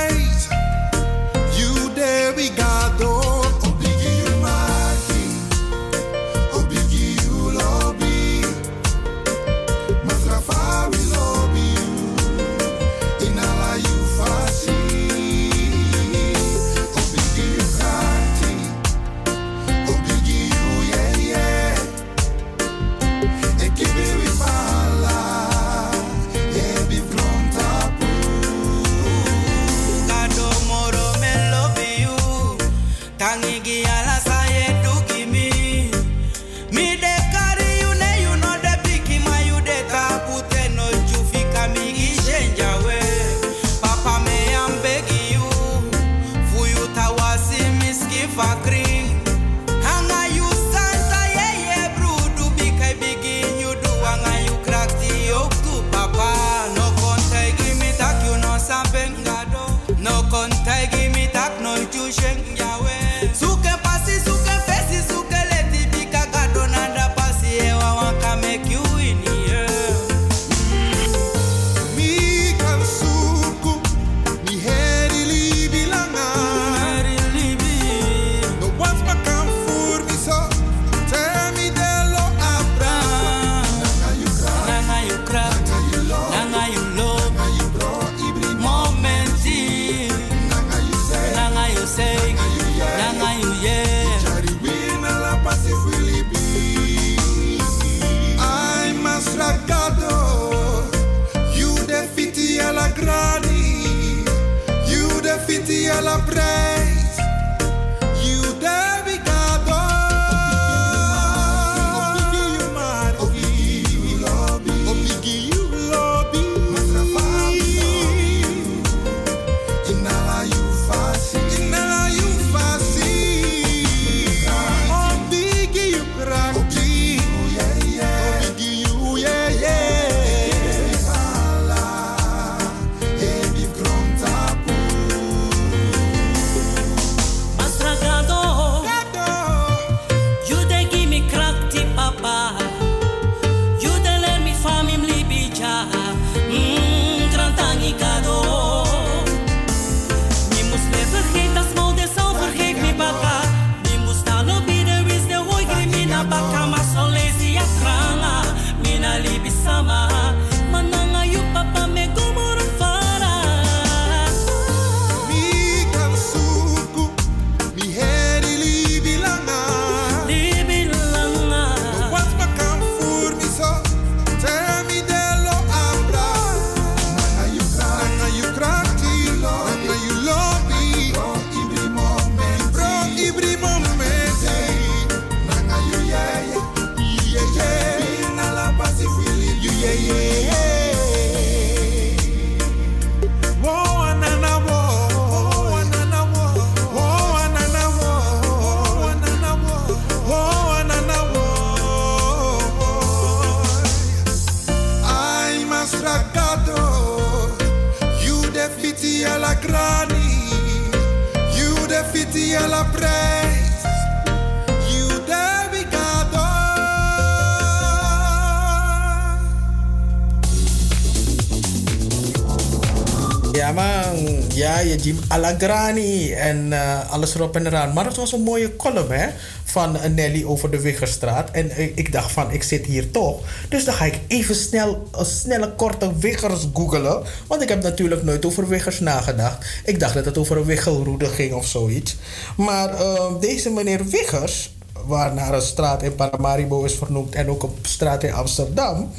Alagrani 225.28 226.32
en 226.32 226.66
uh, 226.66 227.10
alles 227.10 227.34
erop 227.34 227.56
en 227.56 227.66
eraan. 227.66 227.92
Maar 227.92 228.04
het 228.04 228.16
was 228.16 228.32
een 228.32 228.42
mooie 228.42 228.76
column 228.76 229.10
hè, 229.10 229.28
van 229.64 229.96
Nelly 230.14 230.44
over 230.44 230.70
de 230.70 230.80
Wiggerstraat. 230.80 231.50
En 231.50 231.70
eh, 231.70 231.84
ik 231.94 232.12
dacht 232.12 232.32
van, 232.32 232.50
ik 232.50 232.62
zit 232.62 232.86
hier 232.86 233.10
toch. 233.10 233.40
Dus 233.68 233.84
dan 233.84 233.94
ga 233.94 234.04
ik 234.04 234.20
even 234.26 234.54
snel, 234.54 235.08
een 235.12 235.24
snelle 235.24 235.72
korte 235.74 236.18
Wiggers 236.18 236.68
googelen. 236.74 237.22
Want 237.46 237.62
ik 237.62 237.68
heb 237.68 237.82
natuurlijk 237.82 238.22
nooit 238.22 238.46
over 238.46 238.68
Wiggers 238.68 239.00
nagedacht. 239.00 239.66
Ik 239.84 240.00
dacht 240.00 240.14
dat 240.14 240.24
het 240.24 240.38
over 240.38 240.56
een 240.56 240.64
wiggelroede 240.64 241.26
ging 241.26 241.52
of 241.52 241.66
zoiets. 241.66 242.16
Maar 242.56 242.94
eh, 242.94 243.32
deze 243.40 243.70
meneer 243.70 244.06
Wiggers, 244.06 244.76
waarnaar 245.06 245.54
een 245.54 245.62
straat 245.62 246.02
in 246.02 246.14
Paramaribo 246.14 246.84
is 246.84 246.94
vernoemd... 246.94 247.34
en 247.34 247.50
ook 247.50 247.62
een 247.62 247.76
straat 247.82 248.22
in 248.22 248.32
Amsterdam... 248.32 249.10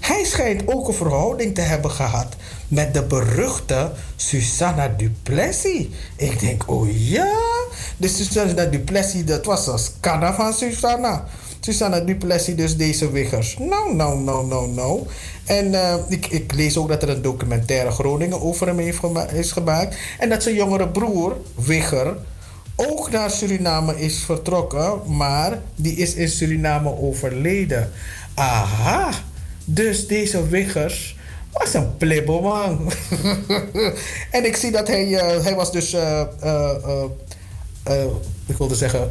Hij 0.00 0.24
schijnt 0.24 0.62
ook 0.66 0.88
een 0.88 0.94
verhouding 0.94 1.54
te 1.54 1.60
hebben 1.60 1.90
gehad 1.90 2.34
met 2.74 2.94
de 2.94 3.02
beruchte 3.02 3.90
Susanna 4.16 4.88
Duplessis. 4.88 5.86
Ik 6.16 6.40
denk, 6.40 6.62
oh 6.66 7.08
ja, 7.08 7.32
de 7.96 8.08
Susanna 8.08 8.64
Duplessis, 8.64 9.24
dat 9.24 9.44
was 9.44 9.66
een 9.66 9.78
scanner 9.78 10.34
van 10.34 10.52
Susanna. 10.52 11.24
Susanna 11.60 12.00
Duplessis, 12.00 12.56
dus 12.56 12.76
deze 12.76 13.10
Wiggers. 13.10 13.56
Nou, 13.58 13.94
nou, 13.94 14.20
nou, 14.20 14.46
nou, 14.46 14.68
nou. 14.68 15.06
En 15.44 15.74
eh, 15.74 15.94
ik, 16.08 16.26
ik 16.26 16.54
lees 16.54 16.76
ook 16.76 16.88
dat 16.88 17.02
er 17.02 17.08
een 17.08 17.22
documentaire 17.22 17.90
Groningen 17.90 18.40
over 18.40 18.66
hem 18.66 18.78
heeft 18.78 19.00
is 19.32 19.52
gemaakt. 19.52 19.96
En 20.18 20.28
dat 20.28 20.42
zijn 20.42 20.54
jongere 20.54 20.88
broer, 20.88 21.36
Wigger, 21.54 22.16
ook 22.76 23.10
naar 23.10 23.30
Suriname 23.30 24.00
is 24.00 24.18
vertrokken. 24.18 25.16
Maar 25.16 25.58
die 25.74 25.96
is 25.96 26.14
in 26.14 26.28
Suriname 26.28 26.98
overleden. 26.98 27.90
Aha, 28.34 29.10
dus 29.64 30.06
deze 30.06 30.48
Wiggers 30.48 31.13
was 31.54 31.74
een 31.74 31.96
plebberman. 31.96 32.92
en 34.30 34.44
ik 34.46 34.56
zie 34.56 34.70
dat 34.70 34.88
hij, 34.88 35.14
eh, 35.14 35.44
hij 35.44 35.54
was 35.54 35.72
dus... 35.72 35.92
eh, 35.92 36.20
eh, 37.82 38.04
ik 38.46 38.56
wilde 38.56 38.74
zeggen 38.74 39.10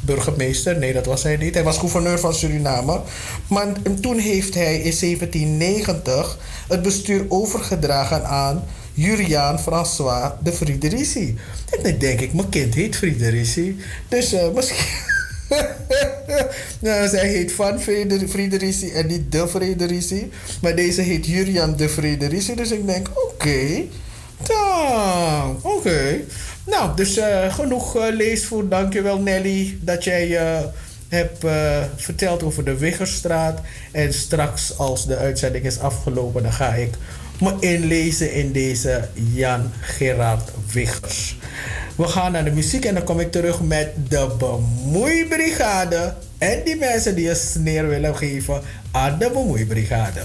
burgemeester. 0.00 0.78
Nee, 0.78 0.92
dat 0.92 1.06
was 1.06 1.22
hij 1.22 1.36
niet. 1.36 1.54
Hij 1.54 1.64
was 1.64 1.78
gouverneur 1.78 2.18
van 2.18 2.34
Suriname. 2.34 3.00
Maar 3.48 3.66
toen 4.00 4.18
heeft 4.18 4.54
hij 4.54 4.74
in 4.74 4.96
1790 5.00 6.38
het 6.68 6.82
bestuur 6.82 7.24
overgedragen 7.28 8.24
aan 8.24 8.64
Juriaan 8.92 9.60
François 9.60 10.32
de 10.42 10.52
Friederici. 10.52 11.38
En 11.76 11.82
dan 11.82 11.98
denk 11.98 12.20
ik, 12.20 12.32
mijn 12.32 12.48
kind 12.48 12.74
heet 12.74 12.96
Friederici. 12.96 13.80
Dus 14.08 14.34
misschien... 14.54 15.07
nou, 16.80 17.08
zij 17.08 17.28
heet 17.28 17.52
Van 17.52 17.80
Freder- 17.80 18.28
Friederici 18.28 18.90
en 18.90 19.06
niet 19.06 19.32
de 19.32 19.48
Friederici. 19.48 20.30
Maar 20.62 20.76
deze 20.76 21.00
heet 21.02 21.26
Juriaan 21.26 21.76
de 21.76 21.88
Friederici. 21.88 22.54
Dus 22.54 22.70
ik 22.70 22.86
denk, 22.86 23.08
oké. 23.14 23.82
Dan, 24.46 25.58
oké. 25.62 26.20
Nou, 26.66 26.96
dus 26.96 27.16
eh, 27.16 27.54
genoeg 27.54 27.96
eh, 27.96 28.14
leesvoer. 28.14 28.68
Dankjewel 28.68 29.18
Nelly 29.18 29.78
dat 29.80 30.04
jij 30.04 30.36
eh, 30.36 30.64
hebt 31.08 31.44
verteld 31.96 32.42
over 32.42 32.64
de 32.64 32.76
Wiggerstraat. 32.78 33.60
En 33.90 34.14
straks 34.14 34.78
als 34.78 35.06
de 35.06 35.16
uitzending 35.16 35.64
is 35.64 35.78
afgelopen, 35.78 36.42
dan 36.42 36.52
ga 36.52 36.74
ik 36.74 36.94
me 37.40 37.54
inlezen 37.60 38.32
in 38.32 38.52
deze 38.52 39.08
Jan 39.14 39.70
Gerard 39.80 40.50
Wiggers. 40.72 41.36
We 41.96 42.06
gaan 42.06 42.32
naar 42.32 42.44
de 42.44 42.50
muziek 42.50 42.84
en 42.84 42.94
dan 42.94 43.04
kom 43.04 43.20
ik 43.20 43.32
terug 43.32 43.62
met 43.62 43.90
de 44.08 44.28
Bemoeibrigade. 44.38 46.14
En 46.38 46.62
die 46.64 46.76
mensen 46.76 47.14
die 47.14 47.28
een 47.28 47.36
sneer 47.36 47.88
willen 47.88 48.16
geven 48.16 48.62
aan 48.90 49.18
de 49.18 49.30
Bemoeibrigade. 49.32 50.20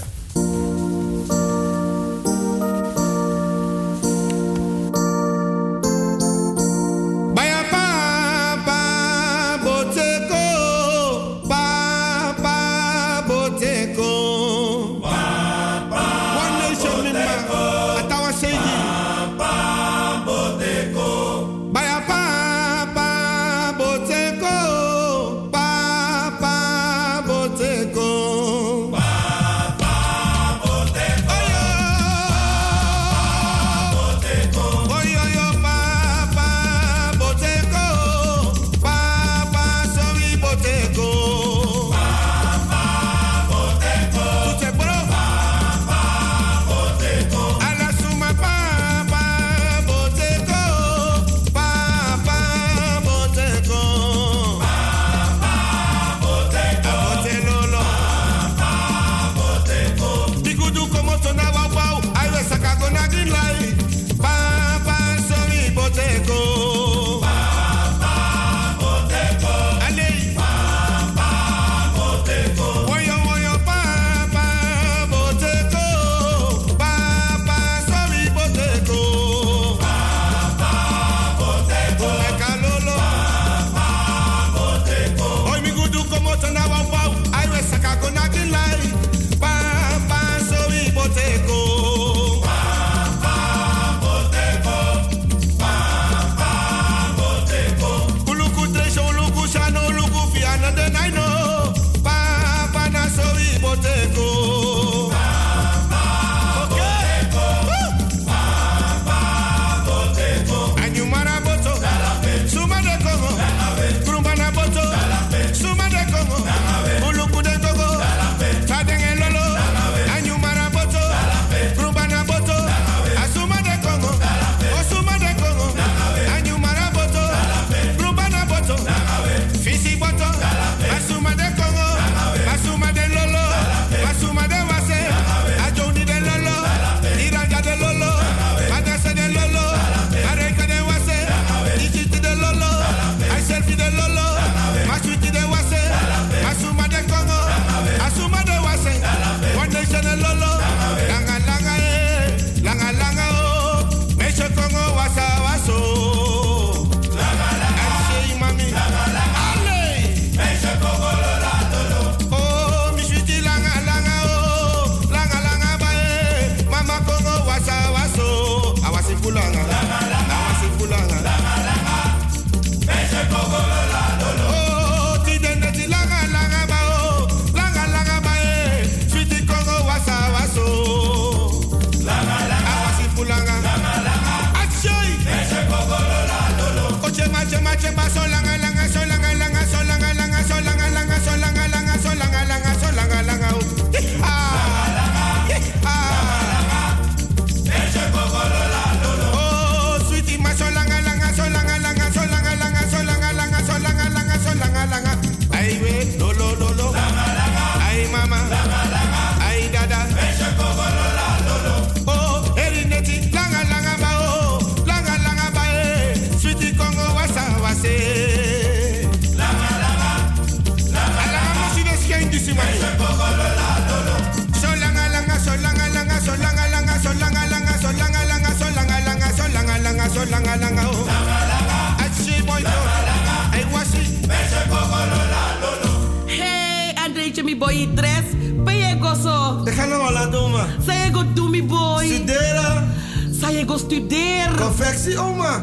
Go 243.74 243.86
studeren. 243.86 244.56
Confectie, 244.56 245.18
oma. 245.18 245.62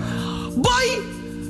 Boy, 0.55 1.01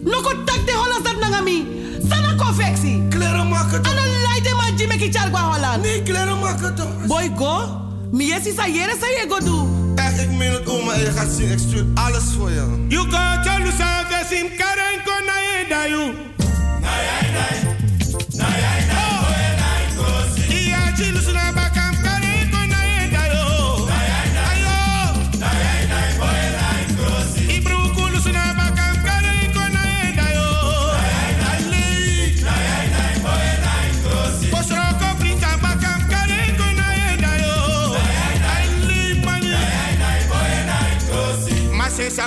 no 0.03 0.21
go 0.21 0.29
tak 0.45 0.65
de 0.65 0.73
Hollands 0.73 1.03
dat 1.03 1.19
nangami. 1.19 1.67
Sana 2.09 2.35
confectie. 2.35 3.07
Kleren 3.09 3.47
maken 3.47 3.81
toch? 3.81 3.91
Ano 3.91 4.01
leide 4.01 4.55
man 4.55 4.77
jime 4.77 4.97
ki 4.97 5.11
chargwa 5.11 5.39
Holland. 5.39 5.81
Nee, 5.81 6.03
kleren 6.03 6.39
maken 6.39 6.75
toch? 6.75 7.05
Boy, 7.07 7.31
go. 7.35 7.79
Mi 8.11 8.25
yesi 8.25 8.53
sa 8.55 8.65
yere 8.65 8.95
sa 8.99 9.07
je 9.07 9.25
go 9.29 9.39
do. 9.45 9.67
Echt, 9.95 10.21
ik 10.21 10.31
meen 10.31 10.51
het, 10.51 10.69
oma. 10.69 10.93
Je 10.93 11.11
gaat 11.11 11.31
zien, 11.37 11.51
ik 11.51 11.59
stuur 11.59 11.85
alles 11.93 12.23
voor 12.37 12.49
je. 12.49 12.85
You 12.87 13.03
go 13.09 13.41
to 13.43 13.63
Lusaka, 13.63 14.23
sim 14.29 14.47
karen 14.57 15.01
kon 15.05 15.25
na 15.25 15.41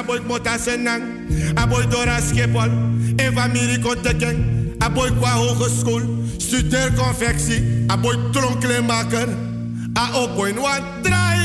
Mas 0.06 0.16
essa 0.16 0.18
boy 0.18 0.20
mota 0.26 0.58
senang, 0.58 1.02
a 1.56 1.66
boy 1.66 1.86
dora 1.86 2.20
skepol, 2.20 2.70
Eva 3.18 3.48
Mirico 3.48 3.94
teken, 3.96 4.76
a 4.80 4.88
boy 4.88 5.10
qua 5.18 5.30
hogeschool, 5.36 6.02
studeer 6.38 6.92
confectie, 6.94 7.86
a 7.88 7.96
boy 7.96 8.16
tronkleemaker, 8.32 9.28
a 9.96 10.18
op 10.18 10.36
boy 10.36 10.52
one 10.52 11.02
try. 11.02 11.38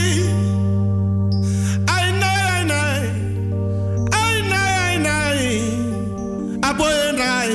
Ai 1.88 2.12
nee, 2.12 2.28
ai 2.52 2.64
nee, 2.66 3.10
ai 4.12 4.42
nee, 4.42 4.78
ai 4.78 4.98
nee, 5.00 6.60
a 6.62 6.74
boy 6.74 7.16
rai, 7.18 7.52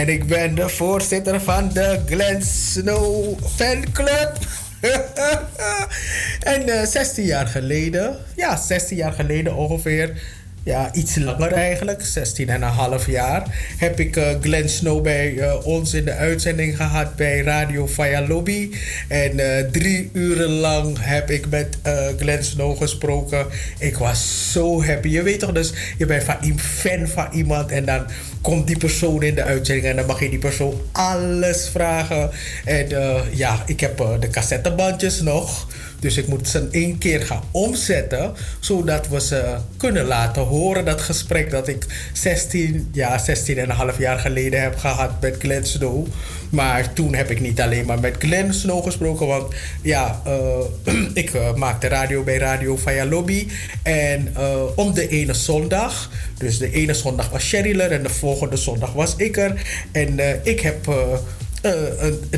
En 0.00 0.08
ik 0.08 0.26
ben 0.26 0.54
de 0.54 0.68
voorzitter 0.68 1.40
van 1.40 1.68
de 1.72 2.00
Glenn 2.06 2.42
Snow 2.42 3.38
fanclub. 3.56 4.32
en 6.54 6.68
eh 6.68 6.86
16 6.86 7.24
jaar 7.24 7.46
geleden, 7.46 8.16
ja 8.36 8.56
16 8.56 8.96
jaar 8.96 9.12
geleden 9.12 9.56
ongeveer, 9.56 10.22
ja 10.62 10.94
iets 10.94 11.16
langer 11.16 11.52
eigenlijk, 11.52 12.04
16 12.04 12.48
en 12.48 12.62
een 12.62 12.68
half 12.68 13.06
jaar, 13.06 13.74
heb 13.78 14.00
ik 14.00 14.16
eh 14.16 14.34
Glenn 14.40 14.68
Snow 14.68 15.02
bij 15.02 15.38
eh, 15.38 15.66
ons 15.66 15.94
in 15.94 16.04
de 16.04 16.12
uitzending 16.12 16.76
gehad 16.76 17.16
bij 17.16 17.40
Radio 17.40 17.86
Via 17.86 18.26
Lobby. 18.26 18.70
En 19.08 19.38
eh, 19.38 19.64
drie 19.70 20.10
uren 20.12 20.50
lang 20.50 20.96
heb 21.00 21.30
ik 21.30 21.48
met 21.48 21.78
Glenn 22.18 22.44
Snow 22.44 22.76
gesproken. 22.76 23.46
Ik 23.78 23.96
was 23.96 24.52
zo 24.52 24.84
happy. 24.84 25.08
Je 25.08 25.22
weet 25.22 25.40
toch, 25.40 25.52
dus 25.52 25.72
je 25.98 26.06
bent 26.06 26.24
van, 26.24 26.58
fan 26.58 27.08
van 27.08 27.28
iemand 27.32 27.70
en 27.70 27.84
dan 27.84 28.06
komt 28.40 28.66
die 28.66 28.78
persoon 28.78 29.22
in 29.22 29.34
de 29.34 29.42
uitzending 29.42 29.86
en 29.86 29.96
dan 29.96 30.06
mag 30.06 30.20
je 30.20 30.28
die 30.28 30.38
persoon 30.38 30.80
alles 30.92 31.68
vragen. 31.68 32.30
En 32.64 32.88
ja, 33.30 33.62
ik 33.66 33.80
heb 33.80 33.96
de 34.20 34.28
cassettebandjes 34.30 35.20
nog. 35.20 35.66
Dus 36.00 36.16
ik 36.16 36.26
moet 36.26 36.48
ze 36.48 36.68
één 36.70 36.98
keer 36.98 37.20
gaan 37.20 37.42
omzetten, 37.50 38.32
zodat 38.60 39.08
we 39.08 39.20
ze 39.20 39.56
kunnen 39.76 40.04
laten 40.04 40.42
horen. 40.42 40.84
Dat 40.84 41.00
gesprek 41.00 41.50
dat 41.50 41.68
ik 41.68 41.86
16, 42.12 42.88
ja, 42.92 43.18
16 43.18 43.58
en 43.58 43.70
een 43.70 43.76
half 43.76 43.98
jaar 43.98 44.18
geleden 44.18 44.62
heb 44.62 44.76
gehad 44.76 45.20
met 45.20 45.36
Glenn 45.38 45.66
Snow. 45.66 46.06
Maar 46.50 46.92
toen 46.92 47.14
heb 47.14 47.30
ik 47.30 47.40
niet 47.40 47.60
alleen 47.60 47.86
maar 47.86 48.00
met 48.00 48.16
Glenn 48.18 48.52
Snow 48.52 48.84
gesproken, 48.84 49.26
want 49.26 49.54
ja, 49.82 50.22
eh, 50.24 50.94
ik 51.22 51.34
eh, 51.34 51.54
maakte 51.54 51.88
radio 51.88 52.22
bij 52.22 52.38
Radio 52.38 52.76
Via 52.76 53.06
Lobby. 53.06 53.48
En 53.82 54.32
eh, 54.36 54.62
om 54.74 54.94
de 54.94 55.08
ene 55.08 55.34
zondag, 55.34 56.10
dus 56.38 56.58
de 56.58 56.72
ene 56.72 56.94
zondag 56.94 57.30
was 57.30 57.42
Sherryler 57.42 57.92
en 57.92 58.02
de 58.02 58.08
volgende 58.08 58.56
zondag 58.56 58.92
was 58.92 59.14
ik 59.16 59.36
er. 59.36 59.62
En 59.92 60.18
ik 60.42 60.60
heb 60.60 60.94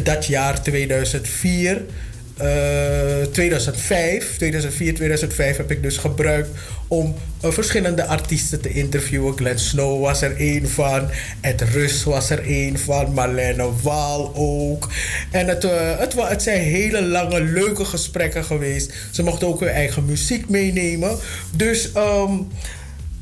dat 0.02 0.26
jaar 0.26 0.62
2004. 0.62 1.82
Eh, 2.36 3.22
2005, 3.32 4.36
2004, 4.36 4.94
2005 4.94 5.56
heb 5.56 5.70
ik 5.70 5.82
dus 5.82 5.96
gebruikt 5.96 6.48
om 6.88 7.14
eh, 7.40 7.50
verschillende 7.50 8.06
artiesten 8.06 8.60
te 8.60 8.68
interviewen. 8.72 9.36
Glenn 9.36 9.58
Snow 9.58 10.00
was 10.00 10.22
er 10.22 10.36
één 10.36 10.68
van, 10.68 11.08
Ed 11.40 11.60
Rus 11.60 12.04
was 12.04 12.30
er 12.30 12.44
één 12.46 12.78
van, 12.78 13.12
Marlene 13.12 13.68
Waal 13.82 14.32
ook. 14.34 14.88
En 15.30 15.48
het, 15.48 15.64
eh, 15.64 15.98
het, 15.98 16.14
het 16.16 16.42
zijn 16.42 16.60
hele 16.62 17.02
lange, 17.02 17.40
leuke 17.42 17.84
gesprekken 17.84 18.44
geweest. 18.44 18.92
Ze 19.10 19.22
mochten 19.22 19.48
ook 19.48 19.60
hun 19.60 19.68
eigen 19.68 20.04
muziek 20.04 20.48
meenemen. 20.48 21.16
Dus 21.56 21.92
ehm, 21.92 22.32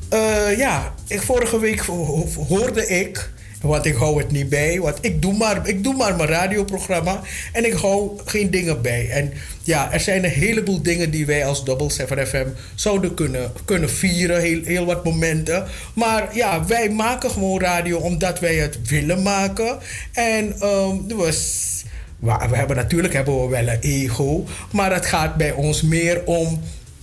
eh, 0.09 0.57
ja, 0.57 0.93
vorige 1.07 1.59
week 1.59 1.79
ho- 1.79 2.27
hoorde 2.47 2.87
ik, 2.87 3.29
want 3.61 3.85
ik 3.85 3.95
hou 3.95 4.17
het 4.17 4.31
niet 4.31 4.49
bij, 4.49 4.79
want 4.79 4.97
ik 5.01 5.21
doe, 5.21 5.33
maar, 5.33 5.67
ik 5.67 5.83
doe 5.83 5.95
maar 5.95 6.15
mijn 6.15 6.29
radioprogramma 6.29 7.21
en 7.53 7.65
ik 7.65 7.73
hou 7.73 8.19
geen 8.25 8.49
dingen 8.51 8.81
bij. 8.81 9.09
En 9.09 9.33
ja, 9.63 9.93
er 9.93 9.99
zijn 9.99 10.23
een 10.23 10.29
heleboel 10.29 10.81
dingen 10.81 11.11
die 11.11 11.25
wij 11.25 11.45
als 11.45 11.63
Double 11.65 11.91
7 11.91 12.27
FM 12.27 12.45
zouden 12.75 13.13
kunnen, 13.13 13.51
kunnen 13.65 13.89
vieren, 13.89 14.41
heel, 14.41 14.59
heel 14.63 14.85
wat 14.85 15.03
momenten. 15.03 15.65
Maar 15.95 16.29
ja, 16.35 16.65
wij 16.65 16.89
maken 16.89 17.31
gewoon 17.31 17.59
radio 17.61 17.97
omdat 17.97 18.39
wij 18.39 18.55
het 18.55 18.77
willen 18.87 19.21
maken. 19.21 19.77
En 20.13 20.53
ehm 20.59 20.95
we, 21.17 21.31
s- 21.31 21.83
we 22.19 22.33
we 22.49 22.55
hebben 22.55 22.75
natuurlijk 22.75 23.13
hebben 23.13 23.41
we 23.41 23.47
wel 23.49 23.67
een 23.67 23.79
ego, 23.81 24.45
maar 24.71 24.93
het 24.93 25.05
gaat 25.05 25.35
bij 25.35 25.51
ons 25.51 25.81
meer 25.81 26.25
om 26.25 26.61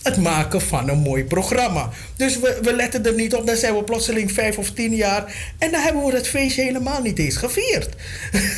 het 0.09 0.17
maken 0.17 0.61
van 0.61 0.89
een 0.89 0.99
mooi 0.99 1.25
programma. 1.25 1.91
Dus 2.17 2.39
we, 2.39 2.59
we 2.63 2.73
letten 2.73 3.07
er 3.07 3.15
niet 3.15 3.35
op. 3.35 3.47
Dan 3.47 3.57
zijn 3.57 3.75
we 3.75 3.85
plotseling 3.85 4.33
vijf 4.33 4.59
of 4.59 4.71
tien 4.71 4.95
jaar. 4.95 5.55
En 5.59 5.71
dan 5.71 5.81
hebben 5.81 6.05
we 6.05 6.13
het 6.13 6.29
feestje 6.29 6.63
helemaal 6.63 7.03
niet 7.03 7.19
eens 7.19 7.37
gevierd. 7.37 7.89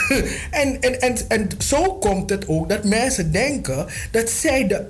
en, 0.62 0.81
en, 0.81 1.01
en, 1.01 1.17
en 1.29 1.49
zo 1.59 1.95
komt 1.95 2.31
het 2.31 2.49
ook 2.49 2.69
dat 2.69 2.85
mensen 2.85 3.33
denken 3.33 3.87
dat 4.11 4.31
zij 4.31 4.67
de 4.67 4.87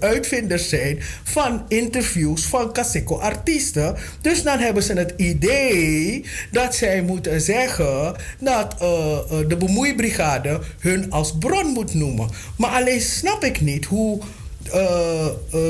uitvinders 0.00 0.68
zijn 0.68 0.98
van 1.22 1.64
interviews 1.68 2.44
van 2.44 2.72
Kaseko-artiesten. 2.72 3.96
Dus 4.20 4.42
dan 4.42 4.58
hebben 4.58 4.82
ze 4.82 4.92
het 4.92 5.12
idee 5.16 6.24
dat 6.50 6.74
zij 6.74 7.02
moeten 7.02 7.40
zeggen 7.40 8.14
dat 8.38 8.74
eh, 8.80 8.88
eh, 8.88 9.48
de 9.48 9.56
bemoeibrigade 9.56 10.60
hun 10.78 11.10
als 11.10 11.38
bron 11.38 11.66
moet 11.66 11.94
noemen. 11.94 12.30
Maar 12.56 12.70
alleen 12.70 13.00
snap 13.00 13.44
ik 13.44 13.60
niet 13.60 13.84
hoe 13.84 14.20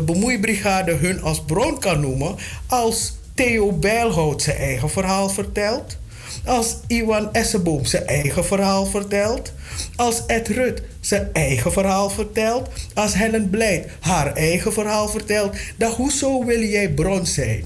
bemoeibrigade 0.05 0.93
hun 0.93 1.23
als 1.23 1.43
bron 1.45 1.79
kan 1.79 2.01
noemen 2.01 2.37
als 2.67 3.13
Theo 3.35 3.73
Bijlhout 3.73 4.43
zijn 4.43 4.57
eigen 4.57 4.91
verhaal 4.91 5.29
vertelt. 5.29 5.97
Als 6.45 6.77
Iwan 6.87 7.33
Esseboom 7.33 7.85
zijn 7.85 8.07
eigen 8.07 8.45
verhaal 8.45 8.87
vertelt. 8.87 9.53
Als 9.97 10.27
Ed 10.27 10.49
Rut 10.49 10.83
zijn 11.01 11.29
eigen 11.33 11.73
verhaal 11.73 12.11
vertelt. 12.11 12.69
Als 12.95 13.15
Helen 13.15 13.51
Blijd 13.51 13.91
haar 14.01 14.33
eigen 14.33 14.73
verhaal 14.73 15.09
vertelt. 15.09 15.57
Dan 15.77 15.93
hoezo 15.93 16.45
wil 16.45 16.61
jij 16.63 16.91
bron 16.91 17.27
zijn? 17.27 17.65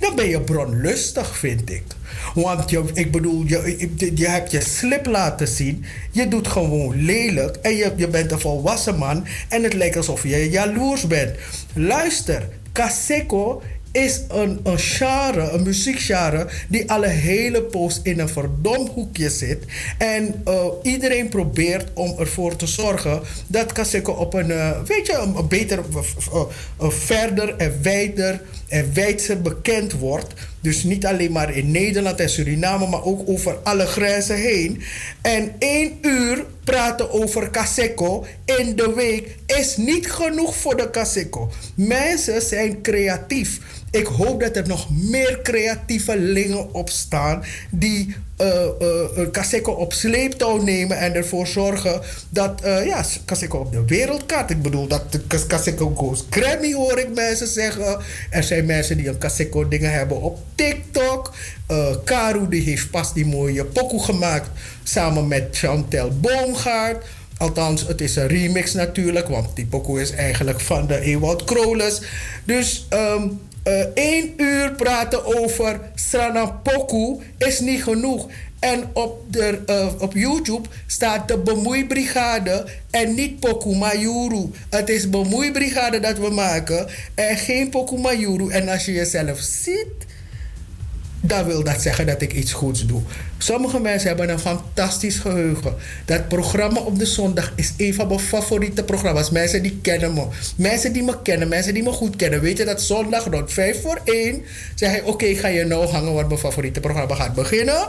Dan 0.00 0.14
ben 0.14 0.28
je 0.28 0.40
bronlustig, 0.40 1.36
vind 1.36 1.70
ik. 1.70 1.84
Want 2.34 2.70
je, 2.70 2.82
ik 2.94 3.12
bedoel, 3.12 3.42
je, 3.46 3.88
je- 4.14 4.28
hebt 4.28 4.50
je 4.50 4.60
slip 4.60 5.06
laten 5.06 5.48
zien. 5.48 5.84
Je 6.10 6.28
doet 6.28 6.48
gewoon 6.48 7.04
lelijk. 7.04 7.56
En 7.56 7.76
je, 7.76 7.92
je 7.96 8.08
bent 8.08 8.32
een 8.32 8.40
volwassen 8.40 8.96
man. 8.96 9.26
En 9.48 9.62
het 9.62 9.74
lijkt 9.74 9.96
alsof 9.96 10.22
je 10.22 10.50
jaloers 10.50 11.06
bent. 11.06 11.30
Luister, 11.74 12.48
Kaseko 12.72 13.62
is 13.92 14.20
een, 14.28 14.60
een 14.62 14.78
genre, 14.78 15.50
een 15.50 15.62
muziekgenre, 15.62 16.46
die 16.68 16.90
al 16.90 17.04
een 17.04 17.10
hele 17.10 17.62
poos 17.62 18.00
in 18.02 18.18
een 18.20 18.28
verdom 18.28 18.88
hoekje 18.94 19.30
zit. 19.30 19.64
En 19.98 20.34
eh, 20.44 20.64
iedereen 20.82 21.28
probeert 21.28 21.90
om 21.94 22.14
ervoor 22.18 22.56
te 22.56 22.66
zorgen 22.66 23.20
dat 23.46 23.72
Kaseko 23.72 24.12
op 24.12 24.34
een, 24.34 24.50
eh, 24.50 24.70
weet 24.86 25.06
je, 25.06 25.12
een, 25.36 25.48
beter, 25.48 25.78
eh, 26.78 26.88
verder 26.88 27.56
en 27.56 27.78
wijder 27.82 28.42
en 28.68 28.90
wijdser 28.94 29.42
bekend 29.42 29.92
wordt. 29.92 30.32
Dus 30.60 30.82
niet 30.82 31.06
alleen 31.06 31.32
maar 31.32 31.56
in 31.56 31.70
Nederland 31.70 32.20
en 32.20 32.28
Suriname, 32.28 32.86
maar 32.86 33.04
ook 33.04 33.28
over 33.28 33.54
alle 33.62 33.86
grenzen 33.86 34.36
heen. 34.36 34.82
En 35.22 35.52
één 35.58 35.98
uur 36.02 36.44
praten 36.64 37.10
over 37.12 37.50
Kaseko 37.50 38.26
in 38.44 38.76
de 38.76 38.92
week 38.94 39.36
is 39.46 39.76
niet 39.76 40.10
genoeg 40.10 40.56
voor 40.56 40.76
de 40.76 40.90
Kaseko. 40.90 41.50
Mensen 41.74 42.42
zijn 42.42 42.82
creatief. 42.82 43.60
Ik 43.90 44.06
hoop 44.06 44.40
dat 44.40 44.56
er 44.56 44.68
nog 44.68 44.86
meer 44.90 45.38
creatievelingen 45.42 46.74
opstaan 46.74 47.44
die 47.70 48.14
eh, 48.36 48.66
Kaseko 49.32 49.72
op 49.72 49.92
sleeptouw 49.92 50.62
nemen 50.62 50.98
en 50.98 51.14
ervoor 51.14 51.46
zorgen 51.46 52.00
dat 52.28 52.60
eh 52.62 52.86
ja, 52.86 53.04
Kaseko 53.24 53.58
op 53.58 53.72
de 53.72 53.84
wereldkaart. 53.86 54.50
Ik 54.50 54.62
bedoel, 54.62 54.86
dat 54.86 55.12
de 55.12 55.20
Kas- 55.20 55.46
Kaseko 55.46 55.92
goes 55.96 56.24
Grammy 56.30 56.72
hoor 56.72 56.98
ik 56.98 57.14
mensen 57.14 57.46
zeggen. 57.46 57.98
Er 58.30 58.42
zijn 58.42 58.66
mensen 58.66 58.96
die 58.96 59.08
een 59.08 59.18
Kaseko 59.18 59.68
dingen 59.68 59.92
hebben 59.92 60.20
op 60.22 60.38
TikTok. 60.54 61.34
Eh 61.66 61.86
Karu 62.04 62.48
die 62.48 62.62
heeft 62.62 62.90
pas 62.90 63.12
die 63.14 63.26
mooie 63.26 63.64
pokoe 63.64 64.02
gemaakt 64.04 64.48
samen 64.82 65.28
met 65.28 65.48
Chantel 65.50 66.10
Boomgaard. 66.20 67.04
Althans, 67.36 67.86
het 67.86 68.00
is 68.00 68.16
een 68.16 68.26
remix 68.26 68.72
natuurlijk, 68.72 69.28
want 69.28 69.56
die 69.56 69.66
pokoe 69.66 70.00
is 70.00 70.10
eigenlijk 70.10 70.60
van 70.60 70.86
de 70.86 71.00
Ewald 71.00 71.44
Krolers. 71.44 72.00
Dus 72.44 72.86
ehm 72.88 73.22
eh, 73.22 73.22
één 73.94 74.32
uur 74.36 74.72
praten 74.72 75.40
over 75.40 75.80
Strana 75.94 76.46
Poku 76.46 77.16
is 77.38 77.60
niet 77.60 77.82
genoeg. 77.82 78.26
En 78.58 78.84
op, 78.92 79.32
de, 79.32 79.60
eh, 79.66 79.88
op 79.98 80.12
YouTube 80.12 80.68
staat 80.86 81.28
de 81.28 81.38
bemoeibrigade 81.38 82.66
en 82.90 83.14
niet 83.14 83.40
Poku 83.40 83.76
Mayuru. 83.76 84.50
Het 84.70 84.88
is 84.88 85.10
bemoeibrigade 85.10 86.00
dat 86.00 86.18
we 86.18 86.30
maken 86.30 86.86
en 87.14 87.36
geen 87.36 87.70
Poku 87.70 87.96
Mayuru. 87.98 88.50
En 88.50 88.68
als 88.68 88.84
je 88.84 88.92
jezelf 88.92 89.38
ziet, 89.38 90.06
dan 91.20 91.44
wil 91.44 91.64
dat 91.64 91.82
zeggen 91.82 92.06
dat 92.06 92.22
ik 92.22 92.32
iets 92.32 92.52
goeds 92.52 92.86
doe. 92.86 93.02
Sommige 93.38 93.80
mensen 93.80 94.08
hebben 94.08 94.30
een 94.30 94.38
fantastisch 94.38 95.18
geheugen. 95.18 95.74
Dat 96.04 96.28
programma 96.28 96.80
op 96.80 96.98
de 96.98 97.06
zondag 97.06 97.52
is 97.56 97.72
een 97.76 97.94
van 97.94 98.08
mijn 98.08 98.20
favoriete 98.20 98.84
programma's. 98.84 99.30
Mensen 99.30 99.62
die 99.62 99.78
kennen 99.82 100.14
me. 100.14 100.26
Mensen 100.56 100.92
die 100.92 101.02
me 101.02 101.22
kennen, 101.22 101.48
mensen 101.48 101.74
die 101.74 101.82
me 101.82 101.92
goed 101.92 102.16
kennen. 102.16 102.40
Weten 102.40 102.66
dat 102.66 102.82
zondag 102.82 103.24
rond 103.24 103.52
5 103.52 103.82
voor 103.82 104.00
1 104.04 104.42
zeg 104.74 104.96
ik: 104.96 105.06
Oké, 105.06 105.34
ga 105.34 105.48
je 105.48 105.64
nou 105.64 105.86
hangen, 105.86 106.12
want 106.12 106.28
mijn 106.28 106.40
favoriete 106.40 106.80
programma 106.80 107.14
gaat 107.14 107.34
beginnen. 107.34 107.88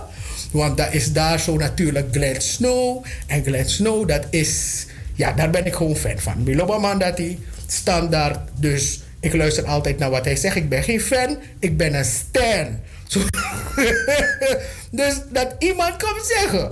Want 0.52 0.78
dat 0.78 0.94
is 0.94 1.12
daar 1.12 1.40
zo 1.40 1.58
natuurlijk 1.58 2.08
Glenn 2.12 2.42
Snow. 2.42 3.06
En 3.28 3.44
Glenn 3.44 3.70
Snow, 3.70 4.08
dat 4.08 4.26
is. 4.30 4.86
Ja, 5.14 5.32
daar 5.32 5.50
ben 5.50 5.66
ik 5.66 5.74
gewoon 5.74 5.96
fan 5.96 6.20
van. 6.20 6.44
Biloba 6.44 6.78
Mandati, 6.78 7.40
standaard. 7.68 8.40
Dus 8.60 9.02
ik 9.20 9.34
luister 9.34 9.66
altijd 9.66 9.98
naar 9.98 10.10
wat 10.10 10.26
hij 10.26 10.36
zegt. 10.36 10.56
Ik 10.56 10.70
ben 10.70 10.84
geen 10.84 11.02
fan, 11.02 11.38
ik 11.60 11.78
ben 11.78 11.94
een 11.94 12.06
stan. 12.06 12.80
Dus 14.92 15.16
dat 15.32 15.56
iemand 15.60 15.96
kan 15.98 16.16
zeggen 16.38 16.72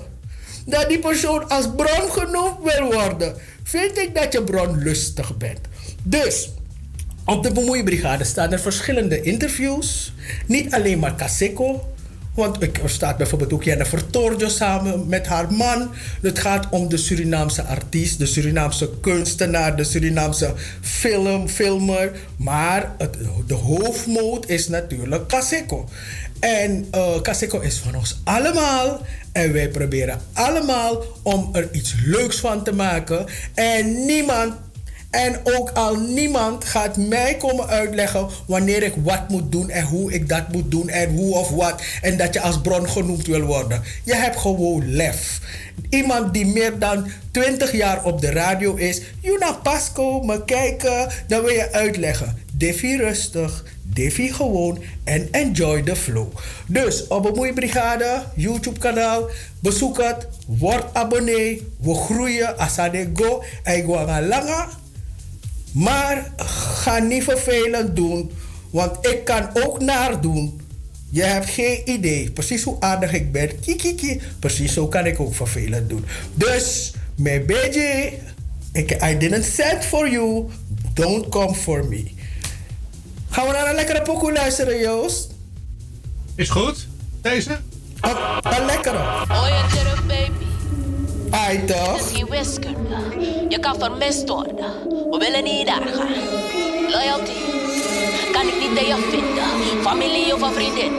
dat 0.66 0.90
die 0.90 1.00
persoon 1.00 1.50
als 1.50 1.66
bron 1.76 2.12
genoemd 2.12 2.58
wil 2.64 2.94
worden, 2.94 3.36
vind 3.64 3.98
ik 3.98 4.16
dat 4.16 4.34
je 4.34 4.44
bronlustig 4.44 5.38
bent. 5.38 5.60
Dus 6.04 6.50
op 7.26 7.44
de 7.44 7.52
bemoeibrigade 7.52 8.24
staan 8.24 8.52
er 8.52 8.60
verschillende 8.60 9.22
interviews. 9.22 10.14
Niet 10.46 10.74
alleen 10.74 11.00
maar 11.00 11.16
Kaseko. 11.16 11.90
Want 12.34 12.62
ik- 12.64 12.78
er 12.84 12.90
staat 12.90 13.18
bijvoorbeeld 13.18 13.54
ook 13.54 13.64
Jennifer 13.64 14.10
Torjo 14.10 14.48
samen 14.48 15.08
met 15.08 15.28
haar 15.28 15.54
man. 15.54 15.90
Het 16.22 16.40
gaat 16.40 16.68
om 16.70 16.90
de 16.90 16.98
Surinaamse 16.98 17.64
artiest, 17.64 18.20
de 18.20 18.26
Surinaamse 18.26 18.90
kunstenaar, 19.02 19.76
de 19.76 19.84
Surinaamse 19.84 20.54
film, 20.82 21.48
filmer. 21.48 22.12
Maar 22.38 22.92
het, 22.98 23.18
de 23.48 23.54
hoofdmoot 23.54 24.50
is 24.50 24.68
natuurlijk 24.68 25.28
Kaseko. 25.28 25.90
En 26.40 26.90
Kaseko 27.22 27.60
is 27.60 27.78
van 27.78 27.96
ons 27.96 28.20
allemaal. 28.24 29.02
En 29.32 29.54
wij 29.54 29.70
proberen 29.70 30.22
allemaal 30.34 31.04
om 31.24 31.50
er 31.54 31.70
iets 31.72 31.96
leuks 32.06 32.40
van 32.40 32.64
te 32.64 32.74
maken. 32.74 33.26
En 33.54 34.06
niemand 34.06 34.54
en 35.10 35.40
ook 35.44 35.70
al 35.70 35.96
niemand 35.96 36.66
gaat 36.66 36.98
mij 36.98 37.36
komen 37.36 37.68
uitleggen 37.68 38.28
wanneer 38.46 38.84
ik 38.84 38.94
wat 39.04 39.30
moet 39.30 39.52
doen 39.52 39.70
en 39.70 39.86
hoe 39.86 40.14
ik 40.14 40.30
dat 40.30 40.52
moet 40.52 40.72
doen 40.72 40.90
en 40.90 41.16
hoe 41.16 41.36
of 41.36 41.50
wat. 41.50 41.82
En 42.02 42.18
dat 42.18 42.34
je 42.34 42.42
als 42.42 42.62
bron 42.62 42.90
genoemd 42.90 43.28
wil 43.28 43.42
worden. 43.42 43.82
Je 44.04 44.16
hebt 44.16 44.38
gewoon 44.38 44.92
lef. 44.96 45.40
Iemand 45.90 46.34
die 46.34 46.46
meer 46.46 46.80
dan 46.80 47.08
20 47.32 47.72
jaar 47.72 48.04
op 48.04 48.22
de 48.22 48.32
radio 48.32 48.76
is. 48.76 49.02
Juna 49.22 49.52
Pasco, 49.52 50.22
me 50.22 50.46
kijken, 50.46 51.08
dan 51.28 51.42
wil 51.42 51.54
je 51.54 51.72
uitleggen. 51.72 52.38
Devi 52.54 52.98
rustig, 52.98 53.66
Devi 53.98 54.34
gewoon 54.34 54.84
en 55.04 55.28
enjoy 55.32 55.82
the 55.82 55.96
flow. 55.96 56.28
Dus 56.68 57.08
op 57.08 57.24
Bemoeibrigade, 57.24 58.24
YouTube 58.36 58.80
kanaal, 58.80 59.30
bezoek 59.60 60.04
het, 60.04 60.28
word 60.46 60.94
abonnee, 60.94 61.68
we 61.82 61.94
groeien, 61.94 62.60
asade 62.60 63.10
go, 63.14 63.44
en 63.64 63.84
go 63.84 64.22
langa. 64.22 64.70
Maar 65.72 66.32
ga 66.82 67.00
niet 67.00 67.24
vervelend 67.24 67.96
doen, 67.96 68.32
want 68.70 69.08
ik 69.08 69.26
kan 69.26 69.50
ook 69.54 69.80
naar 69.80 70.22
doen. 70.22 70.62
Je 71.10 71.24
hebt 71.24 71.50
geen 71.50 71.82
idee, 71.90 72.32
precies 72.32 72.64
hoe 72.64 72.78
aardig 72.80 73.14
ik 73.14 73.32
ben. 73.32 73.60
Kikiki, 73.60 74.22
precies 74.40 74.74
zo 74.74 74.88
kan 74.88 75.06
ik 75.06 75.20
ook 75.20 75.36
vervelend 75.36 75.90
doen. 75.90 76.06
Dus, 76.34 76.94
mijn 77.16 77.46
ik, 78.72 79.04
I 79.04 79.18
didn't 79.18 79.46
send 79.46 79.86
for 79.86 80.10
you, 80.10 80.46
don't 80.94 81.30
come 81.30 81.54
for 81.54 81.88
me. 81.88 82.17
Gaan 83.30 83.46
we 83.48 83.52
naar 83.52 83.68
een 83.70 83.76
lekkere 83.76 84.02
pokoe 84.02 84.32
luisteren, 84.32 84.78
Joost? 84.80 85.28
Is 86.36 86.50
goed, 86.50 86.88
deze? 87.22 87.52
Een, 88.02 88.16
een 88.42 88.66
lekkere. 88.66 88.98
Oye, 89.30 89.66
terug, 89.70 90.06
baby. 90.06 90.46
Ai 91.32 91.66
toch? 91.66 92.12
Je 93.50 93.58
kan 93.60 93.80
vermist 93.80 94.30
worden. 94.30 94.56
We 95.10 95.18
willen 95.20 95.44
niet 95.44 95.66
daar 95.66 95.88
gaan. 95.88 96.08
Loyalty. 96.90 97.32
kan 98.32 98.48
ik 98.48 98.60
niet 98.60 98.74
bij 98.74 98.88
je 98.88 99.08
vinden. 99.12 99.82
Familie 99.84 100.34
of 100.34 100.42
een 100.42 100.54
vriendin. 100.54 100.94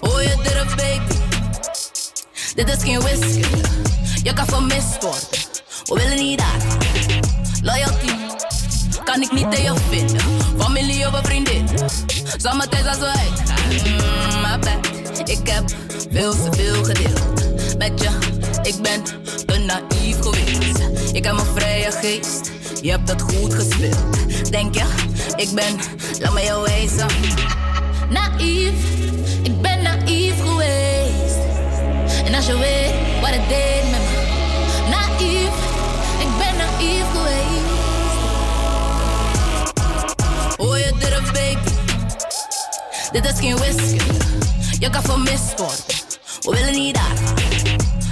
Oh, 0.00 0.22
je 0.22 0.36
durft, 0.42 0.76
baby. 0.76 1.14
Dit 2.54 2.68
is 2.68 2.82
geen 2.82 3.00
whisky. 3.00 3.44
Je 4.22 4.32
kan 4.32 4.46
vermist 4.46 5.02
worden. 5.02 5.28
We 5.84 5.94
willen 5.94 6.24
niet 6.24 6.38
daar. 6.38 6.78
Loyalty. 7.62 8.12
Kan 9.04 9.22
ik 9.22 9.32
niet 9.32 9.50
bij 9.50 9.62
je 9.62 9.74
vinden. 9.90 10.39
Familie 10.62 11.06
of 11.06 11.12
een 11.12 11.24
vriendin. 11.24 11.68
Zomertijd 12.36 12.86
als 12.86 12.98
we 12.98 13.04
uitgaan. 13.04 13.70
Mm, 13.70 14.60
bad. 14.60 15.28
Ik 15.28 15.48
heb 15.48 15.64
veel 16.10 16.32
te 16.32 16.48
veel 16.50 16.84
gedeeld. 16.84 17.76
Met 17.78 18.02
je, 18.02 18.10
ik 18.62 18.82
ben 18.82 19.02
te 19.46 19.58
naïef 19.58 20.20
geweest. 20.20 20.78
Ik 21.12 21.24
heb 21.24 21.32
een 21.32 21.54
vrije 21.54 21.90
geest. 21.90 22.50
Je 22.82 22.90
hebt 22.90 23.08
het 23.08 23.22
goed 23.22 23.54
gespeeld. 23.54 24.50
Denk 24.50 24.74
je, 24.74 24.84
ik 25.36 25.50
ben, 25.54 25.76
laat 26.20 26.32
me 26.32 26.44
jou 26.44 26.62
wijzen. 26.62 27.06
Naïef, 28.10 28.72
ik 29.42 29.60
ben 29.60 29.82
naïef 29.82 30.34
geweest. 30.42 31.38
En 32.24 32.34
als 32.34 32.46
je 32.46 32.58
weet 32.58 33.20
wat 33.20 33.30
het 33.30 33.48
deed 33.48 33.90
met 33.90 34.00
me. 34.00 34.19
Oh, 40.60 40.78
je 40.78 40.92
durft, 40.98 41.32
baby. 41.32 41.70
Dit 43.12 43.24
is 43.24 43.38
geen 43.38 43.56
whisky. 43.56 43.98
Je 44.78 44.90
kan 44.90 45.02
vermist 45.02 45.58
worden. 45.58 45.84
We 46.40 46.50
willen 46.50 46.72
niet 46.72 46.94
daar. 46.94 47.34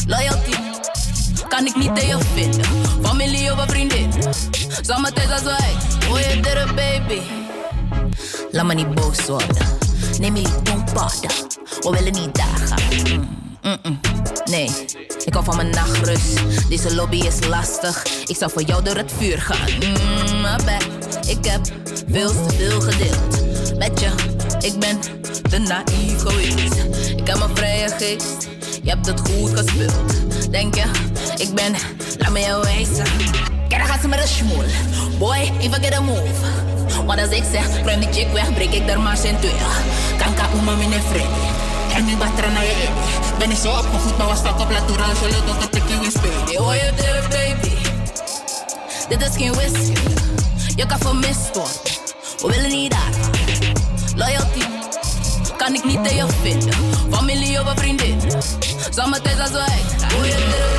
Loyalty. 0.06 0.56
Kan 1.48 1.66
ik 1.66 1.76
niet 1.76 1.94
tegen 1.94 2.20
vinden. 2.34 2.64
Familie 3.02 3.52
of 3.52 3.58
een 3.58 3.68
vriendin. 3.68 4.12
Zomertijd 4.80 5.30
als 5.32 5.42
wij. 5.42 5.74
Oh, 6.10 6.18
je 6.18 6.40
durft, 6.40 6.74
baby. 6.74 7.20
Laat 8.50 8.66
me 8.66 8.74
niet 8.74 8.94
boos 8.94 9.26
worden. 9.26 9.66
Neem 10.18 10.32
niet 10.32 10.62
paden. 10.94 11.30
We 11.80 11.90
willen 11.90 12.12
niet 12.12 12.34
daar 12.34 12.68
gaan. 12.68 13.36
Nee, 14.44 14.70
ik 15.24 15.32
hou 15.32 15.44
van 15.44 15.56
mijn 15.56 15.70
nachtrust. 15.70 16.40
Deze 16.68 16.94
lobby 16.94 17.16
is 17.16 17.46
lastig. 17.46 18.04
Ik 18.26 18.36
zal 18.36 18.48
voor 18.48 18.62
jou 18.62 18.82
door 18.82 18.96
het 18.96 19.12
vuur 19.18 19.40
gaan. 19.40 19.70
Mm. 19.80 20.58
Ik 21.26 21.44
heb 21.44 21.60
veel 22.10 22.28
te 22.28 22.54
veel 22.56 22.80
gedeeld. 22.80 23.76
Met 23.78 24.00
je, 24.00 24.10
ik 24.66 24.78
ben 24.78 24.98
te 25.50 25.58
naïef 25.58 26.18
geweest. 26.18 26.74
Ik 27.16 27.26
heb 27.26 27.40
een 27.40 27.56
vrije 27.56 27.88
geest. 27.88 28.48
Je 28.82 28.90
hebt 28.90 29.06
het 29.06 29.20
goed 29.20 29.58
gespeeld. 29.58 30.50
Denk 30.50 30.74
je, 30.74 30.84
ik 31.36 31.54
ben, 31.54 31.74
laat 32.18 32.30
me 32.30 32.40
jou 32.40 32.62
wijzen. 32.62 33.04
Kijk, 33.68 33.80
dan 33.80 33.90
gaat 33.90 34.00
ze 34.00 34.08
met 34.08 34.20
een 34.20 34.28
schmoel. 34.28 34.64
Boy, 35.18 35.52
even 35.60 35.82
get 35.82 35.94
a 35.94 36.00
move. 36.00 36.66
Want 37.06 37.20
als 37.20 37.30
ik 37.30 37.44
zeg, 37.52 37.84
ruim 37.84 38.00
die 38.00 38.12
chick 38.12 38.32
weg, 38.32 38.54
breek 38.54 38.72
ik 38.72 38.88
er 38.88 39.00
maar 39.00 39.16
zijn 39.16 39.38
twee. 39.38 39.52
Kanka 40.18 40.48
uma 40.54 40.74
mine 40.74 41.00
freddy. 41.00 41.46
En 41.94 42.04
nu 42.04 42.16
batra 42.16 42.48
naar 42.48 42.64
je 42.64 42.70
in. 42.70 42.92
Ben 43.38 43.50
ik 43.50 43.56
zo 43.56 43.70
opgevoed, 43.70 44.18
maar 44.18 44.26
was 44.26 44.38
stak 44.38 44.60
op 44.60 44.70
latura. 44.70 45.14
Zo 45.14 45.24
leuk 45.24 45.46
dat 45.60 45.74
ik 45.76 45.82
je 45.88 46.10
speel. 46.10 46.62
Oh, 46.64 46.74
je 46.74 46.92
durf, 46.96 47.28
baby. 47.28 47.74
Dit 49.08 49.28
is 49.28 49.36
geen 49.36 49.52
whisky. 49.54 49.92
Je 50.76 50.86
kan 50.86 50.98
vermist 50.98 51.50
worden. 51.54 51.97
We 52.38 52.46
willen 52.46 52.70
niet 52.70 52.90
daar. 52.90 53.10
Loyalty. 54.16 54.62
Kan 55.56 55.74
ik 55.74 55.84
niet 55.84 56.04
tegen 56.04 56.26
je 56.26 56.32
vinden. 56.42 56.74
Familie 57.10 57.60
of 57.60 57.66
een 57.66 57.76
vriendin. 57.76 58.20
Zomertijd 58.90 59.40
als 59.40 59.50
wij. 59.50 59.80
Oh, 60.16 60.24
je 60.26 60.32
durf, 60.32 60.76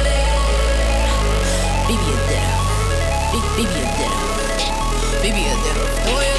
Baby, 1.88 2.02
je 2.02 2.18
durf. 2.28 2.60
Baby, 5.22 5.40
je 5.40 5.50
you 5.50 5.56
did 5.64 6.39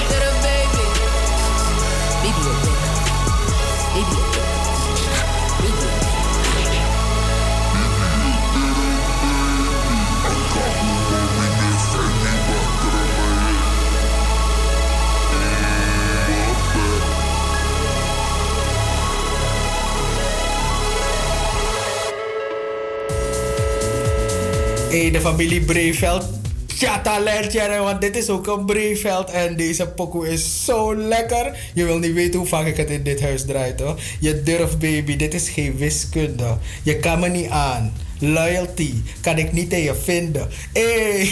Hey, 24.91 25.11
de 25.11 25.21
familie 25.21 25.61
Breveld. 25.61 26.25
Ja, 26.67 27.01
talentje, 27.01 27.79
want 27.79 28.01
dit 28.01 28.17
is 28.17 28.29
ook 28.29 28.47
een 28.47 28.65
Breveld. 28.65 29.31
En 29.31 29.57
deze 29.57 29.87
pokoe 29.87 30.29
is 30.29 30.65
zo 30.65 30.97
lekker. 30.97 31.71
Je 31.75 31.85
wil 31.85 31.99
niet 31.99 32.13
weten 32.13 32.39
hoe 32.39 32.49
vaak 32.49 32.67
ik 32.67 32.77
het 32.77 32.91
in 32.91 33.03
dit 33.03 33.21
huis 33.21 33.45
draai, 33.45 33.75
hoor. 33.77 34.01
Je 34.21 34.43
durft, 34.43 34.79
baby. 34.79 35.17
Dit 35.17 35.35
is 35.35 35.49
geen 35.49 35.77
wiskunde. 35.77 36.57
Je 36.83 36.97
kan 36.97 37.21
me 37.21 37.29
niet 37.29 37.49
aan. 37.49 37.93
Loyalty 38.19 38.95
kan 39.21 39.39
ik 39.39 39.53
niet 39.53 39.73
in 39.73 39.83
je 39.83 39.95
vinden. 39.95 40.49
Hey. 40.73 41.31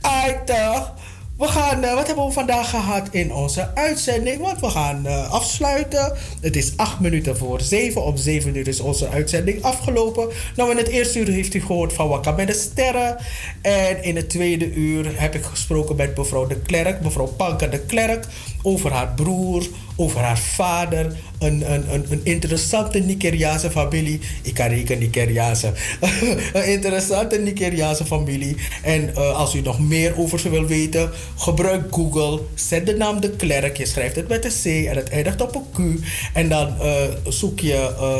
Ai, 0.00 0.36
toch? 0.44 0.92
We 1.40 1.48
gaan, 1.48 1.84
eh, 1.84 1.94
wat 1.94 2.06
hebben 2.06 2.26
we 2.26 2.32
vandaag 2.32 2.70
gehad 2.70 3.08
in 3.10 3.32
onze 3.32 3.74
uitzending? 3.74 4.40
Want 4.40 4.60
we 4.60 4.70
gaan 4.70 5.06
eh, 5.06 5.30
afsluiten. 5.30 6.12
Het 6.40 6.56
is 6.56 6.72
acht 6.76 7.00
minuten 7.00 7.36
voor 7.36 7.60
zeven. 7.60 8.02
Om 8.02 8.16
zeven 8.16 8.56
uur 8.56 8.68
is 8.68 8.80
onze 8.80 9.08
uitzending 9.08 9.62
afgelopen. 9.62 10.28
Nou, 10.56 10.70
in 10.70 10.76
het 10.76 10.88
eerste 10.88 11.18
uur 11.18 11.28
heeft 11.28 11.54
u 11.54 11.60
gehoord 11.60 11.92
van 11.92 12.08
Wakka 12.08 12.30
met 12.30 12.46
de 12.46 12.52
Sterren. 12.52 13.16
En 13.62 14.02
in 14.02 14.16
het 14.16 14.30
tweede 14.30 14.72
uur 14.74 15.20
heb 15.20 15.34
ik 15.34 15.44
gesproken 15.44 15.96
met 15.96 16.16
mevrouw 16.16 16.46
de 16.46 16.60
Klerk, 16.60 17.02
mevrouw 17.02 17.26
Panka 17.26 17.66
de 17.66 17.80
Klerk, 17.80 18.26
over 18.62 18.92
haar 18.92 19.12
broer, 19.14 19.66
over 20.00 20.20
haar 20.20 20.38
vader. 20.38 21.12
Een, 21.38 21.72
een, 21.72 21.94
een, 21.94 22.06
een 22.10 22.20
interessante 22.22 22.98
Nigeriaanse 22.98 23.70
familie. 23.70 24.20
Ik 24.42 24.54
kan 24.54 24.68
rekenen 24.68 24.98
Nigeriaanse. 24.98 25.72
een 26.52 26.72
interessante 26.72 27.38
Nigeriaanse 27.38 28.04
familie. 28.04 28.56
En 28.82 29.10
uh, 29.16 29.36
als 29.36 29.54
u 29.54 29.60
nog 29.60 29.80
meer 29.80 30.18
over 30.18 30.40
ze 30.40 30.50
wil 30.50 30.66
weten, 30.66 31.10
gebruik 31.36 31.94
Google. 31.94 32.40
Zet 32.54 32.86
de 32.86 32.96
naam 32.96 33.20
de 33.20 33.30
Klerk. 33.30 33.76
Je 33.76 33.86
schrijft 33.86 34.16
het 34.16 34.28
met 34.28 34.44
een 34.44 34.50
C 34.62 34.86
en 34.86 34.96
het 34.96 35.08
eindigt 35.08 35.40
op 35.40 35.54
een 35.54 35.64
Q. 35.72 36.04
En 36.34 36.48
dan 36.48 36.74
uh, 36.82 36.92
zoek 37.28 37.60
je 37.60 37.90
uh, 38.00 38.18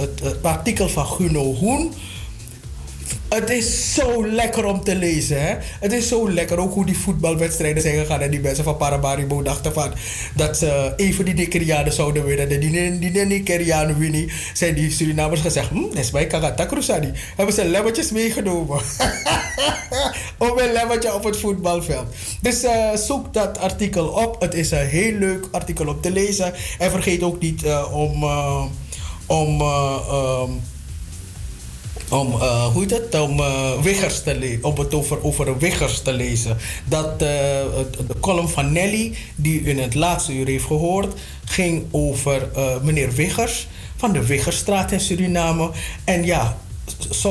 het, 0.00 0.20
het 0.20 0.42
artikel 0.42 0.88
van 0.88 1.06
Guno 1.06 1.54
Hoen. 1.54 1.92
Het 3.28 3.50
is 3.50 3.94
zo 3.94 4.26
lekker 4.26 4.64
om 4.64 4.84
te 4.84 4.96
lezen. 4.96 5.42
Hè? 5.42 5.56
Het 5.80 5.92
is 5.92 6.08
zo 6.08 6.30
lekker 6.30 6.58
ook 6.58 6.74
hoe 6.74 6.86
die 6.86 6.98
voetbalwedstrijden 6.98 7.82
zijn 7.82 7.98
gegaan. 7.98 8.20
En 8.20 8.30
die 8.30 8.40
mensen 8.40 8.64
van 8.64 8.76
Paramaribo 8.76 9.42
dachten 9.42 9.72
van 9.72 9.92
dat 10.34 10.56
ze 10.56 10.92
even 10.96 11.24
die 11.24 11.34
Nigerianen 11.34 11.92
zouden 11.92 12.24
winnen. 12.24 12.50
En 12.50 12.60
die, 12.60 12.98
die, 12.98 13.94
winnen. 13.98 14.30
Zijn 14.54 14.74
die 14.74 14.90
Surinamers 14.90 15.40
gezegd: 15.40 15.68
hm, 15.68 15.82
dat 15.82 15.98
is 15.98 16.10
bij 16.10 16.26
Kagata 16.26 16.64
Krusani. 16.64 17.12
Hebben 17.36 17.54
ze 17.54 17.64
lemmetjes 17.64 18.10
meegenomen. 18.10 18.80
op 20.38 20.60
een 20.60 20.72
lemmetje 20.72 21.14
op 21.14 21.24
het 21.24 21.36
voetbalveld. 21.36 22.06
Dus 22.40 22.64
uh, 22.64 22.94
zoek 22.94 23.32
dat 23.32 23.58
artikel 23.58 24.06
op. 24.06 24.40
Het 24.40 24.54
is 24.54 24.70
een 24.70 24.86
heel 24.86 25.12
leuk 25.12 25.48
artikel 25.50 25.86
om 25.88 26.00
te 26.00 26.10
lezen. 26.10 26.52
En 26.78 26.90
vergeet 26.90 27.22
ook 27.22 27.40
niet 27.40 27.64
uh, 27.64 27.94
om. 27.94 28.22
Uh, 28.22 28.64
om 29.26 29.60
um, 29.60 30.60
om, 32.10 32.32
uh, 32.32 32.64
hoe 32.66 32.82
heet 32.82 32.90
het, 32.90 33.20
om 33.20 33.40
uh, 33.40 33.80
Wiggers 33.82 34.22
te 34.22 34.36
het 34.78 34.94
over, 34.94 35.24
over 35.24 35.58
Wiggers 35.58 36.00
te 36.00 36.12
lezen. 36.12 36.56
Dat 36.84 37.12
uh, 37.12 37.18
de 37.18 38.16
column 38.20 38.48
van 38.48 38.72
Nelly, 38.72 39.14
die 39.34 39.60
u 39.60 39.68
in 39.68 39.78
het 39.78 39.94
laatste 39.94 40.32
uur 40.32 40.46
heeft 40.46 40.64
gehoord, 40.64 41.20
ging 41.44 41.84
over 41.90 42.48
meneer 42.82 43.12
Wiggers 43.12 43.66
van 43.96 44.12
de 44.12 44.26
Wiggersstraat 44.26 44.92
in 44.92 45.00
Suriname. 45.00 45.70
En 46.04 46.24
ja, 46.24 46.56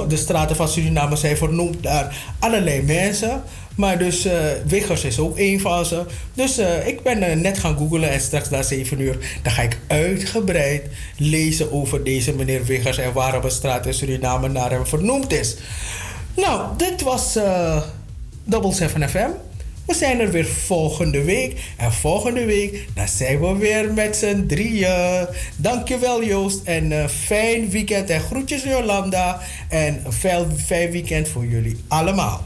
de 0.07 0.17
straten 0.17 0.55
van 0.55 0.67
Suriname 0.67 1.15
zijn 1.15 1.37
vernoemd 1.37 1.81
naar 1.81 2.15
allerlei 2.39 2.81
mensen. 2.81 3.43
Maar 3.75 3.97
dus 3.97 4.25
uh, 4.25 4.33
Wiggers 4.65 5.03
is 5.03 5.19
ook 5.19 5.37
een 5.37 5.59
van 5.59 5.85
ze. 5.85 6.05
Dus 6.33 6.59
uh, 6.59 6.87
ik 6.87 7.03
ben 7.03 7.23
uh, 7.23 7.31
net 7.31 7.57
gaan 7.57 7.77
googlen 7.77 8.09
en 8.09 8.19
straks 8.19 8.49
na 8.49 8.61
7 8.61 8.99
uur... 8.99 9.39
dan 9.43 9.53
ga 9.53 9.61
ik 9.61 9.77
uitgebreid 9.87 10.83
lezen 11.17 11.71
over 11.71 12.03
deze 12.03 12.33
meneer 12.33 12.65
Wiggers... 12.65 12.97
en 12.97 13.13
waarom 13.13 13.43
een 13.43 13.51
straat 13.51 13.85
in 13.85 13.93
Suriname 13.93 14.47
naar 14.47 14.71
hem 14.71 14.85
vernoemd 14.85 15.33
is. 15.33 15.55
Nou, 16.35 16.77
dit 16.77 17.01
was 17.01 17.37
Double 18.43 18.73
7 18.73 19.09
FM. 19.09 19.29
We 19.85 19.93
zijn 19.93 20.19
er 20.19 20.31
weer 20.31 20.45
volgende 20.45 21.23
week. 21.23 21.73
En 21.77 21.93
volgende 21.93 22.45
week, 22.45 22.87
dan 22.93 23.07
zijn 23.07 23.39
we 23.39 23.55
weer 23.55 23.93
met 23.93 24.15
z'n 24.15 24.45
drieën. 24.47 25.27
Dankjewel 25.55 26.23
Joost. 26.23 26.63
En 26.63 27.09
fijn 27.09 27.69
weekend. 27.69 28.09
En 28.09 28.21
groetjes 28.21 28.63
Jolanda. 28.63 29.39
En 29.69 30.01
een 30.05 30.57
fijn 30.57 30.91
weekend 30.91 31.27
voor 31.27 31.45
jullie 31.45 31.83
allemaal. 31.87 32.43